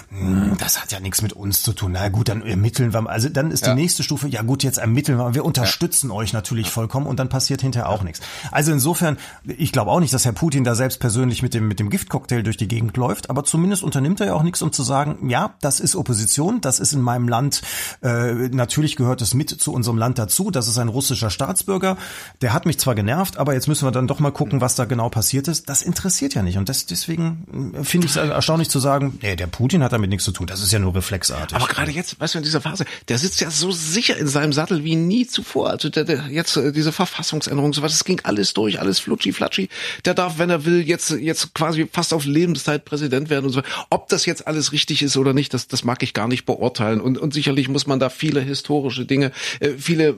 mh, 0.09 0.55
das 0.57 0.81
hat 0.81 0.91
ja 0.91 0.99
nichts 0.99 1.21
mit 1.21 1.33
uns 1.33 1.61
zu 1.61 1.73
tun. 1.73 1.91
Na 1.93 2.09
gut, 2.09 2.29
dann 2.29 2.41
ermitteln 2.41 2.93
wir. 2.93 3.09
Also 3.09 3.29
dann 3.29 3.51
ist 3.51 3.65
ja. 3.65 3.73
die 3.73 3.81
nächste 3.81 4.03
Stufe, 4.03 4.27
ja 4.27 4.41
gut, 4.41 4.63
jetzt 4.63 4.77
ermitteln 4.77 5.17
wir. 5.17 5.33
Wir 5.33 5.45
unterstützen 5.45 6.09
ja. 6.09 6.15
euch 6.15 6.33
natürlich 6.33 6.69
vollkommen 6.69 7.07
und 7.07 7.19
dann 7.19 7.29
passiert 7.29 7.61
hinterher 7.61 7.89
auch 7.89 8.03
nichts. 8.03 8.21
Also 8.51 8.71
insofern, 8.71 9.17
ich 9.45 9.71
glaube 9.71 9.91
auch 9.91 9.99
nicht, 9.99 10.13
dass 10.13 10.25
Herr 10.25 10.33
Putin 10.33 10.63
da 10.63 10.75
selbst 10.75 10.99
persönlich 10.99 11.43
mit 11.43 11.53
dem 11.53 11.67
mit 11.67 11.79
dem 11.79 11.89
Giftcocktail 11.89 12.43
durch 12.43 12.57
die 12.57 12.67
Gegend 12.67 12.95
läuft, 12.97 13.29
aber 13.29 13.43
zumindest 13.43 13.83
unternimmt 13.83 14.19
er 14.21 14.27
ja 14.27 14.33
auch 14.33 14.43
nichts, 14.43 14.61
um 14.61 14.71
zu 14.71 14.83
sagen, 14.83 15.29
ja, 15.29 15.55
das 15.61 15.79
ist 15.79 15.95
Opposition, 15.95 16.61
das 16.61 16.79
ist 16.79 16.93
in 16.93 17.01
meinem 17.01 17.27
Land 17.27 17.61
äh, 18.01 18.49
natürlich 18.49 18.95
gehört 18.95 19.21
es 19.21 19.33
mit 19.33 19.49
zu 19.49 19.73
unserem 19.73 19.97
Land 19.97 20.17
dazu. 20.19 20.51
Das 20.51 20.67
ist 20.69 20.77
ein 20.77 20.87
russischer 20.87 21.29
Staatsbürger. 21.29 21.97
Der 22.41 22.53
hat 22.53 22.65
mich 22.65 22.77
zwar 22.79 22.95
genervt, 22.95 23.37
aber 23.37 23.53
jetzt 23.53 23.67
müssen 23.67 23.85
wir 23.85 23.91
dann 23.91 24.07
doch 24.07 24.19
mal 24.19 24.31
gucken, 24.31 24.61
was 24.61 24.75
da 24.75 24.85
genau 24.85 25.09
passiert 25.09 25.47
ist. 25.47 25.69
Das 25.69 25.81
interessiert 25.81 26.33
ja 26.33 26.41
nicht. 26.41 26.57
Und 26.57 26.69
das, 26.69 26.85
deswegen 26.85 27.73
äh, 27.75 27.83
finde 27.83 28.07
ich 28.07 28.15
es 28.15 28.17
erstaunlich 28.17 28.69
zu 28.69 28.79
sagen, 28.79 29.17
nee, 29.21 29.35
der 29.35 29.47
Putin 29.47 29.83
hat 29.83 29.93
damit 29.93 30.09
nichts 30.09 30.25
zu 30.25 30.31
tun. 30.31 30.47
Das 30.47 30.61
ist 30.61 30.71
ja 30.71 30.79
nur 30.79 30.95
reflexartig. 30.95 31.55
Aber 31.55 31.67
gerade 31.67 31.91
jetzt, 31.91 32.19
weißt 32.19 32.35
du, 32.35 32.39
in 32.39 32.43
dieser 32.43 32.61
Phase, 32.61 32.85
der 33.07 33.17
sitzt 33.17 33.41
ja 33.41 33.51
so 33.51 33.71
sicher 33.71 34.17
in 34.17 34.27
seinem 34.27 34.53
Sattel 34.53 34.83
wie 34.83 34.95
nie 34.95 35.27
zuvor. 35.27 35.69
Also 35.69 35.89
der, 35.89 36.03
der 36.03 36.27
jetzt 36.29 36.57
äh, 36.57 36.71
diese 36.71 36.91
Verfassungsänderung, 36.91 37.73
so 37.73 37.81
was, 37.81 37.91
das 37.91 38.03
ging 38.03 38.21
alles 38.23 38.53
durch, 38.53 38.79
alles 38.79 38.99
flutschi 38.99 39.33
flatschi. 39.33 39.69
Der 40.05 40.13
darf, 40.13 40.37
wenn 40.37 40.49
er 40.49 40.65
will, 40.65 40.81
jetzt 40.81 41.11
jetzt 41.11 41.53
quasi 41.53 41.87
fast 41.91 42.13
auf 42.13 42.25
Lebenszeit 42.25 42.85
Präsident 42.85 43.29
werden 43.29 43.45
und 43.45 43.51
so. 43.51 43.61
Ob 43.89 44.09
das 44.09 44.25
jetzt 44.25 44.47
alles 44.47 44.71
richtig 44.71 45.01
ist 45.01 45.17
oder 45.17 45.33
nicht, 45.33 45.53
das 45.53 45.67
das 45.67 45.83
mag 45.83 46.03
ich 46.03 46.13
gar 46.13 46.27
nicht 46.27 46.45
beurteilen. 46.45 47.01
Und 47.01 47.17
und 47.17 47.33
sicherlich 47.33 47.69
muss 47.69 47.87
man 47.87 47.99
da 47.99 48.09
viele 48.09 48.41
historische 48.41 49.05
Dinge, 49.05 49.31
äh, 49.59 49.71
viele 49.77 50.09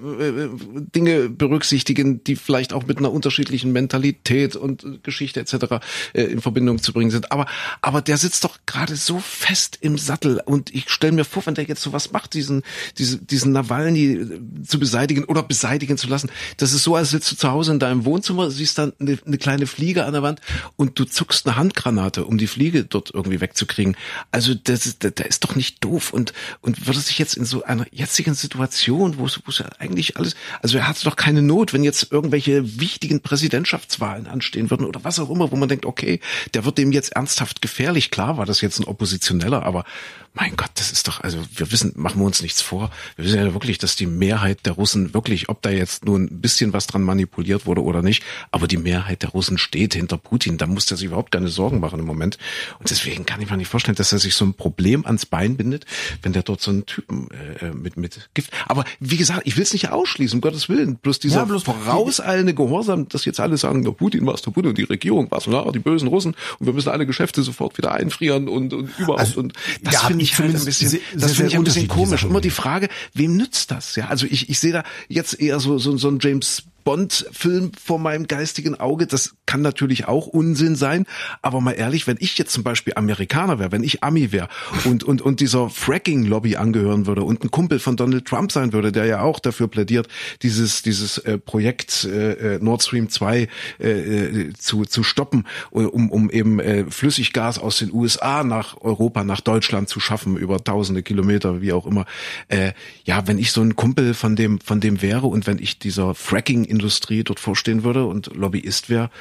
Dinge 0.49 1.29
berücksichtigen, 1.29 2.23
die 2.23 2.35
vielleicht 2.35 2.73
auch 2.73 2.85
mit 2.85 2.97
einer 2.97 3.11
unterschiedlichen 3.11 3.71
Mentalität 3.71 4.55
und 4.55 5.03
Geschichte 5.03 5.39
etc. 5.39 5.83
Äh, 6.13 6.23
in 6.23 6.41
Verbindung 6.41 6.81
zu 6.81 6.93
bringen 6.93 7.11
sind. 7.11 7.31
Aber 7.31 7.45
aber 7.81 8.01
der 8.01 8.17
sitzt 8.17 8.43
doch 8.43 8.59
gerade 8.65 8.95
so 8.95 9.19
fest 9.19 9.77
im 9.81 9.97
Sattel 9.97 10.41
und 10.45 10.73
ich 10.73 10.89
stelle 10.89 11.13
mir 11.13 11.25
vor, 11.25 11.45
wenn 11.45 11.55
der 11.55 11.65
jetzt 11.65 11.81
sowas 11.81 12.11
macht, 12.11 12.33
diesen 12.33 12.63
diesen 12.97 13.25
diesen 13.27 13.51
Nawalny 13.51 14.13
äh, 14.13 14.39
zu 14.65 14.79
beseitigen 14.79 15.25
oder 15.25 15.43
beseitigen 15.43 15.97
zu 15.97 16.07
lassen, 16.07 16.29
das 16.57 16.73
ist 16.73 16.83
so, 16.83 16.95
als 16.95 17.11
sitzt 17.11 17.31
du 17.31 17.35
zu 17.35 17.51
Hause 17.51 17.71
in 17.71 17.79
deinem 17.79 18.05
Wohnzimmer, 18.05 18.51
siehst 18.51 18.77
dann 18.77 18.93
eine, 18.99 19.17
eine 19.25 19.37
kleine 19.37 19.67
Fliege 19.67 20.05
an 20.05 20.13
der 20.13 20.23
Wand 20.23 20.41
und 20.75 20.97
du 20.99 21.05
zuckst 21.05 21.47
eine 21.47 21.55
Handgranate, 21.55 22.25
um 22.25 22.37
die 22.37 22.47
Fliege 22.47 22.85
dort 22.85 23.11
irgendwie 23.13 23.41
wegzukriegen. 23.41 23.95
Also 24.31 24.53
das, 24.53 24.97
der, 24.99 25.11
der 25.11 25.27
ist 25.27 25.43
doch 25.43 25.55
nicht 25.55 25.83
doof 25.83 26.13
und 26.13 26.33
und 26.61 26.87
würde 26.87 26.99
sich 26.99 27.19
jetzt 27.19 27.35
in 27.35 27.45
so 27.45 27.63
einer 27.63 27.85
jetzigen 27.91 28.33
Situation, 28.33 29.17
wo 29.17 29.25
es 29.25 29.39
ja 29.57 29.69
eigentlich 29.79 30.17
alles, 30.17 30.30
also 30.61 30.77
er 30.77 30.87
hat 30.87 31.05
doch 31.05 31.15
keine 31.15 31.41
Not, 31.41 31.73
wenn 31.73 31.83
jetzt 31.83 32.11
irgendwelche 32.11 32.79
wichtigen 32.79 33.21
Präsidentschaftswahlen 33.21 34.27
anstehen 34.27 34.69
würden 34.69 34.85
oder 34.85 35.03
was 35.03 35.19
auch 35.19 35.29
immer, 35.29 35.51
wo 35.51 35.55
man 35.55 35.69
denkt, 35.69 35.85
okay, 35.85 36.19
der 36.53 36.65
wird 36.65 36.77
dem 36.77 36.91
jetzt 36.91 37.13
ernsthaft 37.13 37.61
gefährlich. 37.61 38.11
Klar 38.11 38.37
war 38.37 38.45
das 38.45 38.61
jetzt 38.61 38.79
ein 38.79 38.85
Oppositioneller, 38.85 39.63
aber 39.63 39.85
mein 40.33 40.55
Gott, 40.55 40.69
das 40.75 40.93
ist 40.93 41.09
doch, 41.09 41.19
also 41.21 41.39
wir 41.55 41.71
wissen, 41.73 41.91
machen 41.97 42.21
wir 42.21 42.25
uns 42.25 42.41
nichts 42.41 42.61
vor. 42.61 42.89
Wir 43.17 43.25
wissen 43.25 43.37
ja 43.37 43.53
wirklich, 43.53 43.79
dass 43.79 43.97
die 43.97 44.05
Mehrheit 44.05 44.65
der 44.65 44.73
Russen 44.73 45.13
wirklich, 45.13 45.49
ob 45.49 45.61
da 45.61 45.69
jetzt 45.69 46.05
nur 46.05 46.17
ein 46.17 46.39
bisschen 46.39 46.71
was 46.71 46.87
dran 46.87 47.01
manipuliert 47.01 47.65
wurde 47.65 47.83
oder 47.83 48.01
nicht, 48.01 48.23
aber 48.49 48.67
die 48.67 48.77
Mehrheit 48.77 49.23
der 49.23 49.31
Russen 49.31 49.57
steht 49.57 49.93
hinter 49.93 50.17
Putin. 50.17 50.57
Da 50.57 50.67
muss 50.67 50.85
der 50.85 50.95
sich 50.95 51.07
überhaupt 51.07 51.31
keine 51.31 51.49
Sorgen 51.49 51.81
machen 51.81 51.99
im 51.99 52.05
Moment. 52.05 52.37
Und 52.79 52.89
deswegen 52.89 53.25
kann 53.25 53.41
ich 53.41 53.49
mir 53.49 53.57
nicht 53.57 53.67
vorstellen, 53.67 53.95
dass 53.95 54.13
er 54.13 54.19
sich 54.19 54.35
so 54.35 54.45
ein 54.45 54.53
Problem 54.53 55.05
ans 55.05 55.25
Bein 55.25 55.57
bindet, 55.57 55.85
wenn 56.21 56.31
der 56.31 56.43
dort 56.43 56.61
so 56.61 56.71
einen 56.71 56.85
Typen 56.85 57.27
äh, 57.59 57.71
mit, 57.71 57.97
mit 57.97 58.29
Gift. 58.33 58.51
Aber 58.67 58.85
wie 59.01 59.17
gesagt, 59.17 59.41
ich 59.43 59.57
will 59.57 59.63
es 59.63 59.73
nicht 59.73 59.89
ausschließen, 59.89 60.20
um 60.33 60.41
Gottes 60.41 60.69
Willen. 60.69 60.95
Bloß 60.97 61.19
dieser 61.19 61.39
ja, 61.39 61.45
bloß 61.45 61.63
vorauseilende 61.63 62.53
Gehorsam, 62.53 63.07
dass 63.09 63.25
jetzt 63.25 63.39
alle 63.39 63.57
sagen, 63.57 63.83
der 63.83 63.91
Putin 63.91 64.25
war 64.25 64.33
es, 64.33 64.41
der 64.41 64.51
Putin 64.51 64.69
und 64.69 64.77
die 64.77 64.83
Regierung 64.83 65.29
war 65.31 65.39
es, 65.39 65.45
ja, 65.45 65.71
die 65.71 65.79
bösen 65.79 66.07
Russen 66.07 66.35
und 66.59 66.65
wir 66.65 66.73
müssen 66.73 66.89
alle 66.89 67.05
Geschäfte 67.05 67.43
sofort 67.43 67.77
wieder 67.77 67.93
einfrieren 67.93 68.47
und, 68.47 68.73
und 68.73 68.89
überhaupt. 68.97 69.19
Also, 69.19 69.39
und 69.39 69.53
das 69.81 70.03
finde 70.03 70.23
ich 70.23 70.37
halt 70.37 70.55
ein 70.55 70.65
bisschen, 70.65 70.89
sehr, 70.89 70.99
das 71.15 71.33
finde 71.33 71.51
ich 71.51 71.57
ein 71.57 71.63
bisschen 71.63 71.87
komisch. 71.87 72.23
Immer 72.23 72.41
die 72.41 72.49
Frage, 72.49 72.89
wem 73.13 73.37
nützt 73.37 73.71
das? 73.71 73.95
Ja, 73.95 74.07
also 74.07 74.25
ich, 74.29 74.49
ich 74.49 74.59
sehe 74.59 74.73
da 74.73 74.83
jetzt 75.07 75.39
eher 75.39 75.59
so, 75.59 75.77
so, 75.77 75.97
so 75.97 76.09
ein 76.09 76.19
James 76.21 76.63
Bond-Film 76.83 77.71
vor 77.81 77.99
meinem 77.99 78.27
geistigen 78.27 78.79
Auge. 78.79 79.07
Das 79.07 79.35
kann 79.45 79.61
natürlich 79.61 80.07
auch 80.07 80.27
Unsinn 80.27 80.75
sein. 80.75 81.05
Aber 81.41 81.61
mal 81.61 81.73
ehrlich, 81.73 82.07
wenn 82.07 82.17
ich 82.19 82.37
jetzt 82.37 82.53
zum 82.53 82.63
Beispiel 82.63 82.93
Amerikaner 82.95 83.59
wäre, 83.59 83.71
wenn 83.71 83.83
ich 83.83 84.03
Ami 84.03 84.31
wäre 84.31 84.47
und, 84.85 85.03
und, 85.03 85.21
und 85.21 85.39
dieser 85.39 85.69
Fracking-Lobby 85.69 86.55
angehören 86.55 87.05
würde 87.05 87.23
und 87.23 87.43
ein 87.43 87.51
Kumpel 87.51 87.79
von 87.79 87.95
Donald 87.95 88.25
Trump 88.25 88.51
sein 88.51 88.73
würde, 88.73 88.91
der 88.91 89.05
ja 89.05 89.21
auch 89.21 89.39
dafür 89.39 89.67
plädiert, 89.67 90.07
dieses, 90.41 90.81
dieses 90.81 91.17
äh, 91.19 91.37
Projekt 91.37 92.05
äh, 92.05 92.55
äh 92.55 92.59
Nord 92.61 92.83
Stream 92.83 93.09
2 93.09 93.47
äh, 93.79 93.89
äh, 93.89 94.53
zu, 94.53 94.85
zu 94.85 95.03
stoppen, 95.03 95.45
um, 95.71 96.09
um 96.11 96.29
eben 96.29 96.59
äh, 96.59 96.85
Flüssiggas 96.89 97.59
aus 97.59 97.77
den 97.77 97.91
USA 97.93 98.43
nach 98.43 98.79
Europa, 98.81 99.23
nach 99.23 99.41
Deutschland 99.41 99.89
zu 99.89 99.99
schaffen, 99.99 100.37
über 100.37 100.63
tausende 100.63 101.03
Kilometer, 101.03 101.61
wie 101.61 101.73
auch 101.73 101.85
immer. 101.85 102.05
Äh, 102.47 102.73
ja, 103.03 103.27
wenn 103.27 103.37
ich 103.37 103.51
so 103.51 103.61
ein 103.61 103.75
Kumpel 103.75 104.13
von 104.13 104.35
dem, 104.35 104.59
von 104.59 104.79
dem 104.79 105.01
wäre 105.01 105.27
und 105.27 105.47
wenn 105.47 105.59
ich 105.59 105.79
dieser 105.79 106.15
Fracking 106.15 106.65
Industrie 106.71 107.23
dort 107.23 107.39
vorstehen 107.39 107.83
würde 107.83 108.05
und 108.05 108.35
Lobbyist 108.35 108.89
wäre, 108.89 109.11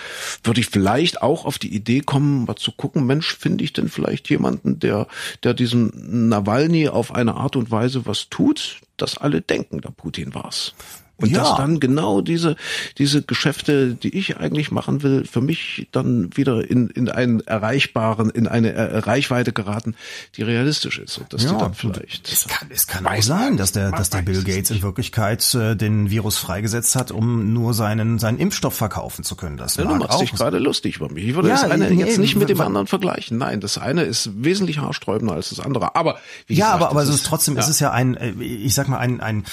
würde 0.43 0.61
ich 0.61 0.69
vielleicht 0.69 1.21
auch 1.21 1.45
auf 1.45 1.59
die 1.59 1.75
Idee 1.75 2.01
kommen, 2.01 2.47
mal 2.47 2.57
zu 2.57 2.73
gucken, 2.73 3.05
Mensch, 3.05 3.37
finde 3.37 3.65
ich 3.65 3.75
denn 3.75 3.89
vielleicht 3.89 4.31
jemanden, 4.31 4.79
der, 4.79 5.07
der 5.43 5.53
diesem 5.53 5.93
Nawalny 6.29 6.89
auf 6.89 7.15
eine 7.15 7.35
Art 7.35 7.57
und 7.57 7.71
Weise 7.71 8.07
was 8.07 8.29
tut, 8.31 8.81
dass 8.97 9.19
alle 9.19 9.43
denken, 9.43 9.81
der 9.81 9.91
Putin 9.91 10.35
war's. 10.35 10.75
Und 11.23 11.31
ja. 11.31 11.41
dass 11.41 11.57
dann 11.57 11.81
genau 11.81 12.21
diese, 12.21 12.57
diese 12.99 13.23
Geschäfte, 13.23 13.95
die 13.95 14.17
ich 14.17 14.39
eigentlich 14.39 14.71
machen 14.71 15.03
will, 15.03 15.25
für 15.25 15.41
mich 15.41 15.89
dann 15.93 16.37
wieder 16.37 16.69
in, 16.69 16.89
in 16.89 17.09
einen 17.09 17.41
erreichbaren, 17.41 18.31
in 18.31 18.47
eine 18.47 19.07
Reichweite 19.07 19.53
geraten, 19.53 19.95
die 20.37 20.43
realistisch 20.43 20.99
ist. 20.99 21.19
Und 21.19 21.33
dass 21.33 21.45
ja, 21.45 21.53
die 21.53 21.59
dann 21.59 21.75
vielleicht. 21.75 22.31
Es 22.31 22.47
kann, 22.49 22.69
es 22.71 22.87
kann 22.87 23.07
auch 23.07 23.23
sein, 23.23 23.57
dass 23.57 23.73
der, 23.73 23.91
dass 23.91 24.11
der 24.11 24.23
Bill 24.23 24.43
Gates 24.43 24.71
in 24.71 24.83
Wirklichkeit 24.83 25.55
äh, 25.55 25.77
den 25.77 26.11
Virus 26.11 26.37
freigesetzt 26.37 26.97
hat, 26.97 27.11
um 27.11 27.53
nur 27.53 27.75
seinen, 27.75 28.19
seinen 28.19 28.39
Impfstoff 28.39 28.75
verkaufen 28.75 29.25
zu 29.25 29.37
können. 29.37 29.57
Das 29.57 29.77
ja, 29.77 29.85
du 29.85 29.95
machst 29.97 30.21
dich 30.21 30.33
gerade 30.33 30.59
lustig 30.59 30.97
über 30.97 31.11
mich. 31.11 31.27
Ich 31.27 31.35
würde 31.35 31.49
ja, 31.49 31.55
das 31.55 31.71
eine 31.71 31.91
jetzt 31.93 32.19
nicht 32.19 32.37
mit 32.37 32.49
dem 32.49 32.61
anderen 32.61 32.87
vergleichen. 32.87 33.39
Nein, 33.39 33.61
das 33.61 33.79
eine 33.79 34.03
ist 34.03 34.31
wesentlich 34.43 34.79
haarsträubender 34.79 35.35
als 35.35 35.51
das 35.51 35.61
andere. 35.61 35.95
Aber, 35.95 36.19
wie 36.47 36.55
ja, 36.55 36.67
gesagt, 36.67 36.83
aber, 36.83 36.91
aber 36.91 37.03
es 37.03 37.09
ist 37.09 37.27
trotzdem, 37.27 37.55
ja. 37.55 37.61
es 37.61 37.69
ist 37.69 37.81
ja 37.81 37.91
ein, 37.91 38.17
äh, 38.17 38.31
ich 38.43 38.75
sag 38.75 38.89
mal, 38.89 38.99
ein, 38.99 39.21
ein, 39.21 39.45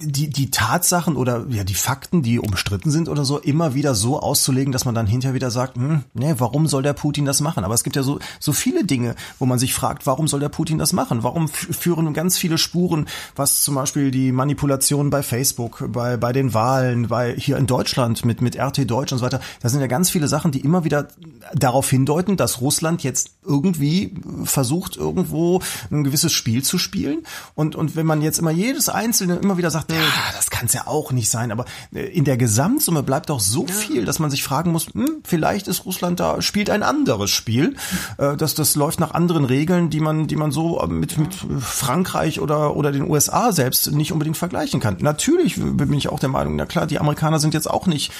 die, 0.00 0.28
die 0.28 0.50
Tatsachen 0.74 1.16
oder 1.16 1.46
ja 1.50 1.62
die 1.62 1.74
Fakten, 1.74 2.22
die 2.22 2.40
umstritten 2.40 2.90
sind 2.90 3.08
oder 3.08 3.24
so, 3.24 3.38
immer 3.38 3.74
wieder 3.74 3.94
so 3.94 4.18
auszulegen, 4.18 4.72
dass 4.72 4.84
man 4.84 4.94
dann 4.94 5.06
hinterher 5.06 5.34
wieder 5.34 5.52
sagt, 5.52 5.76
hm, 5.76 6.02
nee, 6.14 6.34
warum 6.38 6.66
soll 6.66 6.82
der 6.82 6.94
Putin 6.94 7.24
das 7.24 7.40
machen? 7.40 7.62
Aber 7.62 7.74
es 7.74 7.84
gibt 7.84 7.94
ja 7.94 8.02
so, 8.02 8.18
so 8.40 8.52
viele 8.52 8.84
Dinge, 8.84 9.14
wo 9.38 9.46
man 9.46 9.60
sich 9.60 9.72
fragt, 9.72 10.04
warum 10.04 10.26
soll 10.26 10.40
der 10.40 10.48
Putin 10.48 10.78
das 10.78 10.92
machen? 10.92 11.22
Warum 11.22 11.48
führen 11.48 12.12
ganz 12.12 12.36
viele 12.36 12.58
Spuren, 12.58 13.06
was 13.36 13.62
zum 13.62 13.76
Beispiel 13.76 14.10
die 14.10 14.32
Manipulation 14.32 15.10
bei 15.10 15.22
Facebook, 15.22 15.84
bei, 15.92 16.16
bei 16.16 16.32
den 16.32 16.54
Wahlen, 16.54 17.06
bei 17.08 17.36
hier 17.36 17.56
in 17.56 17.68
Deutschland 17.68 18.24
mit, 18.24 18.42
mit 18.42 18.58
RT 18.58 18.90
Deutsch 18.90 19.12
und 19.12 19.18
so 19.18 19.24
weiter, 19.24 19.40
da 19.60 19.68
sind 19.68 19.80
ja 19.80 19.86
ganz 19.86 20.10
viele 20.10 20.26
Sachen, 20.26 20.50
die 20.50 20.60
immer 20.60 20.82
wieder 20.82 21.06
darauf 21.54 21.88
hindeuten, 21.88 22.36
dass 22.36 22.60
Russland 22.60 23.04
jetzt 23.04 23.30
irgendwie 23.46 24.14
versucht, 24.42 24.96
irgendwo 24.96 25.60
ein 25.92 26.02
gewisses 26.02 26.32
Spiel 26.32 26.64
zu 26.64 26.78
spielen. 26.78 27.22
Und, 27.54 27.76
und 27.76 27.94
wenn 27.94 28.06
man 28.06 28.22
jetzt 28.22 28.40
immer 28.40 28.50
jedes 28.50 28.88
einzelne 28.88 29.36
immer 29.36 29.56
wieder 29.56 29.70
sagt, 29.70 29.92
ja, 29.92 29.98
das 30.34 30.50
kann 30.50 30.63
es 30.66 30.72
ja 30.72 30.86
auch 30.86 31.12
nicht 31.12 31.30
sein, 31.30 31.52
aber 31.52 31.64
äh, 31.94 32.00
in 32.00 32.24
der 32.24 32.36
Gesamtsumme 32.36 33.02
bleibt 33.02 33.30
doch 33.30 33.40
so 33.40 33.66
ja. 33.66 33.72
viel, 33.72 34.04
dass 34.04 34.18
man 34.18 34.30
sich 34.30 34.42
fragen 34.42 34.72
muss, 34.72 34.86
hm, 34.86 35.22
vielleicht 35.24 35.68
ist 35.68 35.84
Russland 35.84 36.20
da, 36.20 36.42
spielt 36.42 36.70
ein 36.70 36.82
anderes 36.82 37.30
Spiel, 37.30 37.76
äh, 38.18 38.36
dass 38.36 38.54
das 38.54 38.74
läuft 38.74 39.00
nach 39.00 39.12
anderen 39.12 39.44
Regeln, 39.44 39.90
die 39.90 40.00
man, 40.00 40.26
die 40.26 40.36
man 40.36 40.50
so 40.50 40.80
äh, 40.80 40.86
mit, 40.86 41.18
mit 41.18 41.34
Frankreich 41.60 42.40
oder, 42.40 42.76
oder 42.76 42.92
den 42.92 43.08
USA 43.08 43.52
selbst 43.52 43.92
nicht 43.92 44.12
unbedingt 44.12 44.36
vergleichen 44.36 44.80
kann. 44.80 44.96
Natürlich 45.00 45.56
bin 45.58 45.92
ich 45.92 46.08
auch 46.08 46.20
der 46.20 46.28
Meinung, 46.28 46.56
na 46.56 46.66
klar, 46.66 46.86
die 46.86 46.98
Amerikaner 46.98 47.38
sind 47.38 47.54
jetzt 47.54 47.68
auch 47.70 47.86
nicht 47.86 48.12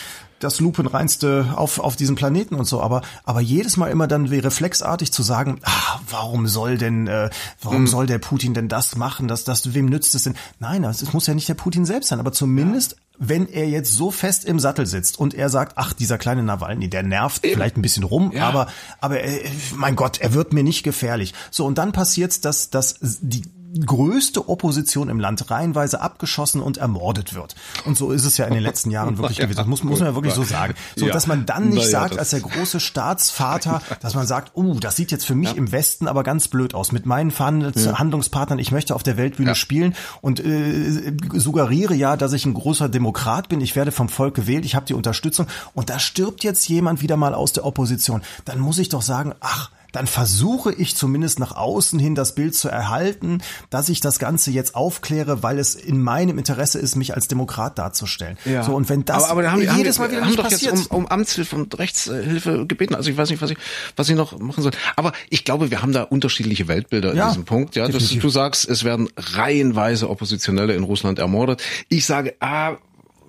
das 0.44 0.60
lupenreinste 0.60 1.54
auf, 1.56 1.78
auf 1.78 1.96
diesem 1.96 2.14
Planeten 2.16 2.54
und 2.54 2.66
so, 2.66 2.80
aber, 2.80 3.02
aber 3.24 3.40
jedes 3.40 3.76
Mal 3.76 3.90
immer 3.90 4.06
dann 4.06 4.30
wie 4.30 4.38
reflexartig 4.38 5.12
zu 5.12 5.22
sagen, 5.22 5.60
ah, 5.62 6.00
warum 6.08 6.46
soll 6.46 6.78
denn, 6.78 7.06
äh, 7.06 7.30
warum 7.62 7.82
mhm. 7.82 7.86
soll 7.86 8.06
der 8.06 8.18
Putin 8.18 8.54
denn 8.54 8.68
das 8.68 8.96
machen, 8.96 9.28
das, 9.28 9.44
das, 9.44 9.74
wem 9.74 9.86
nützt 9.86 10.14
es 10.14 10.24
denn? 10.24 10.34
Nein, 10.60 10.84
es 10.84 11.12
muss 11.12 11.26
ja 11.26 11.34
nicht 11.34 11.48
der 11.48 11.54
Putin 11.54 11.84
selbst 11.84 12.08
sein, 12.08 12.20
aber 12.20 12.32
zumindest 12.32 12.92
ja 12.92 12.98
wenn 13.16 13.48
er 13.48 13.68
jetzt 13.68 13.92
so 13.92 14.10
fest 14.10 14.44
im 14.44 14.58
Sattel 14.58 14.86
sitzt 14.86 15.18
und 15.18 15.34
er 15.34 15.48
sagt, 15.48 15.74
ach, 15.76 15.92
dieser 15.92 16.18
kleine 16.18 16.42
Nawalny, 16.42 16.88
der 16.88 17.02
nervt 17.02 17.44
Eben. 17.44 17.54
vielleicht 17.54 17.76
ein 17.76 17.82
bisschen 17.82 18.02
rum, 18.02 18.32
ja. 18.34 18.48
aber, 18.48 18.66
aber, 19.00 19.22
äh, 19.22 19.48
mein 19.76 19.94
Gott, 19.94 20.18
er 20.18 20.34
wird 20.34 20.52
mir 20.52 20.64
nicht 20.64 20.82
gefährlich. 20.82 21.32
So, 21.50 21.64
und 21.64 21.78
dann 21.78 21.92
passiert's, 21.92 22.40
dass, 22.40 22.70
dass 22.70 22.96
die, 23.00 23.42
größte 23.80 24.48
Opposition 24.48 25.08
im 25.08 25.20
Land 25.20 25.50
reihenweise 25.50 26.00
abgeschossen 26.00 26.60
und 26.60 26.78
ermordet 26.78 27.34
wird. 27.34 27.54
Und 27.84 27.96
so 27.96 28.10
ist 28.10 28.24
es 28.24 28.36
ja 28.36 28.46
in 28.46 28.54
den 28.54 28.62
letzten 28.62 28.90
Jahren 28.90 29.18
wirklich 29.18 29.38
gewesen. 29.38 29.56
Das 29.56 29.66
muss, 29.66 29.82
muss 29.82 29.98
man 29.98 30.08
ja 30.08 30.14
wirklich 30.14 30.34
so 30.34 30.44
sagen. 30.44 30.74
So, 30.96 31.06
dass 31.08 31.26
man 31.26 31.46
dann 31.46 31.70
nicht 31.70 31.88
sagt, 31.88 32.18
als 32.18 32.30
der 32.30 32.40
große 32.40 32.80
Staatsvater, 32.80 33.82
dass 34.00 34.14
man 34.14 34.26
sagt, 34.26 34.52
oh, 34.54 34.74
das 34.74 34.96
sieht 34.96 35.10
jetzt 35.10 35.24
für 35.24 35.34
mich 35.34 35.56
im 35.56 35.72
Westen 35.72 36.08
aber 36.08 36.22
ganz 36.22 36.48
blöd 36.48 36.74
aus. 36.74 36.92
Mit 36.92 37.06
meinen 37.06 37.30
Verhandlungspartnern, 37.30 38.58
ich 38.58 38.70
möchte 38.70 38.94
auf 38.94 39.02
der 39.02 39.16
Weltbühne 39.16 39.54
spielen 39.54 39.94
und 40.20 40.40
äh, 40.40 41.12
suggeriere 41.34 41.94
ja, 41.94 42.16
dass 42.16 42.32
ich 42.32 42.46
ein 42.46 42.54
großer 42.54 42.88
Demokrat 42.88 43.48
bin. 43.48 43.60
Ich 43.60 43.76
werde 43.76 43.92
vom 43.92 44.08
Volk 44.08 44.34
gewählt, 44.34 44.64
ich 44.64 44.74
habe 44.74 44.86
die 44.86 44.94
Unterstützung. 44.94 45.46
Und 45.74 45.90
da 45.90 45.98
stirbt 45.98 46.44
jetzt 46.44 46.68
jemand 46.68 47.02
wieder 47.02 47.16
mal 47.16 47.34
aus 47.34 47.52
der 47.52 47.64
Opposition. 47.64 48.22
Dann 48.44 48.58
muss 48.58 48.78
ich 48.78 48.88
doch 48.88 49.02
sagen, 49.02 49.34
ach, 49.40 49.70
dann 49.94 50.06
versuche 50.08 50.72
ich 50.72 50.96
zumindest 50.96 51.38
nach 51.38 51.52
außen 51.52 51.98
hin 52.00 52.14
das 52.14 52.34
Bild 52.34 52.54
zu 52.54 52.68
erhalten, 52.68 53.42
dass 53.70 53.88
ich 53.88 54.00
das 54.00 54.18
Ganze 54.18 54.50
jetzt 54.50 54.74
aufkläre, 54.74 55.42
weil 55.44 55.58
es 55.58 55.76
in 55.76 56.02
meinem 56.02 56.36
Interesse 56.36 56.80
ist, 56.80 56.96
mich 56.96 57.14
als 57.14 57.28
Demokrat 57.28 57.78
darzustellen. 57.78 58.36
Ja. 58.44 58.64
So 58.64 58.74
und 58.74 58.88
wenn 58.88 59.04
das 59.04 59.24
aber, 59.24 59.42
aber 59.42 59.52
haben, 59.52 59.76
jedes 59.76 59.98
Mal 60.00 60.10
wieder 60.10 60.22
haben, 60.22 60.28
nicht 60.28 60.38
haben 60.38 60.44
doch 60.44 60.50
passiert, 60.50 60.76
jetzt 60.76 60.90
um, 60.90 61.04
um 61.04 61.06
Amtshilfe 61.06 61.54
und 61.54 61.78
Rechtshilfe 61.78 62.66
gebeten. 62.66 62.94
Also 62.96 63.08
ich 63.10 63.16
weiß 63.16 63.30
nicht, 63.30 63.40
was 63.40 63.50
ich 63.50 63.58
was 63.94 64.08
ich 64.08 64.16
noch 64.16 64.36
machen 64.38 64.62
soll. 64.62 64.72
Aber 64.96 65.12
ich 65.30 65.44
glaube, 65.44 65.70
wir 65.70 65.80
haben 65.80 65.92
da 65.92 66.02
unterschiedliche 66.02 66.66
Weltbilder 66.66 67.14
ja, 67.14 67.24
in 67.24 67.28
diesem 67.30 67.44
Punkt. 67.44 67.76
Ja, 67.76 67.86
dass 67.86 68.08
du 68.08 68.28
sagst, 68.28 68.68
es 68.68 68.82
werden 68.82 69.08
reihenweise 69.16 70.10
Oppositionelle 70.10 70.74
in 70.74 70.82
Russland 70.82 71.20
ermordet. 71.20 71.62
Ich 71.88 72.04
sage, 72.04 72.34
ah 72.40 72.76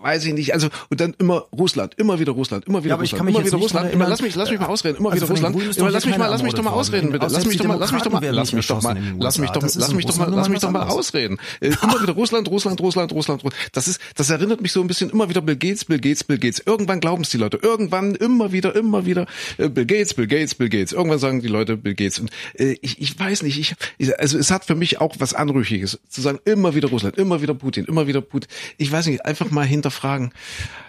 weiß 0.05 0.25
ich 0.25 0.33
nicht, 0.33 0.53
also 0.53 0.67
und 0.89 1.01
dann 1.01 1.15
immer 1.17 1.47
Russland, 1.51 1.95
immer 1.97 2.19
wieder 2.19 2.33
Russland, 2.33 2.65
immer 2.65 2.83
wieder 2.83 2.93
ja, 2.95 3.01
Russland, 3.01 3.27
immer 3.27 3.43
wieder 3.43 3.57
Russland, 3.57 3.91
immer, 3.91 4.07
lass 4.07 4.21
mich, 4.21 4.35
lass 4.35 4.51
mich 4.51 4.59
mal 4.59 4.67
ausreden, 4.67 4.97
immer 4.97 5.11
also 5.11 5.25
wieder 5.25 5.31
Russland, 5.31 5.55
immer, 5.55 5.89
lass 5.89 6.05
mich 6.05 6.17
mal, 6.17 6.29
lass 6.29 6.43
mich 6.43 6.53
doch 6.53 6.63
mal 6.63 6.71
ausreden, 6.71 7.11
bitte, 7.11 7.25
lass 7.27 7.45
mich 7.45 7.57
doch 7.57 7.65
mal, 7.65 7.79
lass 7.79 7.91
mich 7.91 8.03
doch 8.03 8.11
mal, 8.11 8.31
lass 8.31 8.53
mich 8.53 8.67
doch 8.67 8.81
mal, 8.83 8.97
lass 9.17 9.37
mich 9.39 9.49
doch, 9.49 9.61
lass 9.63 9.93
mich 9.93 10.05
doch 10.05 10.17
mal, 10.17 10.29
lass 10.29 10.49
mich 10.49 10.59
doch 10.59 10.71
mal 10.71 10.83
ausreden. 10.83 11.39
Äh, 11.59 11.71
immer 11.81 12.01
wieder 12.01 12.13
Russland, 12.13 12.47
Russland, 12.49 12.79
Russland, 12.81 13.11
Russland, 13.13 13.41
das 13.71 13.87
ist, 13.87 13.99
das 14.13 14.29
erinnert 14.29 14.61
mich 14.61 14.71
so 14.71 14.81
ein 14.81 14.87
bisschen 14.87 15.09
immer 15.09 15.27
wieder 15.27 15.41
Bill 15.41 15.55
Gates, 15.55 15.85
Bill 15.85 15.99
Gates, 15.99 16.23
Bill 16.23 16.37
Gates. 16.37 16.61
Irgendwann 16.63 16.99
glauben 16.99 17.23
es 17.23 17.31
die 17.31 17.37
Leute, 17.37 17.57
irgendwann 17.57 18.13
immer 18.13 18.51
wieder, 18.51 18.75
immer 18.75 19.07
wieder 19.07 19.25
äh, 19.57 19.69
Bill 19.69 19.87
Gates, 19.87 20.13
Bill 20.13 20.27
Gates, 20.27 20.53
Bill 20.53 20.69
Gates. 20.69 20.93
Irgendwann 20.93 21.19
sagen 21.19 21.41
die 21.41 21.47
Leute 21.47 21.77
Bill 21.77 21.95
Gates. 21.95 22.19
Und 22.19 22.29
äh, 22.53 22.75
ich, 22.81 23.01
ich 23.01 23.19
weiß 23.19 23.41
nicht, 23.41 23.57
ich, 23.59 24.19
also 24.19 24.37
es 24.37 24.51
hat 24.51 24.65
für 24.65 24.75
mich 24.75 25.01
auch 25.01 25.15
was 25.17 25.33
Anrüchiges 25.33 25.99
zu 26.09 26.21
sagen, 26.21 26.39
immer 26.45 26.75
wieder 26.75 26.89
Russland, 26.89 27.17
immer 27.17 27.41
wieder 27.41 27.55
Putin, 27.55 27.85
immer 27.85 28.05
wieder 28.05 28.21
Putin. 28.21 28.49
Ich 28.77 28.91
weiß 28.91 29.07
nicht, 29.07 29.25
einfach 29.25 29.49
mal 29.49 29.65
hinterfragen. 29.95 30.31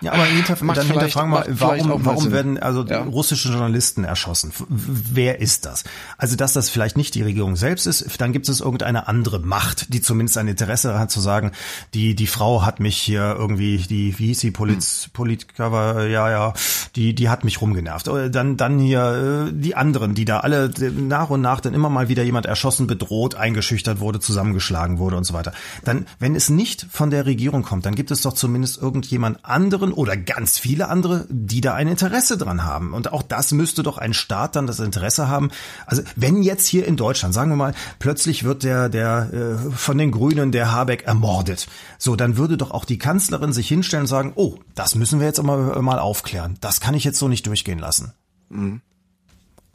Ja, 0.03 0.13
aber 0.13 0.25
hinter, 0.25 0.57
dann 0.57 0.87
hinterfragen 0.87 1.33
wir, 1.33 1.45
warum, 1.49 2.05
warum 2.05 2.31
werden 2.31 2.59
also 2.59 2.85
ja. 2.85 3.03
russische 3.03 3.49
Journalisten 3.49 4.05
erschossen? 4.05 4.53
Wer 4.69 5.41
ist 5.41 5.65
das? 5.65 5.85
Also, 6.19 6.37
dass 6.37 6.53
das 6.53 6.69
vielleicht 6.69 6.97
nicht 6.97 7.15
die 7.15 7.23
Regierung 7.23 7.57
selbst 7.57 7.87
ist, 7.87 8.21
dann 8.21 8.33
gibt 8.33 8.49
es 8.49 8.61
irgendeine 8.61 9.09
andere 9.09 9.41
Macht, 9.41 9.93
die 9.95 10.01
zumindest 10.01 10.39
ein 10.39 10.49
Interesse 10.49 10.99
hat 10.99 11.11
zu 11.11 11.21
sagen, 11.21 11.53
die, 11.95 12.15
die 12.15 12.27
Frau 12.27 12.65
hat 12.65 12.79
mich 12.79 12.99
hier 12.99 13.35
irgendwie, 13.39 13.79
die, 13.79 14.19
wie 14.19 14.27
hieß 14.27 14.41
sie, 14.41 14.51
Poliz, 14.51 15.05
hm. 15.05 15.11
Politcover, 15.13 16.07
ja, 16.07 16.31
ja, 16.31 16.53
die, 16.95 17.15
die 17.15 17.29
hat 17.29 17.45
mich 17.45 17.61
rumgenervt. 17.61 18.07
Dann, 18.07 18.57
dann 18.57 18.79
hier 18.79 19.47
äh, 19.49 19.53
die 19.53 19.75
anderen, 19.75 20.15
die 20.15 20.25
da 20.25 20.41
alle 20.41 20.71
nach 20.95 21.31
und 21.31 21.41
nach 21.41 21.61
dann 21.61 21.75
immer 21.75 21.89
mal 21.89 22.09
wieder 22.09 22.23
jemand 22.23 22.47
erschossen, 22.47 22.87
bedroht, 22.87 23.35
eingeschüchtert 23.35 24.01
wurde, 24.01 24.21
zusammengeschlagen 24.21 24.99
wurde 24.99 25.17
und 25.17 25.25
so 25.25 25.35
weiter. 25.35 25.53
Dann, 25.85 26.07
wenn 26.19 26.35
es 26.35 26.51
nicht 26.51 26.87
von 26.91 27.11
der 27.11 27.27
Regierung 27.27 27.63
kommt, 27.63 27.87
dann 27.87 27.95
gibt 27.95 28.11
es 28.11 28.23
doch 28.23 28.35
zumindest 28.35 28.79
irgendjemand 28.97 29.45
anderen 29.45 29.93
oder 29.93 30.17
ganz 30.17 30.59
viele 30.59 30.89
andere, 30.89 31.27
die 31.29 31.61
da 31.61 31.75
ein 31.75 31.87
Interesse 31.87 32.39
dran 32.39 32.65
haben. 32.65 32.95
Und 32.95 33.13
auch 33.13 33.23
das 33.23 33.53
müsste 33.53 33.83
doch 33.83 33.99
ein 33.99 34.15
Staat 34.15 34.57
dann 34.57 34.67
das 34.67 34.81
Interesse 34.81 35.29
haben. 35.29 35.51
Also 35.85 36.03
wenn 36.17 36.43
jetzt 36.43 36.67
hier 36.67 36.87
in 36.87 36.97
Deutschland, 36.97 37.35
sagen 37.35 37.51
wir 37.51 37.57
mal, 37.57 37.75
plötzlich 37.99 38.45
wird 38.45 38.63
der, 38.63 38.89
der 38.89 39.31
äh, 39.33 39.71
von 39.73 39.99
den 39.99 40.13
Grünen, 40.13 40.51
der 40.51 40.73
Habeck 40.73 41.05
ermordet. 41.05 41.67
So, 41.99 42.17
dann 42.17 42.39
würde 42.39 42.57
doch 42.57 42.71
auch 42.71 42.87
die 42.87 42.99
Kanzlerin 42.99 43.53
sich 43.53 43.69
hinstellen 43.69 44.05
und 44.05 44.09
sagen, 44.09 44.33
oh, 44.35 44.59
das 44.75 44.95
müssen 44.95 45.21
wir 45.21 45.27
jetzt 45.27 45.43
mal, 45.43 45.83
mal 45.83 45.99
aufklären. 45.99 46.57
Das 46.63 46.81
kann 46.81 46.95
ich 46.95 47.05
jetzt 47.05 47.19
so 47.19 47.29
nicht 47.29 47.47
durchgehen 47.47 47.79
lassen. 47.79 48.13
Mhm. 48.49 48.81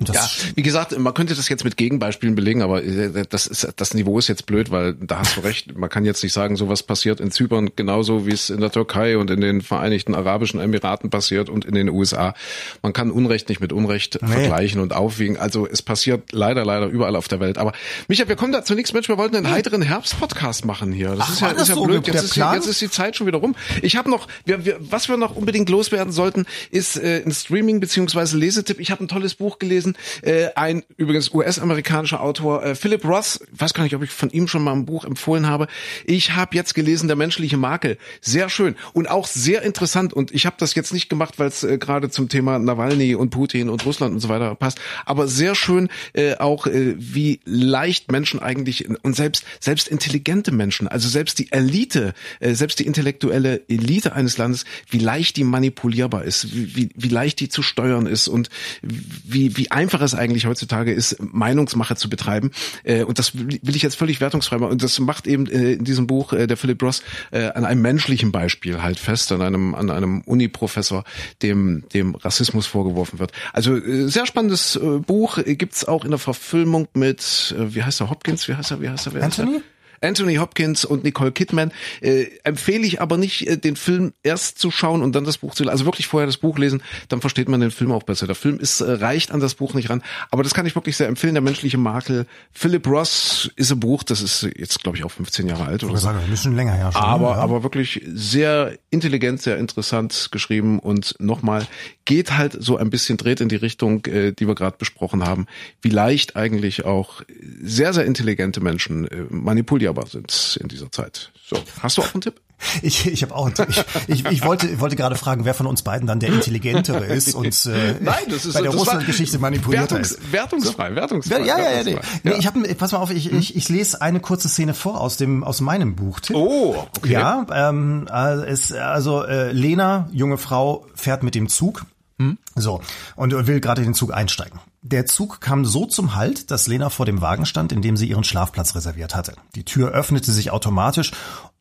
Das 0.06 0.16
ja, 0.16 0.52
wie 0.56 0.64
gesagt, 0.64 0.98
man 0.98 1.14
könnte 1.14 1.36
das 1.36 1.48
jetzt 1.50 1.64
mit 1.64 1.78
Gegenbeispielen 1.78 2.36
belegen, 2.36 2.62
aber 2.62 2.84
äh, 2.84 3.26
das 3.30 3.48
ist 3.48 3.68
das 3.76 3.94
Niveau 3.94 4.18
ist 4.20 4.28
jetzt 4.28 4.46
blöd, 4.46 4.72
weil 4.72 4.96
da 4.96 5.20
hast 5.20 5.38
du 5.38 5.42
recht. 5.42 5.78
Man 5.78 5.90
kann 5.90 6.06
jetzt 6.06 6.24
nicht 6.24 6.34
sagen, 6.34 6.56
sowas 6.56 6.84
passiert 6.84 7.20
in 7.20 7.32
Zypern 7.32 7.72
genauso 7.76 8.26
wie 8.26 8.32
es 8.32 8.50
in 8.50 8.62
der 8.62 8.72
Türkei 8.72 9.18
und 9.18 9.30
in 9.30 9.42
den 9.42 9.62
Vereinigten 9.62 10.16
Arabischen 10.16 10.60
Emiraten 10.60 11.10
passiert 11.10 11.50
und 11.50 11.66
in 11.66 11.76
den 11.76 11.90
USA. 11.90 12.34
Man 12.82 12.94
kann 12.94 13.12
Unrecht 13.12 13.50
nicht 13.50 13.62
mit 13.62 13.74
Unrecht 13.74 14.20
nee. 14.22 14.28
vergleichen 14.28 14.82
und 14.82 14.94
aufwiegen. 14.94 15.38
Also 15.38 15.68
es 15.68 15.82
passiert 15.82 16.32
leider, 16.32 16.66
leider 16.66 16.88
überall 16.88 17.16
auf 17.16 17.28
der 17.28 17.40
Welt. 17.40 17.58
Aber 17.58 17.74
Micha, 18.08 18.28
wir 18.28 18.36
kommen 18.36 18.52
da 18.52 18.64
zunächst, 18.64 18.94
Mensch, 18.94 19.08
wir 19.08 19.18
wollten 19.18 19.36
einen 19.36 19.50
heiteren 19.50 19.82
Herbst-Podcast 19.82 20.66
machen 20.66 20.92
hier. 20.92 21.16
Das 21.16 21.20
Ach, 21.22 21.34
ist 21.34 21.42
ja, 21.42 21.48
ist 21.50 21.68
ja 21.70 21.76
so 21.76 21.84
blöd. 21.84 22.08
Jetzt 22.08 22.24
ist, 22.24 22.36
die, 22.36 22.40
jetzt 22.40 22.68
ist 22.68 22.82
die 22.82 22.90
Zeit 22.90 23.16
schon 23.16 23.28
wieder 23.28 23.38
rum. 23.38 23.56
Ich 23.82 23.96
habe 23.96 24.10
noch, 24.10 24.28
wir, 24.46 24.66
wir, 24.66 24.78
was 24.80 25.10
wir 25.10 25.18
noch 25.18 25.36
unbedingt 25.36 25.70
loswerden 25.70 26.12
sollten, 26.12 26.46
ist 26.72 26.98
äh, 26.98 27.22
ein 27.26 27.32
Streaming 27.32 27.80
beziehungsweise 27.80 28.38
Lesetipp. 28.38 28.80
Ich 28.80 28.92
habe 28.92 29.04
ein 29.04 29.08
tolles 29.08 29.36
Buch 29.36 29.60
gelesen. 29.60 29.91
Äh, 30.22 30.50
ein 30.56 30.84
übrigens 30.98 31.34
US-amerikanischer 31.34 32.22
Autor, 32.22 32.64
äh, 32.64 32.76
Philip 32.76 33.06
Ross, 33.06 33.40
weiß 33.52 33.74
gar 33.74 33.84
nicht, 33.84 33.96
ob 33.96 34.04
ich 34.04 34.12
von 34.12 34.30
ihm 34.30 34.48
schon 34.48 34.64
mal 34.64 34.74
ein 34.74 34.86
Buch 34.86 35.06
empfohlen 35.06 35.48
habe. 35.48 35.68
Ich 36.06 36.36
habe 36.36 36.56
jetzt 36.56 36.74
gelesen, 36.74 37.08
Der 37.08 37.18
menschliche 37.18 37.58
Makel. 37.58 37.98
Sehr 38.22 38.50
schön 38.50 38.76
und 38.94 39.10
auch 39.10 39.28
sehr 39.28 39.62
interessant. 39.64 40.14
Und 40.14 40.32
ich 40.32 40.46
habe 40.46 40.56
das 40.60 40.76
jetzt 40.76 40.94
nicht 40.94 41.10
gemacht, 41.10 41.40
weil 41.40 41.48
es 41.48 41.64
äh, 41.64 41.78
gerade 41.78 42.10
zum 42.10 42.30
Thema 42.30 42.60
Nawalny 42.60 43.16
und 43.16 43.30
Putin 43.30 43.70
und 43.70 43.86
Russland 43.86 44.14
und 44.14 44.20
so 44.20 44.30
weiter 44.30 44.56
passt. 44.56 44.80
Aber 45.06 45.28
sehr 45.28 45.56
schön 45.56 45.90
äh, 46.14 46.36
auch, 46.36 46.68
äh, 46.68 46.96
wie 46.98 47.40
leicht 47.46 48.12
Menschen 48.12 48.40
eigentlich 48.40 48.88
und 49.04 49.16
selbst 49.16 49.46
selbst 49.60 49.88
intelligente 49.88 50.52
Menschen, 50.52 50.88
also 50.88 51.10
selbst 51.10 51.40
die 51.40 51.52
Elite, 51.52 52.14
äh, 52.40 52.54
selbst 52.54 52.80
die 52.80 52.86
intellektuelle 52.86 53.62
Elite 53.68 54.14
eines 54.14 54.38
Landes, 54.38 54.66
wie 54.90 55.00
leicht 55.00 55.38
die 55.38 55.44
manipulierbar 55.44 56.24
ist, 56.24 56.54
wie, 56.56 56.76
wie, 56.76 56.90
wie 56.96 57.10
leicht 57.10 57.40
die 57.40 57.50
zu 57.50 57.62
steuern 57.62 58.06
ist 58.06 58.28
und 58.28 58.50
wie, 58.82 59.58
wie 59.58 59.72
einfach 59.82 60.02
es 60.02 60.14
eigentlich 60.14 60.46
heutzutage 60.46 60.94
ist, 60.94 61.18
Meinungsmache 61.20 61.96
zu 61.96 62.08
betreiben. 62.08 62.52
Äh, 62.84 63.04
und 63.04 63.18
das 63.18 63.36
will 63.36 63.76
ich 63.76 63.82
jetzt 63.82 63.96
völlig 63.96 64.22
wertungsfrei 64.22 64.60
machen. 64.60 64.72
Und 64.72 64.84
das 64.84 65.00
macht 65.00 65.26
eben 65.26 65.48
äh, 65.48 65.74
in 65.74 65.84
diesem 65.84 66.06
Buch 66.06 66.34
äh, 66.34 66.46
der 66.46 66.56
Philip 66.56 66.82
Ross 66.84 67.02
äh, 67.32 67.46
an 67.46 67.66
einem 67.66 67.82
menschlichen 67.82 68.32
Beispiel 68.32 68.82
halt 68.84 69.00
fest, 69.00 69.32
an 69.32 69.42
einem, 69.42 69.74
an 69.74 69.90
einem 69.90 70.22
Uni-Professor, 70.22 71.04
dem, 71.42 71.84
dem 71.94 72.14
Rassismus 72.16 72.68
vorgeworfen 72.68 73.18
wird. 73.18 73.32
Also 73.54 73.76
äh, 73.76 74.08
sehr 74.08 74.28
spannendes 74.28 74.76
äh, 74.76 75.00
Buch, 75.00 75.40
äh, 75.40 75.56
gibt's 75.56 75.86
auch 75.86 76.06
in 76.06 76.12
der 76.12 76.20
Verfilmung 76.20 76.88
mit, 76.94 77.56
äh, 77.58 77.74
wie 77.74 77.84
heißt 77.84 78.02
er, 78.02 78.10
Hopkins, 78.12 78.48
wie 78.48 78.54
heißt 78.54 78.72
er, 78.72 78.82
wie 78.82 78.90
heißt 78.90 79.08
er, 79.08 79.24
Anthony? 79.24 79.24
Heißt 79.24 79.40
er? 79.40 79.44
Anthony 79.46 79.64
Hopkins 80.02 80.86
und 80.86 81.04
Nicole 81.04 81.32
Kidman. 81.32 81.72
Äh, 82.02 82.26
empfehle 82.44 82.86
ich 82.86 83.02
aber 83.02 83.18
nicht, 83.18 83.48
äh, 83.48 83.58
den 83.58 83.76
Film 83.76 84.14
erst 84.24 84.58
zu 84.58 84.72
schauen 84.72 85.02
und 85.02 85.14
dann 85.14 85.24
das 85.24 85.38
Buch 85.38 85.54
zu 85.54 85.64
lesen. 85.64 85.72
Also 85.72 85.86
wirklich 85.86 86.08
vorher 86.08 86.26
das 86.26 86.38
Buch 86.38 86.58
lesen, 86.58 86.82
dann 87.10 87.22
versteht 87.22 87.48
man 87.50 87.62
den 87.62 87.72
Film 87.72 87.92
auch 87.92 88.04
besser. 88.04 88.26
Der 88.26 88.36
Film 88.36 88.60
ist 88.60 88.82
äh, 88.82 88.92
reicht 88.92 89.32
an 89.32 89.40
das 89.40 89.56
Buch 89.56 89.74
nicht 89.74 89.90
ran, 89.90 90.02
aber 90.32 90.44
das 90.44 90.54
kann 90.54 90.66
ich 90.66 90.76
wirklich 90.76 90.98
sehr 90.98 91.08
empfehlen. 91.08 91.36
Der 91.36 91.42
menschliche 91.42 91.78
Makel. 91.78 92.26
Philip 92.52 92.86
Ross 92.88 93.52
ist 93.56 93.72
ein 93.72 93.80
Buch, 93.80 94.04
das 94.04 94.22
ist 94.22 94.48
jetzt 94.56 94.82
glaube 94.82 94.98
ich 94.98 95.04
auch 95.04 95.12
15 95.12 95.48
Jahre 95.48 95.66
alt 95.66 95.84
oder 95.84 95.94
so. 95.96 96.02
Sagen, 96.02 96.20
ein 96.24 96.30
bisschen 96.30 96.56
länger 96.56 96.78
ja 96.78 96.92
schon. 96.92 97.02
Aber 97.02 97.32
ja. 97.32 97.36
aber 97.36 97.64
wirklich 97.64 98.02
sehr 98.08 98.78
intelligent, 98.90 99.42
sehr 99.42 99.58
interessant 99.58 100.30
geschrieben 100.32 100.80
und 100.80 101.16
nochmal 101.20 101.68
geht 102.06 102.38
halt 102.38 102.58
so 102.60 102.78
ein 102.78 102.90
bisschen 102.90 103.18
dreht 103.18 103.42
in 103.42 103.50
die 103.50 103.56
Richtung, 103.56 104.06
äh, 104.06 104.32
die 104.32 104.48
wir 104.48 104.56
gerade 104.56 104.78
besprochen 104.78 105.26
haben, 105.26 105.46
wie 105.82 105.90
leicht 105.90 106.36
eigentlich 106.36 106.86
auch 106.86 107.22
sehr 107.62 107.94
sehr 107.94 108.06
intelligente 108.06 108.62
Menschen 108.62 109.08
äh, 109.08 109.26
manipulieren 109.30 109.91
skalierbar 109.92 110.08
sind 110.08 110.58
in 110.62 110.68
dieser 110.68 110.92
Zeit. 110.92 111.32
So, 111.46 111.58
hast 111.82 111.98
du 111.98 112.02
auch 112.02 112.14
einen 112.14 112.22
Tipp? 112.22 112.42
Ich, 112.84 113.08
ich 113.08 113.24
habe 113.24 113.34
auch 113.34 113.48
einen 113.48 113.56
Tipp. 113.56 113.70
Ich, 114.08 114.24
ich, 114.24 114.26
ich 114.26 114.46
wollte, 114.46 114.80
wollte 114.80 114.96
gerade 114.96 115.16
fragen, 115.16 115.46
wer 115.46 115.56
von 115.56 115.66
uns 115.66 115.82
beiden 115.82 116.06
dann 116.06 116.20
der 116.20 116.30
Intelligentere 116.30 117.06
ist 117.06 117.34
und 117.34 117.48
äh, 117.66 117.96
Nein, 118.00 118.14
das 118.30 118.46
ist, 118.46 118.54
bei 118.54 118.62
der 118.62 118.70
Russland-Geschichte 118.70 119.40
manipuliert 119.40 119.90
Wertungs, 119.90 120.12
ist. 120.12 120.32
Wertungsfrei, 120.32 120.94
wertungsfrei. 120.94 121.40
Ja, 121.40 121.58
ja, 121.58 121.72
ja. 121.72 121.84
Nee. 121.84 122.00
Nee, 122.22 122.34
ich 122.38 122.46
habe, 122.46 122.62
pass 122.76 122.92
mal 122.92 123.00
auf, 123.00 123.10
ich, 123.10 123.34
ich, 123.34 123.56
ich 123.56 123.68
lese 123.68 124.04
eine 124.04 124.20
kurze 124.20 124.48
Szene 124.48 124.76
vor 124.76 125.02
aus 125.02 125.18
dem 125.18 125.44
aus 125.44 125.60
meinem 125.60 125.96
Buchtipp. 125.96 126.36
Oh, 126.36 126.76
okay. 126.98 127.12
Ja, 127.12 127.48
ähm, 127.52 128.08
äh, 128.14 128.46
es, 128.46 128.72
also 128.72 129.24
äh, 129.24 129.52
Lena, 129.52 130.08
junge 130.12 130.38
Frau, 130.38 130.86
fährt 130.94 131.24
mit 131.24 131.34
dem 131.34 131.50
Zug. 131.50 131.88
Hm? 132.22 132.38
So 132.56 132.82
und 133.16 133.32
will 133.48 133.60
gerade 133.60 133.82
in 133.82 133.90
den 133.90 133.94
Zug 133.94 134.14
einsteigen. 134.14 134.60
Der 134.84 135.06
Zug 135.06 135.42
kam 135.42 135.66
so 135.66 135.86
zum 135.86 136.16
Halt, 136.16 136.52
dass 136.52 136.68
Lena 136.68 136.90
vor 136.90 137.06
dem 137.06 137.22
Wagen 137.22 137.46
stand, 137.46 137.72
in 137.72 137.82
dem 137.82 137.98
sie 137.98 138.08
ihren 138.08 138.24
Schlafplatz 138.24 138.76
reserviert 138.76 139.16
hatte. 139.16 139.34
Die 139.56 139.66
Tür 139.66 139.92
öffnete 139.92 140.32
sich 140.32 140.52
automatisch 140.52 141.12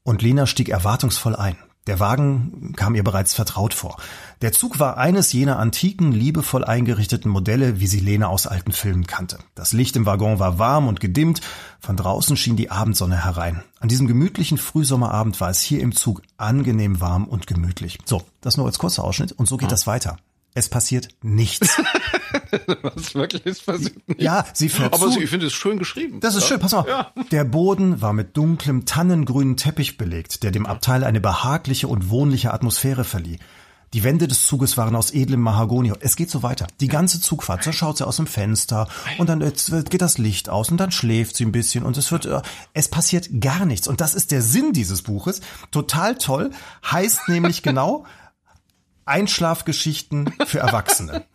und 0.03 0.23
Lena 0.23 0.47
stieg 0.47 0.69
erwartungsvoll 0.69 1.37
ein. 1.37 1.57
Der 1.87 1.99
Wagen 1.99 2.75
kam 2.77 2.95
ihr 2.95 3.03
bereits 3.03 3.33
vertraut 3.33 3.73
vor. 3.73 3.97
Der 4.43 4.53
Zug 4.53 4.79
war 4.79 4.99
eines 4.99 5.33
jener 5.33 5.59
antiken, 5.59 6.13
liebevoll 6.13 6.63
eingerichteten 6.63 7.31
Modelle, 7.31 7.81
wie 7.81 7.87
sie 7.87 8.01
Lena 8.01 8.29
aus 8.29 8.47
alten 8.47 8.73
Filmen 8.73 9.07
kannte. 9.07 9.39
Das 9.55 9.73
Licht 9.73 9.97
im 9.97 10.05
Waggon 10.05 10.39
war 10.39 10.59
warm 10.59 10.89
und 10.89 11.01
gedimmt, 11.01 11.41
von 11.81 11.97
draußen 11.97 12.37
schien 12.37 12.57
die 12.57 12.71
Abendsonne 12.71 13.25
herein. 13.25 13.63
An 13.81 13.89
diesem 13.89 14.07
gemütlichen 14.07 14.59
Frühsommerabend 14.59 15.41
war 15.41 15.49
es 15.49 15.63
hier 15.63 15.81
im 15.81 15.95
Zug 15.95 16.21
angenehm 16.37 17.01
warm 17.01 17.25
und 17.25 17.47
gemütlich. 17.47 17.99
So, 18.05 18.23
das 18.43 18.59
nur 18.59 18.67
als 18.67 18.79
kurzer 18.79 19.03
Ausschnitt 19.03 19.33
und 19.33 19.49
so 19.49 19.57
geht 19.57 19.73
das 19.73 19.87
weiter. 19.87 20.19
Es 20.55 20.69
passiert 20.69 21.09
nichts. 21.23 21.69
Was 22.83 23.15
wirklich 23.15 23.47
ist 23.47 23.65
passiert? 23.67 23.97
nicht. 24.09 24.21
Ja, 24.21 24.45
sie 24.53 24.69
fährt 24.69 24.93
Aber 24.93 25.07
zu. 25.07 25.13
sie- 25.13 25.23
ich 25.25 25.31
finde 25.31 25.47
es 25.47 25.53
schön 25.53 25.79
geschrieben. 25.79 26.21
Das 26.21 26.35
ist 26.35 26.43
ja? 26.43 26.49
schön, 26.49 26.61
pass 26.61 26.73
mal. 26.73 26.87
Ja. 26.89 27.13
Der 27.31 27.45
Boden 27.45 28.01
war 28.01 28.13
mit 28.13 28.37
dunklem 28.37 28.85
tannengrünen 28.87 29.57
Teppich 29.57 29.97
belegt, 29.97 30.43
der 30.43 30.51
dem 30.51 30.67
Abteil 30.67 31.05
eine 31.05 31.21
behagliche 31.21 31.87
und 31.89 32.11
wohnliche 32.11 32.53
Atmosphäre 32.53 33.05
verlieh. 33.05 33.39
Die 33.93 34.05
Wände 34.05 34.29
des 34.29 34.47
Zuges 34.47 34.77
waren 34.77 34.95
aus 34.95 35.11
edlem 35.13 35.41
Mahagoni. 35.41 35.93
Es 35.99 36.15
geht 36.15 36.31
so 36.31 36.45
weiter. 36.45 36.69
Die 36.81 36.87
ganze 36.87 37.21
Zugfahrt, 37.21 37.65
so 37.65 37.73
schaut 37.73 37.97
sie 37.99 38.07
aus 38.07 38.17
dem 38.17 38.29
Fenster 38.29 38.87
und 39.19 39.29
dann 39.29 39.41
geht 39.41 40.01
das 40.01 40.17
Licht 40.19 40.49
aus 40.49 40.71
und 40.71 40.77
dann 40.77 40.93
schläft 40.93 41.37
sie 41.37 41.45
ein 41.45 41.51
bisschen 41.51 41.83
und 41.85 41.97
es 41.97 42.13
wird, 42.13 42.25
äh, 42.25 42.41
es 42.73 42.87
passiert 42.87 43.29
gar 43.41 43.65
nichts. 43.67 43.89
Und 43.89 44.01
das 44.01 44.15
ist 44.15 44.31
der 44.31 44.43
Sinn 44.43 44.73
dieses 44.73 45.03
Buches. 45.03 45.41
Total 45.73 46.15
toll. 46.17 46.51
Heißt 46.89 47.29
nämlich 47.29 47.63
genau, 47.65 48.05
Einschlafgeschichten 49.11 50.33
für 50.47 50.61
Erwachsene. 50.61 51.25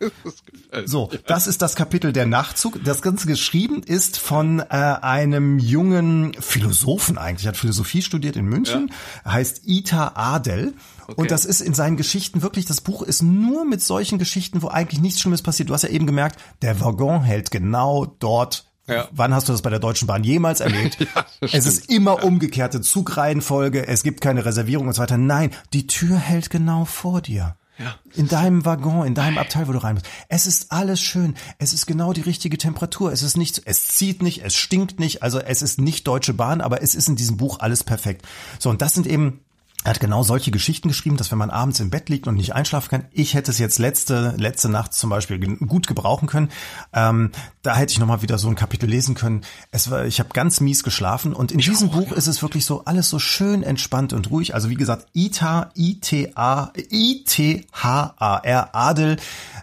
So, 0.84 1.10
das 1.26 1.46
ist 1.46 1.62
das 1.62 1.74
Kapitel 1.74 2.12
der 2.12 2.26
Nachtzug. 2.26 2.84
Das 2.84 3.00
Ganze 3.00 3.26
geschrieben 3.26 3.82
ist 3.82 4.18
von 4.18 4.60
äh, 4.60 4.64
einem 4.64 5.58
jungen 5.58 6.34
Philosophen 6.38 7.16
eigentlich, 7.16 7.46
hat 7.46 7.56
Philosophie 7.56 8.02
studiert 8.02 8.36
in 8.36 8.44
München, 8.44 8.92
heißt 9.24 9.62
Ita 9.64 10.12
Adel. 10.16 10.74
Und 11.14 11.30
das 11.30 11.44
ist 11.44 11.60
in 11.60 11.72
seinen 11.72 11.96
Geschichten 11.96 12.42
wirklich, 12.42 12.66
das 12.66 12.80
Buch 12.80 13.02
ist 13.02 13.22
nur 13.22 13.64
mit 13.64 13.82
solchen 13.82 14.18
Geschichten, 14.18 14.60
wo 14.60 14.68
eigentlich 14.68 15.00
nichts 15.00 15.20
Schlimmes 15.20 15.40
passiert. 15.40 15.70
Du 15.70 15.74
hast 15.74 15.82
ja 15.82 15.88
eben 15.88 16.06
gemerkt, 16.06 16.40
der 16.62 16.80
Waggon 16.80 17.22
hält 17.22 17.50
genau 17.50 18.04
dort. 18.04 18.66
Ja. 18.88 19.08
Wann 19.12 19.34
hast 19.34 19.48
du 19.48 19.52
das 19.52 19.62
bei 19.62 19.70
der 19.70 19.78
Deutschen 19.78 20.06
Bahn 20.06 20.24
jemals 20.24 20.60
erlebt? 20.60 20.98
das 21.40 21.54
es 21.54 21.66
ist 21.66 21.90
immer 21.90 22.22
umgekehrte 22.22 22.80
Zugreihenfolge, 22.80 23.86
es 23.86 24.02
gibt 24.02 24.20
keine 24.20 24.44
Reservierung 24.44 24.88
und 24.88 24.94
so 24.94 25.02
weiter. 25.02 25.16
Nein, 25.16 25.50
die 25.72 25.86
Tür 25.86 26.16
hält 26.18 26.50
genau 26.50 26.84
vor 26.84 27.20
dir. 27.20 27.56
Ja. 27.78 27.94
In 28.14 28.28
deinem 28.28 28.64
Waggon, 28.64 29.06
in 29.06 29.14
deinem 29.14 29.36
Abteil, 29.38 29.68
wo 29.68 29.72
du 29.72 29.82
rein 29.82 29.96
bist. 29.96 30.06
Es 30.28 30.46
ist 30.46 30.72
alles 30.72 31.00
schön. 31.00 31.34
Es 31.58 31.72
ist 31.72 31.86
genau 31.86 32.12
die 32.12 32.22
richtige 32.22 32.56
Temperatur. 32.56 33.12
Es 33.12 33.22
ist 33.22 33.36
nicht, 33.36 33.62
es 33.66 33.88
zieht 33.88 34.22
nicht, 34.22 34.42
es 34.44 34.54
stinkt 34.54 34.98
nicht. 34.98 35.22
Also 35.22 35.40
es 35.40 35.60
ist 35.60 35.78
nicht 35.80 36.06
Deutsche 36.06 36.32
Bahn, 36.32 36.60
aber 36.60 36.82
es 36.82 36.94
ist 36.94 37.08
in 37.08 37.16
diesem 37.16 37.36
Buch 37.36 37.60
alles 37.60 37.84
perfekt. 37.84 38.26
So, 38.58 38.70
und 38.70 38.80
das 38.80 38.94
sind 38.94 39.06
eben, 39.06 39.40
er 39.84 39.90
hat 39.90 40.00
genau 40.00 40.22
solche 40.22 40.50
Geschichten 40.50 40.88
geschrieben, 40.88 41.18
dass 41.18 41.30
wenn 41.30 41.38
man 41.38 41.50
abends 41.50 41.78
im 41.80 41.90
Bett 41.90 42.08
liegt 42.08 42.26
und 42.26 42.36
nicht 42.36 42.54
einschlafen 42.54 42.88
kann, 42.88 43.04
ich 43.12 43.34
hätte 43.34 43.50
es 43.50 43.58
jetzt 43.58 43.78
letzte, 43.78 44.34
letzte 44.38 44.70
Nacht 44.70 44.94
zum 44.94 45.10
Beispiel 45.10 45.38
gut 45.58 45.86
gebrauchen 45.86 46.28
können. 46.28 46.48
Ähm, 46.94 47.30
da 47.66 47.76
hätte 47.76 47.92
ich 47.92 47.98
nochmal 47.98 48.22
wieder 48.22 48.38
so 48.38 48.48
ein 48.48 48.54
Kapitel 48.54 48.88
lesen 48.88 49.16
können. 49.16 49.42
Es 49.72 49.90
war, 49.90 50.06
ich 50.06 50.20
habe 50.20 50.28
ganz 50.32 50.60
mies 50.60 50.84
geschlafen 50.84 51.32
und 51.32 51.50
in 51.50 51.58
diesem 51.58 51.90
Buch 51.90 52.12
ist 52.12 52.28
es 52.28 52.40
wirklich 52.40 52.64
so 52.64 52.84
alles 52.84 53.10
so 53.10 53.18
schön 53.18 53.64
entspannt 53.64 54.12
und 54.12 54.30
ruhig. 54.30 54.54
Also 54.54 54.70
wie 54.70 54.76
gesagt, 54.76 55.08
ITA, 55.14 55.72
ITA, 55.74 56.72
I-T-H-A-R, 56.90 58.74
Adel, 58.74 59.16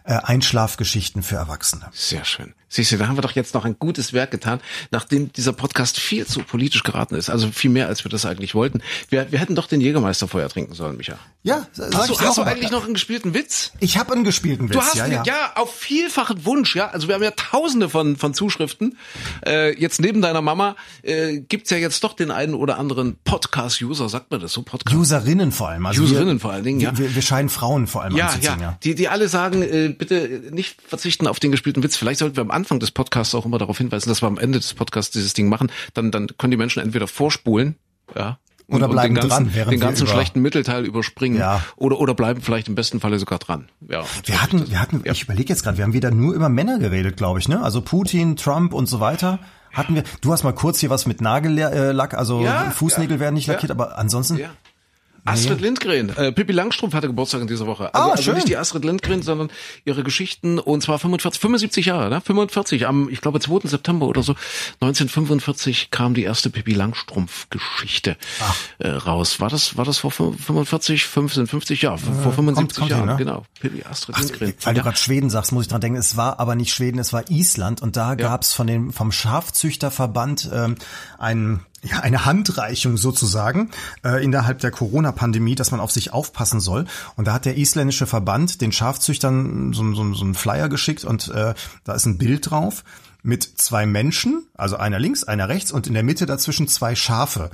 äh, 0.04 0.16
Einschlafgeschichten 0.16 1.24
für 1.24 1.38
Erwachsene. 1.38 1.86
Sehr 1.94 2.26
schön. 2.26 2.54
Siehst 2.68 2.92
du, 2.92 2.98
da 2.98 3.08
haben 3.08 3.16
wir 3.16 3.22
doch 3.22 3.32
jetzt 3.32 3.54
noch 3.54 3.64
ein 3.64 3.78
gutes 3.80 4.12
Werk 4.12 4.32
getan, 4.32 4.60
nachdem 4.92 5.32
dieser 5.32 5.54
Podcast 5.54 5.98
viel 5.98 6.26
zu 6.26 6.42
politisch 6.42 6.84
geraten 6.84 7.16
ist. 7.16 7.30
Also 7.30 7.52
viel 7.52 7.72
mehr, 7.72 7.88
als 7.88 8.04
wir 8.04 8.10
das 8.10 8.26
eigentlich 8.26 8.54
wollten. 8.54 8.82
Wir, 9.10 9.32
wir 9.32 9.40
hätten 9.40 9.56
doch 9.56 9.68
den 9.68 9.80
Jägermeister 9.80 10.28
vorher 10.28 10.50
trinken 10.50 10.74
sollen, 10.74 10.98
Micha. 10.98 11.18
Ja, 11.46 11.68
sag 11.74 11.94
Hast 11.94 12.10
du, 12.10 12.20
hast 12.20 12.38
du 12.38 12.44
eigentlich 12.44 12.72
noch 12.72 12.86
einen 12.86 12.94
gespielten 12.94 13.34
Witz? 13.34 13.74
Ich 13.82 13.98
habe 13.98 14.14
einen 14.14 14.24
gespielten 14.24 14.70
Witz. 14.70 14.78
Du 14.78 14.82
hast 14.82 14.96
ja, 14.96 15.08
ja, 15.08 15.24
ja. 15.26 15.52
auf 15.56 15.76
vielfachen 15.76 16.46
Wunsch, 16.46 16.74
ja. 16.74 16.88
Also 16.88 17.10
wir 17.10 17.16
haben 17.16 17.24
ja 17.24 17.32
tausende 17.32 17.90
von, 17.90 18.16
von 18.16 18.34
Zuschriften. 18.34 18.98
Äh, 19.46 19.78
jetzt 19.78 20.00
neben 20.00 20.22
deiner 20.22 20.42
Mama 20.42 20.78
äh, 21.02 21.42
gibt's 21.42 21.70
ja 21.70 21.76
jetzt 21.76 22.02
doch 22.06 22.14
den 22.14 22.32
einen 22.32 22.54
oder 22.54 22.78
anderen 22.80 23.18
Podcast-User, 23.26 24.08
sagt 24.08 24.32
man 24.32 24.40
das 24.40 24.54
so? 24.54 24.62
Podcast. 24.62 24.96
Userinnen 24.96 25.52
vor 25.52 25.68
allem. 25.68 25.86
Also 25.86 26.04
Userinnen 26.04 26.36
wir, 26.36 26.40
vor 26.40 26.54
allen 26.54 26.64
Dingen, 26.64 26.80
ja. 26.80 26.98
Wir, 26.98 27.14
wir 27.14 27.22
scheinen 27.22 27.50
Frauen 27.50 27.88
vor 27.88 28.04
allem 28.04 28.16
Ja, 28.16 28.28
anzuziehen, 28.28 28.60
ja, 28.60 28.66
ja. 28.66 28.78
Die, 28.82 28.96
die 28.96 29.10
alle 29.10 29.28
sagen, 29.28 29.64
äh, 29.64 29.90
bitte 29.90 30.44
nicht 30.52 30.82
verzichten 30.82 31.28
auf 31.28 31.42
den 31.42 31.52
gespielten 31.52 31.84
Witz. 31.84 31.98
Vielleicht 31.98 32.20
sollten 32.20 32.38
wir 32.38 32.42
am 32.42 32.52
Anfang 32.52 32.80
des 32.80 32.92
Podcasts 32.92 33.36
auch 33.36 33.46
immer 33.46 33.58
darauf 33.58 33.78
hinweisen, 33.78 34.08
dass 34.08 34.22
wir 34.22 34.28
am 34.28 34.38
Ende 34.38 34.60
des 34.60 34.74
Podcasts 34.74 35.12
dieses 35.12 35.34
Ding 35.34 35.50
machen. 35.50 35.70
Dann, 35.94 36.10
dann 36.10 36.28
können 36.38 36.52
die 36.52 36.58
Menschen 36.58 36.82
entweder 36.82 37.08
vorspulen, 37.08 37.76
ja. 38.16 38.40
Und, 38.68 38.78
Oder 38.78 38.88
bleiben 38.88 39.16
und 39.16 39.24
den 39.24 39.30
ganzen, 39.30 39.54
dran, 39.54 39.70
den 39.70 39.80
ganzen 39.80 40.08
schlechten 40.08 40.42
Mittelteil 40.42 40.86
überspringen. 40.86 41.38
Ja. 41.38 41.62
Oder, 41.76 42.00
oder 42.00 42.14
bleiben 42.14 42.42
vielleicht 42.42 42.70
im 42.70 42.76
besten 42.76 43.00
Falle 43.00 43.20
sogar 43.20 43.40
dran. 43.40 43.68
Ja. 43.90 44.04
Wir 44.24 44.42
hatten, 44.42 44.70
wir 44.70 44.80
hatten, 44.80 45.02
ich 45.04 45.24
überlege 45.24 45.50
jetzt 45.50 45.64
gerade, 45.64 45.78
wir 45.78 45.84
haben 45.84 45.94
wieder 45.94 46.12
nur 46.12 46.34
über 46.34 46.50
Männer 46.50 46.80
geredet, 46.80 47.18
glaube 47.18 47.40
ich, 47.40 47.50
ne? 47.50 47.62
Also 47.62 47.82
Putin, 47.82 48.36
Trump 48.38 48.74
und 48.74 48.88
so 48.88 49.00
weiter. 49.00 49.40
Hatten 49.74 49.96
wir, 49.96 50.04
du 50.22 50.32
hast 50.32 50.44
mal 50.44 50.54
kurz 50.54 50.80
hier 50.80 50.92
was 50.92 51.08
mit 51.08 51.20
Nagellack, 51.20 52.14
also 52.14 52.42
Ja, 52.42 52.70
Fußnägel 52.70 53.18
ja, 53.18 53.20
werden 53.20 53.34
nicht 53.36 53.48
ja. 53.48 53.54
lackiert, 53.54 53.72
aber 53.72 53.98
ansonsten, 53.98 54.40
Ja. 55.26 55.32
Astrid 55.32 55.62
Lindgren, 55.62 56.10
äh, 56.18 56.32
Pippi 56.34 56.52
Langstrumpf 56.52 56.94
hatte 56.94 57.08
Geburtstag 57.08 57.42
in 57.42 57.48
dieser 57.48 57.66
Woche. 57.66 57.94
Also, 57.96 58.10
Ah, 58.10 58.12
also 58.14 58.32
nicht 58.34 58.50
die 58.50 58.58
Astrid 58.58 58.84
Lindgren, 58.84 59.22
sondern 59.22 59.50
ihre 59.86 60.04
Geschichten 60.04 60.60
und 60.60 60.84
zwar 60.84 61.00
45, 61.00 61.40
75 61.42 61.86
Jahre, 61.86 62.10
ne? 62.10 62.20
45 62.22 62.88
am, 62.88 63.08
ich 63.10 63.22
glaube 63.22 63.40
2. 63.40 63.68
September 63.70 64.08
oder 64.08 64.22
so, 64.22 64.36
1945 64.82 65.92
kam 65.92 66.14
die 66.14 66.24
erste 66.24 66.50
Pippi 66.50 66.74
Langstrumpf 66.74 67.50
Geschichte 67.50 68.18
äh, 68.80 68.90
raus. 68.90 69.40
War 69.40 69.50
das 69.50 69.78
war 69.78 69.86
das 69.86 69.98
vor 70.00 70.12
45, 70.12 71.06
15, 71.06 71.48
50 71.48 71.82
Jahren, 71.82 72.00
vor 72.00 72.34
75 72.34 72.78
kommt 72.78 72.90
hin, 72.90 72.98
Jahren, 72.98 73.10
ne? 73.10 73.16
genau. 73.18 73.46
Pippi 73.60 73.84
Astrid 73.86 74.16
Ach, 74.18 74.22
Lindgren. 74.24 74.54
weil 74.62 74.74
du 74.74 74.78
Ja. 74.80 74.84
gerade 74.84 74.98
Schweden 74.98 75.30
sagst, 75.30 75.52
muss 75.54 75.64
ich 75.64 75.70
dran 75.70 75.82
denken, 75.82 75.98
es 75.98 76.18
war 76.18 76.40
aber 76.40 76.56
nicht 76.56 76.74
Schweden, 76.74 77.00
es 77.00 77.14
war 77.14 77.30
Island 77.30 77.82
und 77.82 77.96
da 77.96 78.16
gab's 78.16 78.54
von 78.54 78.68
dem 78.68 78.92
vom 78.92 79.12
Schafzüchterverband 79.12 80.50
ähm, 80.54 80.76
ein 81.18 81.62
ja, 81.84 82.00
eine 82.00 82.26
Handreichung 82.26 82.98
sozusagen 82.98 83.72
äh, 84.04 84.24
innerhalb 84.24 84.60
der 84.60 84.72
Corona-Pandemie, 84.72 85.56
dass 85.56 85.72
man 85.72 85.80
auf 85.80 85.92
sich 85.92 86.14
aufpassen 86.14 86.60
soll. 86.60 86.86
Und 87.16 87.28
da 87.28 87.34
hat 87.34 87.46
der 87.46 87.58
isländische 87.58 88.08
Verband 88.08 88.62
den 88.62 88.72
Schafzüchtern 88.72 89.74
so, 89.74 89.94
so, 89.94 90.14
so 90.14 90.24
einen 90.24 90.36
Flyer 90.36 90.70
geschickt 90.70 91.04
und 91.04 91.28
äh, 91.30 91.54
da 91.84 91.94
ist 91.94 92.06
ein 92.06 92.18
Bild 92.18 92.50
drauf 92.50 92.84
mit 93.22 93.44
zwei 93.44 93.86
Menschen, 93.86 94.46
also 94.54 94.76
einer 94.76 95.00
links, 95.00 95.24
einer 95.24 95.48
rechts 95.48 95.72
und 95.72 95.88
in 95.88 95.94
der 95.94 96.04
Mitte 96.04 96.26
dazwischen 96.26 96.68
zwei 96.68 96.96
Schafe. 96.96 97.50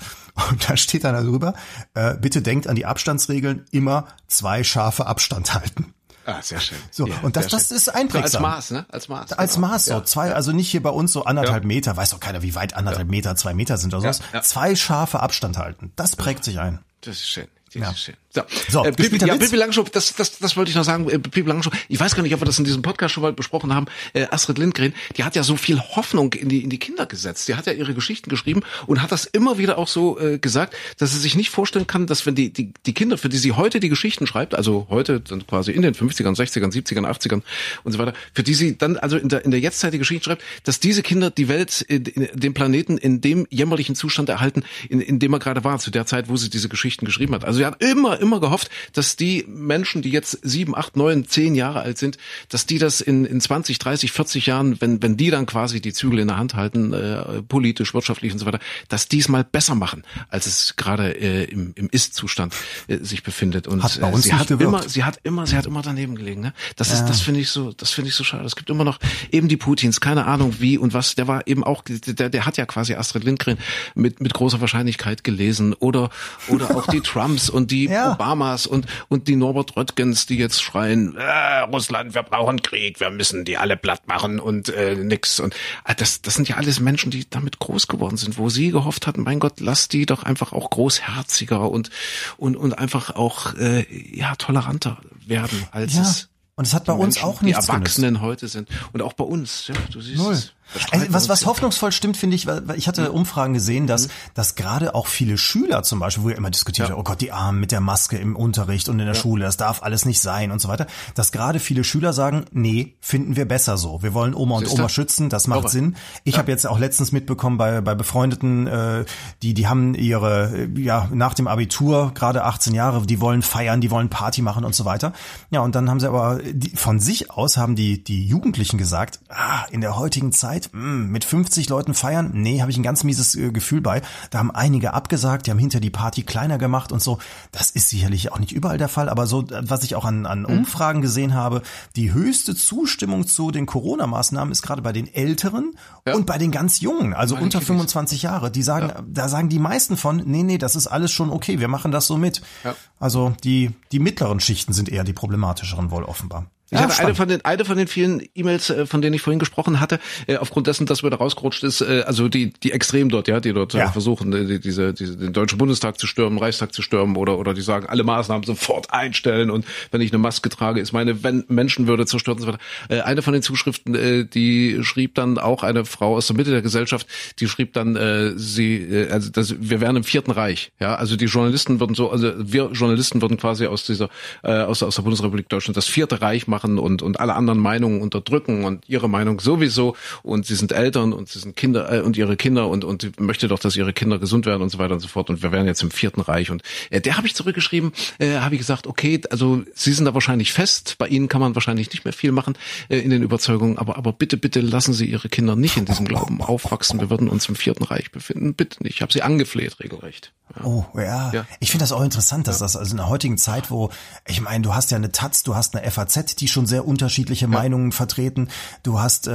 Und 0.50 0.70
da 0.70 0.78
steht 0.78 1.04
dann 1.04 1.16
darüber, 1.16 1.54
äh, 1.94 2.16
bitte 2.16 2.42
denkt 2.42 2.68
an 2.68 2.76
die 2.76 2.86
Abstandsregeln, 2.86 3.66
immer 3.72 4.08
zwei 4.28 4.64
Schafe 4.64 5.06
Abstand 5.06 5.54
halten. 5.54 5.94
Ah, 6.38 6.42
sehr 6.42 6.60
schön. 6.60 6.78
So, 6.92 7.08
und 7.24 7.36
das- 7.36 7.48
das 7.48 7.72
ist 7.72 7.90
einprägsam. 7.90 8.42
So 8.42 8.48
als 8.48 8.56
Maß, 8.56 8.72
ne? 8.72 8.86
Als 8.92 9.08
Maß. 9.10 9.34
Als 9.34 9.56
genau. 9.56 9.68
Maß 9.68 9.86
so, 9.86 9.92
Ja. 9.94 10.04
zwei, 10.06 10.34
also 10.34 10.52
nicht 10.52 10.70
hier 10.70 10.84
bei 10.84 10.90
uns 10.90 11.12
so 11.14 11.24
anderthalb 11.26 11.64
Meter, 11.64 11.96
weiß 11.98 12.12
doch 12.12 12.20
keiner, 12.20 12.42
wie 12.42 12.56
weit 12.56 12.74
anderthalb 12.76 13.08
Meter, 13.10 13.36
zwei 13.36 13.54
Meter 13.54 13.78
sind 13.78 13.94
oder 13.94 14.02
sowas. 14.02 14.22
ja. 14.34 14.42
Zwei 14.42 14.76
Schafe 14.76 15.20
Abstand 15.22 15.58
halten, 15.58 15.92
das 15.96 16.16
prägt 16.16 16.44
sich 16.44 16.60
ein. 16.60 16.80
Das 17.02 17.16
ist 17.18 17.30
schön. 17.30 17.48
Das 17.74 17.82
Ja. 17.82 17.90
ist 17.92 18.00
schön. 18.00 18.16
So, 18.32 18.42
So, 18.70 18.86
äh, 18.86 18.92
Pippi, 18.92 19.26
ja? 19.26 19.36
Pippi 19.38 19.56
Langstrumpf, 19.56 19.90
das, 19.90 20.14
das, 20.16 20.38
das 20.38 20.56
wollte 20.56 20.70
ich 20.70 20.76
noch 20.76 20.84
sagen. 20.84 21.10
Äh, 21.10 21.18
Pippi 21.18 21.42
Langstrumpf, 21.42 21.78
ich 21.88 22.00
weiß 22.00 22.16
gar 22.16 22.22
nicht, 22.22 22.34
ob 22.34 22.42
wir 22.42 22.46
das 22.46 22.60
in 22.60 22.66
diesem 22.66 22.84
Podcast 22.84 23.14
schon 23.14 23.24
mal 23.24 23.34
besprochen 23.34 23.74
haben. 23.74 23.88
Äh, 24.14 24.28
Astrid 24.30 24.60
Lindgren, 24.60 24.94
die 25.18 25.24
hat 25.24 25.36
ja 25.36 25.44
so 25.44 25.56
viel 25.56 25.80
Hoffnung 25.80 26.34
in 26.34 26.48
die, 26.48 26.64
in 26.64 26.70
die 26.70 26.78
Kinder 26.78 27.08
gesetzt. 27.08 27.48
Die 27.48 27.56
hat 27.56 27.66
ja 27.66 27.74
ihre 27.74 27.94
Geschichten 27.96 28.30
geschrieben 28.30 28.62
und 28.86 29.02
hat 29.02 29.12
das 29.12 29.26
immer 29.26 29.58
wieder 29.58 29.80
auch 29.80 29.88
so 29.88 30.20
äh, 30.20 30.38
gesagt, 30.38 30.76
dass 30.98 31.12
sie 31.12 31.20
sich 31.20 31.36
nicht 31.36 31.50
vorstellen 31.50 31.88
kann, 31.88 32.06
dass 32.06 32.26
wenn 32.26 32.36
die, 32.36 32.54
die, 32.54 32.72
die 32.86 32.94
Kinder, 32.94 33.18
für 33.18 33.30
die 33.30 33.38
sie 33.38 33.54
heute 33.54 33.80
die 33.80 33.90
Geschichten 33.90 34.28
schreibt, 34.28 34.54
also 34.54 34.86
heute 34.90 35.22
dann 35.22 35.48
quasi 35.48 35.72
in 35.72 35.82
den 35.82 35.96
50ern, 35.96 36.36
60ern, 36.36 36.72
70ern, 36.72 37.08
80ern 37.08 37.42
und 37.84 37.92
so 37.92 37.98
weiter, 37.98 38.14
für 38.34 38.44
die 38.44 38.54
sie 38.54 38.78
dann 38.78 38.98
also 38.98 39.18
in 39.18 39.30
der, 39.30 39.44
in 39.44 39.52
der 39.52 39.60
Jetztzeit 39.60 39.94
die 39.94 39.98
Geschichten 39.98 40.24
schreibt, 40.24 40.44
dass 40.66 40.80
diese 40.80 41.02
Kinder 41.02 41.32
die 41.32 41.48
Welt, 41.48 41.82
in, 41.82 42.06
in, 42.06 42.40
den 42.40 42.54
Planeten 42.54 43.00
in 43.00 43.22
dem 43.22 43.48
jämmerlichen 43.50 43.96
Zustand 43.96 44.30
erhalten, 44.30 44.64
in, 44.88 45.02
in 45.02 45.18
dem 45.18 45.34
er 45.34 45.40
gerade 45.40 45.64
war, 45.64 45.80
zu 45.80 45.90
der 45.90 46.06
Zeit, 46.06 46.30
wo 46.30 46.38
sie 46.38 46.52
diese 46.52 46.70
Geschichten 46.70 47.06
geschrieben 47.06 47.34
hat. 47.34 47.44
Also 47.44 47.58
sie 47.58 47.66
hat 47.66 47.82
immer, 47.82 48.20
immer 48.20 48.29
gehofft, 48.38 48.70
dass 48.94 49.16
die 49.16 49.46
Menschen, 49.48 50.02
die 50.04 50.12
jetzt 50.12 50.40
sieben, 50.44 50.76
acht, 50.76 50.96
neun, 50.96 51.28
zehn 51.28 51.56
Jahre 51.56 51.82
alt 51.82 51.98
sind, 51.98 52.18
dass 52.50 52.66
die 52.66 52.78
das 52.78 53.02
in, 53.02 53.26
in 53.26 53.42
20, 53.42 53.80
30, 53.80 54.12
40 54.12 54.46
Jahren, 54.46 54.80
wenn, 54.82 55.02
wenn 55.02 55.18
die 55.18 55.32
dann 55.32 55.46
quasi 55.46 55.82
die 55.82 55.94
Zügel 55.94 56.20
in 56.20 56.28
der 56.28 56.38
Hand 56.38 56.54
halten, 56.54 56.94
äh, 56.94 57.42
politisch, 57.42 57.94
wirtschaftlich 57.94 58.32
und 58.32 58.40
so 58.40 58.46
weiter, 58.46 58.60
dass 58.88 59.08
die 59.08 59.20
es 59.20 59.28
mal 59.28 59.44
besser 59.44 59.74
machen, 59.74 60.04
als 60.30 60.46
es 60.46 60.76
gerade 60.76 61.20
äh, 61.20 61.46
im, 61.46 61.74
im 61.76 61.90
Ist-Zustand 61.90 62.54
äh, 62.88 62.98
sich 62.98 63.24
befindet. 63.24 63.68
Und 63.68 63.82
Hat 63.82 63.98
äh, 63.98 64.18
sie 64.18 64.34
hat 64.34 64.52
immer, 64.52 64.88
sie 64.88 65.04
hat 65.04 65.20
immer, 65.24 65.48
sie 65.48 65.58
hat 65.58 65.66
immer 65.66 65.82
daneben 65.82 66.16
gelegen. 66.16 66.42
Ne? 66.42 66.54
Das 66.76 66.92
ist, 66.94 67.06
das 67.06 67.22
finde 67.22 67.40
ich 67.40 67.50
so, 67.50 67.74
das 67.74 67.92
finde 67.92 68.10
ich 68.10 68.16
so 68.16 68.24
schade. 68.24 68.46
Es 68.46 68.56
gibt 68.56 68.70
immer 68.70 68.84
noch 68.84 69.00
eben 69.32 69.48
die 69.48 69.58
Putins, 69.58 70.00
keine 70.00 70.26
Ahnung 70.26 70.56
wie 70.60 70.78
und 70.78 70.94
was. 70.94 71.16
Der 71.16 71.28
war 71.28 71.48
eben 71.48 71.64
auch, 71.64 71.84
der, 71.88 72.30
der 72.30 72.46
hat 72.46 72.58
ja 72.58 72.66
quasi 72.66 72.94
Astrid 72.94 73.24
Lindgren 73.24 73.58
mit 73.96 74.20
mit 74.20 74.34
großer 74.34 74.62
Wahrscheinlichkeit 74.62 75.24
gelesen 75.24 75.74
oder 75.74 76.10
oder 76.48 76.76
auch 76.76 76.88
die 76.88 77.02
Trumps 77.10 77.50
und 77.50 77.72
die 77.72 77.86
Ja. 77.86 78.09
Ja. 78.10 78.14
Obamas 78.16 78.68
und, 78.68 78.86
und 79.08 79.28
die 79.28 79.36
Norbert 79.36 79.76
Röttgens, 79.76 80.26
die 80.26 80.38
jetzt 80.38 80.62
schreien, 80.62 81.16
äh, 81.16 81.60
Russland, 81.62 82.14
wir 82.16 82.24
brauchen 82.24 82.62
Krieg, 82.62 83.00
wir 83.00 83.10
müssen 83.10 83.46
die 83.46 83.58
alle 83.58 83.78
platt 83.78 84.08
machen 84.08 84.40
und 84.40 84.70
äh, 84.70 84.96
nix. 84.96 85.40
Und 85.40 85.54
äh, 85.86 85.96
das, 85.96 86.22
das 86.22 86.36
sind 86.36 86.50
ja 86.50 86.58
alles 86.58 86.80
Menschen, 86.80 87.12
die 87.12 87.30
damit 87.30 87.60
groß 87.60 87.88
geworden 87.88 88.18
sind, 88.18 88.38
wo 88.38 88.50
sie 88.50 88.72
gehofft 88.72 89.08
hatten, 89.08 89.24
mein 89.24 89.40
Gott, 89.40 89.60
lass 89.60 89.88
die 89.88 90.06
doch 90.06 90.24
einfach 90.24 90.54
auch 90.54 90.70
großherziger 90.70 91.70
und, 91.70 91.90
und, 92.38 92.56
und 92.56 92.78
einfach 92.78 93.16
auch 93.16 93.54
äh, 93.56 93.86
ja, 94.16 94.36
toleranter 94.36 94.98
werden, 95.26 95.66
als 95.72 95.94
Ja. 95.96 96.02
es 96.02 96.30
Und 96.56 96.66
es 96.68 96.74
hat 96.74 96.86
bei 96.86 96.94
die 96.94 97.00
uns 97.00 97.16
Menschen, 97.16 97.30
auch 97.30 97.40
die 97.40 97.46
nichts 97.46 97.68
genützt. 97.68 97.70
Erwachsenen 97.74 98.22
heute 98.22 98.48
sind. 98.48 98.68
Und 98.92 99.02
auch 99.02 99.14
bei 99.14 99.24
uns, 99.24 99.68
ja, 99.68 99.76
du 99.92 100.02
siehst 100.02 100.18
Null. 100.18 100.34
es. 100.34 100.54
Also 100.92 101.06
was, 101.10 101.30
was 101.30 101.42
ja. 101.42 101.48
hoffnungsvoll 101.48 101.92
stimmt, 101.92 102.18
finde 102.18 102.36
ich, 102.36 102.46
weil 102.46 102.64
ich 102.76 102.88
hatte 102.88 103.12
Umfragen 103.12 103.54
gesehen, 103.54 103.88
dass, 103.88 104.08
Mhm. 104.08 104.12
dass 104.36 104.56
gerade 104.56 104.96
auch 104.96 105.08
viele 105.08 105.38
Schüler 105.38 105.84
zum 105.84 106.00
Beispiel, 106.00 106.24
wo 106.24 106.30
ja 106.30 106.38
immer 106.38 106.52
diskutiert 106.52 106.90
wird, 106.90 107.00
oh 107.00 107.04
Gott, 107.04 107.22
die 107.22 107.32
Armen 107.32 107.60
mit 107.60 107.72
der 107.72 107.82
Maske 107.82 108.18
im 108.18 108.36
Unterricht 108.36 108.90
und 108.90 109.00
in 109.00 109.06
der 109.06 109.14
Schule, 109.14 109.46
das 109.46 109.58
darf 109.58 109.82
alles 109.84 110.06
nicht 110.06 110.20
sein 110.20 110.52
und 110.52 110.60
so 110.62 110.68
weiter, 110.68 110.88
dass 111.16 111.32
gerade 111.32 111.60
viele 111.60 111.84
Schüler 111.84 112.14
sagen, 112.14 112.46
nee, 112.52 112.96
finden 113.00 113.36
wir 113.36 113.48
besser 113.48 113.78
so. 113.78 114.04
Wir 114.04 114.14
wollen 114.14 114.34
Oma 114.34 114.58
und 114.58 114.66
Siehste? 114.66 114.80
Oma 114.82 114.90
schützen, 114.90 115.30
das 115.30 115.48
macht 115.48 115.62
Irre. 115.62 115.70
Sinn. 115.70 115.96
Ich 116.24 116.38
habe 116.38 116.52
jetzt 116.52 116.68
auch 116.68 116.80
letztens 116.80 117.12
mitbekommen 117.12 117.58
bei, 117.58 117.82
bei 117.82 117.96
Befreundeten, 117.96 118.68
äh, 118.68 119.06
die, 119.42 119.54
die 119.54 119.68
haben 119.68 119.96
ihre, 119.96 120.56
äh, 120.56 120.80
ja, 120.80 121.10
nach 121.12 121.34
dem 121.34 121.48
Abitur, 121.48 122.12
gerade 122.14 122.44
18 122.44 122.74
Jahre, 122.74 123.06
die 123.06 123.20
wollen 123.22 123.42
feiern, 123.42 123.82
die 123.82 123.92
wollen 123.92 124.10
Party 124.10 124.42
machen 124.42 124.66
und 124.66 124.76
so 124.76 124.86
weiter. 124.86 125.14
Ja, 125.50 125.62
und 125.62 125.76
dann 125.76 125.90
haben 125.90 126.00
sie 126.00 126.08
aber, 126.08 126.40
die, 126.44 126.76
von 126.76 127.00
sich 127.00 127.32
aus 127.32 127.58
haben 127.58 127.76
die, 127.76 128.04
die 128.04 128.26
Jugendlichen 128.26 128.78
gesagt, 128.78 129.20
ah, 129.30 129.66
in 129.72 129.82
der 129.82 129.98
heutigen 129.98 130.32
Zeit, 130.32 130.59
mh, 130.74 131.08
mit 131.08 131.24
50 131.24 131.70
Leuten 131.70 131.94
feiern, 131.94 132.32
nee, 132.34 132.62
habe 132.62 132.72
ich 132.72 132.78
ein 132.78 132.84
ganz 132.84 133.04
mieses 133.04 133.36
äh, 133.36 133.52
Gefühl 133.52 133.82
bei. 133.82 134.02
Da 134.30 134.40
haben 134.40 134.52
einige 134.52 134.94
abgesagt, 134.94 135.48
die 135.48 135.52
haben 135.52 135.60
hinter 135.60 135.80
die 135.80 135.90
Party 135.90 136.24
kleiner 136.24 136.58
gemacht 136.58 136.92
und 136.92 137.02
so. 137.02 137.20
Das 137.52 137.70
ist 137.72 137.90
sicherlich 137.90 138.32
auch 138.32 138.40
nicht 138.40 138.52
überall 138.52 138.78
der 138.78 138.90
Fall, 138.90 139.10
aber 139.10 139.26
so, 139.28 139.42
äh, 139.44 139.62
was 139.70 139.84
ich 139.84 139.96
auch 139.96 140.06
an, 140.06 140.26
an 140.26 140.46
Umfragen 140.46 141.02
gesehen 141.02 141.34
habe, 141.34 141.62
die 141.96 142.14
höchste 142.14 142.56
Zustimmung 142.56 143.26
zu 143.28 143.52
den 143.52 143.66
Corona-Maßnahmen 143.66 144.52
ist 144.52 144.62
gerade 144.62 144.82
bei 144.82 144.92
den 144.92 145.14
Älteren 145.14 145.74
Ja. 146.06 146.16
und 146.16 146.26
bei 146.26 146.38
den 146.38 146.52
ganz 146.52 146.80
Jungen, 146.82 147.14
also 147.14 147.36
Meine 147.36 147.46
unter 147.46 147.60
Kiddies. 147.60 147.68
25 147.68 148.22
Jahre. 148.24 148.52
Die 148.52 148.64
sagen, 148.64 148.92
da 149.08 149.30
sagen 149.30 149.50
die 149.50 149.60
meisten 149.60 149.98
von, 149.98 150.18
nee, 150.26 150.44
nee, 150.44 150.58
das 150.58 150.76
ist 150.76 150.88
alles 150.88 151.12
schon 151.12 151.30
okay, 151.30 151.60
wir 151.60 151.68
machen 151.68 151.92
das 151.92 152.08
so 152.08 152.18
mit. 152.18 152.42
Ja. 152.64 152.76
Also 153.00 153.34
die, 153.44 153.72
die 153.92 154.00
mittleren 154.00 154.40
Schichten 154.40 154.74
sind 154.74 154.90
eher 154.90 155.04
die 155.04 155.14
problematischeren 155.14 155.92
wohl 155.92 156.04
offenbar. 156.04 156.48
Ich 156.72 156.78
Ja, 156.78 156.88
hatte 156.88 157.00
eine 157.00 157.16
von 157.16 157.28
den, 157.28 157.44
eine 157.46 157.66
von 157.66 157.78
den 157.78 157.88
vielen 157.88 158.22
E-Mails, 158.36 158.70
äh, 158.70 158.86
von 158.86 159.02
denen 159.02 159.16
ich 159.16 159.22
vorhin 159.22 159.40
gesprochen 159.40 159.80
hatte, 159.80 160.00
äh, 160.28 160.38
aufgrund 160.38 160.68
dessen, 160.68 160.86
dass 160.86 161.02
wir 161.02 161.10
da 161.10 161.18
rausgerutscht 161.18 161.64
ist, 161.64 161.82
äh, 161.82 162.04
also 162.06 162.30
die, 162.30 162.52
die 162.54 162.72
extrem 162.72 163.10
dort, 163.10 163.28
ja, 163.28 163.40
die 163.40 163.54
dort 163.54 163.74
Ja. 163.74 163.90
versuchen, 163.92 164.30
die, 164.32 164.60
diese, 164.60 164.94
diese, 164.94 165.18
den 165.18 165.34
Deutschen 165.34 165.58
Bundestag 165.58 166.00
zu 166.00 166.06
stürmen, 166.06 166.38
Reichstag 166.38 166.72
zu 166.74 166.84
stürmen 166.84 167.16
oder, 167.16 167.40
oder 167.40 167.56
die 167.56 167.62
sagen, 167.62 167.88
alle 167.88 168.04
Maßnahmen 168.04 168.44
sofort 168.44 168.94
einstellen 168.94 169.50
und 169.50 169.66
wenn 169.90 170.02
ich 170.02 170.12
eine 170.12 170.20
Maske 170.20 170.50
trage, 170.50 170.80
ist 170.80 170.92
meine 170.92 171.16
Menschenwürde 171.48 172.06
zerstört 172.06 172.38
und 172.38 172.44
so 172.46 172.48
weiter. 172.54 173.06
Eine 173.06 173.24
von 173.24 173.34
den 173.34 173.42
Zuschriften, 173.42 173.96
äh, 173.96 174.26
die 174.26 174.84
schrieb 174.84 175.16
dann 175.16 175.40
auch 175.40 175.64
eine 175.64 175.86
Frau 175.86 176.16
aus 176.18 176.28
der 176.28 176.36
Mitte 176.36 176.52
der 176.52 176.62
Gesellschaft, 176.62 177.08
die 177.40 177.48
schrieb 177.48 177.74
dann, 177.74 177.98
sie, 178.38 179.08
also 179.10 179.30
das, 179.32 179.56
wir 179.60 179.82
wären 179.82 179.96
im 179.96 180.04
Vierten 180.04 180.32
Reich, 180.32 180.72
ja, 180.80 180.94
also 180.96 181.16
die 181.16 181.26
Journalisten 181.26 181.80
würden 181.80 181.96
so, 181.96 182.12
also 182.12 182.32
wir 182.38 182.70
Journalisten 182.74 183.22
würden 183.22 183.38
quasi 183.38 183.66
aus 183.66 183.86
dieser, 183.86 184.10
aus, 184.44 184.84
aus 184.84 184.96
der 184.96 185.02
Bundesrepublik 185.02 185.50
Deutschland 185.50 185.76
das 185.76 185.88
Vierte 185.88 186.22
Reich 186.22 186.48
machen 186.48 186.59
und, 186.64 187.02
und 187.02 187.20
alle 187.20 187.36
anderen 187.36 187.60
Meinungen 187.60 188.02
unterdrücken 188.02 188.66
und 188.66 188.88
ihre 188.88 189.10
Meinung 189.10 189.40
sowieso 189.40 189.96
und 190.24 190.46
sie 190.46 190.56
sind 190.56 190.72
Eltern 190.72 191.14
und 191.14 191.30
sie 191.30 191.40
sind 191.40 191.56
Kinder 191.56 191.92
äh, 191.92 192.02
und 192.02 192.18
ihre 192.18 192.36
Kinder 192.36 192.68
und 192.68 192.84
und 192.84 193.02
sie 193.02 193.12
möchte 193.20 193.48
doch, 193.48 193.60
dass 193.60 193.76
ihre 193.76 193.94
Kinder 193.94 194.20
gesund 194.20 194.46
werden 194.46 194.62
und 194.62 194.70
so 194.70 194.80
weiter 194.80 194.94
und 194.94 195.00
so 195.00 195.08
fort 195.08 195.30
und 195.30 195.42
wir 195.42 195.52
wären 195.52 195.68
jetzt 195.68 195.82
im 195.82 195.92
Vierten 195.92 196.22
Reich 196.22 196.52
und 196.52 196.64
äh, 196.90 197.02
der 197.02 197.18
habe 197.18 197.28
ich 197.28 197.36
zurückgeschrieben, 197.36 197.92
äh, 198.20 198.38
habe 198.38 198.56
ich 198.56 198.60
gesagt, 198.60 198.88
okay, 198.88 199.22
also 199.30 199.64
Sie 199.74 199.94
sind 199.94 200.06
da 200.06 200.14
wahrscheinlich 200.14 200.54
fest, 200.54 200.96
bei 200.98 201.08
Ihnen 201.08 201.28
kann 201.28 201.42
man 201.42 201.56
wahrscheinlich 201.56 201.92
nicht 201.92 202.06
mehr 202.06 202.14
viel 202.14 202.32
machen 202.32 202.58
äh, 202.90 203.00
in 203.00 203.10
den 203.10 203.24
Überzeugungen, 203.24 203.78
aber 203.78 203.98
aber 203.98 204.14
bitte 204.14 204.38
bitte 204.38 204.62
lassen 204.62 204.94
Sie 204.94 205.06
Ihre 205.06 205.30
Kinder 205.30 205.56
nicht 205.56 205.78
in 205.78 205.86
diesem 205.86 206.06
Glauben 206.06 206.42
aufwachsen, 206.42 207.00
wir 207.00 207.10
würden 207.10 207.30
uns 207.30 207.48
im 207.50 207.56
Vierten 207.56 207.84
Reich 207.84 208.12
befinden, 208.12 208.54
bitte 208.54 208.84
nicht. 208.84 208.96
Ich 208.96 209.02
habe 209.02 209.14
sie 209.14 209.22
angefleht 209.22 209.80
regelrecht. 209.80 210.34
Ja. 210.56 210.66
Oh, 210.66 210.86
ja. 210.96 211.32
Ja. 211.32 211.46
Ich 211.62 211.72
finde 211.72 211.84
das 211.84 211.94
auch 211.94 212.02
interessant, 212.02 212.48
dass 212.48 212.60
das 212.60 212.76
also 212.76 212.92
in 212.92 212.98
der 212.98 213.08
heutigen 213.08 213.38
Zeit, 213.38 213.72
wo, 213.72 213.92
ich 214.28 214.42
meine, 214.42 214.62
du 214.62 214.74
hast 214.74 214.92
ja 214.92 214.98
eine 214.98 215.12
Taz, 215.12 215.44
du 215.44 215.56
hast 215.56 215.74
eine 215.74 215.90
FAZ, 215.90 216.36
die 216.36 216.49
schon 216.52 216.66
sehr 216.66 216.88
unterschiedliche 216.88 217.48
Meinungen 217.48 217.92
vertreten, 217.92 218.48
du 218.84 219.00
hast 219.00 219.28
äh, 219.28 219.32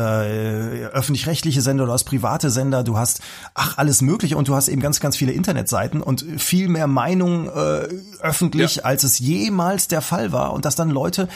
öffentlich-rechtliche 0.87 1.61
Sender, 1.61 1.87
du 1.87 1.93
hast 1.93 2.05
private 2.05 2.51
Sender, 2.51 2.85
du 2.85 2.97
hast, 2.99 3.21
ach, 3.55 3.79
alles 3.79 4.03
mögliche 4.03 4.37
und 4.37 4.49
du 4.49 4.55
hast 4.55 4.69
eben 4.69 4.81
ganz, 4.81 5.01
ganz 5.01 5.17
viele 5.17 5.33
Internetseiten 5.33 6.01
und 6.03 6.25
viel 6.39 6.69
mehr 6.69 6.87
Meinung 6.87 7.49
äh, 7.49 7.89
öffentlich, 8.21 8.77
Ja. 8.77 8.83
als 8.85 9.05
es 9.05 9.19
jemals 9.19 9.89
der 9.89 10.01
Fall 10.01 10.33
war 10.33 10.53
und 10.53 10.65
dass 10.65 10.77
dann 10.77 10.91
Leute 10.91 11.29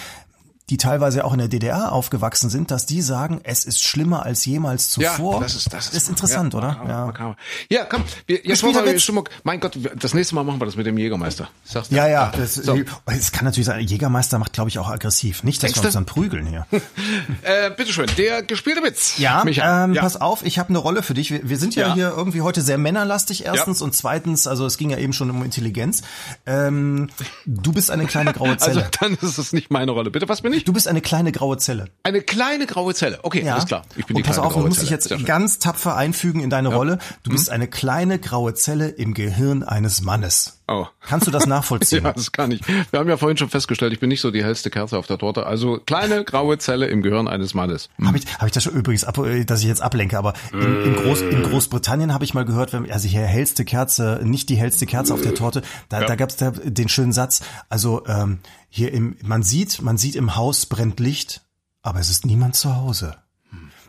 die 0.70 0.76
teilweise 0.76 1.24
auch 1.24 1.32
in 1.32 1.38
der 1.38 1.48
DDR 1.48 1.92
aufgewachsen 1.92 2.50
sind, 2.50 2.70
dass 2.70 2.86
die 2.86 3.00
sagen, 3.02 3.40
es 3.44 3.64
ist 3.64 3.82
schlimmer 3.82 4.24
als 4.24 4.44
jemals 4.44 4.90
zuvor. 4.90 5.34
Ja, 5.36 5.40
das 5.40 5.54
ist 5.54 5.72
das 5.72 5.88
ist 5.90 6.08
interessant, 6.08 6.52
ja, 6.54 6.58
oder? 6.58 6.68
makaber, 6.68 6.88
Ja. 6.90 7.06
makaber. 7.06 7.36
Ja, 7.70 7.84
komm, 7.84 8.04
wir, 8.26 8.44
jetzt 8.44 8.62
wollen 8.62 8.74
wir 8.74 8.82
die 8.82 8.92
Witz. 8.92 9.02
Stimmung. 9.02 9.28
Mein 9.44 9.60
Gott, 9.60 9.78
das 9.96 10.14
nächste 10.14 10.34
Mal 10.34 10.44
machen 10.44 10.60
wir 10.60 10.66
das 10.66 10.76
mit 10.76 10.86
dem 10.86 10.98
Jägermeister. 10.98 11.48
Sagst 11.64 11.90
du? 11.90 11.96
Ja, 11.96 12.06
ja. 12.06 12.32
Das, 12.36 12.54
So. 12.54 12.78
Es 13.06 13.32
kann 13.32 13.44
natürlich 13.44 13.66
sein, 13.66 13.80
Jägermeister 13.86 14.38
macht, 14.38 14.52
glaube 14.52 14.68
ich, 14.70 14.78
auch 14.78 14.88
aggressiv. 14.88 15.42
Nicht, 15.42 15.62
dass 15.62 15.68
Denkst 15.72 15.80
wir 15.82 15.86
uns 15.86 15.94
dann 15.94 16.06
prügeln 16.06 16.46
hier. 16.46 16.66
Äh, 17.42 17.70
bitteschön, 17.70 18.06
der 18.18 18.42
gespielte 18.42 18.82
Witz. 18.82 19.18
Ja, 19.18 19.42
Micha. 19.44 19.84
ähm, 19.84 19.94
ja. 19.94 20.02
pass 20.02 20.20
auf, 20.20 20.44
ich 20.44 20.58
habe 20.58 20.70
eine 20.70 20.78
Rolle 20.78 21.02
für 21.02 21.14
dich. 21.14 21.30
Wir, 21.30 21.48
wir 21.48 21.56
sind 21.56 21.74
ja, 21.74 21.88
Ja. 21.88 21.94
hier 21.94 22.12
irgendwie 22.16 22.42
heute 22.42 22.60
sehr 22.62 22.78
männerlastig 22.78 23.44
erstens 23.46 23.80
und 23.82 23.94
zweitens, 23.94 24.46
also 24.46 24.66
es 24.66 24.76
ging 24.76 24.90
ja 24.90 24.98
eben 24.98 25.12
schon 25.12 25.30
um 25.30 25.42
Intelligenz. 25.44 26.02
Ähm, 26.46 27.08
du 27.46 27.72
bist 27.72 27.90
eine 27.90 28.06
kleine 28.06 28.32
graue 28.32 28.48
Also 28.60 28.64
Zelle. 28.80 28.90
dann 29.00 29.14
ist 29.20 29.38
es 29.38 29.52
nicht 29.52 29.70
meine 29.70 29.92
Rolle. 29.92 30.10
Bitte, 30.10 30.28
was 30.28 30.42
bin 30.42 30.52
ich? 30.52 30.57
Du 30.64 30.72
bist 30.72 30.88
eine 30.88 31.00
kleine 31.00 31.32
graue 31.32 31.56
Zelle. 31.58 31.86
Eine 32.02 32.20
kleine 32.22 32.66
graue 32.66 32.94
Zelle. 32.94 33.18
Okay, 33.22 33.44
Ja. 33.44 33.54
alles 33.54 33.66
klar. 33.66 33.82
Ich 33.96 34.06
bin 34.06 34.16
und 34.16 34.22
die 34.22 34.26
pass 34.28 34.36
kleine 34.36 34.46
auf, 34.48 34.54
du 34.54 34.66
musst 34.68 34.82
dich 34.82 34.90
jetzt 34.90 35.12
ganz 35.26 35.58
tapfer 35.58 35.96
einfügen 35.96 36.40
in 36.40 36.50
deine 36.50 36.68
Rolle. 36.74 36.98
Du 37.22 37.30
bist 37.30 37.50
eine 37.50 37.66
kleine 37.68 38.18
graue 38.18 38.54
Zelle 38.54 38.88
im 38.88 39.14
Gehirn 39.14 39.62
eines 39.62 40.02
Mannes. 40.02 40.54
Oh. 40.70 40.86
Kannst 41.00 41.26
du 41.26 41.30
das 41.30 41.46
nachvollziehen? 41.46 42.04
Ja, 42.04 42.12
das 42.12 42.30
kann 42.32 42.50
ich. 42.50 42.60
Wir 42.90 43.00
haben 43.00 43.08
ja 43.08 43.16
vorhin 43.16 43.38
schon 43.38 43.48
festgestellt, 43.48 43.92
ich 43.94 44.00
bin 44.00 44.08
nicht 44.10 44.20
so 44.20 44.30
die 44.30 44.44
hellste 44.44 44.68
Kerze 44.70 44.98
auf 44.98 45.06
der 45.06 45.16
Torte. 45.18 45.46
Also 45.46 45.78
kleine 45.84 46.24
graue 46.24 46.58
Zelle 46.58 46.86
im 46.88 47.00
Gehirn 47.02 47.26
eines 47.26 47.54
Mannes. 47.54 47.88
Habe 48.04 48.18
ich, 48.18 48.26
hab 48.38 48.46
ich 48.46 48.52
das 48.52 48.62
schon 48.64 48.74
übrigens, 48.74 49.04
ab, 49.04 49.16
äh, 49.18 49.44
dass 49.44 49.60
ich 49.60 49.66
jetzt 49.66 49.80
ablenke, 49.80 50.18
aber 50.18 50.34
in, 50.52 50.60
in, 50.84 50.94
Groß, 50.96 51.22
in 51.22 51.42
Großbritannien 51.42 52.12
habe 52.12 52.24
ich 52.24 52.34
mal 52.34 52.44
gehört, 52.44 52.72
wenn, 52.74 52.90
also 52.90 53.08
hier 53.08 53.22
hellste 53.22 53.64
Kerze, 53.64 54.20
nicht 54.22 54.48
die 54.50 54.56
hellste 54.56 54.84
Kerze 54.86 55.14
auf 55.14 55.22
der 55.22 55.34
Torte, 55.34 55.62
da, 55.88 56.02
Ja. 56.02 56.06
da 56.06 56.16
gab 56.16 56.28
es 56.30 56.36
den 56.36 56.88
schönen 56.90 57.12
Satz, 57.12 57.40
also 57.70 58.04
ähm, 58.06 58.38
hier 58.68 58.92
im, 58.92 59.16
man 59.22 59.42
sieht, 59.42 59.80
man 59.82 59.96
sieht 59.98 60.14
im 60.16 60.36
Haus 60.36 60.66
brennt 60.66 61.00
Licht, 61.00 61.42
aber 61.82 62.00
es 62.00 62.10
ist 62.10 62.26
niemand 62.26 62.56
zu 62.56 62.76
Hause. 62.76 63.16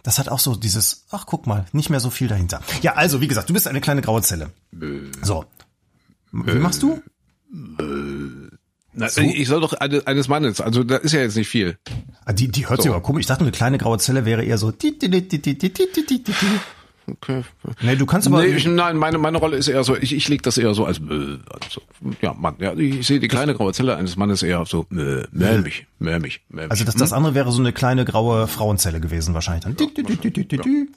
Das 0.03 0.17
hat 0.19 0.29
auch 0.29 0.39
so 0.39 0.55
dieses, 0.55 1.05
ach 1.11 1.25
guck 1.25 1.45
mal, 1.45 1.65
nicht 1.73 1.89
mehr 1.89 1.99
so 1.99 2.09
viel 2.09 2.29
dahinter. 2.29 2.61
Ja, 2.81 2.93
also 2.93 3.19
wie 3.19 3.27
gesagt, 3.27 3.49
du 3.49 3.53
bist 3.53 3.67
eine 3.67 3.81
kleine 3.81 4.01
graue 4.01 4.21
Zelle. 4.21 4.51
So. 5.21 5.45
Wie 6.31 6.53
machst 6.59 6.81
du? 6.81 7.01
Na, 8.93 9.07
Ich 9.17 9.47
soll 9.47 9.61
doch 9.61 9.73
eine, 9.73 10.05
eines 10.07 10.27
Mannes, 10.29 10.61
also 10.61 10.83
da 10.83 10.95
ist 10.97 11.11
ja 11.11 11.19
jetzt 11.21 11.35
nicht 11.35 11.49
viel. 11.49 11.77
Ah, 12.25 12.33
Die, 12.33 12.47
die 12.47 12.67
hört 12.69 12.81
sich 12.81 12.89
So. 12.89 12.95
aber 12.95 13.03
komisch. 13.03 13.21
Ich 13.21 13.27
dachte, 13.27 13.41
eine 13.43 13.51
kleine 13.51 13.77
graue 13.77 13.97
Zelle 13.99 14.25
wäre 14.25 14.43
eher 14.43 14.57
so 14.57 14.71
okay. 17.11 17.43
Nee, 17.81 17.95
du 17.95 18.05
kannst 18.05 18.27
aber. 18.27 18.41
Nee, 18.41 18.55
ich, 18.55 18.65
nein, 18.65 18.97
meine, 18.97 19.17
meine 19.17 19.37
Rolle 19.37 19.57
ist 19.57 19.67
eher 19.67 19.83
so, 19.83 19.95
ich, 19.95 20.13
ich 20.13 20.27
lege 20.27 20.43
das 20.43 20.57
eher 20.57 20.73
so 20.73 20.85
als, 20.85 20.99
äh, 20.99 21.01
also, 21.01 21.81
ja, 22.21 22.33
Mann, 22.33 22.55
ja, 22.59 22.73
ich 22.73 23.05
sehe 23.05 23.19
die 23.19 23.27
kleine 23.27 23.53
graue 23.55 23.73
Zelle 23.73 23.95
eines 23.95 24.15
Mannes 24.15 24.43
eher 24.43 24.65
so, 24.65 24.85
äh, 24.91 25.25
mich, 25.31 25.87
mäh 25.99 26.19
mich. 26.19 26.41
Also 26.69 26.83
das, 26.83 26.95
das 26.95 27.11
hm? 27.11 27.17
andere 27.17 27.35
wäre 27.35 27.51
so 27.51 27.61
eine 27.61 27.73
kleine 27.73 28.05
graue 28.05 28.47
Frauenzelle 28.47 28.99
gewesen 28.99 29.33
wahrscheinlich 29.33 29.63
dann. 29.63 29.75
Ja, 29.79 30.03
wahrscheinlich, 30.03 30.51
ja. 30.51 30.59
Okay. 30.59 30.87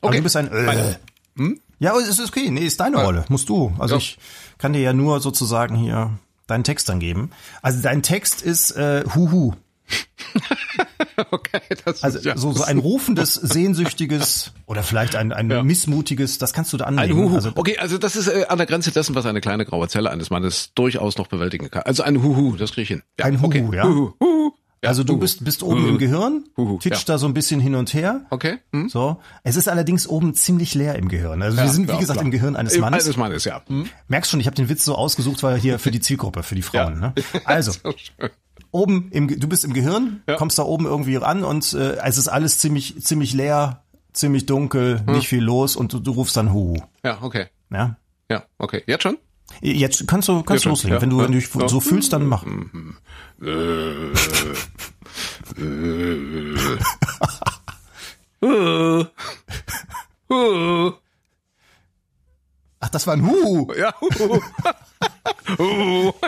Aber 0.00 0.16
du 0.16 0.22
bist 0.22 0.36
ein, 0.36 0.50
äh. 0.52 0.96
Hm? 1.36 1.60
Ja, 1.78 1.94
es 1.98 2.18
ist 2.18 2.28
okay. 2.28 2.50
Nee, 2.50 2.64
ist 2.64 2.80
deine 2.80 2.96
ja. 2.98 3.04
Rolle. 3.04 3.24
Musst 3.28 3.48
du. 3.48 3.74
Also 3.78 3.96
ja. 3.96 3.98
ich 3.98 4.18
kann 4.58 4.72
dir 4.72 4.80
ja 4.80 4.92
nur 4.92 5.20
sozusagen 5.20 5.76
hier 5.76 6.18
deinen 6.46 6.64
Text 6.64 6.88
dann 6.88 7.00
geben. 7.00 7.30
Also 7.62 7.82
dein 7.82 8.02
Text 8.02 8.42
ist 8.42 8.72
äh, 8.72 9.04
Huhu. 9.14 9.52
okay, 11.30 11.60
das 11.84 12.02
Also 12.02 12.18
ist, 12.18 12.24
ja, 12.24 12.36
so, 12.36 12.52
so 12.52 12.64
ein 12.64 12.78
rufendes, 12.78 13.34
sehnsüchtiges 13.34 14.52
oder 14.66 14.82
vielleicht 14.82 15.16
ein, 15.16 15.32
ein 15.32 15.50
Ja. 15.50 15.62
missmutiges, 15.62 16.38
das 16.38 16.52
kannst 16.52 16.72
du 16.72 16.76
da 16.76 16.84
Ein 16.86 16.98
annehmen. 16.98 17.18
Huhu. 17.30 17.34
Also, 17.36 17.52
okay, 17.54 17.78
also 17.78 17.98
das 17.98 18.16
ist 18.16 18.28
äh, 18.28 18.46
an 18.48 18.58
der 18.58 18.66
Grenze 18.66 18.90
dessen, 18.90 19.14
was 19.14 19.24
eine 19.26 19.40
kleine 19.40 19.64
graue 19.64 19.88
Zelle 19.88 20.10
eines 20.10 20.30
Mannes 20.30 20.72
durchaus 20.74 21.16
noch 21.16 21.26
bewältigen 21.28 21.70
kann. 21.70 21.82
Also 21.84 22.02
ein 22.02 22.22
Huhu, 22.22 22.56
das 22.56 22.72
kriege 22.72 22.82
ich 22.82 22.88
hin. 22.88 23.02
Ja, 23.18 23.26
Ein 23.26 23.40
Huhu, 23.40 23.46
okay. 23.46 23.68
ja? 23.72 23.84
Huhu, 23.84 24.12
Huhu. 24.22 24.52
Ja, 24.84 24.90
also 24.90 25.04
du 25.04 25.14
Huhu. 25.14 25.20
bist, 25.20 25.42
bist 25.42 25.62
oben 25.62 25.88
im 25.88 25.96
Gehirn, 25.98 26.44
Huhu, 26.56 26.78
titscht 26.78 27.08
ja. 27.08 27.14
da 27.14 27.18
so 27.18 27.26
ein 27.26 27.32
bisschen 27.34 27.60
hin 27.60 27.74
und 27.76 27.94
her. 27.94 28.26
Okay. 28.28 28.58
Hm? 28.74 28.90
So. 28.90 29.20
Es 29.42 29.56
ist 29.56 29.68
allerdings 29.68 30.06
oben 30.06 30.34
ziemlich 30.34 30.74
leer 30.74 30.96
im 30.96 31.08
Gehirn. 31.08 31.40
Also 31.42 31.56
wir 31.56 31.64
Ja, 31.64 31.70
sind, 31.70 31.90
wie 31.90 31.96
gesagt, 31.96 32.18
klar. 32.18 32.24
im 32.26 32.30
Gehirn 32.30 32.56
eines 32.56 32.78
Mannes. 32.78 33.04
Eines 33.06 33.16
Mannes, 33.16 33.44
ja. 33.44 33.62
Hm? 33.68 33.86
Merkst 34.08 34.30
schon, 34.30 34.40
ich 34.40 34.46
habe 34.46 34.54
den 34.54 34.68
Witz 34.68 34.84
so 34.84 34.94
ausgesucht, 34.94 35.42
weil 35.42 35.58
hier 35.58 35.78
für 35.78 35.90
die 35.90 36.00
Zielgruppe, 36.00 36.42
für 36.42 36.54
die 36.54 36.62
Frauen. 36.62 37.00
Ne? 37.00 37.14
Also. 37.46 37.72
Oben 38.70 39.08
im, 39.12 39.28
du 39.40 39.48
bist 39.48 39.64
im 39.64 39.72
Gehirn, 39.72 40.22
Ja. 40.28 40.36
kommst 40.36 40.58
da 40.58 40.62
oben 40.64 40.86
irgendwie 40.86 41.16
ran 41.16 41.44
und 41.44 41.72
äh, 41.74 41.96
es 42.04 42.18
ist 42.18 42.28
alles 42.28 42.58
ziemlich, 42.58 43.02
ziemlich 43.04 43.32
leer, 43.34 43.82
ziemlich 44.12 44.46
dunkel, 44.46 45.02
Hm. 45.06 45.14
nicht 45.14 45.28
viel 45.28 45.42
los 45.42 45.76
und 45.76 45.92
du, 45.92 45.98
du 46.00 46.12
rufst 46.12 46.36
dann 46.36 46.52
Huhu. 46.52 46.76
Ja, 47.04 47.18
okay. 47.22 47.46
Ja. 47.70 47.96
Ja, 48.30 48.44
okay. 48.58 48.82
Jetzt 48.86 49.02
schon? 49.02 49.18
Jetzt 49.60 50.06
kannst 50.08 50.28
du, 50.28 50.42
kannst 50.42 50.64
du 50.64 50.70
loslegen. 50.70 50.96
ja, 50.96 51.02
Wenn 51.02 51.10
du, 51.10 51.18
wenn 51.18 51.32
du 51.32 51.38
dich 51.38 51.48
ja. 51.54 51.68
so 51.68 51.78
fühlst, 51.80 52.12
dann 52.12 52.26
mach. 52.26 52.44
Äh, 53.40 54.10
äh, 58.42 59.06
Ach, 62.80 62.88
das 62.90 63.06
war 63.06 63.14
ein 63.14 63.26
Huhu. 63.26 63.72
ja, 63.74 63.94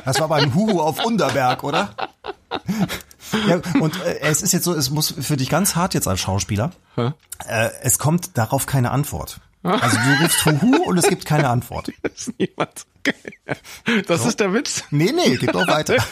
Das 0.05 0.19
war 0.21 0.33
ein 0.33 0.55
Huhu 0.55 0.81
auf 0.81 1.05
Unterberg, 1.05 1.63
oder? 1.65 1.95
Ja, 3.47 3.61
und 3.81 4.01
äh, 4.03 4.21
es 4.21 4.43
ist 4.43 4.53
jetzt 4.53 4.65
so, 4.65 4.73
es 4.75 4.91
muss 4.91 5.13
für 5.21 5.37
dich 5.37 5.51
ganz 5.51 5.75
hart 5.77 5.95
jetzt 5.95 6.09
als 6.09 6.21
Schauspieler. 6.21 6.71
Äh, 6.97 7.13
es 7.83 7.99
kommt 7.99 8.37
darauf 8.39 8.67
keine 8.67 8.91
Antwort. 8.91 9.41
Also 9.63 9.97
du 9.97 10.23
rufst 10.23 10.47
Huhu 10.47 10.85
und 10.89 10.97
es 10.99 11.09
gibt 11.09 11.27
keine 11.27 11.49
Antwort. 11.51 11.89
ist 12.15 12.33
niemand. 12.39 12.87
Das 14.07 14.25
ist 14.25 14.41
der 14.41 14.53
Witz. 14.55 14.85
Nee, 14.91 15.13
nee, 15.13 15.37
geht 15.37 15.55
doch 15.55 15.67
weiter. 15.67 15.97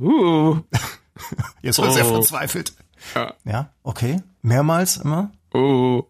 Uh, 0.00 0.60
Jetzt 1.62 1.76
sehr 1.76 2.06
Oh. 2.06 2.14
verzweifelt. 2.14 2.72
Ja. 3.14 3.34
Ja, 3.44 3.70
okay. 3.82 4.22
Mehrmals 4.42 4.98
immer. 4.98 5.32
uh, 5.54 6.02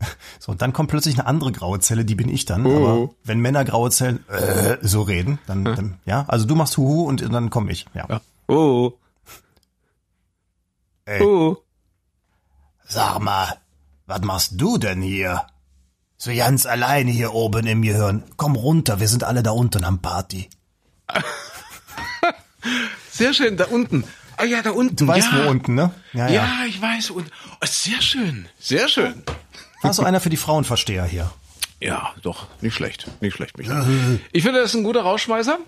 So, 0.40 0.52
und 0.52 0.62
dann 0.62 0.72
kommt 0.72 0.88
plötzlich 0.88 1.18
eine 1.18 1.26
andere 1.26 1.50
graue 1.50 1.80
Zelle, 1.80 2.04
die 2.04 2.14
bin 2.14 2.28
ich 2.28 2.44
dann. 2.44 2.64
Oh. 2.64 2.76
Aber 2.76 3.10
wenn 3.24 3.40
Männer 3.40 3.64
graue 3.64 3.90
Zellen 3.90 4.26
äh, 4.28 4.76
so 4.80 5.02
reden, 5.02 5.40
dann, 5.46 5.64
dann 5.64 5.98
ja, 6.04 6.24
also 6.28 6.46
du 6.46 6.54
machst 6.54 6.76
Huhu 6.76 7.02
und 7.02 7.20
dann 7.20 7.50
komme 7.50 7.72
ich. 7.72 7.86
Ja. 7.92 8.06
ja. 8.08 8.20
Uh, 8.48 8.92
Ey, 11.04 11.22
uh. 11.22 11.56
sag 12.86 13.18
mal, 13.18 13.56
was 14.06 14.20
machst 14.22 14.52
du 14.56 14.78
denn 14.78 15.02
hier? 15.02 15.46
So 16.16 16.34
ganz 16.34 16.66
alleine 16.66 17.10
hier 17.10 17.34
oben 17.34 17.66
im 17.66 17.82
Gehirn. 17.82 18.24
Komm 18.36 18.56
runter, 18.56 19.00
wir 19.00 19.08
sind 19.08 19.24
alle 19.24 19.42
da 19.42 19.50
unten 19.52 19.84
am 19.84 20.00
Party. 20.00 20.48
Sehr 23.10 23.34
schön, 23.34 23.56
da 23.56 23.66
unten. 23.66 24.04
Ah 24.36 24.44
ja, 24.44 24.62
da 24.62 24.70
unten. 24.70 24.94
Du 24.94 25.06
weißt 25.06 25.32
ja. 25.32 25.44
wo 25.44 25.50
unten, 25.50 25.74
ne? 25.74 25.90
Ja, 26.12 26.28
Ja, 26.28 26.48
ich 26.66 26.80
weiß. 26.80 27.10
Und 27.10 27.30
oh, 27.60 27.66
sehr 27.66 28.00
schön, 28.00 28.48
sehr 28.60 28.88
schön. 28.88 29.24
War 29.82 29.92
so 29.92 30.02
einer 30.02 30.20
für 30.20 30.30
die 30.30 30.36
Frauenversteher 30.36 31.04
hier. 31.04 31.30
Ja, 31.80 32.12
doch, 32.22 32.46
nicht 32.60 32.74
schlecht, 32.74 33.08
nicht 33.20 33.34
schlecht. 33.34 33.56
Nicht 33.56 33.70
schlecht. 33.70 33.86
Ich 34.32 34.42
finde, 34.42 34.60
das 34.60 34.70
ist 34.70 34.76
ein 34.76 34.84
guter 34.84 35.02
Rausschmeißer. 35.02 35.58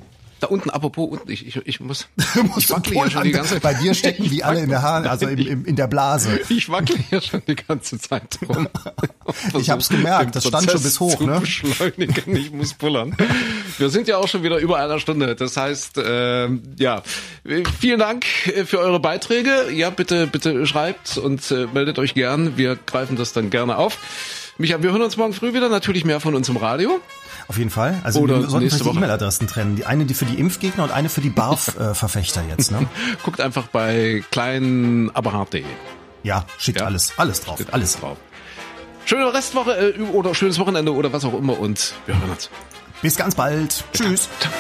Da 0.41 0.47
unten, 0.47 0.71
apropos 0.71 1.11
unten, 1.11 1.31
ich, 1.31 1.47
ich, 1.47 1.57
ich 1.67 1.81
muss, 1.81 2.09
ich 2.57 2.71
wackle 2.71 2.95
hier 2.95 3.11
schon 3.11 3.25
die 3.25 3.31
ganze 3.31 3.55
Zeit. 3.55 3.63
Bei 3.63 3.75
dir 3.75 3.95
stecken 4.01 4.29
die 4.29 4.43
alle 4.43 4.61
in 4.61 4.71
der 4.71 4.83
Haar, 4.83 5.05
also 5.05 5.27
im, 5.27 5.39
im, 5.39 5.65
in 5.67 5.77
der 5.77 5.87
Blase. 5.87 6.41
Ich 6.49 6.69
wackle 6.69 6.97
hier 7.09 7.21
schon 7.21 7.43
die 7.47 7.55
ganze 7.55 7.99
Zeit 7.99 8.39
rum. 8.49 8.69
Ich 9.57 9.71
hab's 9.71 9.89
gemerkt, 9.89 10.37
das 10.37 10.47
stand 10.47 10.71
schon 10.71 10.83
bis 10.83 10.99
hoch, 10.99 11.21
ne? 11.21 11.41
Beschleunigen, 11.41 12.37
ich 12.37 12.51
muss 12.51 12.75
pullern. 12.75 13.17
Wir 13.79 13.89
sind 13.89 14.09
ja 14.09 14.19
auch 14.19 14.29
schon 14.29 14.43
wieder 14.43 14.59
über 14.59 14.79
einer 14.79 14.99
Stunde. 14.99 15.37
Das 15.37 15.57
heißt, 15.57 16.01
ähm, 16.05 16.63
ja, 16.79 17.03
vielen 17.79 18.01
Dank 18.01 18.25
für 18.25 18.79
eure 18.79 19.01
Beiträge. 19.01 19.71
Ja, 19.71 19.91
bitte, 19.91 20.27
bitte 20.27 20.67
schreibt 20.67 21.19
und 21.19 21.51
äh, 21.51 21.67
meldet 21.73 21.99
euch 21.99 22.15
gern. 22.15 22.57
Wir 22.57 22.77
greifen 22.77 23.17
das 23.17 23.33
dann 23.33 23.51
gerne 23.51 23.77
auf. 23.77 23.99
Micha, 24.59 24.83
wir 24.83 24.91
hören 24.93 25.03
uns 25.03 25.17
morgen 25.17 25.33
früh 25.33 25.55
wieder. 25.55 25.69
Natürlich 25.69 26.05
mehr 26.05 26.21
von 26.21 26.35
uns 26.35 26.49
im 26.49 26.57
Radio. 26.57 27.01
Auf 27.51 27.59
jeden 27.59 27.71
Fall. 27.71 27.99
Also 28.05 28.21
Oder 28.21 28.43
wir 28.43 28.49
sollten 28.49 28.71
vielleicht 28.71 28.85
die. 28.85 28.97
E-Mail-Adressen 28.97 29.49
trennen. 29.49 29.75
Die 29.75 29.85
eine 29.85 30.05
die 30.05 30.15
für 30.15 30.25
die 30.25 30.39
Impfgegner 30.39 30.85
und 30.85 30.93
eine 30.93 31.09
für 31.09 31.21
die 31.21 31.31
BARF-Verfechter 31.31 32.45
jetzt. 32.49 32.71
Ne? 32.71 32.87
Guckt 33.25 33.41
einfach 33.41 33.67
bei 33.67 34.23
kleinaberhart.de. 34.31 35.65
Ja, 36.23 36.45
schickt 36.59 36.79
Ja. 36.79 36.87
alles, 36.87 37.13
alles 37.17 37.41
drauf, 37.41 37.59
alles. 37.73 37.99
drauf. 37.99 38.19
Schöne 39.05 39.35
Restwoche 39.35 39.73
äh, 39.99 40.01
oder 40.13 40.33
schönes 40.33 40.61
Wochenende 40.61 40.95
oder 40.95 41.13
was 41.13 41.25
auch 41.25 41.35
immer 41.35 41.59
und 41.59 41.93
wir 42.07 42.17
hören 42.21 42.31
uns. 42.31 42.51
Bis 43.03 43.17
ganz 43.17 43.35
bald. 43.35 43.83
Tschüss. 43.95 44.29
Ciao. 44.39 44.53